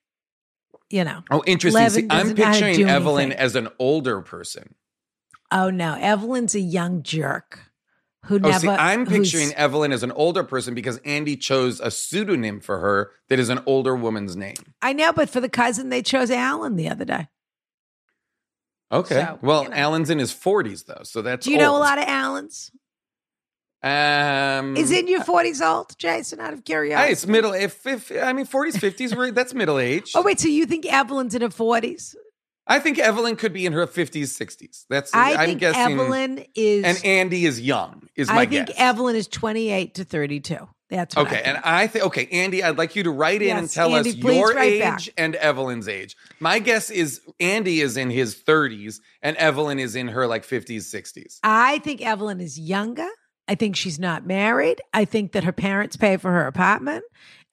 You 0.90 1.04
know. 1.04 1.24
oh, 1.32 1.44
interesting. 1.48 1.90
See, 1.90 2.02
I'm 2.04 2.08
doesn't 2.08 2.38
know 2.38 2.46
how 2.46 2.54
to 2.54 2.60
picturing 2.62 2.88
Evelyn 2.90 3.22
anything. 3.26 3.40
as 3.40 3.56
an 3.56 3.68
older 3.80 4.22
person. 4.22 4.76
Oh 5.54 5.70
no, 5.70 5.96
Evelyn's 6.00 6.56
a 6.56 6.60
young 6.60 7.04
jerk 7.04 7.72
who 8.26 8.36
Oh, 8.36 8.50
never. 8.50 8.60
see, 8.60 8.68
I'm 8.68 9.06
picturing 9.06 9.54
Evelyn 9.54 9.92
as 9.92 10.02
an 10.02 10.12
older 10.14 10.44
person 10.44 10.74
because 10.74 10.98
Andy 11.06 11.38
chose 11.38 11.80
a 11.80 11.92
pseudonym 11.92 12.60
for 12.60 12.80
her 12.80 13.12
that 13.30 13.38
is 13.38 13.50
an 13.50 13.60
older 13.66 13.96
woman's 13.96 14.36
name. 14.36 14.56
I 14.82 14.94
know, 14.94 15.14
but 15.14 15.30
for 15.30 15.40
the 15.40 15.50
cousin, 15.50 15.90
they 15.90 16.02
chose 16.02 16.32
Alan 16.32 16.76
the 16.76 16.90
other 16.90 17.06
day. 17.06 17.28
Okay. 18.92 19.16
So, 19.16 19.40
well, 19.42 19.64
you 19.64 19.70
know. 19.70 19.76
Alan's 19.76 20.10
in 20.10 20.20
his 20.20 20.34
40s 20.34 20.86
though, 20.86 21.02
so 21.04 21.22
that's 21.22 21.46
Do 21.46 21.52
you 21.52 21.58
know 21.58 21.76
a 21.76 21.80
lot 21.80 21.98
of 22.00 22.06
Allens? 22.08 22.72
Um, 23.84 24.78
Is 24.78 24.92
in 24.92 25.08
your 25.10 25.24
forties 25.26 25.62
old, 25.62 25.98
Jason? 26.00 26.40
Out 26.40 26.54
of 26.54 26.64
curiosity. 26.64 27.06
Hey, 27.08 27.12
it's 27.12 27.28
middle. 27.28 27.52
If, 27.52 27.86
if 27.86 28.12
I 28.12 28.32
mean 28.32 28.46
40s, 28.46 28.76
50s, 28.78 29.16
right, 29.16 29.36
that's 29.36 29.54
middle 29.54 29.78
age. 29.78 30.14
Oh 30.16 30.22
wait, 30.22 30.40
so 30.40 30.48
you 30.48 30.66
think 30.66 30.86
Evelyn's 30.86 31.36
in 31.36 31.42
her 31.42 31.50
forties? 31.50 32.16
I 32.66 32.80
think 32.80 32.98
Evelyn 33.00 33.36
could 33.36 33.52
be 33.54 33.66
in 33.66 33.74
her 33.74 33.86
50s, 33.86 34.24
60s. 34.40 34.86
That's 34.90 35.14
I 35.14 35.34
I'm 35.34 35.46
think 35.48 35.60
guessing. 35.60 36.00
Evelyn 36.00 36.46
is. 36.56 36.86
and 36.86 37.06
Andy 37.06 37.46
is 37.46 37.60
young. 37.60 38.08
Is 38.16 38.30
my 38.30 38.46
guess. 38.46 38.62
I 38.62 38.66
think 38.66 38.68
guess. 38.68 38.76
Evelyn 38.80 39.16
is 39.16 39.28
twenty-eight 39.28 39.96
to 39.96 40.04
thirty-two. 40.06 40.70
That's 40.90 41.16
what 41.16 41.28
Okay, 41.28 41.38
I 41.38 41.40
and 41.42 41.58
I 41.64 41.88
think 41.88 42.06
okay, 42.06 42.28
Andy, 42.32 42.64
I'd 42.64 42.78
like 42.78 42.96
you 42.96 43.04
to 43.04 43.10
write 43.12 43.42
in 43.42 43.58
and 43.58 43.70
tell 43.70 43.94
Andy, 43.96 44.12
us 44.12 44.16
your 44.16 44.58
age 44.60 44.82
back. 44.82 45.02
and 45.18 45.36
Evelyn's 45.36 45.88
age. 45.88 46.16
My 46.40 46.60
guess 46.60 46.90
is 46.92 47.20
Andy 47.40 47.82
is 47.82 47.98
in 47.98 48.10
his 48.12 48.36
30s 48.36 49.00
and 49.24 49.36
Evelyn 49.38 49.80
is 49.80 49.96
in 49.96 50.08
her 50.10 50.28
like 50.28 50.46
50s, 50.46 50.82
60s. 50.84 51.40
I 51.44 51.80
think 51.80 52.02
Evelyn 52.06 52.40
is 52.40 52.60
younger. 52.60 53.08
I 53.48 53.56
think 53.56 53.76
she's 53.76 54.00
not 54.00 54.26
married. 54.28 54.82
I 54.94 55.04
think 55.06 55.32
that 55.32 55.44
her 55.44 55.52
parents 55.52 55.98
pay 55.98 56.16
for 56.18 56.32
her 56.32 56.46
apartment, 56.48 57.04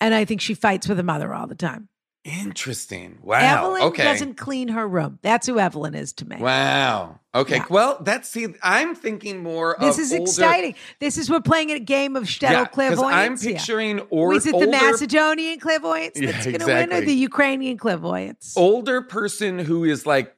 and 0.00 0.12
I 0.14 0.24
think 0.26 0.40
she 0.40 0.54
fights 0.54 0.86
with 0.88 0.98
her 0.98 1.02
mother 1.04 1.32
all 1.34 1.46
the 1.48 1.54
time. 1.56 1.88
Interesting. 2.24 3.18
Wow. 3.22 3.38
Evelyn 3.38 3.82
okay. 3.84 4.04
doesn't 4.04 4.34
clean 4.34 4.68
her 4.68 4.86
room. 4.86 5.18
That's 5.22 5.46
who 5.46 5.58
Evelyn 5.58 5.94
is 5.94 6.12
to 6.14 6.28
me. 6.28 6.36
Wow. 6.36 7.18
Okay. 7.34 7.56
Yeah. 7.56 7.66
Well, 7.70 7.98
that's 8.02 8.28
see. 8.28 8.48
I'm 8.62 8.94
thinking 8.94 9.42
more. 9.42 9.76
This 9.80 9.98
is 9.98 10.12
older, 10.12 10.24
exciting. 10.24 10.74
This 10.98 11.16
is 11.16 11.30
we're 11.30 11.40
playing 11.40 11.70
a 11.70 11.78
game 11.78 12.16
of 12.16 12.24
shtetl 12.24 12.50
Yeah, 12.50 12.60
I'm 12.60 12.66
clairvoyance. 12.66 13.42
here. 13.42 13.54
picturing 13.54 14.00
or 14.10 14.34
is 14.34 14.46
it 14.46 14.52
older, 14.52 14.66
the 14.66 14.72
Macedonian 14.72 15.60
clairvoyance 15.60 16.20
Yeah, 16.20 16.32
that's 16.32 16.44
going 16.44 16.58
to 16.58 16.66
win, 16.66 16.92
or 16.92 17.00
the 17.00 17.14
Ukrainian 17.14 17.78
clairvoyance? 17.78 18.54
older 18.56 19.00
person 19.00 19.58
who 19.58 19.84
is 19.84 20.04
like 20.04 20.34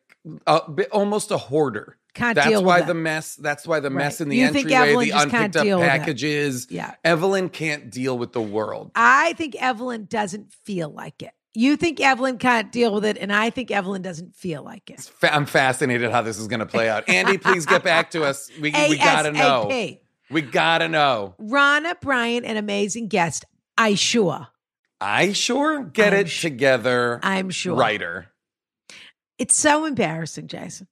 a 0.47 0.59
almost 0.93 1.33
a 1.33 1.39
hoarder. 1.39 1.99
Can't 2.15 2.37
that's 2.37 2.47
deal 2.47 2.63
why 2.63 2.81
with 2.81 2.89
the 2.89 2.95
mess. 2.95 3.37
That's 3.37 3.67
why 3.67 3.81
the 3.81 3.91
mess 3.91 4.21
in 4.21 4.29
the 4.29 4.37
You 4.37 4.47
entryway, 4.49 5.07
the 5.07 5.11
unpicked 5.19 5.57
up 5.57 5.65
deal 5.65 5.79
with 5.79 5.87
it. 5.87 5.91
packages. 5.91 6.67
Yeah. 6.71 6.95
Evelyn 7.05 7.49
can't 7.49 7.91
deal 7.91 8.19
with 8.19 8.33
the 8.35 8.43
world. 8.43 8.93
I 8.95 9.33
think 9.33 9.57
Evelyn 9.61 10.05
doesn't 10.05 10.53
feel 10.53 10.91
like 10.91 11.23
it. 11.23 11.33
You 11.55 11.77
think 11.77 12.01
Evelyn 12.01 12.39
can't 12.39 12.73
deal 12.73 12.95
with 12.95 13.05
it, 13.05 13.19
and 13.19 13.33
I 13.33 13.51
think 13.51 13.71
Evelyn 13.71 14.01
doesn't 14.01 14.35
feel 14.35 14.63
like 14.63 14.89
it. 14.89 15.01
Fa- 15.01 15.35
I'm 15.35 15.45
fascinated 15.45 16.11
how 16.11 16.23
this 16.23 16.39
is 16.39 16.49
going 16.49 16.61
to 16.61 16.67
play 16.67 16.89
out. 16.89 17.09
Andy, 17.09 17.37
please 17.37 17.67
get 17.67 17.85
back 17.85 18.13
to 18.13 18.25
us. 18.25 18.51
We, 18.61 18.73
we 18.89 18.97
gotta 18.97 19.33
know. 19.33 19.99
We 20.31 20.41
gotta 20.41 20.89
know. 20.89 21.35
Ronna 21.39 22.01
Bryant, 22.01 22.47
an 22.47 22.57
amazing 22.57 23.09
guest. 23.09 23.45
I 23.77 23.95
sure. 23.97 24.49
I 24.99 25.33
sure 25.33 25.83
get 25.83 26.15
I'm 26.15 26.21
it 26.21 26.29
together. 26.29 27.21
I'm 27.23 27.51
sure. 27.51 27.77
Writer. 27.77 28.29
It's 29.37 29.57
so 29.57 29.85
embarrassing, 29.85 30.47
Jason. 30.47 30.87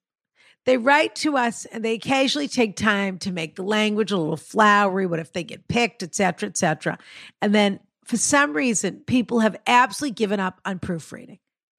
They 0.66 0.76
write 0.76 1.14
to 1.16 1.38
us 1.38 1.64
and 1.66 1.82
they 1.82 1.94
occasionally 1.94 2.48
take 2.48 2.76
time 2.76 3.18
to 3.20 3.32
make 3.32 3.56
the 3.56 3.62
language 3.62 4.10
a 4.10 4.18
little 4.18 4.36
flowery. 4.36 5.06
What 5.06 5.20
if 5.20 5.32
they 5.32 5.42
get 5.42 5.68
picked, 5.68 6.02
et 6.02 6.14
cetera, 6.14 6.48
et 6.48 6.58
cetera. 6.58 6.98
And 7.40 7.54
then 7.54 7.80
for 8.10 8.16
some 8.16 8.52
reason, 8.54 9.02
people 9.06 9.38
have 9.40 9.56
absolutely 9.68 10.14
given 10.14 10.40
up 10.40 10.60
on 10.64 10.80
proofreading. 10.80 11.38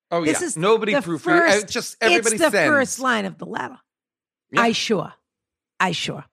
Oh 0.10 0.24
This 0.24 0.40
yeah, 0.40 0.48
is 0.48 0.58
nobody 0.58 0.94
the 0.94 1.00
proofread. 1.00 1.64
uh, 1.64 1.66
Just 1.68 1.98
everybody 2.00 2.36
it's 2.36 2.44
the 2.46 2.52
sends. 2.52 2.70
first 2.72 3.00
line 3.02 3.26
of 3.26 3.38
the 3.38 3.46
letter. 3.46 3.78
Yeah. 4.52 4.62
I 4.62 4.72
sure. 4.72 5.14
I 5.80 5.92
sure. 5.92 6.24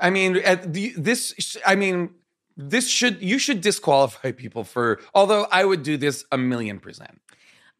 I 0.00 0.10
mean, 0.10 0.36
at 0.36 0.72
the, 0.72 0.92
this. 0.96 1.56
I 1.64 1.76
mean, 1.76 2.10
this 2.56 2.88
should 2.88 3.22
you 3.22 3.38
should 3.38 3.60
disqualify 3.60 4.32
people 4.32 4.64
for. 4.64 5.00
Although 5.14 5.46
I 5.52 5.64
would 5.64 5.82
do 5.84 5.96
this 5.96 6.24
a 6.32 6.38
million 6.38 6.80
percent. 6.80 7.20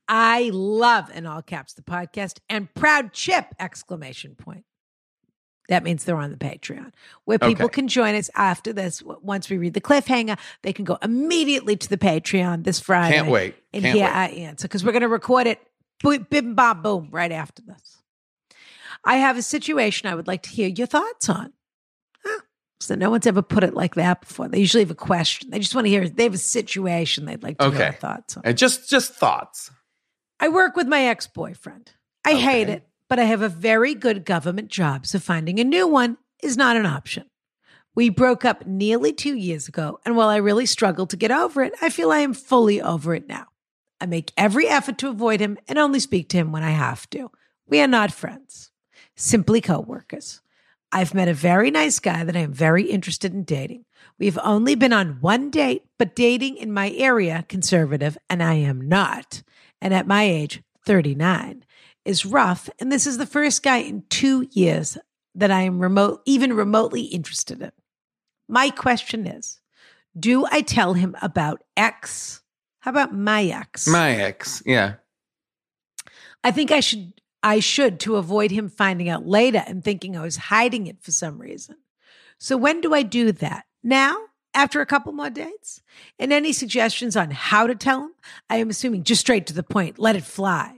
I 0.09 0.51
love 0.53 1.11
in 1.13 1.27
all 1.27 1.43
caps 1.43 1.75
the 1.75 1.83
podcast 1.83 2.39
and 2.49 2.73
proud 2.75 3.13
chip 3.13 3.47
exclamation 3.59 4.37
point. 4.37 4.65
That 5.69 5.85
means 5.85 6.05
they're 6.05 6.17
on 6.17 6.31
the 6.31 6.37
Patreon 6.39 6.93
where 7.25 7.39
people 7.39 7.67
Okay. 7.67 7.75
can 7.75 7.89
join 7.89 8.15
us 8.15 8.31
after 8.35 8.73
this. 8.73 9.03
Once 9.03 9.51
we 9.51 9.59
read 9.59 9.75
the 9.75 9.81
cliffhanger, 9.83 10.39
they 10.63 10.73
can 10.73 10.85
go 10.87 10.97
immediately 11.03 11.77
to 11.77 11.89
the 11.89 11.99
Patreon 11.99 12.65
this 12.65 12.81
Friday. 12.81 13.17
Can't 13.17 13.29
wait. 13.31 13.55
And 13.75 13.83
Can't 13.83 13.95
hear 13.97 14.07
wait. 14.07 14.13
our 14.15 14.29
answer 14.49 14.67
because 14.67 14.83
we're 14.85 14.93
going 14.93 15.03
to 15.03 15.09
record 15.09 15.47
it 15.47 15.61
bim, 16.03 16.55
bam, 16.55 16.81
boom 16.83 17.09
right 17.11 17.33
after 17.33 17.61
this. 17.63 17.99
I 19.05 19.17
have 19.17 19.37
a 19.37 19.43
situation 19.43 20.09
I 20.09 20.15
would 20.15 20.27
like 20.27 20.43
to 20.45 20.51
hear 20.51 20.69
your 20.69 20.87
thoughts 20.87 21.29
on. 21.29 21.53
Huh. 22.25 22.41
So 22.81 22.95
no 22.95 23.11
one's 23.11 23.27
ever 23.27 23.43
put 23.43 23.63
it 23.65 23.75
like 23.75 23.95
that 23.97 24.23
before. 24.23 24.49
They 24.49 24.59
usually 24.61 24.83
have 24.85 24.91
a 24.91 24.95
question. 24.95 25.51
They 25.51 25.59
just 25.59 25.75
want 25.75 25.85
to 25.87 25.91
hear. 25.91 26.09
They 26.09 26.25
have 26.25 26.35
a 26.35 26.39
situation 26.39 27.25
they'd 27.27 27.43
like 27.43 27.59
to 27.59 27.71
hear 27.71 27.85
our 27.87 27.93
thoughts 27.93 28.37
on. 28.37 28.43
And 28.47 28.57
just 28.57 28.89
just 28.89 29.15
thoughts. 29.15 29.71
I 30.41 30.49
work 30.49 30.77
with 30.77 30.87
my 30.89 31.03
ex 31.03 31.27
boyfriend. 31.27 31.93
I 32.25 32.35
hate 32.35 32.69
it, 32.69 32.87
but 33.09 33.19
I 33.19 33.25
have 33.25 33.43
a 33.43 33.49
very 33.49 33.95
good 33.95 34.25
government 34.25 34.69
job, 34.69 35.07
so 35.07 35.19
finding 35.19 35.59
a 35.59 35.65
new 35.65 35.87
one 35.87 36.19
is 36.43 36.57
not 36.57 36.77
an 36.77 36.87
option. 36.87 37.25
We 37.95 38.11
broke 38.11 38.45
up 38.45 38.67
nearly 38.67 39.13
two 39.13 39.35
years 39.35 39.67
ago, 39.67 39.99
and 40.05 40.17
while 40.17 40.29
I 40.29 40.37
really 40.37 40.67
struggled 40.67 41.11
to 41.11 41.17
get 41.17 41.31
over 41.31 41.63
it, 41.63 41.73
I 41.83 41.91
feel 41.91 42.13
I 42.13 42.19
am 42.19 42.35
fully 42.35 42.81
over 42.81 43.15
it 43.15 43.29
now. 43.29 43.47
I 44.01 44.07
make 44.07 44.33
every 44.37 44.69
effort 44.69 44.99
to 44.99 45.09
avoid 45.09 45.41
him 45.41 45.59
and 45.67 45.79
only 45.79 45.99
speak 45.99 46.29
to 46.29 46.37
him 46.37 46.53
when 46.53 46.63
I 46.63 46.71
have 46.71 47.11
to. 47.11 47.31
We 47.67 47.81
are 47.81 47.89
not 47.89 48.13
friends, 48.13 48.71
simply 49.17 49.61
co 49.61 49.81
workers. 49.81 50.41
I've 50.93 51.13
met 51.13 51.29
a 51.29 51.35
very 51.35 51.71
nice 51.71 51.99
guy 51.99 52.25
that 52.25 52.37
I 52.37 52.41
am 52.41 52.53
very 52.53 52.85
interested 52.85 53.35
in 53.35 53.43
dating. 53.43 53.85
We've 54.19 54.39
only 54.43 54.75
been 54.75 54.93
on 54.93 55.21
one 55.21 55.51
date, 55.51 55.83
but 55.99 56.17
dating 56.17 56.57
in 56.57 56.73
my 56.73 56.91
area, 56.93 57.45
conservative, 57.49 58.17
and 58.31 58.43
I 58.43 58.55
am 58.55 58.89
not, 58.89 59.43
and 59.83 59.93
at 59.93 60.07
my 60.07 60.23
age, 60.23 60.63
39, 60.87 61.65
is 62.09 62.25
rough. 62.25 62.71
And 62.81 62.91
this 62.91 63.07
is 63.07 63.19
the 63.19 63.27
first 63.27 63.63
guy 63.63 63.79
in 63.79 64.03
two 64.09 64.49
years 64.51 64.97
that 65.35 65.51
I 65.51 65.63
am 65.63 65.79
remote, 65.79 66.23
even 66.25 66.53
remotely 66.55 67.03
interested 67.03 67.61
in. 67.61 67.71
My 68.49 68.71
question 68.71 69.27
is 69.27 69.61
Do 70.19 70.47
I 70.47 70.63
tell 70.63 70.95
him 70.95 71.15
about 71.21 71.63
X? 71.77 72.43
How 72.81 72.91
about 72.91 73.15
my 73.15 73.45
ex? 73.45 73.87
My 73.87 74.13
ex. 74.13 74.63
Yeah. 74.65 74.95
I 76.43 76.51
think 76.51 76.71
I 76.71 76.81
should 76.81 77.13
I 77.43 77.61
should 77.61 78.01
to 78.01 78.17
avoid 78.17 78.51
him 78.51 78.69
finding 78.69 79.09
out 79.09 79.27
later 79.27 79.63
and 79.67 79.85
thinking 79.85 80.17
I 80.17 80.23
was 80.23 80.37
hiding 80.37 80.87
it 80.87 81.03
for 81.03 81.13
some 81.13 81.39
reason. 81.39 81.77
So 82.39 82.57
when 82.57 82.81
do 82.81 82.95
I 82.95 83.03
do 83.03 83.33
that? 83.33 83.65
Now? 83.83 84.17
After 84.55 84.81
a 84.81 84.87
couple 84.87 85.13
more 85.13 85.31
dates? 85.31 85.83
And 86.19 86.33
any 86.33 86.53
suggestions 86.53 87.17
on 87.17 87.31
how 87.31 87.67
to 87.67 87.75
tell 87.75 88.05
him? 88.05 88.13
I 88.49 88.57
am 88.57 88.71
assuming 88.71 89.05
just 89.05 89.21
straight 89.21 89.47
to 89.49 89.53
the 89.53 89.63
point, 89.63 89.99
let 89.99 90.17
it 90.17 90.25
fly. 90.25 90.78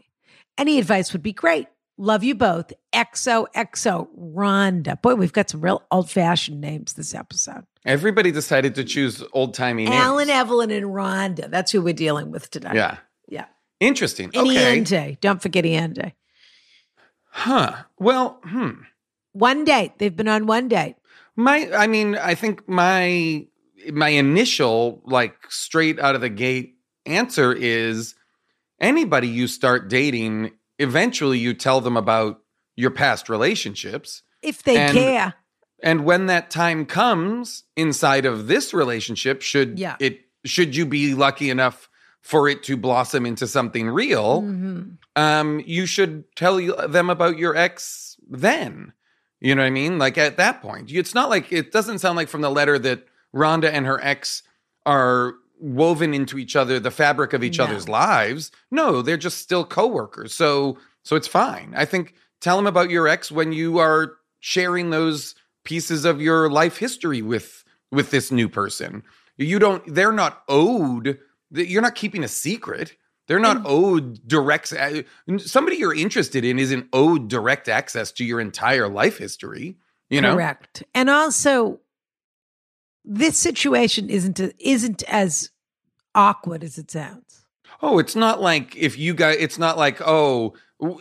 Any 0.60 0.78
advice 0.78 1.14
would 1.14 1.22
be 1.22 1.32
great. 1.32 1.68
Love 1.96 2.22
you 2.22 2.34
both. 2.34 2.70
XOXO 2.92 4.08
Rhonda. 4.18 5.00
Boy, 5.00 5.14
we've 5.14 5.32
got 5.32 5.48
some 5.48 5.62
real 5.62 5.82
old 5.90 6.10
fashioned 6.10 6.60
names 6.60 6.92
this 6.92 7.14
episode. 7.14 7.64
Everybody 7.86 8.30
decided 8.30 8.74
to 8.74 8.84
choose 8.84 9.24
old 9.32 9.54
timey 9.54 9.84
names. 9.84 9.96
Alan, 9.96 10.28
Evelyn, 10.28 10.70
and 10.70 10.84
Rhonda. 10.84 11.50
That's 11.50 11.72
who 11.72 11.80
we're 11.80 11.94
dealing 11.94 12.30
with 12.30 12.50
today. 12.50 12.72
Yeah. 12.74 12.98
Yeah. 13.26 13.46
Interesting. 13.80 14.30
And 14.34 14.48
okay. 14.50 15.16
Don't 15.22 15.40
forget 15.40 15.64
Iande. 15.64 16.12
Huh. 17.30 17.76
Well, 17.98 18.38
hmm. 18.44 18.82
One 19.32 19.64
date. 19.64 19.92
They've 19.96 20.14
been 20.14 20.28
on 20.28 20.46
one 20.46 20.68
date. 20.68 20.96
My 21.36 21.70
I 21.74 21.86
mean, 21.86 22.16
I 22.16 22.34
think 22.34 22.68
my 22.68 23.46
my 23.90 24.10
initial 24.10 25.00
like 25.06 25.36
straight 25.48 25.98
out 25.98 26.14
of 26.14 26.20
the 26.20 26.28
gate 26.28 26.74
answer 27.06 27.50
is 27.54 28.14
anybody 28.80 29.28
you 29.28 29.46
start 29.46 29.88
dating, 29.88 30.52
eventually 30.78 31.38
you 31.38 31.54
tell 31.54 31.80
them 31.80 31.96
about 31.96 32.40
your 32.76 32.90
past 32.90 33.28
relationships. 33.28 34.22
If 34.42 34.62
they 34.62 34.76
And- 34.78 34.92
care. 34.92 35.34
And 35.82 36.04
when 36.04 36.26
that 36.26 36.50
time 36.50 36.84
comes 36.86 37.64
inside 37.76 38.26
of 38.26 38.48
this 38.48 38.74
relationship, 38.74 39.40
should 39.42 39.78
Yeah. 39.78 39.96
it 40.00 40.20
should 40.46 40.74
you 40.74 40.86
be 40.86 41.14
lucky 41.14 41.50
enough 41.50 41.88
for 42.22 42.48
it 42.48 42.62
to 42.62 42.76
blossom 42.76 43.26
into 43.26 43.46
something 43.46 43.88
real, 43.88 44.40
Mhm. 44.42 44.96
um, 45.16 45.60
you 45.66 45.84
should 45.84 46.24
tell 46.34 46.56
them 46.88 47.10
about 47.10 47.36
your 47.38 47.54
ex 47.56 48.16
then. 48.28 48.92
You 49.38 49.54
know 49.54 49.60
what 49.62 49.66
I 49.68 49.70
mean? 49.70 49.98
Like 49.98 50.16
at 50.18 50.36
that 50.38 50.62
point, 50.62 50.90
it's 50.90 51.14
not 51.14 51.28
like 51.28 51.50
it 51.52 51.72
doesn't 51.72 51.98
sound 51.98 52.16
like 52.16 52.28
from 52.28 52.40
the 52.42 52.50
letter 52.50 52.78
that 52.78 53.06
Rhonda 53.34 53.70
and 53.70 53.84
her 53.86 53.98
ex 54.02 54.42
are 54.86 55.34
woven 55.60 56.14
into 56.14 56.38
each 56.38 56.56
other, 56.56 56.80
the 56.80 56.90
fabric 56.90 57.32
of 57.32 57.44
each 57.44 57.58
No. 57.58 57.64
other's 57.64 57.88
lives. 57.88 58.50
No, 58.70 59.02
they're 59.02 59.16
just 59.16 59.38
still 59.38 59.64
coworkers. 59.64 60.34
So, 60.34 60.78
so 61.04 61.16
it's 61.16 61.28
fine. 61.28 61.74
I 61.76 61.84
think 61.84 62.14
tell 62.40 62.56
them 62.56 62.66
about 62.66 62.90
your 62.90 63.06
ex 63.06 63.30
when 63.30 63.52
you 63.52 63.78
are 63.78 64.14
sharing 64.40 64.90
those 64.90 65.34
pieces 65.64 66.04
of 66.04 66.20
your 66.20 66.50
life 66.50 66.78
history 66.78 67.22
with 67.22 67.64
with 67.92 68.10
this 68.10 68.30
new 68.30 68.48
person. 68.48 69.02
You 69.36 69.58
don't. 69.58 69.82
They're 69.94 70.12
not 70.12 70.42
owed. 70.48 71.18
That 71.50 71.68
you're 71.68 71.82
not 71.82 71.94
keeping 71.94 72.22
a 72.22 72.28
secret. 72.28 72.96
They're 73.26 73.38
not 73.38 73.58
mm. 73.58 73.66
owed 73.66 74.26
direct. 74.26 74.72
Uh, 74.72 75.02
somebody 75.38 75.76
you're 75.76 75.94
interested 75.94 76.44
in 76.44 76.58
isn't 76.58 76.88
owed 76.92 77.28
direct 77.28 77.68
access 77.68 78.12
to 78.12 78.24
your 78.24 78.40
entire 78.40 78.88
life 78.88 79.18
history. 79.18 79.76
You 80.08 80.20
know, 80.20 80.34
Correct. 80.34 80.82
And 80.94 81.08
also, 81.08 81.80
this 83.12 83.36
situation 83.36 84.08
isn't 84.08 84.40
isn't 84.60 85.02
as 85.08 85.50
awkward 86.14 86.62
as 86.62 86.78
it 86.78 86.90
sounds. 86.90 87.44
Oh, 87.82 87.98
it's 87.98 88.14
not 88.14 88.40
like 88.40 88.76
if 88.76 88.98
you 88.98 89.14
guys, 89.14 89.36
it's 89.40 89.58
not 89.58 89.76
like, 89.76 90.00
oh, 90.06 90.54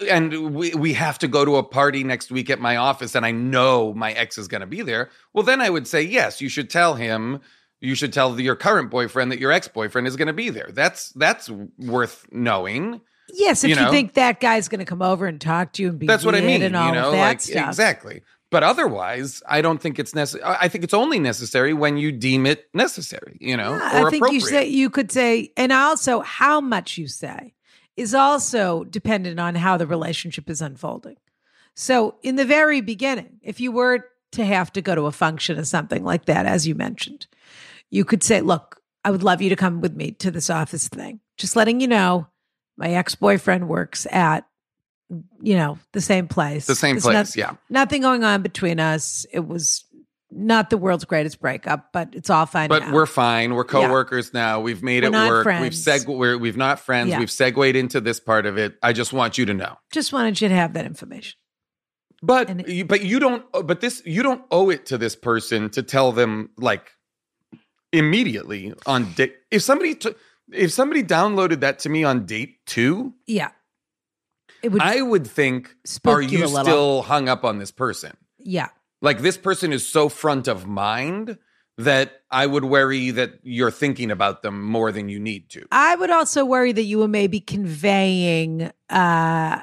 and 0.09 0.55
we, 0.55 0.73
we 0.73 0.93
have 0.93 1.19
to 1.19 1.27
go 1.27 1.45
to 1.45 1.57
a 1.57 1.63
party 1.63 2.03
next 2.03 2.31
week 2.31 2.49
at 2.49 2.59
my 2.59 2.77
office 2.77 3.15
and 3.15 3.25
I 3.25 3.31
know 3.31 3.93
my 3.93 4.11
ex 4.13 4.37
is 4.37 4.47
going 4.47 4.61
to 4.61 4.67
be 4.67 4.81
there. 4.81 5.09
Well, 5.33 5.43
then 5.43 5.61
I 5.61 5.69
would 5.69 5.87
say, 5.87 6.01
yes, 6.01 6.41
you 6.41 6.49
should 6.49 6.69
tell 6.69 6.95
him, 6.95 7.41
you 7.79 7.95
should 7.95 8.11
tell 8.11 8.39
your 8.39 8.55
current 8.55 8.89
boyfriend 8.89 9.31
that 9.31 9.39
your 9.39 9.51
ex 9.51 9.67
boyfriend 9.67 10.07
is 10.07 10.15
going 10.15 10.27
to 10.27 10.33
be 10.33 10.49
there. 10.49 10.69
That's, 10.71 11.11
that's 11.11 11.49
worth 11.77 12.25
knowing. 12.31 13.01
Yes, 13.33 13.63
if 13.63 13.69
You 13.69 13.83
you, 13.83 13.91
think 13.91 14.13
that 14.15 14.39
guy's 14.39 14.67
going 14.69 14.79
to 14.79 14.85
come 14.85 15.01
over 15.01 15.27
and 15.27 15.39
talk 15.39 15.73
to 15.73 15.83
you 15.83 15.89
and 15.89 15.99
be 15.99 16.07
That's 16.07 16.25
what 16.25 16.33
I 16.35 16.41
mean. 16.41 16.61
and 16.63 16.75
all 16.75 16.87
you 16.87 16.93
know, 16.93 17.07
of 17.07 17.13
that 17.13 17.27
like 17.27 17.41
stuff. 17.41 17.67
exactly. 17.67 18.21
But 18.51 18.63
otherwise, 18.63 19.43
I 19.47 19.61
don't 19.61 19.79
think 19.79 19.99
it's 19.99 20.15
necessary. 20.15 20.43
I 20.43 20.69
think 20.69 20.83
it's 20.83 20.93
only 20.93 21.19
necessary 21.19 21.73
when 21.73 21.97
you 21.97 22.11
deem 22.11 22.47
it 22.47 22.67
necessary, 22.73 23.37
you 23.39 23.55
know, 23.55 23.75
Yeah, 23.75 24.05
I 24.05 24.09
think 24.09 24.31
you 24.31 24.39
say 24.39 24.67
you 24.67 24.89
could 24.89 25.11
say, 25.11 25.51
and 25.55 25.71
also 25.71 26.21
how 26.21 26.59
much 26.59 26.97
you 26.97 27.07
say 27.07 27.53
is 27.95 28.15
also 28.15 28.85
dependent 28.85 29.39
on 29.39 29.55
how 29.55 29.77
the 29.77 29.85
relationship 29.85 30.49
is 30.49 30.61
unfolding. 30.61 31.17
So, 31.75 32.15
in 32.23 32.37
the 32.37 32.45
very 32.45 32.81
beginning, 32.81 33.39
if 33.43 33.59
you 33.59 33.71
were 33.71 34.05
to 34.31 34.45
have 34.45 34.73
to 34.73 34.81
go 34.81 34.95
to 34.95 35.05
a 35.05 35.11
function 35.11 35.59
or 35.59 35.65
something 35.65 36.03
like 36.03 36.25
that, 36.25 36.45
as 36.45 36.67
you 36.67 36.75
mentioned, 36.75 37.27
you 37.89 38.03
could 38.03 38.23
say, 38.23 38.41
"Look, 38.41 38.81
I 39.05 39.11
would 39.11 39.23
love 39.23 39.41
you 39.41 39.49
to 39.49 39.55
come 39.55 39.79
with 39.79 39.95
me 39.95 40.11
to 40.13 40.31
this 40.31 40.49
office 40.49 40.87
thing. 40.87 41.19
Just 41.37 41.55
letting 41.55 41.81
you 41.81 41.87
know, 41.87 42.27
my 42.77 42.89
ex 42.89 43.13
boyfriend 43.13 43.69
works 43.69 44.07
at." 44.11 44.45
You 45.41 45.55
know, 45.55 45.79
the 45.93 46.01
same 46.01 46.27
place. 46.27 46.67
the 46.67 46.75
same 46.75 46.95
There's 46.95 47.03
place. 47.03 47.13
noth- 47.15 47.35
yeah. 47.37 47.55
nothing 47.69 48.01
going 48.01 48.23
on 48.23 48.41
between 48.43 48.79
us. 48.79 49.25
It 49.33 49.47
was 49.47 49.83
not 50.31 50.69
the 50.69 50.77
world's 50.77 51.05
greatest 51.05 51.41
breakup, 51.41 51.91
but 51.91 52.09
it's 52.13 52.29
all 52.29 52.45
fine. 52.45 52.69
But 52.69 52.83
now. 52.83 52.93
we're 52.93 53.07
fine. 53.07 53.55
We're 53.55 53.63
coworkers 53.63 54.31
now. 54.33 54.59
We've 54.59 54.83
made 54.83 55.03
We're 55.03 55.25
it 55.25 55.29
work. 55.29 55.43
friends. 55.43 55.63
We've 55.63 55.71
seg- 55.71 56.05
we're, 56.15 56.37
we've 56.37 56.57
not 56.57 56.79
friends. 56.79 57.09
Yeah. 57.09 57.17
We've 57.17 57.31
segued 57.31 57.75
into 57.75 57.99
this 57.99 58.19
part 58.19 58.45
of 58.45 58.57
it. 58.59 58.75
I 58.83 58.93
just 58.93 59.11
want 59.11 59.39
you 59.39 59.45
to 59.47 59.53
know. 59.55 59.77
just 59.91 60.13
wanted 60.13 60.39
you 60.39 60.47
to 60.49 60.53
have 60.55 60.73
that 60.73 60.85
information. 60.85 61.35
But 62.21 62.49
it- 62.51 62.67
you, 62.67 62.85
but 62.85 63.01
you 63.01 63.19
don't. 63.19 63.43
But 63.51 63.81
this 63.81 64.03
you 64.05 64.21
don't 64.21 64.43
owe 64.51 64.69
it 64.69 64.85
to 64.87 64.97
this 64.99 65.15
person 65.15 65.71
to 65.71 65.81
tell 65.81 66.11
them 66.11 66.51
like 66.57 66.91
immediately 67.91 68.73
on 68.85 69.11
date. 69.13 69.35
If 69.51 69.63
somebody 69.63 69.95
t- 69.95 70.13
if 70.51 70.71
somebody 70.71 71.03
downloaded 71.03 71.61
that 71.61 71.79
to 71.79 71.89
me 71.89 72.03
on 72.03 72.25
date 72.25 72.57
two, 72.65 73.13
Yeah, 73.25 73.49
it 74.63 74.71
would. 74.71 74.81
I 74.81 75.01
would 75.01 75.25
think, 75.27 75.75
are 76.05 76.21
you 76.21 76.39
you 76.39 76.47
still 76.47 77.01
hung 77.03 77.29
up 77.29 77.43
on 77.43 77.59
this 77.59 77.71
person? 77.71 78.15
yeah, 78.37 78.69
Like 79.01 79.21
this 79.21 79.37
person 79.37 79.71
is 79.73 79.87
so 79.87 80.09
front 80.09 80.47
of 80.47 80.65
mind 80.67 81.37
that 81.77 82.21
I 82.29 82.45
would 82.45 82.65
worry 82.65 83.11
that 83.11 83.39
you're 83.43 83.71
thinking 83.71 84.11
about 84.11 84.41
them 84.43 84.61
more 84.63 84.91
than 84.91 85.07
you 85.09 85.19
need 85.19 85.49
to. 85.51 85.65
I 85.71 85.95
would 85.95 86.09
also 86.09 86.43
worry 86.45 86.71
that 86.73 86.83
you 86.83 86.99
were 86.99 87.07
maybe 87.07 87.39
conveying 87.39 88.69
uh, 88.89 89.61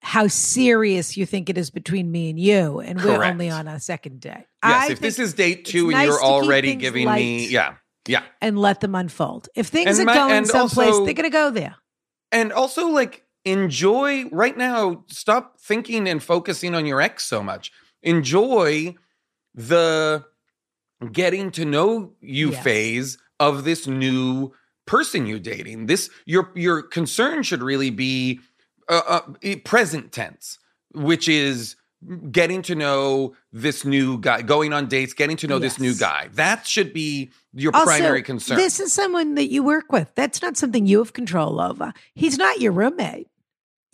how 0.00 0.26
serious 0.28 1.16
you 1.16 1.24
think 1.26 1.48
it 1.48 1.56
is 1.56 1.70
between 1.70 2.10
me 2.12 2.28
and 2.30 2.38
you, 2.38 2.80
and 2.80 3.02
we're 3.02 3.24
only 3.24 3.48
on 3.50 3.66
our 3.68 3.78
second 3.78 4.20
day. 4.20 4.46
Yes, 4.62 4.88
I 4.90 4.92
if 4.92 5.00
this 5.00 5.18
is 5.18 5.32
date 5.34 5.64
two 5.64 5.84
and 5.86 5.92
nice 5.92 6.06
you're 6.08 6.22
already 6.22 6.74
giving 6.74 7.06
light. 7.06 7.16
me, 7.20 7.48
yeah, 7.48 7.76
Yeah. 8.06 8.22
and 8.42 8.58
let 8.58 8.80
them 8.80 8.94
unfold. 8.94 9.48
If 9.54 9.68
things 9.68 9.98
And 9.98 10.06
are 10.08 10.12
my- 10.12 10.14
going 10.14 10.44
someplace, 10.44 10.88
also- 10.88 11.04
they're 11.06 11.14
going 11.14 11.30
to 11.30 11.30
go 11.30 11.50
there. 11.50 11.76
And 12.32 12.52
also, 12.52 12.88
like, 12.88 13.23
enjoy 13.44 14.28
right 14.30 14.56
now, 14.56 15.04
stop 15.08 15.60
thinking 15.60 16.08
and 16.08 16.22
focusing 16.22 16.74
on 16.74 16.86
your 16.86 17.00
ex 17.00 17.24
so 17.24 17.42
much. 17.42 17.72
Enjoy 18.02 18.94
the 19.54 20.24
getting 21.12 21.50
to 21.52 21.64
know 21.64 22.12
you 22.20 22.50
Yes. 22.52 22.64
phase 22.64 23.18
of 23.40 23.64
this 23.64 23.86
new 23.86 24.52
person 24.86 25.26
you're 25.26 25.38
dating. 25.38 25.86
This 25.86 26.10
your 26.24 26.50
your 26.54 26.82
concern 26.82 27.42
should 27.42 27.62
really 27.62 27.90
be 27.90 28.40
uh, 28.88 29.00
uh, 29.42 29.54
present 29.64 30.12
tense, 30.12 30.58
which 30.94 31.28
is 31.28 31.76
getting 32.30 32.60
to 32.60 32.74
know 32.74 33.34
this 33.50 33.84
new 33.84 34.18
guy, 34.18 34.42
going 34.42 34.74
on 34.74 34.86
dates, 34.88 35.14
getting 35.14 35.38
to 35.38 35.46
know 35.46 35.58
this 35.58 35.80
new 35.80 35.94
guy. 35.94 36.28
That 36.34 36.66
should 36.66 36.92
be 36.92 37.30
your 37.54 37.74
Also, 37.74 37.86
primary 37.86 38.22
concern. 38.22 38.58
This 38.58 38.78
is 38.78 38.92
someone 38.92 39.36
that 39.36 39.50
you 39.50 39.62
work 39.62 39.90
with. 39.90 40.14
That's 40.14 40.42
not 40.42 40.58
something 40.58 40.86
you 40.86 40.98
have 40.98 41.14
control 41.14 41.60
over. 41.60 41.94
He's 42.14 42.36
not 42.36 42.60
your 42.60 42.72
roommate. 42.72 43.28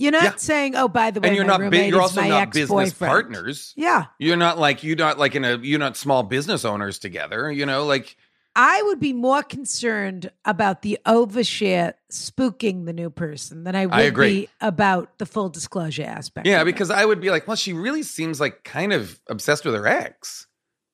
You're 0.01 0.13
not 0.13 0.23
Yeah. 0.25 0.37
saying, 0.37 0.77
"Oh, 0.77 0.89
by 0.89 1.11
the 1.11 1.21
way, 1.21 1.29
and 1.29 1.37
you're 1.37 1.45
my 1.45 1.53
not 1.53 1.61
roommate 1.61 1.91
you're 1.91 2.01
also 2.01 2.23
not 2.23 2.51
business 2.53 2.71
ex-boyfriend." 2.89 3.11
partners. 3.11 3.75
Yeah, 3.77 4.07
You're 4.19 4.37
not 4.37 4.59
like 4.59 4.83
you're 4.83 4.97
not 4.97 5.19
like 5.19 5.35
in 5.35 5.45
a 5.45 5.59
you're 5.59 5.79
not 5.79 5.97
small 5.97 6.23
business 6.23 6.65
owners 6.65 6.99
together. 6.99 7.53
You 7.53 7.67
know, 7.67 7.85
like 7.85 8.17
I 8.57 8.83
would 8.83 8.99
be 8.99 9.13
more 9.13 9.43
concerned 9.43 10.31
about 10.45 10.83
the 10.83 10.99
overshare 11.07 11.93
spooking 12.11 12.85
the 12.87 12.93
new 12.93 13.11
person 13.11 13.63
than 13.65 13.77
I 13.77 13.87
would 13.87 13.95
I 13.95 14.01
agree. 14.03 14.41
be 14.43 14.49
about 14.61 15.19
the 15.19 15.27
full 15.27 15.49
disclosure 15.51 16.03
aspect. 16.05 16.47
yeah, 16.47 16.57
of 16.61 16.63
it. 16.63 16.73
because 16.73 16.91
I 16.91 17.05
would 17.05 17.21
be 17.21 17.31
like, 17.31 17.47
well, 17.47 17.57
she 17.57 17.73
really 17.73 18.03
seems 18.03 18.41
like 18.41 18.65
kind 18.65 18.93
of 18.93 19.21
obsessed 19.29 19.65
with 19.65 19.75
her 19.75 19.87
ex. 19.87 20.47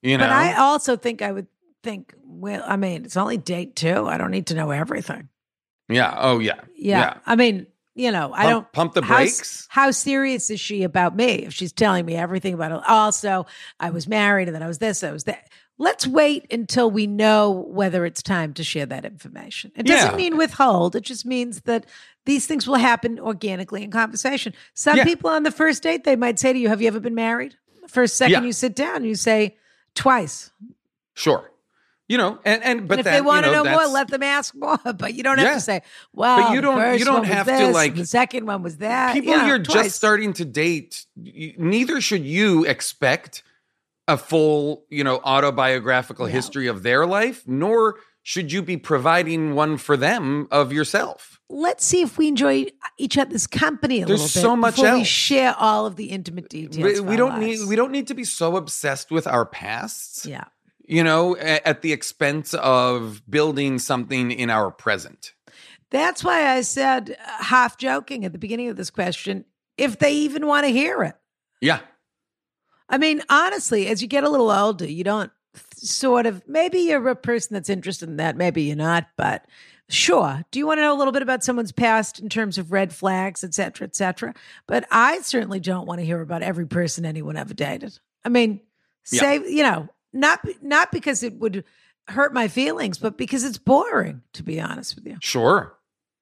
You 0.03 0.19
know, 0.19 0.25
But 0.25 0.33
I 0.33 0.55
also 0.57 0.97
think 0.97 1.23
I 1.23 1.33
would 1.33 1.47
think, 1.83 2.13
well, 2.25 2.63
I 2.67 2.77
mean, 2.77 3.05
it's 3.05 3.17
only 3.17 3.39
date 3.39 3.75
two. 3.77 4.07
I 4.07 4.19
don't 4.19 4.31
need 4.31 4.49
to 4.49 4.55
know 4.55 4.71
everything. 4.71 5.29
yeah, 5.89 6.15
oh 6.19 6.39
yeah, 6.41 6.61
Yeah. 6.77 7.15
I 7.25 7.37
mean, 7.37 7.67
you 7.97 8.13
know, 8.13 8.31
I 8.33 8.49
don't 8.49 8.71
pump 8.73 8.93
the 8.95 9.03
how 9.03 9.17
brakes. 9.17 9.67
How, 9.71 9.91
serious 9.91 10.51
is 10.51 10.61
she 10.61 10.83
about 10.83 11.17
me? 11.17 11.47
If 11.47 11.55
she's 11.55 11.73
telling 11.73 12.05
me 12.05 12.15
everything 12.15 12.55
about 12.55 12.71
it, 12.71 12.81
also, 12.87 13.47
I 13.81 13.91
was 13.91 14.07
married 14.07 14.49
and 14.49 14.55
then 14.55 14.63
I 14.63 14.69
was 14.69 14.79
this, 14.79 15.03
I 15.03 15.11
was 15.11 15.25
that. 15.25 15.49
Let's 15.79 16.07
wait 16.07 16.47
until 16.53 16.91
we 16.91 17.07
know 17.07 17.51
whether 17.69 18.05
it's 18.07 18.23
time 18.23 18.55
to 18.55 18.65
share 18.65 18.87
that 18.87 19.05
information. 19.05 19.73
It 19.77 19.87
doesn't 19.87 20.13
Yeah. 20.13 20.17
mean 20.17 20.37
withhold. 20.37 20.95
It 20.95 21.03
just 21.05 21.27
means 21.27 21.63
that 21.63 21.87
these 22.27 22.47
things 22.47 22.67
will 22.67 22.77
happen 22.77 23.19
organically 23.19 23.83
in 23.83 23.91
conversation. 23.91 24.53
Some 24.75 24.99
Yeah. 24.99 25.05
people 25.05 25.31
on 25.31 25.43
the 25.43 25.51
first 25.51 25.83
date, 25.83 26.05
they 26.05 26.17
might 26.17 26.39
say 26.39 26.53
to 26.53 26.59
you, 26.59 26.69
Have 26.69 26.81
you 26.83 26.89
ever 26.89 27.01
been 27.01 27.15
married? 27.15 27.57
First 27.89 28.17
second 28.17 28.43
Yeah. 28.43 28.47
you 28.47 28.53
sit 28.53 28.75
down, 28.77 29.05
you 29.05 29.15
say 29.15 29.57
twice. 29.95 30.51
Sure. 31.15 31.51
You 32.09 32.19
know, 32.19 32.39
and 32.45 32.63
and 32.63 32.87
but 32.87 32.95
and 32.95 33.01
if 33.01 33.05
that, 33.07 33.13
they 33.15 33.21
want 33.21 33.45
you 33.47 33.51
to 33.51 33.57
know, 33.57 33.63
know, 33.65 33.71
more, 33.73 33.87
let 33.89 34.07
them 34.09 34.23
ask 34.23 34.55
more. 34.55 34.79
But 34.97 35.15
you 35.15 35.25
don't 35.25 35.39
have 35.39 35.47
Yeah. 35.49 35.55
to 35.55 35.61
say, 35.61 35.83
"Well, 36.13 36.41
but 36.41 36.53
you 36.55 36.61
don't- 36.61 36.99
you 36.99 37.05
don't 37.05 37.25
have 37.25 37.47
to, 37.47 37.69
like- 37.73 37.97
the 37.97 38.07
second 38.07 38.47
one 38.47 38.63
was 38.63 38.77
that." 38.77 39.15
people 39.15 39.33
You 39.33 39.39
know, 39.39 39.47
you're 39.47 39.59
twice. 39.59 39.85
just 39.87 39.97
starting 39.97 40.33
to 40.35 40.45
date 40.45 41.05
neither 41.17 42.01
should 42.01 42.25
you 42.25 42.65
expect 42.65 43.43
a 44.07 44.17
full 44.17 44.85
you 44.89 45.03
know 45.03 45.21
autobiographical 45.25 46.29
Yeah. 46.29 46.35
history 46.35 46.69
of 46.69 46.83
their 46.85 47.07
life 47.07 47.43
nor 47.47 47.97
should 48.23 48.53
you 48.53 48.63
be 48.63 48.77
providing 48.77 49.55
one 49.55 49.77
for 49.77 49.97
them 49.97 50.47
of 50.53 50.73
yourself 50.73 51.41
Let's 51.49 51.85
see 51.85 52.03
if 52.03 52.19
we 52.19 52.27
enjoy 52.29 52.67
each 52.99 53.17
other's 53.19 53.47
company 53.47 54.03
a 54.03 54.07
There's 54.07 54.21
little 54.21 54.41
bit 54.43 54.43
so 54.49 54.57
much 54.57 54.77
before 54.77 54.93
we 54.95 54.99
else. 55.01 55.09
share 55.09 55.55
all 55.59 55.87
of 55.87 55.95
the 55.97 56.07
intimate 56.07 56.49
details. 56.49 57.01
we, 57.01 57.01
we 57.11 57.17
don't 57.17 57.41
lives. 57.41 57.61
need 57.63 57.69
we 57.69 57.75
don't 57.77 57.91
need 57.91 58.07
to 58.09 58.15
be 58.15 58.25
so 58.25 58.57
obsessed 58.57 59.11
with 59.11 59.27
our 59.27 59.45
pasts 59.47 60.25
Yeah, 60.27 60.45
you 60.87 61.03
know 61.05 61.37
at 61.37 61.83
the 61.83 61.93
expense 61.93 62.55
of 62.55 63.23
building 63.29 63.79
something 63.79 64.31
in 64.31 64.51
our 64.51 64.71
present 64.71 65.33
that's 65.91 66.25
why 66.25 66.49
I 66.49 66.63
said, 66.63 67.17
uh, 67.25 67.45
half 67.45 67.79
joking 67.79 68.25
at 68.25 68.33
the 68.33 68.39
beginning 68.39 68.69
of 68.69 68.77
this 68.77 68.91
question, 68.91 69.45
if 69.79 70.01
they 70.01 70.13
even 70.13 70.45
want 70.47 70.67
to 70.67 70.73
hear 70.73 71.05
it. 71.05 71.15
yeah 71.61 71.79
I 72.89 72.99
mean, 72.99 73.23
honestly, 73.29 73.87
as 73.87 74.03
you 74.03 74.09
get 74.09 74.25
a 74.25 74.29
little 74.29 74.51
older, 74.51 74.87
you 74.87 75.05
don't 75.05 75.31
sort 75.77 76.27
of, 76.27 76.43
maybe 76.47 76.79
you're 76.81 77.09
a 77.09 77.17
person 77.17 77.55
that's 77.55 77.69
interested 77.71 78.09
in 78.09 78.17
that, 78.17 78.37
maybe 78.37 78.63
you're 78.63 78.77
not, 78.77 79.07
but 79.17 79.47
sure. 79.89 80.45
Do 80.51 80.59
you 80.59 80.67
want 80.67 80.79
to 80.79 80.83
know 80.83 80.95
a 80.95 80.99
little 80.99 81.13
bit 81.13 81.23
about 81.23 81.45
someone's 81.45 81.73
past 81.73 82.19
in 82.19 82.29
terms 82.29 82.59
of 82.59 82.73
red 82.73 82.93
flags, 82.93 83.43
et 83.45 83.55
cetera, 83.55 83.87
et 83.87 83.97
cetera? 83.97 84.35
But 84.67 84.87
I 84.91 85.21
certainly 85.21 85.61
don't 85.61 85.87
want 85.87 86.01
to 86.01 86.05
hear 86.05 86.21
about 86.21 86.43
every 86.43 86.67
person 86.67 87.05
anyone 87.07 87.37
ever 87.37 87.55
dated. 87.55 87.99
I 88.25 88.29
mean, 88.29 88.61
Yeah. 89.11 89.21
say, 89.21 89.35
you 89.49 89.63
know, 89.63 89.89
not 90.17 90.41
not 90.63 90.91
because 90.93 91.23
it 91.23 91.35
would 91.35 91.65
hurt 92.09 92.33
my 92.33 92.49
feelings, 92.49 92.99
but 92.99 93.17
because 93.17 93.45
it's 93.45 93.59
boring, 93.59 94.23
to 94.33 94.43
be 94.43 94.61
honest 94.61 94.95
with 94.95 95.07
you. 95.07 95.17
sure 95.21 95.75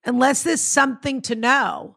Unless 0.07 0.43
there's 0.43 0.61
something 0.61 1.23
to 1.23 1.35
know, 1.35 1.97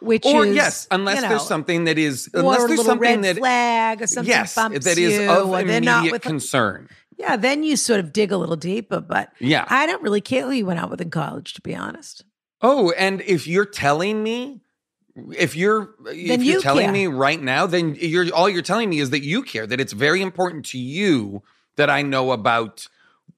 which 0.00 0.26
or 0.26 0.44
is 0.44 0.54
yes 0.54 0.86
unless 0.90 1.16
you 1.16 1.22
know, 1.22 1.28
there's 1.30 1.46
something 1.46 1.84
that 1.84 1.96
is 1.96 2.28
or 2.34 2.40
unless 2.40 2.64
a 2.64 2.66
there's 2.66 2.84
something 2.84 3.00
red 3.00 3.22
that 3.24 3.36
flag 3.38 4.02
or 4.02 4.06
something 4.06 4.28
yes 4.28 4.54
bumps 4.54 4.84
that 4.84 4.98
is 4.98 5.18
you, 5.18 5.30
of 5.30 5.48
or 5.48 5.62
they're 5.64 5.80
not 5.80 6.00
immediate 6.00 6.12
with 6.12 6.22
concern 6.22 6.88
yeah, 7.20 7.36
then 7.36 7.62
you 7.62 7.76
sort 7.76 8.00
of 8.00 8.12
dig 8.12 8.32
a 8.32 8.36
little 8.38 8.56
deeper. 8.56 9.00
But 9.00 9.32
yeah 9.38 9.66
I 9.68 9.86
don't 9.86 10.02
really 10.02 10.22
care 10.22 10.46
who 10.46 10.52
you 10.52 10.66
went 10.66 10.80
out 10.80 10.90
with 10.90 11.00
in 11.00 11.10
college, 11.10 11.54
to 11.54 11.60
be 11.60 11.74
honest. 11.76 12.24
Oh, 12.62 12.92
and 12.96 13.20
if 13.22 13.46
you're 13.46 13.64
telling 13.64 14.22
me, 14.22 14.62
if 15.16 15.56
you're 15.56 15.94
if 16.06 16.42
you 16.42 16.52
you're 16.52 16.60
telling 16.60 16.86
care. 16.86 16.92
me 16.92 17.06
right 17.06 17.40
now, 17.40 17.66
then 17.66 17.96
you're 17.98 18.32
all 18.34 18.48
you're 18.48 18.62
telling 18.62 18.90
me 18.90 19.00
is 19.00 19.10
that 19.10 19.22
you 19.22 19.42
care, 19.42 19.66
that 19.66 19.80
it's 19.80 19.92
very 19.92 20.22
important 20.22 20.66
to 20.66 20.78
you 20.78 21.42
that 21.76 21.90
I 21.90 22.02
know 22.02 22.32
about 22.32 22.86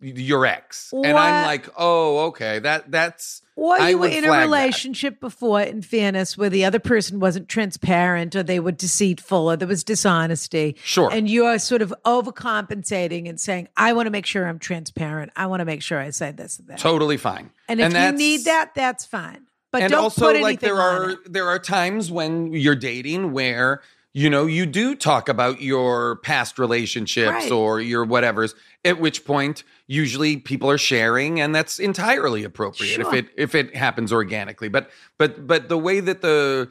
your 0.01 0.47
ex. 0.47 0.93
And 0.93 1.17
I'm 1.17 1.47
like, 1.47 1.69
oh, 1.77 2.27
okay, 2.27 2.59
that 2.59 2.91
that's 2.91 3.43
Or 3.55 3.79
you 3.79 3.99
were 3.99 4.09
in 4.09 4.25
a 4.25 4.27
flag 4.27 4.31
that. 4.31 4.45
relationship 4.45 5.21
before, 5.21 5.61
in 5.61 5.83
fairness, 5.83 6.37
where 6.37 6.51
the 6.51 6.65
other 6.65 6.79
person 6.81 7.21
wasn't 7.21 7.49
transparent 7.49 8.35
or 8.35 8.43
they 8.43 8.59
were 8.59 8.73
deceitful 8.73 9.51
or 9.51 9.57
there 9.57 9.69
was 9.69 9.85
dishonesty. 9.85 10.77
Sure. 10.83 11.11
And 11.13 11.29
you 11.29 11.45
are 11.45 11.59
sort 11.59 11.83
of 11.83 11.95
overcompensating 12.05 13.29
and 13.29 13.41
saying, 13.41 13.69
I 13.77 13.93
want 13.93 14.07
to 14.07 14.11
make 14.11 14.27
sure 14.27 14.47
I'm 14.47 14.59
transparent. 14.59 15.33
I 15.37 15.47
want 15.47 15.61
to 15.61 15.65
make 15.65 15.83
sure 15.83 15.99
I 16.01 16.11
say 16.11 16.33
this 16.33 16.59
and 16.59 16.69
that. 16.69 16.79
totally 16.79 17.17
fine. 17.17 17.51
and 17.69 17.81
if 17.81 17.93
you 17.93 18.13
need 18.13 18.45
that, 18.45 18.75
that's 18.75 19.05
fine. 19.05 19.47
But 19.73 19.83
and 19.83 19.91
don't 19.91 20.03
also 20.03 20.33
put 20.33 20.41
like 20.43 20.61
there 20.61 20.79
are 20.81 21.17
there 21.25 21.49
are 21.49 21.59
times 21.59 22.11
when 22.13 22.53
you're 22.53 22.77
dating 22.77 23.33
where 23.33 23.81
you 24.13 24.29
know 24.29 24.45
you 24.47 24.67
do 24.67 24.95
talk 24.95 25.29
about 25.31 25.63
your 25.63 26.17
past 26.17 26.59
relationships 26.59 27.31
Right. 27.31 27.51
or 27.51 27.81
your 27.81 28.05
whatevers 28.07 28.55
at 28.85 29.01
which 29.01 29.25
point 29.25 29.65
usually 29.87 30.37
people 30.37 30.71
are 30.71 30.77
sharing 30.79 31.41
and 31.41 31.55
that's 31.55 31.79
entirely 31.79 32.45
appropriate 32.45 33.01
if 33.01 33.13
it 33.15 33.29
if 33.37 33.55
it 33.55 33.75
happens 33.75 34.13
organically. 34.13 34.69
But 34.69 34.91
but 35.19 35.47
but 35.47 35.69
the 35.71 35.79
way 35.79 36.01
that 36.01 36.21
the 36.21 36.69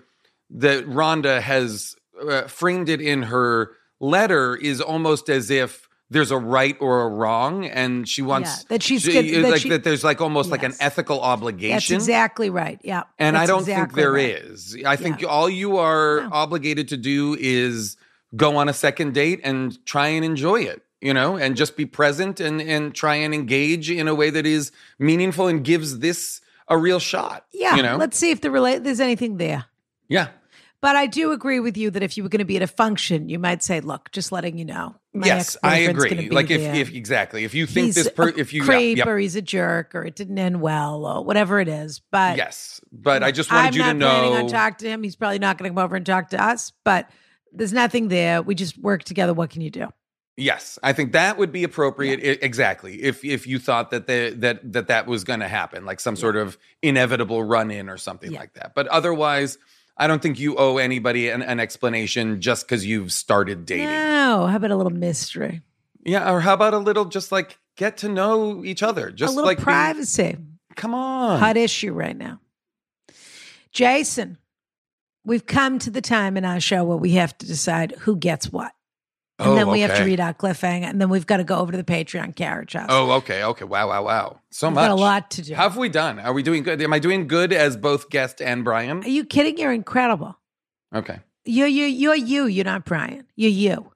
that 0.51 0.85
Rhonda 0.87 1.41
has 1.41 1.95
uh, 2.21 2.43
framed 2.43 2.87
it 2.89 3.01
in 3.01 3.23
her 3.23 3.71
letter 3.99 4.55
is 4.55 4.79
almost 4.81 5.29
as 5.29 5.49
if 5.49 5.87
there's 6.11 6.29
a 6.29 6.37
right 6.37 6.75
or 6.79 7.01
a 7.03 7.07
wrong 7.07 7.65
and 7.65 8.07
she 8.07 8.21
wants 8.21 8.49
Yeah, 8.49 8.63
that 8.69 8.83
she's 8.83 9.01
she- 9.01 9.31
that 9.41 9.49
like 9.49 9.61
she- 9.61 9.69
that 9.69 9.83
there's 9.83 10.03
like 10.03 10.21
almost 10.21 10.51
like 10.51 10.61
an 10.61 10.73
ethical 10.79 11.19
obligation 11.21 11.95
That's 11.95 12.05
exactly 12.05 12.49
right. 12.51 12.79
Yeah. 12.83 13.03
and 13.17 13.35
I 13.37 13.45
don't 13.47 13.61
exactly 13.61 13.85
think 13.85 13.95
there 13.95 14.11
right. 14.13 14.29
is. 14.29 14.77
I 14.85 14.95
think 14.97 15.21
Yeah. 15.21 15.29
all 15.29 15.49
you 15.49 15.77
are 15.77 16.27
obligated 16.31 16.89
to 16.89 16.97
do 16.97 17.35
is 17.39 17.97
go 18.35 18.57
on 18.57 18.69
a 18.69 18.73
second 18.73 19.13
date 19.13 19.39
and 19.43 19.83
try 19.85 20.07
and 20.07 20.23
enjoy 20.23 20.61
it, 20.61 20.83
you 21.01 21.13
know, 21.13 21.37
and 21.37 21.55
just 21.55 21.75
be 21.77 21.85
present 21.85 22.39
and 22.39 22.61
and 22.61 22.93
try 22.93 23.15
and 23.15 23.33
engage 23.33 23.89
in 23.89 24.07
a 24.07 24.13
way 24.15 24.29
that 24.29 24.45
is 24.45 24.71
meaningful 24.99 25.47
and 25.47 25.63
gives 25.63 25.99
this 25.99 26.41
a 26.67 26.77
real 26.77 26.99
shot. 26.99 27.45
Yeah. 27.53 27.75
You 27.77 27.83
know? 27.83 27.97
Let's 27.97 28.17
see 28.17 28.31
if 28.31 28.41
the 28.41 28.51
relate 28.51 28.83
there's 28.83 28.99
anything 29.01 29.37
there. 29.37 29.65
yeah. 30.09 30.27
But 30.81 30.95
I 30.95 31.05
do 31.05 31.31
agree 31.31 31.59
with 31.59 31.77
you 31.77 31.91
that 31.91 32.01
if 32.01 32.17
you 32.17 32.23
were 32.23 32.29
going 32.29 32.39
to 32.39 32.45
be 32.45 32.57
at 32.57 32.63
a 32.63 32.67
function, 32.67 33.29
you 33.29 33.37
might 33.37 33.61
say, 33.61 33.81
"Look, 33.81 34.11
just 34.11 34.31
letting 34.31 34.57
you 34.57 34.65
know." 34.65 34.95
my 35.13 35.27
yes, 35.27 35.57
I 35.61 35.79
agree. 35.79 36.29
Like 36.29 36.49
if, 36.49 36.61
there. 36.61 36.75
if 36.75 36.93
exactly. 36.93 37.43
If 37.43 37.53
you 37.53 37.67
think 37.67 37.87
he's 37.87 37.95
this 37.95 38.09
per 38.09 38.29
if 38.29 38.53
you 38.53 38.61
yeah, 38.61 38.67
creep 38.67 38.97
yep. 38.97 39.07
or 39.07 39.17
he's 39.17 39.35
a 39.35 39.41
jerk 39.41 39.93
or 39.93 40.03
it 40.03 40.15
didn't 40.15 40.39
end 40.39 40.61
well 40.61 41.05
or 41.05 41.23
whatever 41.23 41.59
it 41.59 41.67
is. 41.67 42.01
But 42.11 42.37
yes. 42.37 42.81
But 42.91 43.21
I 43.23 43.31
just 43.31 43.51
wanted 43.51 43.67
I'm 43.67 43.73
you 43.73 43.83
to 43.83 43.93
not 43.93 44.11
planning 44.11 44.33
on 44.33 44.41
know 44.43 44.49
talking 44.49 44.77
to 44.85 44.89
him. 44.89 45.03
He's 45.03 45.15
probably 45.15 45.39
not 45.39 45.57
going 45.57 45.69
to 45.69 45.75
come 45.75 45.83
over 45.83 45.95
and 45.95 46.05
talk 46.05 46.29
to 46.29 46.41
us. 46.41 46.71
But 46.83 47.09
there's 47.51 47.73
nothing 47.73 48.07
there. 48.07 48.41
We 48.41 48.55
just 48.55 48.77
work 48.77 49.03
together. 49.03 49.33
What 49.33 49.49
can 49.49 49.61
you 49.61 49.69
do? 49.69 49.87
Yes, 50.37 50.79
I 50.81 50.93
think 50.93 51.11
that 51.11 51.37
would 51.37 51.51
be 51.51 51.63
appropriate. 51.63 52.21
I- 52.21 52.43
exactly. 52.43 53.03
If 53.03 53.23
if 53.25 53.45
you 53.45 53.59
thought 53.59 53.91
that 53.91 54.07
the, 54.07 54.33
that 54.37 54.73
that 54.73 54.87
that 54.87 55.07
was 55.07 55.23
going 55.23 55.41
to 55.41 55.47
happen, 55.47 55.85
like 55.85 55.99
some 55.99 56.15
sort 56.15 56.37
of 56.37 56.57
inevitable 56.81 57.43
run 57.43 57.69
in 57.69 57.89
or 57.89 57.97
something 57.97 58.31
Yeah. 58.31 58.39
like 58.39 58.53
that. 58.53 58.73
But 58.73 58.87
otherwise, 58.87 59.57
I 59.97 60.07
don't 60.07 60.21
think 60.21 60.39
you 60.39 60.55
owe 60.57 60.77
anybody 60.77 61.29
an, 61.29 61.41
an 61.41 61.59
explanation 61.59 62.41
just 62.41 62.65
because 62.65 62.85
you've 62.85 63.11
started 63.11 63.65
dating. 63.65 63.87
No. 63.87 64.47
How 64.49 64.55
about 64.55 64.71
a 64.71 64.75
little 64.75 64.91
mystery? 64.91 65.61
Yeah. 66.03 66.31
Or 66.31 66.39
how 66.41 66.53
about 66.53 66.73
a 66.73 66.79
little 66.79 67.05
just 67.05 67.31
like 67.31 67.59
get 67.77 67.97
to 67.97 68.09
know 68.09 68.63
each 68.63 68.81
other? 68.83 69.11
Just 69.11 69.33
a 69.33 69.35
little 69.35 69.47
like 69.47 69.59
privacy. 69.59 70.37
come 70.75 70.93
on. 70.93 71.39
Hot 71.39 71.57
issue 71.57 71.93
right 71.93 72.17
now. 72.17 72.39
Jason, 73.71 74.37
we've 75.23 75.45
come 75.45 75.79
to 75.79 75.89
the 75.89 76.01
time 76.01 76.35
in 76.37 76.45
our 76.45 76.59
show 76.59 76.83
where 76.83 76.97
we 76.97 77.11
have 77.11 77.37
to 77.37 77.45
decide 77.45 77.93
who 77.99 78.15
gets 78.15 78.51
what. 78.51 78.71
And 79.41 79.49
Oh, 79.49 79.55
then 79.55 79.67
we 79.69 79.81
have 79.81 79.97
to 79.97 80.03
read 80.03 80.19
our 80.19 80.33
cliffhanger, 80.33 80.83
and 80.85 81.01
then 81.01 81.09
we've 81.09 81.25
got 81.25 81.37
to 81.37 81.43
go 81.43 81.57
over 81.57 81.71
to 81.71 81.77
the 81.77 81.83
Patreon 81.83 82.35
carriage 82.35 82.73
house. 82.73 82.87
Oh, 82.89 83.11
okay, 83.13 83.43
okay. 83.43 83.65
Wow, 83.65 83.89
wow, 83.89 84.03
wow. 84.03 84.39
So 84.51 84.67
We've 84.67 84.75
much. 84.75 84.83
got 84.83 84.91
a 84.91 84.95
lot 84.95 85.31
to 85.31 85.41
do. 85.41 85.53
How 85.55 85.63
have 85.63 85.77
we 85.77 85.89
done? 85.89 86.19
Are 86.19 86.31
we 86.33 86.43
doing 86.43 86.61
good? 86.63 86.81
Am 86.81 86.93
I 86.93 86.99
doing 86.99 87.27
good 87.27 87.51
as 87.51 87.75
both 87.75 88.09
guest 88.09 88.41
and 88.41 88.63
Brian? 88.63 89.03
Are 89.03 89.09
you 89.09 89.25
kidding? 89.25 89.57
You're 89.57 89.73
incredible. 89.73 90.37
Okay. 90.93 91.19
You're 91.43 91.67
you 91.67 91.85
you're 91.85 92.15
you. 92.15 92.45
You're 92.45 92.65
not 92.65 92.85
Brian. 92.85 93.25
You're 93.35 93.49
you, 93.49 93.91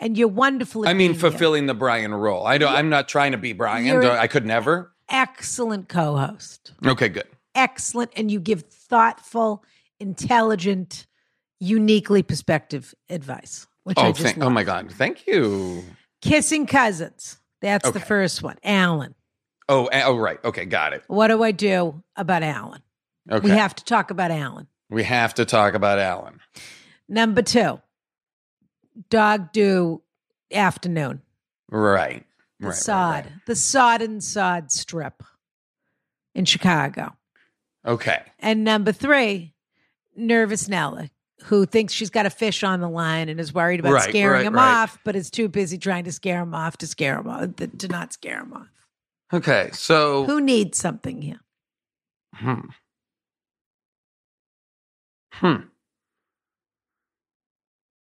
and 0.00 0.18
you're 0.18 0.26
wonderful. 0.26 0.82
I 0.84 0.88
mean, 0.94 0.98
being 0.98 1.14
you. 1.14 1.18
fulfilling 1.20 1.66
the 1.66 1.74
Brian 1.74 2.12
role. 2.12 2.44
I 2.44 2.58
don't. 2.58 2.72
I'm 2.72 2.88
not 2.88 3.06
trying 3.08 3.32
to 3.32 3.38
be 3.38 3.52
Brian. 3.52 4.04
I 4.04 4.26
could 4.26 4.44
never. 4.44 4.92
Excellent 5.08 5.88
co-host. 5.88 6.72
Okay, 6.84 7.08
good. 7.08 7.28
Excellent, 7.54 8.10
and 8.16 8.30
you 8.32 8.40
give 8.40 8.62
thoughtful, 8.62 9.62
intelligent, 10.00 11.06
uniquely 11.60 12.22
perspective 12.22 12.94
advice, 13.08 13.66
which 13.86 13.98
oh, 13.98 14.02
I 14.02 14.06
Oh, 14.08 14.12
just 14.12 14.22
thank, 14.24 14.42
oh 14.42 14.50
my 14.50 14.64
God. 14.64 14.90
Thank 14.90 15.28
you. 15.28 15.84
Kissing 16.20 16.66
cousins. 16.66 17.38
That's 17.62 17.88
the 17.88 18.00
first 18.00 18.42
one. 18.42 18.56
Alan. 18.64 19.14
Oh, 19.68 19.88
oh, 19.92 20.16
right. 20.16 20.44
Okay, 20.44 20.64
got 20.64 20.92
it. 20.92 21.04
What 21.06 21.28
do 21.28 21.44
I 21.44 21.52
do 21.52 22.02
about 22.16 22.42
Alan? 22.42 22.82
Okay. 23.30 23.44
We 23.44 23.50
have 23.50 23.76
to 23.76 23.84
talk 23.84 24.10
about 24.10 24.32
Alan. 24.32 24.66
we 24.90 25.04
have 25.04 25.34
to 25.34 25.44
talk 25.44 25.74
about 25.74 26.00
Alan. 26.00 26.40
Number 27.08 27.42
two, 27.42 27.80
dog 29.08 29.52
do 29.52 30.02
afternoon. 30.52 31.22
Right. 31.70 32.26
The 32.58 32.68
right, 32.68 32.76
sod, 32.76 33.14
right, 33.14 33.24
right. 33.24 33.46
the 33.46 33.54
sod 33.54 34.02
and 34.02 34.22
sod 34.22 34.72
strip 34.72 35.22
in 36.34 36.44
Chicago. 36.44 37.16
Okay. 37.86 38.20
And 38.40 38.64
number 38.64 38.90
three, 38.90 39.54
nervous 40.16 40.68
Nellie, 40.68 41.12
who 41.46 41.64
thinks 41.64 41.92
she's 41.92 42.10
got 42.10 42.26
a 42.26 42.30
fish 42.30 42.64
on 42.64 42.80
the 42.80 42.88
line 42.88 43.28
and 43.28 43.38
is 43.38 43.54
worried 43.54 43.78
about 43.80 43.92
Right, 43.92 44.08
scaring 44.08 44.38
right, 44.38 44.46
him 44.46 44.54
right. 44.54 44.82
off, 44.82 44.98
but 45.04 45.14
is 45.14 45.30
too 45.30 45.48
busy 45.48 45.78
trying 45.78 46.04
to 46.04 46.12
scare 46.12 46.40
him 46.42 46.54
off 46.54 46.76
to 46.78 46.86
scare 46.86 47.18
him 47.20 47.28
off, 47.28 47.48
to 47.56 47.88
not 47.88 48.12
scare 48.12 48.40
him 48.40 48.52
off. 48.52 48.66
Okay. 49.32 49.70
So, 49.72 50.24
Who 50.24 50.40
needs 50.40 50.76
something 50.78 51.22
here? 51.22 51.40
hmm. 52.34 52.60
Hmm. 55.34 55.56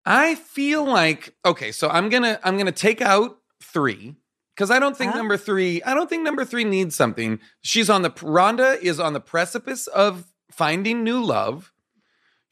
I 0.05 0.35
feel 0.35 0.83
like 0.85 1.35
okay, 1.45 1.71
so 1.71 1.87
I'm 1.89 2.09
gonna 2.09 2.39
I'm 2.43 2.57
gonna 2.57 2.71
take 2.71 3.01
out 3.01 3.37
three 3.61 4.15
because 4.55 4.71
I 4.71 4.79
don't 4.79 4.97
think 4.97 5.11
Huh? 5.11 5.17
number 5.19 5.37
three. 5.37 5.81
I 5.83 5.93
don't 5.93 6.09
think 6.09 6.23
number 6.23 6.43
three 6.43 6.63
needs 6.63 6.95
something. 6.95 7.39
She's 7.61 7.89
on 7.89 8.01
the 8.01 8.09
Rhonda 8.11 8.79
is 8.81 8.99
on 8.99 9.13
the 9.13 9.19
precipice 9.21 9.87
of 9.87 10.25
finding 10.51 11.03
new 11.03 11.23
love. 11.23 11.70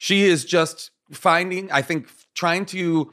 She 0.02 0.24
is 0.24 0.46
just 0.46 0.90
finding. 1.12 1.70
I 1.70 1.82
think 1.82 2.08
trying 2.34 2.64
to 2.66 3.12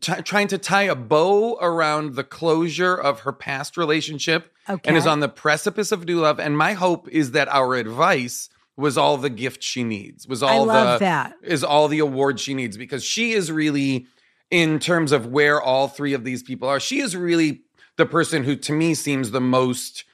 t- 0.00 0.22
trying 0.22 0.48
to 0.48 0.56
tie 0.58 0.84
a 0.84 0.94
bow 0.94 1.58
around 1.60 2.14
the 2.14 2.24
closure 2.24 2.94
of 2.94 3.20
her 3.20 3.32
past 3.32 3.76
relationship 3.76 4.50
Okay. 4.66 4.88
and 4.88 4.96
is 4.96 5.06
on 5.06 5.20
the 5.20 5.28
precipice 5.28 5.92
of 5.92 6.06
new 6.06 6.20
love. 6.20 6.40
And 6.40 6.56
my 6.56 6.72
hope 6.72 7.06
is 7.10 7.32
that 7.32 7.48
our 7.48 7.74
advice 7.74 8.48
was 8.74 8.96
all 8.96 9.18
the 9.18 9.28
gift 9.28 9.62
she 9.62 9.84
needs, 9.84 10.26
was 10.26 10.42
I 10.42 10.54
all 10.54 10.64
love 10.64 10.98
the 10.98 11.04
that. 11.04 11.34
is 11.42 11.62
all 11.62 11.88
the 11.88 11.98
award 11.98 12.40
she 12.40 12.54
needs 12.54 12.78
because 12.78 13.04
she 13.04 13.32
is 13.32 13.52
really 13.52 14.06
in 14.50 14.78
terms 14.78 15.12
of 15.12 15.26
where 15.26 15.60
all 15.60 15.88
three 15.88 16.14
of 16.14 16.24
these 16.24 16.42
people 16.42 16.68
are. 16.70 16.80
She 16.80 17.00
is 17.00 17.14
really 17.14 17.60
the 17.98 18.06
person 18.06 18.44
who 18.44 18.56
to 18.56 18.72
me 18.72 18.94
seems 18.94 19.30
the 19.30 19.42
most 19.42 20.04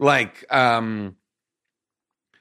like 0.00 0.44
um 0.52 1.14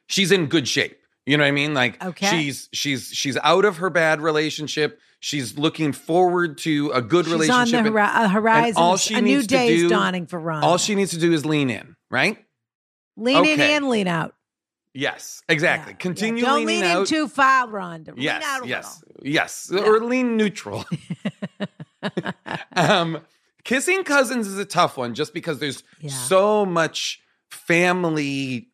she's 0.07 0.31
in 0.31 0.47
good 0.47 0.67
shape. 0.67 0.97
You 1.25 1.37
know 1.37 1.43
what 1.43 1.49
I 1.49 1.51
mean? 1.51 1.73
Like 1.73 2.03
Okay. 2.03 2.27
she's 2.27 2.69
she's 2.73 3.07
she's 3.09 3.37
out 3.43 3.63
of 3.65 3.77
her 3.77 3.89
bad 3.89 4.21
relationship. 4.21 4.99
She's 5.19 5.55
looking 5.57 5.91
forward 5.91 6.57
to 6.59 6.89
a 6.95 7.01
good 7.01 7.25
She's 7.25 7.49
on 7.49 7.69
the 7.69 7.83
hori- 7.83 8.29
horizon. 8.29 8.81
all 8.81 8.97
she 8.97 9.13
a 9.13 9.21
new 9.21 9.35
needs 9.35 9.43
to 9.47 9.55
day 9.55 9.67
is 9.75 9.81
do- 9.83 9.89
dawning 9.89 10.25
for 10.25 10.39
Ron. 10.39 10.63
all 10.63 10.77
she 10.79 10.95
needs 10.95 11.11
to 11.11 11.19
do 11.19 11.31
is 11.31 11.45
lean 11.45 11.69
in, 11.69 11.95
right? 12.09 12.37
lean 13.17 13.45
in 13.45 13.59
and 13.61 13.87
lean 13.89 14.07
out. 14.07 14.33
Yes, 14.95 15.43
exactly. 15.47 15.93
Yeah, 15.93 15.97
Continue 15.97 16.43
yeah. 16.43 16.49
Don't 16.49 16.65
lean 16.65 16.83
out. 16.83 16.99
in 17.01 17.05
too 17.05 17.27
far, 17.27 17.67
Rhonda. 17.67 18.07
Lean 18.09 18.23
yes, 18.23 18.43
out 18.43 18.65
a 18.65 18.67
yes, 18.67 19.03
little. 19.07 19.27
yes, 19.27 19.71
or 19.71 19.99
lean 20.01 20.37
neutral. 20.37 20.85
um, 22.75 23.19
kissing 23.63 24.03
cousins 24.03 24.47
is 24.47 24.57
a 24.57 24.65
tough 24.65 24.97
one, 24.97 25.13
just 25.13 25.33
because 25.33 25.59
there's 25.59 25.83
Yeah. 25.99 26.09
so 26.09 26.65
much 26.65 27.21
family 27.49 28.69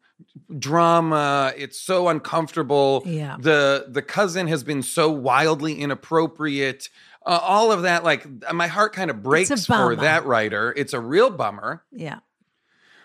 drama. 0.58 1.54
It's 1.58 1.80
so 1.80 2.08
uncomfortable. 2.10 3.04
Yeah. 3.06 3.38
the 3.40 3.86
The 3.90 4.02
cousin 4.02 4.48
has 4.48 4.64
been 4.64 4.84
so 4.84 5.10
wildly 5.10 5.80
inappropriate. 5.82 6.90
Uh, 7.26 7.40
all 7.42 7.72
of 7.72 7.82
that, 7.82 8.04
like 8.04 8.26
my 8.54 8.68
heart 8.68 8.94
kind 8.94 9.10
of 9.12 9.22
breaks 9.22 9.66
for 9.66 9.96
that 9.98 10.26
writer. 10.26 10.74
It's 10.78 10.94
a 10.94 11.00
real 11.00 11.30
bummer. 11.30 11.84
Yeah. 11.92 12.20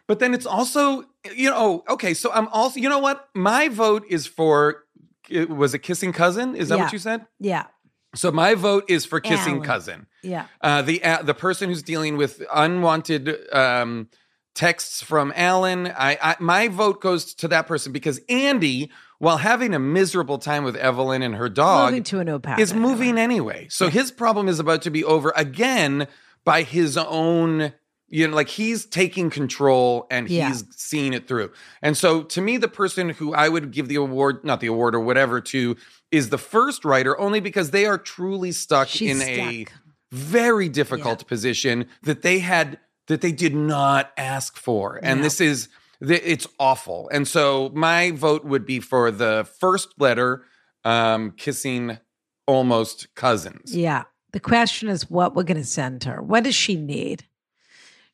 But 0.07 0.19
then 0.19 0.35
it's 0.35 0.47
also, 0.47 1.05
you 1.35 1.49
know, 1.51 1.85
okay, 1.89 2.15
so 2.15 2.31
I'm 2.33 2.49
also, 2.49 2.79
you 2.81 2.89
know 2.89 2.99
what? 2.99 3.29
My 3.35 3.69
vote 3.69 4.05
is 4.09 4.27
for, 4.27 4.85
it 5.29 5.49
was 5.49 5.75
a 5.75 5.79
kissing 5.79 6.13
cousin? 6.13 6.55
Is 6.55 6.69
that 6.69 6.77
Yeah. 6.79 6.85
what 6.85 6.93
you 6.93 6.99
said? 6.99 7.27
Yeah. 7.41 7.67
So 8.15 8.31
my 8.31 8.55
vote 8.55 8.85
is 8.89 9.07
for 9.07 9.21
kissing 9.21 9.55
Alan. 9.55 9.67
cousin. 9.67 10.07
Yeah. 10.23 10.47
Uh, 10.61 10.83
the 10.83 11.03
uh, 11.03 11.23
the 11.23 11.33
person 11.35 11.71
who's 11.71 11.83
dealing 11.83 12.19
with 12.19 12.43
unwanted 12.55 13.37
um, 13.53 14.09
texts 14.55 15.03
from 15.03 15.33
Alan. 15.35 15.87
I, 15.87 16.19
I 16.23 16.37
my 16.41 16.69
vote 16.69 17.01
goes 17.01 17.35
to 17.35 17.49
that 17.49 17.67
person 17.67 17.93
because 17.93 18.21
Andy, 18.29 18.91
while 19.19 19.39
having 19.39 19.75
a 19.75 19.79
miserable 19.79 20.39
time 20.39 20.65
with 20.65 20.77
Evelyn 20.77 21.23
and 21.23 21.35
her 21.37 21.49
dog, 21.49 21.91
Moving 21.91 22.03
to 22.05 22.19
a 22.21 22.25
new 22.25 22.39
path. 22.39 22.59
is 22.59 22.75
moving 22.75 23.19
anyway. 23.19 23.67
So 23.71 23.89
his 23.89 24.11
problem 24.11 24.49
is 24.49 24.59
about 24.61 24.83
to 24.83 24.91
be 24.91 25.05
over 25.05 25.33
again 25.37 26.07
by 26.45 26.63
his 26.63 26.97
own, 26.97 27.73
you 28.09 28.29
know, 28.29 28.35
like 28.35 28.49
he's 28.49 28.85
taking 28.85 29.31
control 29.31 30.07
and 30.11 30.29
Yeah. 30.29 30.49
he's 30.49 30.65
seeing 30.77 31.13
it 31.15 31.29
through. 31.29 31.51
And 31.81 31.97
so 31.97 32.23
to 32.25 32.41
me, 32.41 32.57
the 32.57 32.69
person 32.69 33.11
who 33.11 33.33
I 33.33 33.49
would 33.49 33.71
give 33.71 33.89
the 33.89 33.95
award, 33.97 34.45
not 34.45 34.61
the 34.61 34.67
award 34.67 34.95
or 34.95 35.01
whatever, 35.01 35.41
to 35.41 35.77
is 36.11 36.29
the 36.29 36.39
first 36.39 36.85
writer, 36.85 37.19
only 37.19 37.41
because 37.41 37.71
they 37.71 37.87
are 37.87 37.97
truly 37.97 38.53
stuck 38.53 38.89
She's 38.89 39.23
in 39.23 39.27
a 39.29 39.67
very 40.11 40.69
difficult 40.69 41.27
position 41.27 41.87
that 42.03 42.21
they 42.21 42.41
had 42.41 42.79
that 43.09 43.21
they 43.21 43.33
did 43.33 43.55
not 43.55 44.13
ask 44.17 44.57
for. 44.57 44.99
And 45.03 45.19
Yeah. 45.19 45.23
this 45.25 45.41
is, 45.41 45.69
it's 46.01 46.47
awful. 46.59 47.09
And 47.13 47.27
so 47.27 47.71
my 47.75 48.11
vote 48.13 48.45
would 48.45 48.65
be 48.65 48.81
for 48.81 49.11
the 49.11 49.47
first 49.61 49.89
letter, 49.99 50.45
um, 50.85 51.33
kissing 51.33 51.99
almost 52.47 53.15
cousins. 53.15 53.75
Yeah. 53.75 54.05
The 54.33 54.41
question 54.41 54.89
is 54.89 55.11
what 55.11 55.35
we're 55.35 55.43
going 55.43 55.59
to 55.61 55.65
send 55.65 56.05
her. 56.05 56.23
What 56.23 56.45
does 56.45 56.55
she 56.55 56.77
need? 56.77 57.25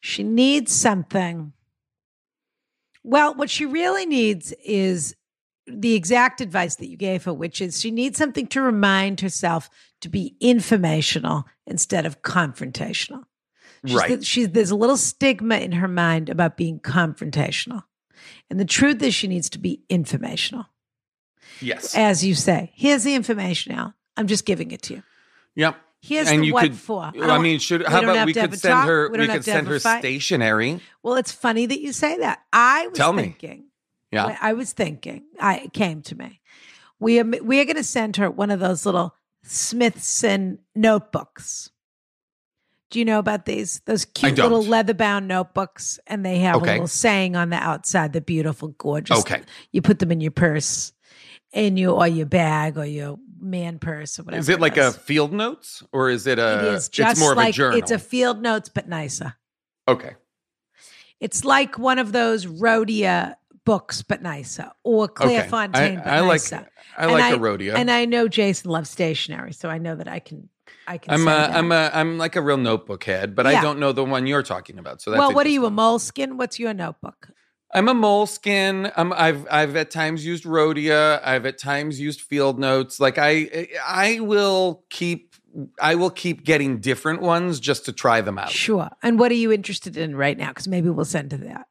She 0.01 0.23
needs 0.23 0.73
something. 0.73 1.53
Well, 3.05 3.35
what 3.35 3.51
she 3.51 3.65
really 3.67 4.05
needs 4.05 4.53
is 4.65 5.15
the 5.67 5.95
exact 5.95 6.41
advice 6.41 6.77
that 6.77 6.89
you 6.89 6.97
gave 6.97 7.25
her, 7.25 7.33
which 7.33 7.61
is 7.61 7.81
she 7.81 7.91
needs 7.91 8.19
something 8.19 8.47
to 8.49 8.61
remind 8.61 9.21
herself 9.21 9.71
to 10.01 10.09
be 10.09 10.37
informational 10.41 11.45
instead 11.67 12.05
of 12.07 12.23
confrontational. 12.23 13.25
She's 13.87 13.95
Right. 13.97 14.25
she's 14.25 14.49
there's 14.51 14.71
a 14.71 14.77
little 14.77 14.97
stigma 14.97 15.57
in 15.57 15.73
her 15.73 15.89
mind 15.89 16.29
about 16.29 16.57
being 16.57 16.81
confrontational. 16.81 17.85
And 18.51 18.59
the 18.59 18.65
truth 18.65 19.03
is 19.03 19.15
she 19.15 19.29
needs 19.29 19.49
to 19.51 19.59
be 19.59 19.83
informational. 19.89 20.67
Yes. 21.61 21.95
As 21.97 22.25
you 22.25 22.35
say, 22.35 22.73
here's 22.75 23.05
the 23.05 23.15
information, 23.15 23.73
Al. 23.73 23.95
I'm 24.17 24.27
just 24.27 24.45
giving 24.45 24.71
it 24.71 24.83
to 24.83 24.95
you. 24.95 25.03
yep. 25.55 25.77
Here's 26.01 26.29
and 26.29 26.43
the 26.43 26.47
you 26.47 26.53
what 26.55 26.63
could, 26.63 26.77
for. 26.77 27.03
I, 27.05 27.11
don't- 27.13 27.43
mean, 27.43 27.59
should 27.59 27.85
how 27.85 28.01
about 28.03 28.25
we 28.27 28.33
could 28.33 28.57
send 28.59 28.73
talk. 28.73 28.87
her? 28.87 29.09
We 29.09 29.13
We, 29.13 29.17
don't 29.19 29.29
have 29.31 29.37
could 29.39 29.45
send 29.47 29.67
her 29.67 29.79
stationery. 29.81 30.81
Well, 31.03 31.17
it's 31.17 31.33
funny 31.33 31.67
that 31.67 31.81
you 31.81 31.93
say 31.93 32.19
that. 32.19 32.39
I 32.53 32.87
was 32.87 32.97
Tell 32.97 33.13
me. 33.13 33.23
thinking. 33.25 33.65
Yeah. 34.13 34.37
I 34.41 34.53
was 34.53 34.73
thinking. 34.73 35.25
I 35.41 35.57
it 35.57 35.73
came 35.73 36.03
to 36.03 36.15
me. 36.17 36.41
We 37.01 37.19
are 37.19 37.25
we 37.25 37.61
are 37.61 37.65
going 37.65 37.77
to 37.77 37.83
send 37.85 38.17
her 38.17 38.31
one 38.31 38.51
of 38.53 38.61
those 38.61 38.87
little 38.87 39.15
Smythson 39.45 40.59
notebooks. 40.77 41.71
Do 42.91 42.99
you 42.99 43.05
know 43.05 43.19
about 43.19 43.45
these? 43.45 43.81
Those 43.85 44.05
cute 44.07 44.37
little 44.39 44.63
leather 44.65 44.95
bound 44.95 45.29
notebooks, 45.29 45.99
and 46.07 46.25
they 46.25 46.39
have 46.39 46.57
Okay. 46.57 46.71
a 46.71 46.73
little 46.73 46.87
saying 46.87 47.37
on 47.37 47.51
the 47.51 47.57
outside. 47.57 48.13
They're 48.13 48.23
beautiful, 48.23 48.69
gorgeous. 48.79 49.19
Okay. 49.21 49.43
You 49.73 49.83
put 49.83 49.99
them 49.99 50.11
in 50.11 50.21
your 50.23 50.31
purse, 50.31 50.93
in 51.53 51.77
you 51.77 51.91
or 51.91 52.09
your 52.09 52.25
bag 52.27 52.79
or 52.79 52.87
your 52.87 53.19
man 53.41 53.79
purse 53.79 54.19
or 54.19 54.23
whatever. 54.23 54.41
Is 54.41 54.49
it 54.49 54.59
like 54.61 54.79
is. 54.79 54.97
a 54.97 54.99
field 54.99 55.33
notes 55.35 55.83
or 55.93 56.09
is 56.09 56.27
it 56.27 56.39
a? 56.39 56.59
It 56.69 56.75
is 56.75 56.89
just 56.89 57.13
it's 57.13 57.21
more 57.21 57.35
like 57.35 57.49
of 57.49 57.51
a 57.51 57.53
journal. 57.57 57.79
it's 57.79 57.91
a 57.91 57.99
field 57.99 58.41
notes, 58.41 58.71
but 58.71 58.89
nicer. 58.89 59.35
okay. 59.87 60.15
It's 61.21 61.45
like 61.45 61.79
one 61.79 61.99
of 61.99 62.13
those 62.13 62.47
Rhodia 62.47 63.35
books, 63.65 64.03
but 64.03 64.23
nicer, 64.23 64.71
or 64.85 65.09
Claire 65.09 65.41
Okay. 65.41 65.49
Fontaine, 65.49 65.99
I, 65.99 66.03
but 66.05 66.13
I 66.13 66.21
like 66.21 66.29
nicer. 66.41 66.69
I 66.97 67.03
And 67.03 67.13
like 67.13 67.25
I- 67.25 67.31
a 67.33 67.39
Rhodia. 67.39 67.75
And 67.75 67.91
I 67.91 68.05
know 68.05 68.29
Jason 68.29 68.71
loves 68.71 68.89
stationery, 68.89 69.53
so 69.53 69.69
I 69.69 69.79
know 69.79 69.95
that 69.97 70.09
I 70.09 70.21
can. 70.21 70.49
I 70.87 70.99
can. 70.99 71.15
I'm 71.15 71.29
a. 71.29 71.31
I'm 71.31 71.73
a, 71.73 71.91
I'm 71.93 72.19
like 72.19 72.37
a 72.37 72.41
real 72.41 72.57
notebook 72.57 73.05
head, 73.05 73.35
but 73.35 73.47
I 73.47 73.61
don't 73.61 73.79
know 73.79 73.93
the 73.93 74.05
one 74.05 74.27
you're 74.27 74.43
talking 74.43 74.79
about. 74.79 75.01
So 75.03 75.11
that's 75.11 75.19
well, 75.19 75.33
what 75.33 75.47
are 75.47 75.51
you, 75.51 75.67
a 75.67 75.71
Moleskine? 75.71 76.37
What's 76.37 76.59
your 76.59 76.75
notebook? 76.75 77.31
I'm 77.73 77.89
a 77.89 77.95
Moleskine. 77.95 78.91
I'm, 78.97 79.13
I've 79.13 79.47
I've 79.51 79.77
at 79.77 79.91
times 79.91 80.25
used 80.25 80.45
Rhodia. 80.45 81.21
I've 81.23 81.45
at 81.45 81.59
times 81.59 82.01
used 82.01 82.23
field 82.23 82.59
notes. 82.59 82.99
Like 82.99 83.19
I 83.19 83.69
I 83.87 84.21
will 84.21 84.85
keep 84.91 85.35
I 85.81 85.95
will 85.95 86.11
keep 86.11 86.45
getting 86.45 86.81
different 86.81 87.21
ones 87.21 87.61
just 87.61 87.85
to 87.87 87.93
try 87.93 88.21
them 88.21 88.39
out. 88.39 88.51
Sure. 88.51 88.91
And 89.03 89.19
what 89.19 89.31
are 89.31 89.37
you 89.37 89.53
interested 89.53 89.97
in 89.97 90.17
right 90.17 90.37
now? 90.37 90.49
Because 90.49 90.69
maybe 90.69 90.89
we'll 90.89 91.05
send 91.05 91.31
to 91.31 91.39
that. 91.39 91.68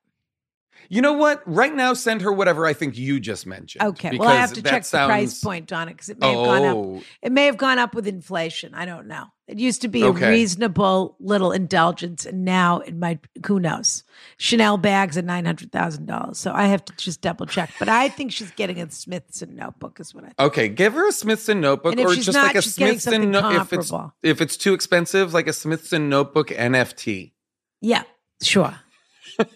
You 0.90 1.02
know 1.02 1.14
what? 1.14 1.42
Right 1.46 1.74
now, 1.74 1.94
send 1.94 2.22
her 2.22 2.32
whatever 2.32 2.66
I 2.66 2.74
think 2.74 2.98
you 2.98 3.20
just 3.20 3.46
mentioned. 3.46 3.84
Okay. 3.84 4.18
Well, 4.18 4.30
I 4.30 4.36
have 4.36 4.54
to 4.54 4.62
check 4.62 4.84
that 4.86 5.02
the 5.02 5.08
price 5.08 5.40
point 5.42 5.72
on 5.74 5.88
it 5.90 5.94
because 5.94 6.10
it 6.10 6.20
may 6.20 6.28
have 6.34 6.46
gone 6.46 6.64
up. 6.66 6.76
Oh, 6.78 7.02
It 7.22 7.32
may 7.32 7.46
have 7.46 7.58
gone 7.58 7.80
up 7.80 7.94
with 7.96 8.08
inflation. 8.08 8.74
I 8.74 8.86
don't 8.86 9.08
know. 9.08 9.26
It 9.48 9.60
used 9.60 9.82
to 9.84 9.88
be 9.88 10.04
Okay. 10.04 10.26
a 10.26 10.30
reasonable 10.30 11.16
little 11.22 11.54
indulgence, 11.54 12.26
and 12.26 12.44
now 12.44 12.80
it 12.80 12.94
might. 12.94 13.20
Who 13.46 13.62
knows? 13.62 14.04
Chanel 14.38 14.78
bags 14.78 15.16
at 15.18 15.24
nine 15.24 15.46
hundred 15.46 15.72
thousand 15.72 16.06
dollars. 16.06 16.38
So 16.38 16.52
I 16.54 16.66
have 16.66 16.84
to 16.84 16.94
just 16.98 17.22
double 17.22 17.46
check. 17.46 17.72
But 17.80 17.88
I 17.88 18.10
think 18.10 18.34
she's 18.34 18.52
getting 18.52 18.82
a 18.82 18.88
Smythson 18.88 19.52
notebook. 19.56 20.02
Is 20.02 20.14
what 20.14 20.26
I 20.26 20.28
think. 20.28 20.40
okay. 20.40 20.68
Give 20.68 20.92
her 20.94 21.08
a 21.08 21.12
Smythson 21.14 21.62
notebook, 21.62 21.94
And 21.94 22.02
if 22.02 22.08
or 22.08 22.14
she's 22.16 22.26
just 22.26 22.36
not, 22.36 22.48
like 22.48 22.56
a 22.56 22.60
Smythson. 22.60 23.30
no- 23.30 23.52
if 23.62 23.72
it's 23.72 23.92
if 24.22 24.42
it's 24.42 24.58
too 24.58 24.74
expensive, 24.74 25.34
like 25.34 25.48
a 25.48 25.52
Smythson 25.52 26.10
notebook 26.10 26.50
NFT. 26.50 27.32
Yeah, 27.80 28.04
sure. 28.42 28.76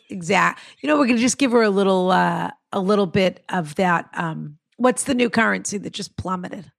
Exact. 0.10 0.62
You 0.82 0.88
know, 0.88 0.98
we're 0.98 1.08
gonna 1.08 1.20
just 1.20 1.38
give 1.38 1.52
her 1.52 1.62
a 1.62 1.70
little, 1.70 2.12
uh, 2.12 2.52
a 2.72 2.80
little 2.80 3.08
bit 3.08 3.44
of 3.50 3.76
that. 3.76 4.10
Um, 4.14 4.58
what's 4.78 5.04
the 5.04 5.14
new 5.14 5.30
currency 5.30 5.78
that 5.78 5.94
just 5.94 6.16
plummeted? 6.18 6.72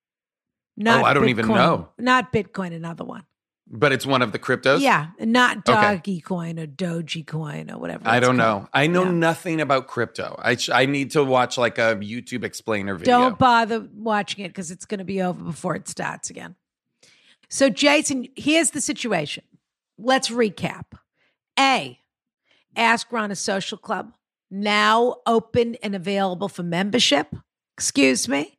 Not 0.77 1.03
Oh, 1.03 1.05
I 1.05 1.15
don't 1.15 1.29
even 1.29 1.49
know. 1.49 1.89
Not 1.99 2.33
Bitcoin, 2.33 2.73
another 2.75 3.05
one. 3.05 3.25
But 3.75 3.93
it's 3.93 4.05
one 4.05 4.21
of 4.23 4.33
the 4.33 4.39
cryptos. 4.39 4.81
Yeah, 4.81 5.09
not 5.21 5.59
Okay. 5.59 5.73
Doggy 5.81 6.21
Coin 6.21 6.59
or 6.59 6.67
Doji 6.67 7.27
Coin 7.27 7.71
or 7.71 7.79
whatever. 7.79 8.03
I 8.07 8.21
don't 8.21 8.37
called. 8.37 8.63
know. 8.65 8.69
I 8.75 8.87
know 8.87 9.05
Yeah. 9.05 9.13
nothing 9.13 9.61
about 9.63 9.87
crypto. 9.87 10.35
I 10.43 10.57
sh- 10.57 10.69
I 10.71 10.85
need 10.87 11.13
to 11.13 11.25
watch 11.25 11.57
like 11.57 11.79
a 11.79 11.97
YouTube 11.97 12.45
explainer 12.45 12.95
video. 12.97 13.19
Don't 13.21 13.39
bother 13.39 13.87
watching 13.95 14.45
it 14.45 14.49
because 14.49 14.71
it's 14.71 14.85
going 14.85 14.99
to 14.99 15.05
be 15.05 15.23
over 15.23 15.43
before 15.43 15.75
it 15.75 15.89
starts 15.89 16.29
again. 16.29 16.57
So, 17.49 17.69
Jason, 17.71 18.27
here's 18.37 18.71
the 18.73 18.81
situation. 18.81 19.45
Let's 19.99 20.29
recap. 20.29 20.85
A, 21.59 21.99
Ask 22.77 23.11
Ronna 23.11 23.37
Social 23.37 23.79
Club, 23.79 24.13
now 24.51 25.17
open 25.27 25.77
and 25.83 25.95
available 25.95 26.49
for 26.49 26.63
membership. 26.63 27.35
Excuse 27.77 28.29
me. 28.29 28.59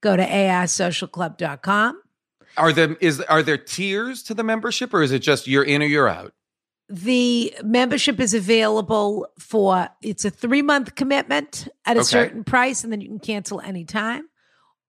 Go 0.00 0.16
to 0.16 0.24
AISocialClub.com. 0.26 2.00
Are 2.56 2.72
there 2.72 2.96
is 3.00 3.20
are 3.22 3.42
there 3.42 3.56
tiers 3.56 4.22
to 4.24 4.34
the 4.34 4.42
membership, 4.44 4.92
or 4.92 5.02
is 5.02 5.10
it 5.12 5.20
just 5.20 5.46
you're 5.48 5.62
in 5.64 5.82
or 5.82 5.86
you're 5.86 6.08
out? 6.08 6.34
The 6.88 7.54
membership 7.62 8.20
is 8.20 8.34
available 8.34 9.26
for 9.38 9.88
it's 10.02 10.26
a 10.26 10.30
three 10.30 10.60
month 10.60 10.94
commitment 10.94 11.68
at 11.86 11.96
a 11.96 12.00
Okay. 12.00 12.06
certain 12.08 12.44
price, 12.44 12.84
and 12.84 12.92
then 12.92 13.00
you 13.00 13.08
can 13.08 13.20
cancel 13.20 13.60
anytime. 13.60 14.28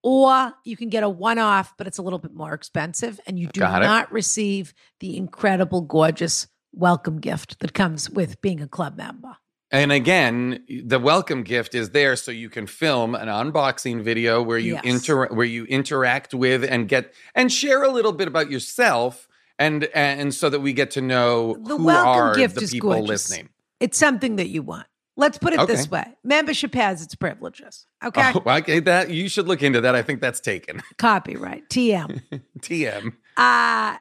Or 0.06 0.52
you 0.66 0.76
can 0.76 0.90
get 0.90 1.04
a 1.04 1.10
one 1.10 1.40
off, 1.40 1.74
but 1.78 1.88
it's 1.88 1.98
a 1.98 2.02
little 2.02 2.20
bit 2.20 2.34
more 2.34 2.54
expensive, 2.54 3.22
and 3.26 3.40
you 3.40 3.48
do 3.48 3.62
not 3.62 4.12
receive 4.12 4.74
the 5.00 5.16
incredible, 5.16 5.80
gorgeous 5.80 6.48
welcome 6.74 7.20
gift 7.20 7.60
that 7.60 7.74
comes 7.74 8.10
with 8.10 8.42
being 8.42 8.62
a 8.62 8.68
club 8.68 8.98
member. 8.98 9.38
And 9.72 9.92
again, 9.92 10.64
the 10.86 11.00
welcome 11.00 11.42
gift 11.44 11.74
is 11.74 11.92
there 11.92 12.16
so 12.16 12.32
you 12.32 12.50
can 12.50 12.68
film 12.68 13.16
an 13.16 13.28
unboxing 13.28 14.04
video 14.04 14.42
where 14.44 14.60
you 14.60 14.74
Yes. 14.76 14.84
inter 14.86 15.28
where 15.34 15.46
you 15.48 15.66
interact 15.66 16.34
with 16.34 16.64
and 16.64 16.88
get 16.88 17.14
and 17.34 17.52
share 17.52 17.84
a 17.84 17.90
little 17.90 18.12
bit 18.12 18.28
about 18.28 18.52
yourself 18.52 19.28
and 19.58 19.86
and 19.96 20.34
so 20.34 20.50
that 20.50 20.60
we 20.60 20.74
get 20.74 20.92
to 20.92 21.02
know 21.02 21.56
The 21.56 21.78
who 21.78 21.86
welcome 21.86 22.08
are 22.22 22.36
gift 22.36 22.56
the 22.56 22.62
is 22.64 22.72
people 22.72 22.90
gorgeous. 22.92 23.08
listening. 23.30 23.50
It's 23.80 23.98
something 23.98 24.36
that 24.36 24.50
you 24.50 24.62
want. 24.62 24.86
Let's 25.16 25.38
put 25.40 25.54
it 25.54 25.66
this 25.68 25.90
way 25.90 26.06
membership 26.24 26.74
has 26.76 27.02
its 27.02 27.16
privileges. 27.16 27.86
Okay. 28.06 28.34
Oh, 28.36 28.44
okay, 28.58 28.80
that 28.82 29.10
you 29.12 29.30
should 29.30 29.48
look 29.48 29.64
into 29.64 29.80
that. 29.82 29.96
I 29.96 30.02
think 30.02 30.20
that's 30.20 30.42
taken. 30.42 30.84
Copyright, 30.98 31.70
TM. 31.70 32.22
TM. 32.60 33.14
Uh, 33.38 33.98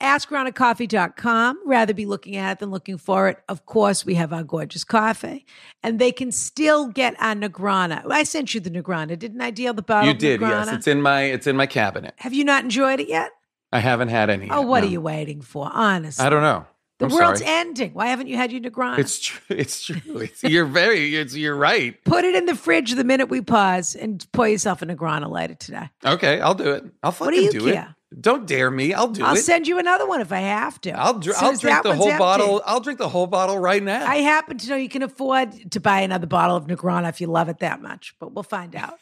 AskRonnaCoffee.com. 0.00 1.60
Rather 1.66 1.94
be 1.94 2.06
looking 2.06 2.36
at 2.36 2.52
it 2.52 2.58
than 2.60 2.70
looking 2.70 2.98
for 2.98 3.28
it. 3.28 3.38
Of 3.48 3.66
course, 3.66 4.04
we 4.04 4.14
have 4.14 4.32
our 4.32 4.44
gorgeous 4.44 4.84
coffee, 4.84 5.46
and 5.82 5.98
they 5.98 6.12
can 6.12 6.32
still 6.32 6.88
get 6.88 7.14
our 7.18 7.34
Negrana. 7.34 8.02
I 8.10 8.22
sent 8.24 8.54
you 8.54 8.60
the 8.60 8.70
Negrana, 8.70 9.18
didn't 9.18 9.40
I? 9.40 9.50
Deal 9.50 9.74
the 9.74 9.82
bottle. 9.82 10.08
You 10.08 10.14
did, 10.18 10.40
yes. 10.40 10.68
It's 10.72 10.86
in 10.86 11.02
my 11.02 11.22
it's 11.22 11.46
in 11.46 11.56
my 11.56 11.66
cabinet. 11.66 12.14
have 12.18 12.32
you 12.34 12.44
not 12.44 12.64
enjoyed 12.64 13.00
it 13.00 13.08
yet? 13.08 13.32
I 13.72 13.80
haven't 13.80 14.08
had 14.08 14.30
any. 14.30 14.48
Oh, 14.50 14.60
yet, 14.60 14.68
what 14.68 14.80
no. 14.80 14.88
are 14.88 14.90
you 14.90 15.00
waiting 15.00 15.40
for? 15.40 15.68
Honestly, 15.72 16.24
I 16.24 16.30
don't 16.30 16.42
know. 16.42 16.66
The 16.98 17.06
I'm 17.06 17.12
world's 17.12 17.40
sorry. 17.40 17.52
ending. 17.52 17.92
Why 17.92 18.06
haven't 18.06 18.28
you 18.28 18.36
had 18.36 18.50
your 18.52 18.62
Negrana? 18.62 18.98
It's 18.98 19.18
true. 19.18 19.40
It's 19.58 19.84
true. 19.84 20.18
It's, 20.18 20.42
you're 20.42 20.64
very. 20.64 21.14
It's, 21.14 21.34
you're 21.36 21.56
right. 21.56 22.02
Put 22.04 22.24
it 22.24 22.34
in 22.34 22.46
the 22.46 22.54
fridge 22.54 22.92
the 22.94 23.04
minute 23.04 23.28
we 23.28 23.42
pause 23.42 23.94
and 23.94 24.26
pour 24.32 24.48
yourself 24.48 24.80
a 24.80 24.86
Negrana 24.86 25.30
later 25.30 25.54
today. 25.54 25.90
Okay, 26.04 26.40
I'll 26.40 26.54
do 26.54 26.72
it. 26.72 26.84
I'll 27.02 27.12
What 27.12 27.34
fucking 27.34 27.34
do 27.38 27.44
you 27.44 27.50
do 27.52 27.72
care? 27.72 27.88
it. 27.90 27.95
Don't 28.18 28.46
dare 28.46 28.70
me. 28.70 28.94
I'll 28.94 29.08
do 29.08 29.22
it. 29.22 29.26
I'll 29.26 29.36
send 29.36 29.68
you 29.68 29.78
another 29.78 30.06
one 30.08 30.20
if 30.22 30.32
I 30.32 30.40
have 30.40 30.80
to. 30.82 30.90
I'll, 30.90 31.18
dr- 31.18 31.36
I'll 31.38 31.56
drink 31.56 31.82
the 31.82 31.94
whole 31.94 32.08
empty. 32.08 32.18
bottle. 32.18 32.62
I'll 32.64 32.80
drink 32.80 32.98
the 32.98 33.08
whole 33.10 33.26
bottle 33.26 33.58
right 33.58 33.82
now. 33.82 34.06
I 34.06 34.16
happen 34.16 34.56
to 34.56 34.68
know 34.70 34.76
you 34.76 34.88
can 34.88 35.02
afford 35.02 35.70
to 35.72 35.80
buy 35.80 36.00
another 36.00 36.26
bottle 36.26 36.56
of 36.56 36.66
Negrana 36.66 37.10
if 37.10 37.20
you 37.20 37.26
love 37.26 37.48
it 37.50 37.58
that 37.58 37.82
much, 37.82 38.14
but 38.18 38.32
we'll 38.32 38.42
find 38.42 38.74
out. 38.76 38.94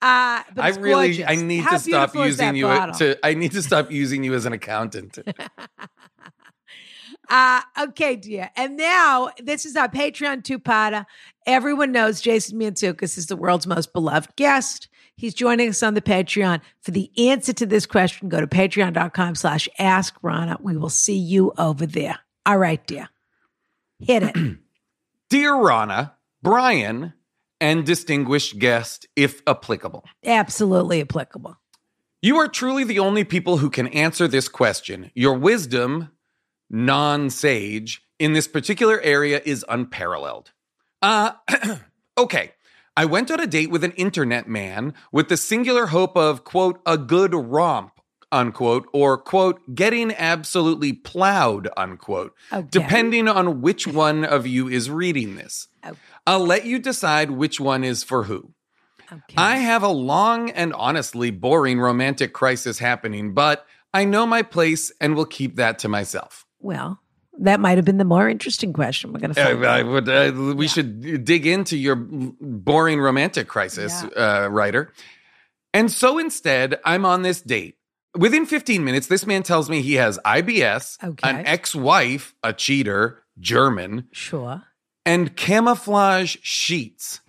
Uh, 0.00 0.42
but 0.54 0.64
I 0.64 0.68
really, 0.70 1.08
gorgeous. 1.16 1.24
I 1.28 1.34
need 1.36 1.60
How 1.64 1.72
to 1.72 1.78
stop 1.78 2.12
beautiful 2.12 2.22
is 2.22 2.36
that 2.38 2.44
using 2.54 2.56
you 2.56 2.64
bottle? 2.66 2.94
to. 2.96 3.18
I 3.26 3.34
need 3.34 3.52
to 3.52 3.62
stop 3.62 3.90
using 3.90 4.24
you 4.24 4.34
as 4.34 4.46
an 4.46 4.52
accountant. 4.52 5.18
Uh, 7.30 7.62
okay, 7.80 8.16
dear. 8.16 8.50
And 8.54 8.76
now 8.76 9.30
this 9.42 9.64
is 9.64 9.76
our 9.76 9.88
Patreon 9.88 10.44
two-parter. 10.44 11.06
Everyone 11.46 11.90
knows 11.90 12.20
Jason 12.20 12.58
Mantzoukas 12.58 13.16
is 13.16 13.26
the 13.28 13.36
world's 13.36 13.66
most 13.66 13.94
beloved 13.94 14.36
guest. 14.36 14.88
He's 15.16 15.34
joining 15.34 15.68
us 15.68 15.82
on 15.82 15.94
the 15.94 16.02
Patreon. 16.02 16.60
For 16.80 16.90
the 16.90 17.10
answer 17.16 17.52
to 17.52 17.66
this 17.66 17.86
question, 17.86 18.28
go 18.28 18.40
to 18.40 18.46
patreon.com 18.46 19.36
slash 19.36 19.68
ask 19.78 20.20
Ronna. 20.22 20.60
We 20.60 20.76
will 20.76 20.88
see 20.88 21.16
you 21.16 21.52
over 21.56 21.86
there. 21.86 22.18
All 22.44 22.58
right, 22.58 22.84
dear. 22.86 23.08
Hit 24.00 24.22
it. 24.24 24.36
Dear 25.30 25.54
Ronna, 25.54 26.12
Brian, 26.42 27.14
and 27.60 27.86
distinguished 27.86 28.58
guest, 28.58 29.06
if 29.16 29.42
applicable. 29.46 30.04
Absolutely 30.24 31.00
applicable. 31.00 31.56
You 32.20 32.36
are 32.38 32.48
truly 32.48 32.84
the 32.84 32.98
only 32.98 33.24
people 33.24 33.58
who 33.58 33.70
can 33.70 33.88
answer 33.88 34.28
this 34.28 34.48
question. 34.48 35.10
Your 35.14 35.34
wisdom, 35.34 36.10
non 36.68 37.30
sage, 37.30 38.02
in 38.18 38.32
this 38.32 38.48
particular 38.48 39.00
area 39.00 39.40
is 39.44 39.64
unparalleled. 39.68 40.52
Uh, 41.02 41.32
okay. 42.18 42.52
I 42.96 43.04
went 43.04 43.30
on 43.30 43.40
a 43.40 43.46
date 43.46 43.70
with 43.70 43.82
an 43.84 43.92
internet 43.92 44.48
man 44.48 44.94
with 45.10 45.28
the 45.28 45.36
singular 45.36 45.86
hope 45.86 46.16
of, 46.16 46.44
quote, 46.44 46.80
a 46.86 46.96
good 46.96 47.34
romp, 47.34 47.92
unquote, 48.30 48.88
or, 48.92 49.18
quote, 49.18 49.74
getting 49.74 50.12
absolutely 50.14 50.92
plowed, 50.92 51.68
unquote, 51.76 52.34
Okay. 52.52 52.66
depending 52.70 53.26
on 53.28 53.60
which 53.60 53.86
one 53.86 54.24
of 54.24 54.46
you 54.46 54.68
is 54.68 54.90
reading 54.90 55.34
this. 55.36 55.68
Okay. 55.84 55.98
I'll 56.26 56.46
let 56.46 56.64
you 56.66 56.78
decide 56.78 57.32
which 57.32 57.58
one 57.58 57.82
is 57.84 58.04
for 58.04 58.24
who. 58.24 58.52
Okay. 59.12 59.34
I 59.36 59.56
have 59.56 59.82
a 59.82 59.88
long 59.88 60.50
and 60.50 60.72
honestly 60.72 61.30
boring 61.30 61.78
romantic 61.80 62.32
crisis 62.32 62.78
happening, 62.78 63.34
but 63.34 63.66
I 63.92 64.04
know 64.04 64.24
my 64.26 64.42
place 64.42 64.90
and 65.00 65.14
will 65.14 65.26
keep 65.26 65.56
that 65.56 65.78
to 65.80 65.88
myself. 65.88 66.46
well, 66.60 67.00
that 67.40 67.60
might 67.60 67.78
have 67.78 67.84
been 67.84 67.98
the 67.98 68.04
more 68.04 68.28
interesting 68.28 68.72
question. 68.72 69.12
We're 69.12 69.20
going 69.20 69.34
to 69.34 69.40
I, 69.40 69.52
find 69.54 69.64
I 69.66 69.80
out. 69.80 69.86
would. 69.86 70.08
Uh, 70.08 70.54
we 70.54 70.68
should 70.68 71.24
dig 71.24 71.46
into 71.46 71.76
your 71.76 71.96
boring 71.96 73.00
romantic 73.00 73.48
crisis, 73.48 74.02
uh, 74.16 74.48
writer. 74.50 74.92
And 75.72 75.90
so 75.90 76.18
instead, 76.18 76.78
I'm 76.84 77.04
on 77.04 77.22
this 77.22 77.40
date. 77.40 77.76
Within 78.16 78.46
15 78.46 78.84
minutes, 78.84 79.08
this 79.08 79.26
man 79.26 79.42
tells 79.42 79.68
me 79.68 79.82
he 79.82 79.94
has 79.94 80.18
IBS, 80.24 80.98
Okay. 81.02 81.28
an 81.28 81.44
ex-wife, 81.46 82.34
a 82.44 82.52
cheater, 82.52 83.24
German, 83.40 84.06
Sure. 84.12 84.62
and 85.04 85.34
camouflage 85.34 86.36
sheets. 86.40 87.20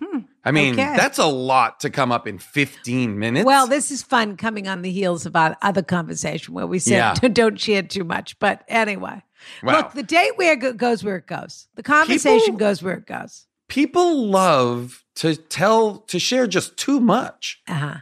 I 0.44 0.52
mean, 0.52 0.74
Hmm. 0.74 0.80
Okay. 0.80 0.96
that's 0.96 1.18
a 1.18 1.26
lot 1.26 1.80
to 1.80 1.90
come 1.90 2.12
up 2.12 2.28
in 2.28 2.38
15 2.38 3.18
minutes. 3.18 3.44
Well, 3.44 3.66
this 3.66 3.90
is 3.90 4.04
fun 4.04 4.36
coming 4.36 4.68
on 4.68 4.82
the 4.82 4.92
heels 4.92 5.26
of 5.26 5.34
our 5.34 5.56
other 5.60 5.82
conversation 5.82 6.54
where 6.54 6.68
we 6.68 6.78
said 6.78 7.18
Yeah. 7.20 7.28
don't 7.32 7.58
share 7.58 7.82
too 7.82 8.04
much. 8.04 8.38
But 8.38 8.62
anyway, 8.68 9.24
Wow. 9.62 9.72
look, 9.78 9.92
the 9.92 10.02
date 10.02 10.32
where 10.36 10.52
it 10.54 10.76
goes 10.76 11.04
where 11.04 11.16
it 11.16 11.26
goes. 11.26 11.68
The 11.76 11.82
conversation 11.82 12.40
People- 12.54 12.58
goes 12.58 12.82
where 12.82 12.94
it 12.94 13.06
goes. 13.06 13.46
people 13.68 14.26
love 14.26 15.04
to 15.16 15.34
tell 15.36 15.98
to 16.08 16.18
share 16.18 16.46
just 16.46 16.76
too 16.76 17.00
much. 17.00 17.62
Uh 17.68 17.74
huh. 17.74 17.96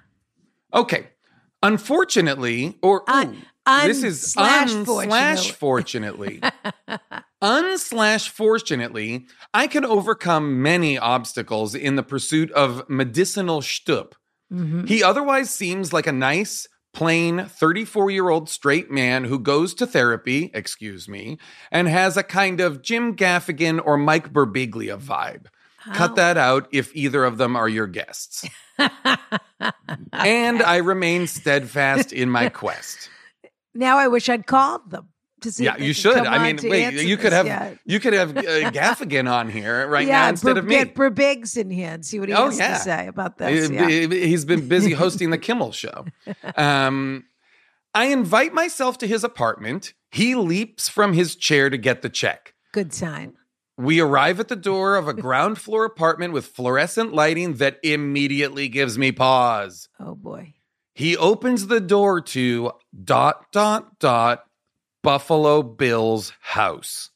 Okay. 0.72 1.08
Unfortunately, 1.62 2.78
or 2.82 3.02
ooh, 3.08 3.12
un 3.12 3.42
this 3.84 4.02
is 4.02 4.20
slash 4.32 4.70
un 4.72 4.84
slash 4.84 5.50
fortunately. 5.52 6.40
un 7.42 7.78
slash 7.90 8.28
fortunately, 8.28 9.26
I 9.52 9.66
can 9.66 9.84
overcome 9.84 10.62
many 10.62 10.96
obstacles 10.98 11.74
in 11.74 11.96
the 11.96 12.02
pursuit 12.02 12.50
of 12.52 12.88
medicinal 12.88 13.60
shtup. 13.60 14.12
Mhm. 14.52 14.86
He 14.88 15.02
otherwise 15.02 15.50
seems 15.50 15.92
like 15.92 16.06
a 16.06 16.12
nice, 16.12 16.68
plain 16.94 17.46
34 17.46 18.10
year 18.10 18.30
old 18.30 18.48
straight 18.48 18.90
man 18.90 19.24
who 19.24 19.38
goes 19.38 19.74
to 19.74 19.86
therapy, 19.86 20.50
excuse 20.54 21.08
me, 21.08 21.38
and 21.70 21.88
has 21.88 22.16
a 22.16 22.22
kind 22.22 22.60
of 22.60 22.80
Jim 22.80 23.14
Gaffigan 23.14 23.80
or 23.84 23.98
Mike 23.98 24.32
Birbiglia 24.32 24.98
vibe. 24.98 25.46
Cut 25.92 26.16
that 26.16 26.38
out 26.38 26.66
if 26.72 26.94
either 26.96 27.24
of 27.24 27.36
them 27.36 27.56
are 27.56 27.68
your 27.68 27.86
guests. 27.86 28.48
and 28.78 30.62
I 30.62 30.76
remain 30.78 31.26
steadfast 31.26 32.12
in 32.12 32.30
my 32.30 32.48
quest. 32.50 33.10
Now 33.74 33.98
I 33.98 34.08
wish 34.08 34.28
I'd 34.30 34.46
called 34.46 34.90
them. 34.90 35.08
Yeah, 35.58 35.76
you 35.76 35.92
should. 35.92 36.16
I 36.16 36.42
mean, 36.42 36.58
wait, 36.70 36.94
you 37.06 37.16
could 37.16 37.32
have 37.32 37.78
you 37.84 38.00
could 38.00 38.12
have 38.12 38.36
uh, 38.36 38.40
Gaffigan 38.70 39.30
on 39.30 39.48
here 39.48 39.86
right 39.88 40.06
yeah, 40.06 40.22
now 40.22 40.28
instead 40.30 40.54
Br- 40.54 40.58
of 40.60 40.64
me. 40.66 40.74
Get 40.76 40.94
Briggs 40.94 41.56
in 41.56 41.70
here 41.70 41.90
and 41.90 42.04
see 42.04 42.18
what 42.20 42.28
he 42.28 42.34
Oh, 42.34 42.46
has 42.46 42.58
yeah. 42.58 42.74
to 42.74 42.80
say 42.80 43.06
about 43.06 43.38
this. 43.38 43.68
He, 43.68 43.74
yeah. 43.74 44.06
He's 44.08 44.44
been 44.44 44.68
busy 44.68 44.92
hosting 44.92 45.30
the 45.30 45.38
Kimmel 45.46 45.72
show. 45.72 46.04
Um, 46.56 47.24
I 47.94 48.06
invite 48.06 48.52
myself 48.52 48.98
to 48.98 49.06
his 49.06 49.22
apartment. 49.24 49.94
He 50.10 50.34
leaps 50.34 50.88
from 50.88 51.12
his 51.12 51.36
chair 51.36 51.70
to 51.70 51.76
get 51.78 52.02
the 52.02 52.08
check. 52.08 52.54
Good 52.72 52.92
sign. 52.92 53.34
We 53.76 54.00
arrive 54.00 54.38
at 54.38 54.48
the 54.48 54.56
door 54.56 54.94
of 54.96 55.08
a 55.08 55.14
ground 55.14 55.58
floor 55.58 55.84
apartment 55.84 56.32
with 56.32 56.46
fluorescent 56.46 57.12
lighting 57.12 57.54
that 57.54 57.78
immediately 57.82 58.68
gives 58.68 58.96
me 58.98 59.10
pause. 59.12 59.88
Oh 59.98 60.14
boy. 60.14 60.54
He 60.94 61.16
opens 61.16 61.66
the 61.66 61.80
door 61.80 62.20
to 62.20 62.70
dot 63.02 63.46
dot 63.50 63.98
dot 63.98 64.44
Buffalo 65.04 65.62
Bill's 65.62 66.32
house. 66.40 67.10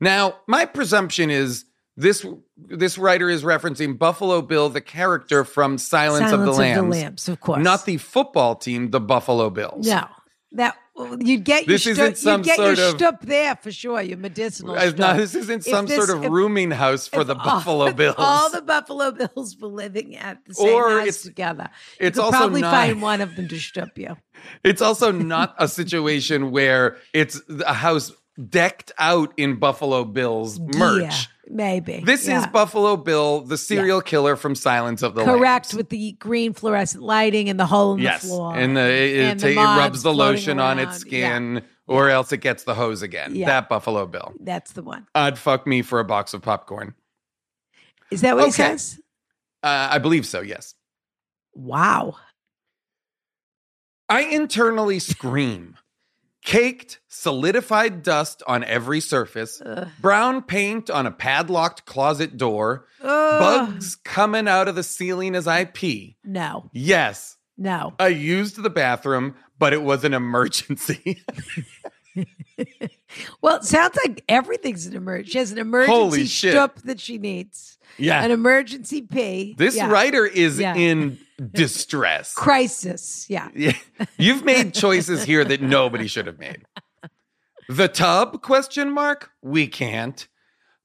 Now, 0.00 0.38
my 0.48 0.64
presumption 0.64 1.30
is 1.30 1.66
this 1.96 2.26
this 2.56 2.96
writer 2.98 3.28
is 3.28 3.44
referencing 3.44 3.98
Buffalo 3.98 4.42
Bill, 4.42 4.70
the 4.70 4.80
character 4.80 5.44
from 5.44 5.78
Silence, 5.78 6.32
of 6.32 6.40
the 6.40 6.52
Lambs, 6.52 6.90
Lambs, 6.90 7.28
of 7.28 7.40
course. 7.40 7.62
not 7.62 7.84
the 7.84 7.98
football 7.98 8.56
team, 8.56 8.90
the 8.90 9.00
Buffalo 9.00 9.50
Bills. 9.50 9.86
No. 9.86 10.06
That 10.52 10.76
you'd 11.20 11.44
get 11.44 11.66
This 11.66 11.84
your 11.86 11.92
isn't 11.92 12.16
stu- 12.16 12.22
some 12.24 12.40
you'd 12.40 12.46
get 12.46 12.56
sort 12.56 12.78
your 12.78 12.88
of- 12.88 12.96
stup 12.96 13.20
there 13.22 13.56
for 13.56 13.70
sure. 13.72 14.00
Your 14.02 14.18
medicinal. 14.18 14.76
As- 14.76 14.96
no, 14.96 15.16
this 15.16 15.34
isn't 15.34 15.64
some 15.64 15.86
this- 15.86 15.96
sort 15.96 16.10
of 16.16 16.24
if- 16.24 16.30
rooming 16.30 16.70
house 16.70 17.06
for 17.08 17.24
the 17.24 17.34
all- 17.34 17.44
Buffalo 17.44 17.92
Bills. 18.00 18.14
All 18.18 18.50
the 18.50 18.62
Buffalo 18.62 19.10
Bills 19.12 19.56
were 19.60 19.68
living 19.68 20.16
at 20.16 20.44
the 20.46 20.54
same 20.54 20.68
Or 20.74 20.90
house 20.90 21.00
it's- 21.08 21.22
together. 21.22 21.68
it's 21.98 22.16
you 22.16 22.22
could 22.22 22.26
also 22.26 22.38
probably 22.38 22.60
not- 22.62 22.72
find 22.74 23.02
one 23.02 23.20
of 23.20 23.36
them 23.36 23.48
to 23.48 23.56
stup 23.56 23.96
you. 23.96 24.16
It's 24.64 24.80
also 24.80 25.12
not 25.12 25.54
a 25.58 25.68
situation 25.68 26.50
where 26.50 26.96
it's 27.12 27.40
a 27.66 27.74
house 27.74 28.10
decked 28.48 28.92
out 28.98 29.32
in 29.36 29.56
Buffalo 29.56 30.04
Bills 30.04 30.58
merch. 30.58 31.02
Yeah, 31.02 31.20
maybe. 31.48 32.02
This 32.04 32.26
yeah. 32.26 32.40
is 32.40 32.46
Buffalo 32.46 32.96
Bill, 32.96 33.40
the 33.42 33.58
serial 33.58 34.00
killer 34.00 34.36
from 34.36 34.54
Silence 34.54 35.02
of 35.02 35.14
the 35.14 35.22
Lambs, 35.22 35.38
correct 35.38 35.66
Lambs. 35.66 35.74
with 35.74 35.88
the 35.90 36.12
green 36.12 36.52
fluorescent 36.52 37.02
lighting 37.02 37.48
and 37.48 37.58
the 37.58 37.66
hole 37.66 37.94
in 37.94 38.00
yes, 38.00 38.22
the 38.22 38.28
floor. 38.28 38.56
and 38.56 38.76
the, 38.76 38.80
it, 38.80 39.16
it, 39.16 39.30
and 39.30 39.40
the 39.40 39.52
it 39.52 39.56
rubs 39.56 40.02
the 40.02 40.14
lotion 40.14 40.58
on 40.58 40.78
its 40.78 40.92
around. 40.92 41.00
skin, 41.00 41.62
or 41.86 42.08
else 42.08 42.32
it 42.32 42.38
gets 42.38 42.64
the 42.64 42.74
hose 42.74 43.02
again. 43.02 43.34
Yeah. 43.34 43.46
That 43.46 43.68
Buffalo 43.68 44.06
Bill. 44.06 44.32
That's 44.40 44.72
the 44.72 44.82
one. 44.82 45.06
I'd 45.14 45.38
fuck 45.38 45.66
me 45.66 45.82
for 45.82 46.00
a 46.00 46.04
box 46.04 46.34
of 46.34 46.42
popcorn. 46.42 46.94
Is 48.10 48.22
that 48.22 48.36
what 48.36 48.46
he 48.46 48.52
says? 48.52 49.00
Uh, 49.62 49.88
I 49.90 49.98
believe 49.98 50.26
so. 50.26 50.40
Yes. 50.40 50.74
Wow. 51.54 52.16
I 54.08 54.22
internally 54.22 54.98
scream. 54.98 55.76
Caked, 56.42 57.00
solidified 57.08 58.02
dust 58.02 58.42
on 58.46 58.64
every 58.64 59.00
surface, 59.00 59.60
brown 60.00 60.42
paint 60.42 60.88
on 60.88 61.06
a 61.06 61.10
padlocked 61.10 61.84
closet 61.84 62.36
door, 62.38 62.86
Ugh. 63.02 63.40
bugs 63.40 63.96
coming 63.96 64.48
out 64.48 64.66
of 64.66 64.74
the 64.74 64.82
ceiling 64.82 65.34
as 65.34 65.46
I 65.46 65.66
pee. 65.66 66.16
No, 66.24 66.70
Yes, 66.72 67.36
no. 67.58 67.92
I 67.98 68.08
used 68.08 68.62
the 68.62 68.70
bathroom, 68.70 69.34
but 69.58 69.74
it 69.74 69.82
was 69.82 70.02
an 70.04 70.14
emergency. 70.14 71.22
Well, 73.42 73.56
it 73.56 73.64
sounds 73.64 73.96
like 74.04 74.22
everything's 74.28 74.86
an 74.86 74.94
emergency. 74.94 75.32
She 75.32 75.38
has 75.38 75.50
an 75.50 75.58
emergency 75.58 75.92
Holy 75.92 76.24
shit. 76.26 76.54
that 76.84 77.00
she 77.00 77.18
needs. 77.18 77.78
Yeah. 77.98 78.22
An 78.24 78.30
emergency 78.30 79.02
pee. 79.02 79.54
this 79.58 79.76
Yeah. 79.76 79.90
writer 79.90 80.24
is 80.26 80.58
Yeah. 80.58 80.74
in 80.74 81.18
distress. 81.52 82.34
crisis. 82.34 83.26
Yeah. 83.28 83.48
Yeah. 83.54 83.72
You've 84.18 84.44
made 84.44 84.74
choices 84.74 85.24
here 85.24 85.44
that 85.44 85.60
nobody 85.62 86.06
should 86.06 86.26
have 86.26 86.38
made. 86.38 86.64
The 87.68 87.88
tub 87.88 88.42
question 88.42 88.90
mark? 88.90 89.30
We 89.42 89.66
can't. 89.68 90.26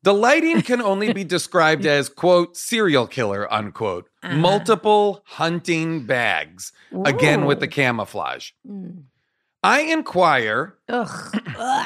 The 0.04 0.14
lighting 0.14 0.62
can 0.62 0.82
only 0.84 1.14
be 1.14 1.24
described 1.24 1.86
as 1.88 2.10
quote 2.10 2.56
serial 2.56 3.08
killer 3.08 3.52
unquote. 3.52 4.08
Multiple 4.24 5.24
hunting 5.26 6.06
bags. 6.06 6.72
Again 7.06 7.46
with 7.46 7.60
the 7.60 7.68
camouflage. 7.68 8.52
Mm. 8.70 9.06
I 9.64 9.82
inquire. 9.82 10.76
Ugh. 10.88 11.36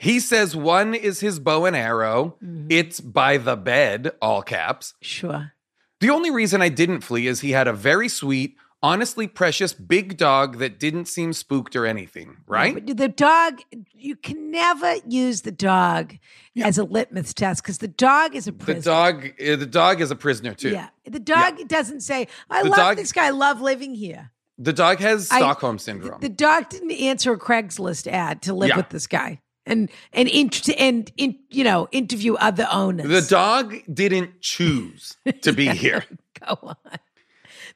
He 0.00 0.20
says 0.20 0.54
one 0.56 0.94
is 0.94 1.20
his 1.20 1.38
bow 1.40 1.64
and 1.66 1.74
arrow. 1.76 2.36
It's 2.70 3.00
by 3.00 3.36
the 3.36 3.56
bed, 3.56 4.12
all 4.22 4.42
caps. 4.42 4.94
Sure. 5.02 5.52
The 6.00 6.10
only 6.10 6.30
reason 6.30 6.62
I 6.62 6.68
didn't 6.68 7.00
flee 7.00 7.26
is 7.26 7.40
he 7.40 7.50
had 7.50 7.66
a 7.66 7.72
very 7.72 8.08
sweet, 8.08 8.54
honestly 8.80 9.26
precious 9.26 9.72
big 9.72 10.16
dog 10.16 10.58
that 10.58 10.78
didn't 10.78 11.06
seem 11.06 11.32
spooked 11.32 11.74
or 11.74 11.84
anything, 11.84 12.36
right? 12.46 12.72
But 12.74 12.96
the 12.96 13.08
dog, 13.08 13.60
you 13.92 14.14
can 14.14 14.52
never 14.52 14.94
use 15.08 15.40
the 15.40 15.50
dog 15.50 16.14
as 16.62 16.78
a 16.78 16.84
litmus 16.84 17.34
test 17.34 17.64
because 17.64 17.78
the 17.78 17.88
dog 17.88 18.36
is 18.36 18.46
a 18.46 18.52
prisoner. 18.52 18.80
the 18.80 18.84
dog 18.90 19.24
uh, 19.26 19.56
the 19.56 19.66
dog 19.66 20.00
is 20.00 20.12
a 20.12 20.16
prisoner 20.16 20.54
too. 20.54 20.70
Yeah. 20.70 20.90
The 21.06 21.18
dog 21.18 21.66
doesn't 21.66 22.02
say, 22.02 22.28
I 22.48 22.62
The 22.62 22.68
love 22.68 22.78
dog- 22.78 22.96
this 22.98 23.10
guy. 23.10 23.26
I 23.26 23.30
love 23.30 23.60
living 23.60 23.96
here. 23.96 24.30
The 24.58 24.72
dog 24.72 25.00
has 25.00 25.28
I- 25.32 25.38
Stockholm 25.38 25.80
syndrome. 25.80 26.20
The 26.20 26.28
dog 26.28 26.68
didn't 26.68 26.92
answer 26.92 27.32
a 27.32 27.38
Craigslist 27.38 28.06
ad 28.06 28.42
to 28.42 28.54
live 28.54 28.68
Yeah. 28.68 28.76
with 28.76 28.90
this 28.90 29.08
guy 29.08 29.40
and 29.68 29.90
and 30.12 30.28
int- 30.28 30.68
and 30.78 31.12
in, 31.16 31.38
you 31.50 31.62
know 31.62 31.88
interview 31.92 32.34
other 32.34 32.66
owners. 32.72 33.08
the 33.08 33.28
dog 33.28 33.76
didn't 33.92 34.40
choose 34.40 35.16
to 35.42 35.52
be 35.52 35.68
here. 35.68 36.04
Go 36.40 36.58
on. 36.62 36.76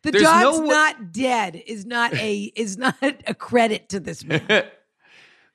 The 0.03 0.11
There's 0.11 0.25
dog's 0.25 0.59
wa- 0.59 0.67
not 0.67 1.13
dead. 1.13 1.63
Is 1.67 1.87
not 1.87 2.15
a 2.15 2.53
is 2.57 2.77
not 2.77 2.97
a 3.03 3.35
credit 3.35 3.89
to 3.91 4.01
this 4.01 4.25
man. 4.25 4.65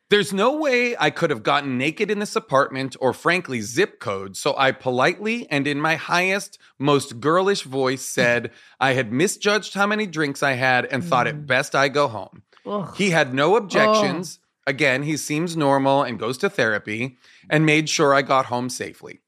There's 0.10 0.32
no 0.32 0.56
way 0.56 0.96
I 0.98 1.10
could 1.10 1.32
have 1.32 1.44
gotten 1.44 1.78
naked 1.78 2.10
in 2.10 2.20
this 2.20 2.38
apartment 2.38 2.96
or 3.02 3.12
frankly 3.12 3.60
zip 3.60 4.00
code, 4.00 4.38
so 4.38 4.56
I 4.58 4.72
politely 4.72 5.52
and 5.52 5.68
in 5.68 5.82
my 5.82 5.96
highest, 5.96 6.58
most 6.80 7.20
girlish 7.20 7.64
voice 7.64 8.04
said 8.04 8.52
I 8.80 8.94
had 8.94 9.12
misjudged 9.12 9.74
how 9.74 9.86
many 9.86 10.08
drinks 10.08 10.42
I 10.42 10.54
had 10.54 10.86
and 10.86 11.04
thought 11.04 11.28
it 11.28 11.36
mm. 11.36 11.46
best 11.46 11.76
I 11.76 11.90
go 11.90 12.08
home. 12.08 12.44
Ugh. 12.66 12.96
He 12.96 13.10
had 13.10 13.34
no 13.34 13.58
objections. 13.58 14.40
Oh. 14.42 14.47
Again, 14.68 15.04
he 15.04 15.16
seems 15.16 15.56
normal 15.56 16.04
and 16.04 16.20
goes 16.20 16.38
to 16.40 16.50
therapy 16.50 17.18
and 17.50 17.66
made 17.66 17.88
sure 17.88 18.14
I 18.14 18.22
got 18.22 18.48
home 18.48 18.70
safely. 18.70 19.22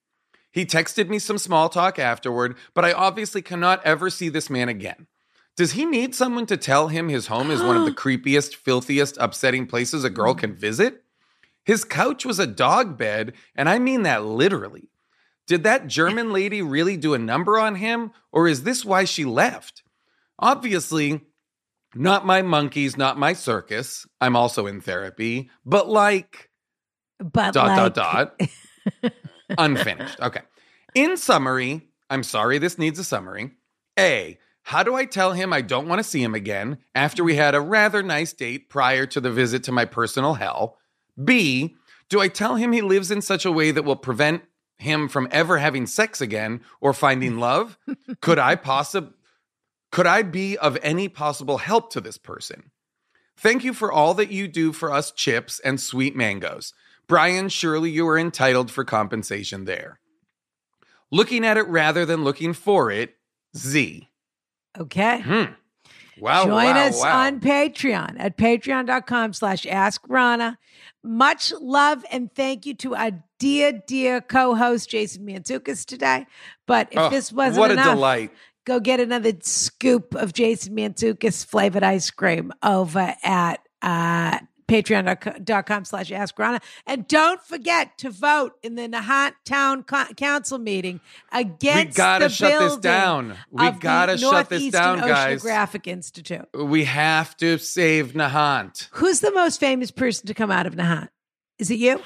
He 0.51 0.65
texted 0.65 1.07
me 1.07 1.17
some 1.17 1.37
small 1.37 1.69
talk 1.69 1.97
afterward, 1.97 2.57
but 2.73 2.83
I 2.83 2.91
obviously 2.91 3.41
cannot 3.41 3.83
ever 3.85 4.09
see 4.09 4.27
this 4.27 4.49
man 4.49 4.67
again. 4.67 5.07
Does 5.55 5.73
he 5.73 5.85
need 5.85 6.13
someone 6.13 6.45
to 6.47 6.57
tell 6.57 6.89
him 6.89 7.07
his 7.07 7.27
home 7.27 7.51
is 7.51 7.63
one 7.63 7.77
of 7.77 7.85
the 7.85 7.91
creepiest, 8.03 8.53
filthiest, 8.53 9.17
upsetting 9.17 9.65
places 9.65 10.03
a 10.03 10.09
girl 10.09 10.35
can 10.35 10.53
visit? 10.53 11.03
His 11.63 11.85
couch 11.85 12.25
was 12.25 12.39
a 12.39 12.47
dog 12.47 12.97
bed, 12.97 13.33
and 13.55 13.69
I 13.69 13.79
mean 13.79 14.03
that 14.03 14.25
literally. 14.25 14.89
Did 15.47 15.63
that 15.63 15.87
German 15.87 16.33
lady 16.33 16.61
really 16.61 16.97
do 16.97 17.13
a 17.13 17.19
number 17.19 17.57
on 17.57 17.75
him, 17.75 18.11
or 18.31 18.49
is 18.49 18.63
this 18.63 18.83
why 18.83 19.05
she 19.05 19.23
left? 19.23 19.83
Obviously, 20.37 21.21
not 21.95 22.25
my 22.25 22.41
monkeys, 22.41 22.97
not 22.97 23.17
my 23.17 23.33
circus. 23.33 24.07
I'm 24.21 24.35
also 24.35 24.67
in 24.67 24.81
therapy, 24.81 25.49
but 25.65 25.89
like 25.89 26.49
But 27.19 27.53
dot 27.53 27.67
like, 27.67 27.93
dot 27.93 28.35
dot 28.41 29.13
unfinished. 29.57 30.19
Okay. 30.19 30.41
In 30.95 31.17
summary, 31.17 31.89
I'm 32.09 32.23
sorry 32.23 32.57
this 32.57 32.77
needs 32.77 32.99
a 32.99 33.03
summary. 33.03 33.51
A, 33.97 34.37
how 34.63 34.83
do 34.83 34.95
I 34.95 35.05
tell 35.05 35.33
him 35.33 35.51
I 35.51 35.61
don't 35.61 35.87
want 35.87 35.99
to 35.99 36.03
see 36.03 36.21
him 36.23 36.35
again 36.35 36.77
after 36.93 37.23
we 37.23 37.35
had 37.35 37.55
a 37.55 37.61
rather 37.61 38.03
nice 38.03 38.33
date 38.33 38.69
prior 38.69 39.05
to 39.07 39.19
the 39.19 39.31
visit 39.31 39.63
to 39.63 39.71
my 39.71 39.85
personal 39.85 40.35
hell? 40.35 40.77
B, 41.21 41.75
do 42.09 42.19
I 42.19 42.27
tell 42.27 42.55
him 42.55 42.71
he 42.71 42.81
lives 42.81 43.11
in 43.11 43.21
such 43.21 43.45
a 43.45 43.51
way 43.51 43.71
that 43.71 43.83
will 43.83 43.95
prevent 43.95 44.43
him 44.77 45.09
from 45.09 45.27
ever 45.31 45.57
having 45.57 45.85
sex 45.85 46.21
again 46.21 46.61
or 46.81 46.93
finding 46.93 47.39
love? 47.39 47.77
Could 48.21 48.39
I 48.39 48.55
possibly 48.55 49.13
could 49.91 50.07
I 50.07 50.21
be 50.21 50.57
of 50.57 50.77
any 50.81 51.07
possible 51.07 51.57
help 51.57 51.91
to 51.93 52.01
this 52.01 52.17
person? 52.17 52.71
Thank 53.37 53.63
you 53.63 53.73
for 53.73 53.91
all 53.91 54.13
that 54.15 54.31
you 54.31 54.47
do 54.47 54.73
for 54.73 54.91
us 54.91 55.11
chips 55.11 55.59
and 55.61 55.79
sweet 55.79 56.15
mangoes. 56.15 56.73
Brian, 57.07 57.49
surely 57.49 57.89
you 57.89 58.07
are 58.07 58.19
entitled 58.19 58.69
for 58.69 58.83
compensation 58.83 59.65
there. 59.65 59.99
Looking 61.11 61.45
at 61.45 61.57
it 61.57 61.67
rather 61.67 62.05
than 62.05 62.23
looking 62.23 62.53
for 62.53 62.91
it, 62.91 63.15
Z. 63.57 64.09
Okay. 64.77 65.21
Hmm. 65.21 65.53
Wow. 66.19 66.45
Join 66.45 66.75
wow, 66.75 66.85
us 66.85 66.99
wow. 66.99 67.25
on 67.25 67.39
Patreon 67.39 68.15
at 68.19 68.37
patreon.com 68.37 69.33
slash 69.33 69.65
ask 69.65 70.05
Ronna. 70.07 70.57
Much 71.03 71.53
love 71.59 72.05
and 72.11 72.33
thank 72.35 72.65
you 72.65 72.75
to 72.75 72.95
our 72.95 73.11
dear, 73.39 73.81
dear 73.87 74.21
co-host 74.21 74.89
Jason 74.89 75.25
Mantzoukas 75.25 75.85
today. 75.85 76.27
But 76.67 76.89
if 76.91 76.99
Oh, 76.99 77.09
this 77.09 77.31
wasn't 77.31 77.59
what 77.59 77.71
a 77.71 77.73
enough, 77.73 77.95
delight. 77.95 78.31
Go 78.69 78.79
get 78.79 78.99
another 78.99 79.33
scoop 79.41 80.13
of 80.13 80.31
Jason 80.31 80.75
Mantzoukas 80.75 81.43
flavored 81.43 81.81
ice 81.81 82.11
cream 82.11 82.51
over 82.61 83.15
at 83.23 83.67
uh, 83.81 84.37
patreon.com 84.67 85.85
slash 85.85 86.11
ask 86.11 86.35
Ronna. 86.35 86.61
And 86.85 87.07
don't 87.07 87.41
forget 87.41 87.97
to 87.97 88.11
vote 88.11 88.53
in 88.61 88.75
the 88.75 88.87
Nahant 88.87 89.31
Town 89.43 89.81
Co- 89.81 90.13
Council 90.15 90.59
meeting 90.59 91.01
against 91.31 91.97
We 91.97 91.97
gotta 91.97 92.25
the 92.25 92.29
shut 92.29 92.59
this 92.59 92.77
down. 92.77 93.35
We 93.49 93.65
of 93.65 93.73
the 93.73 93.79
gotta 93.79 94.17
shut 94.19 94.49
this 94.49 94.71
down, 94.71 94.99
guys. 94.99 95.43
Oceanographic 95.43 95.87
Institute. 95.87 96.47
We 96.53 96.83
have 96.83 97.35
to 97.37 97.57
save 97.57 98.13
Nahant. 98.13 98.87
Who's 98.91 99.21
the 99.21 99.31
most 99.31 99.59
famous 99.59 99.89
person 99.89 100.27
to 100.27 100.35
come 100.35 100.51
out 100.51 100.67
of 100.67 100.75
Nahant? 100.75 101.09
Is 101.57 101.71
it 101.71 101.79
you? 101.79 102.03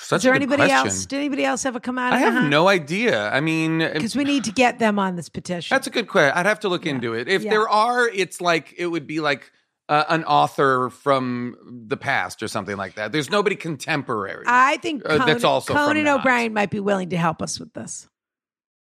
Such 0.00 0.18
Is 0.18 0.22
there 0.22 0.34
anybody 0.34 0.62
question. 0.62 0.86
else? 0.86 1.06
Did 1.06 1.16
anybody 1.18 1.44
else 1.44 1.66
ever 1.66 1.80
come 1.80 1.98
out 1.98 2.12
I 2.12 2.18
have 2.18 2.44
no 2.48 2.68
idea. 2.68 3.28
I 3.30 3.40
mean, 3.40 3.78
Because 3.80 4.14
we 4.16 4.24
need 4.24 4.44
to 4.44 4.52
get 4.52 4.78
them 4.78 4.98
on 4.98 5.16
this 5.16 5.28
petition. 5.28 5.74
that's 5.74 5.86
a 5.86 5.90
good 5.90 6.06
question. 6.08 6.32
I'd 6.36 6.46
have 6.46 6.60
to 6.60 6.68
look 6.68 6.86
into 6.86 7.14
it. 7.14 7.28
If 7.28 7.42
Yeah. 7.42 7.50
there 7.50 7.68
are, 7.68 8.08
it's 8.08 8.40
like 8.40 8.74
it 8.78 8.86
would 8.86 9.06
be 9.06 9.20
like 9.20 9.50
uh, 9.88 10.04
an 10.08 10.22
author 10.24 10.90
from 10.90 11.56
the 11.88 11.96
past 11.96 12.42
or 12.42 12.48
something 12.48 12.76
like 12.76 12.94
that. 12.94 13.10
There's 13.10 13.28
nobody 13.30 13.56
contemporary. 13.56 14.44
I 14.46 14.76
think 14.78 15.02
Uh, 15.04 15.24
that's 15.26 15.44
also 15.44 15.74
Conan. 15.74 16.06
O'Brien 16.06 16.52
might 16.54 16.70
be 16.70 16.78
willing 16.80 17.08
to 17.10 17.16
help 17.16 17.42
us 17.42 17.58
with 17.58 17.72
this. 17.74 18.06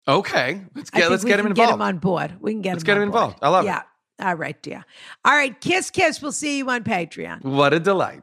okay, 0.09 0.63
let's 0.75 0.91
get 0.91 1.11
let's 1.11 1.25
get 1.25 1.39
him 1.41 1.47
involved. 1.47 1.69
Get 1.71 1.75
him 1.75 1.83
on 1.83 1.99
board. 1.99 2.37
We 2.41 2.53
can 2.53 2.63
get 2.63 2.73
Let's 2.75 2.83
him. 2.83 2.87
get 2.87 2.97
him 2.99 3.11
board. 3.11 3.23
involved. 3.23 3.39
I 3.43 3.49
love 3.49 3.65
it. 3.65 3.69
yeah. 3.69 3.83
All 4.21 4.35
right, 4.35 4.61
dear. 4.63 4.85
All 5.25 5.35
right, 5.35 5.61
kiss, 5.61 5.91
kiss. 5.91 6.23
We'll 6.23 6.33
see 6.33 6.59
you 6.59 6.71
on 6.71 6.85
Patreon. 6.85 7.43
What 7.45 7.73
a 7.75 7.81
delight. 7.81 8.23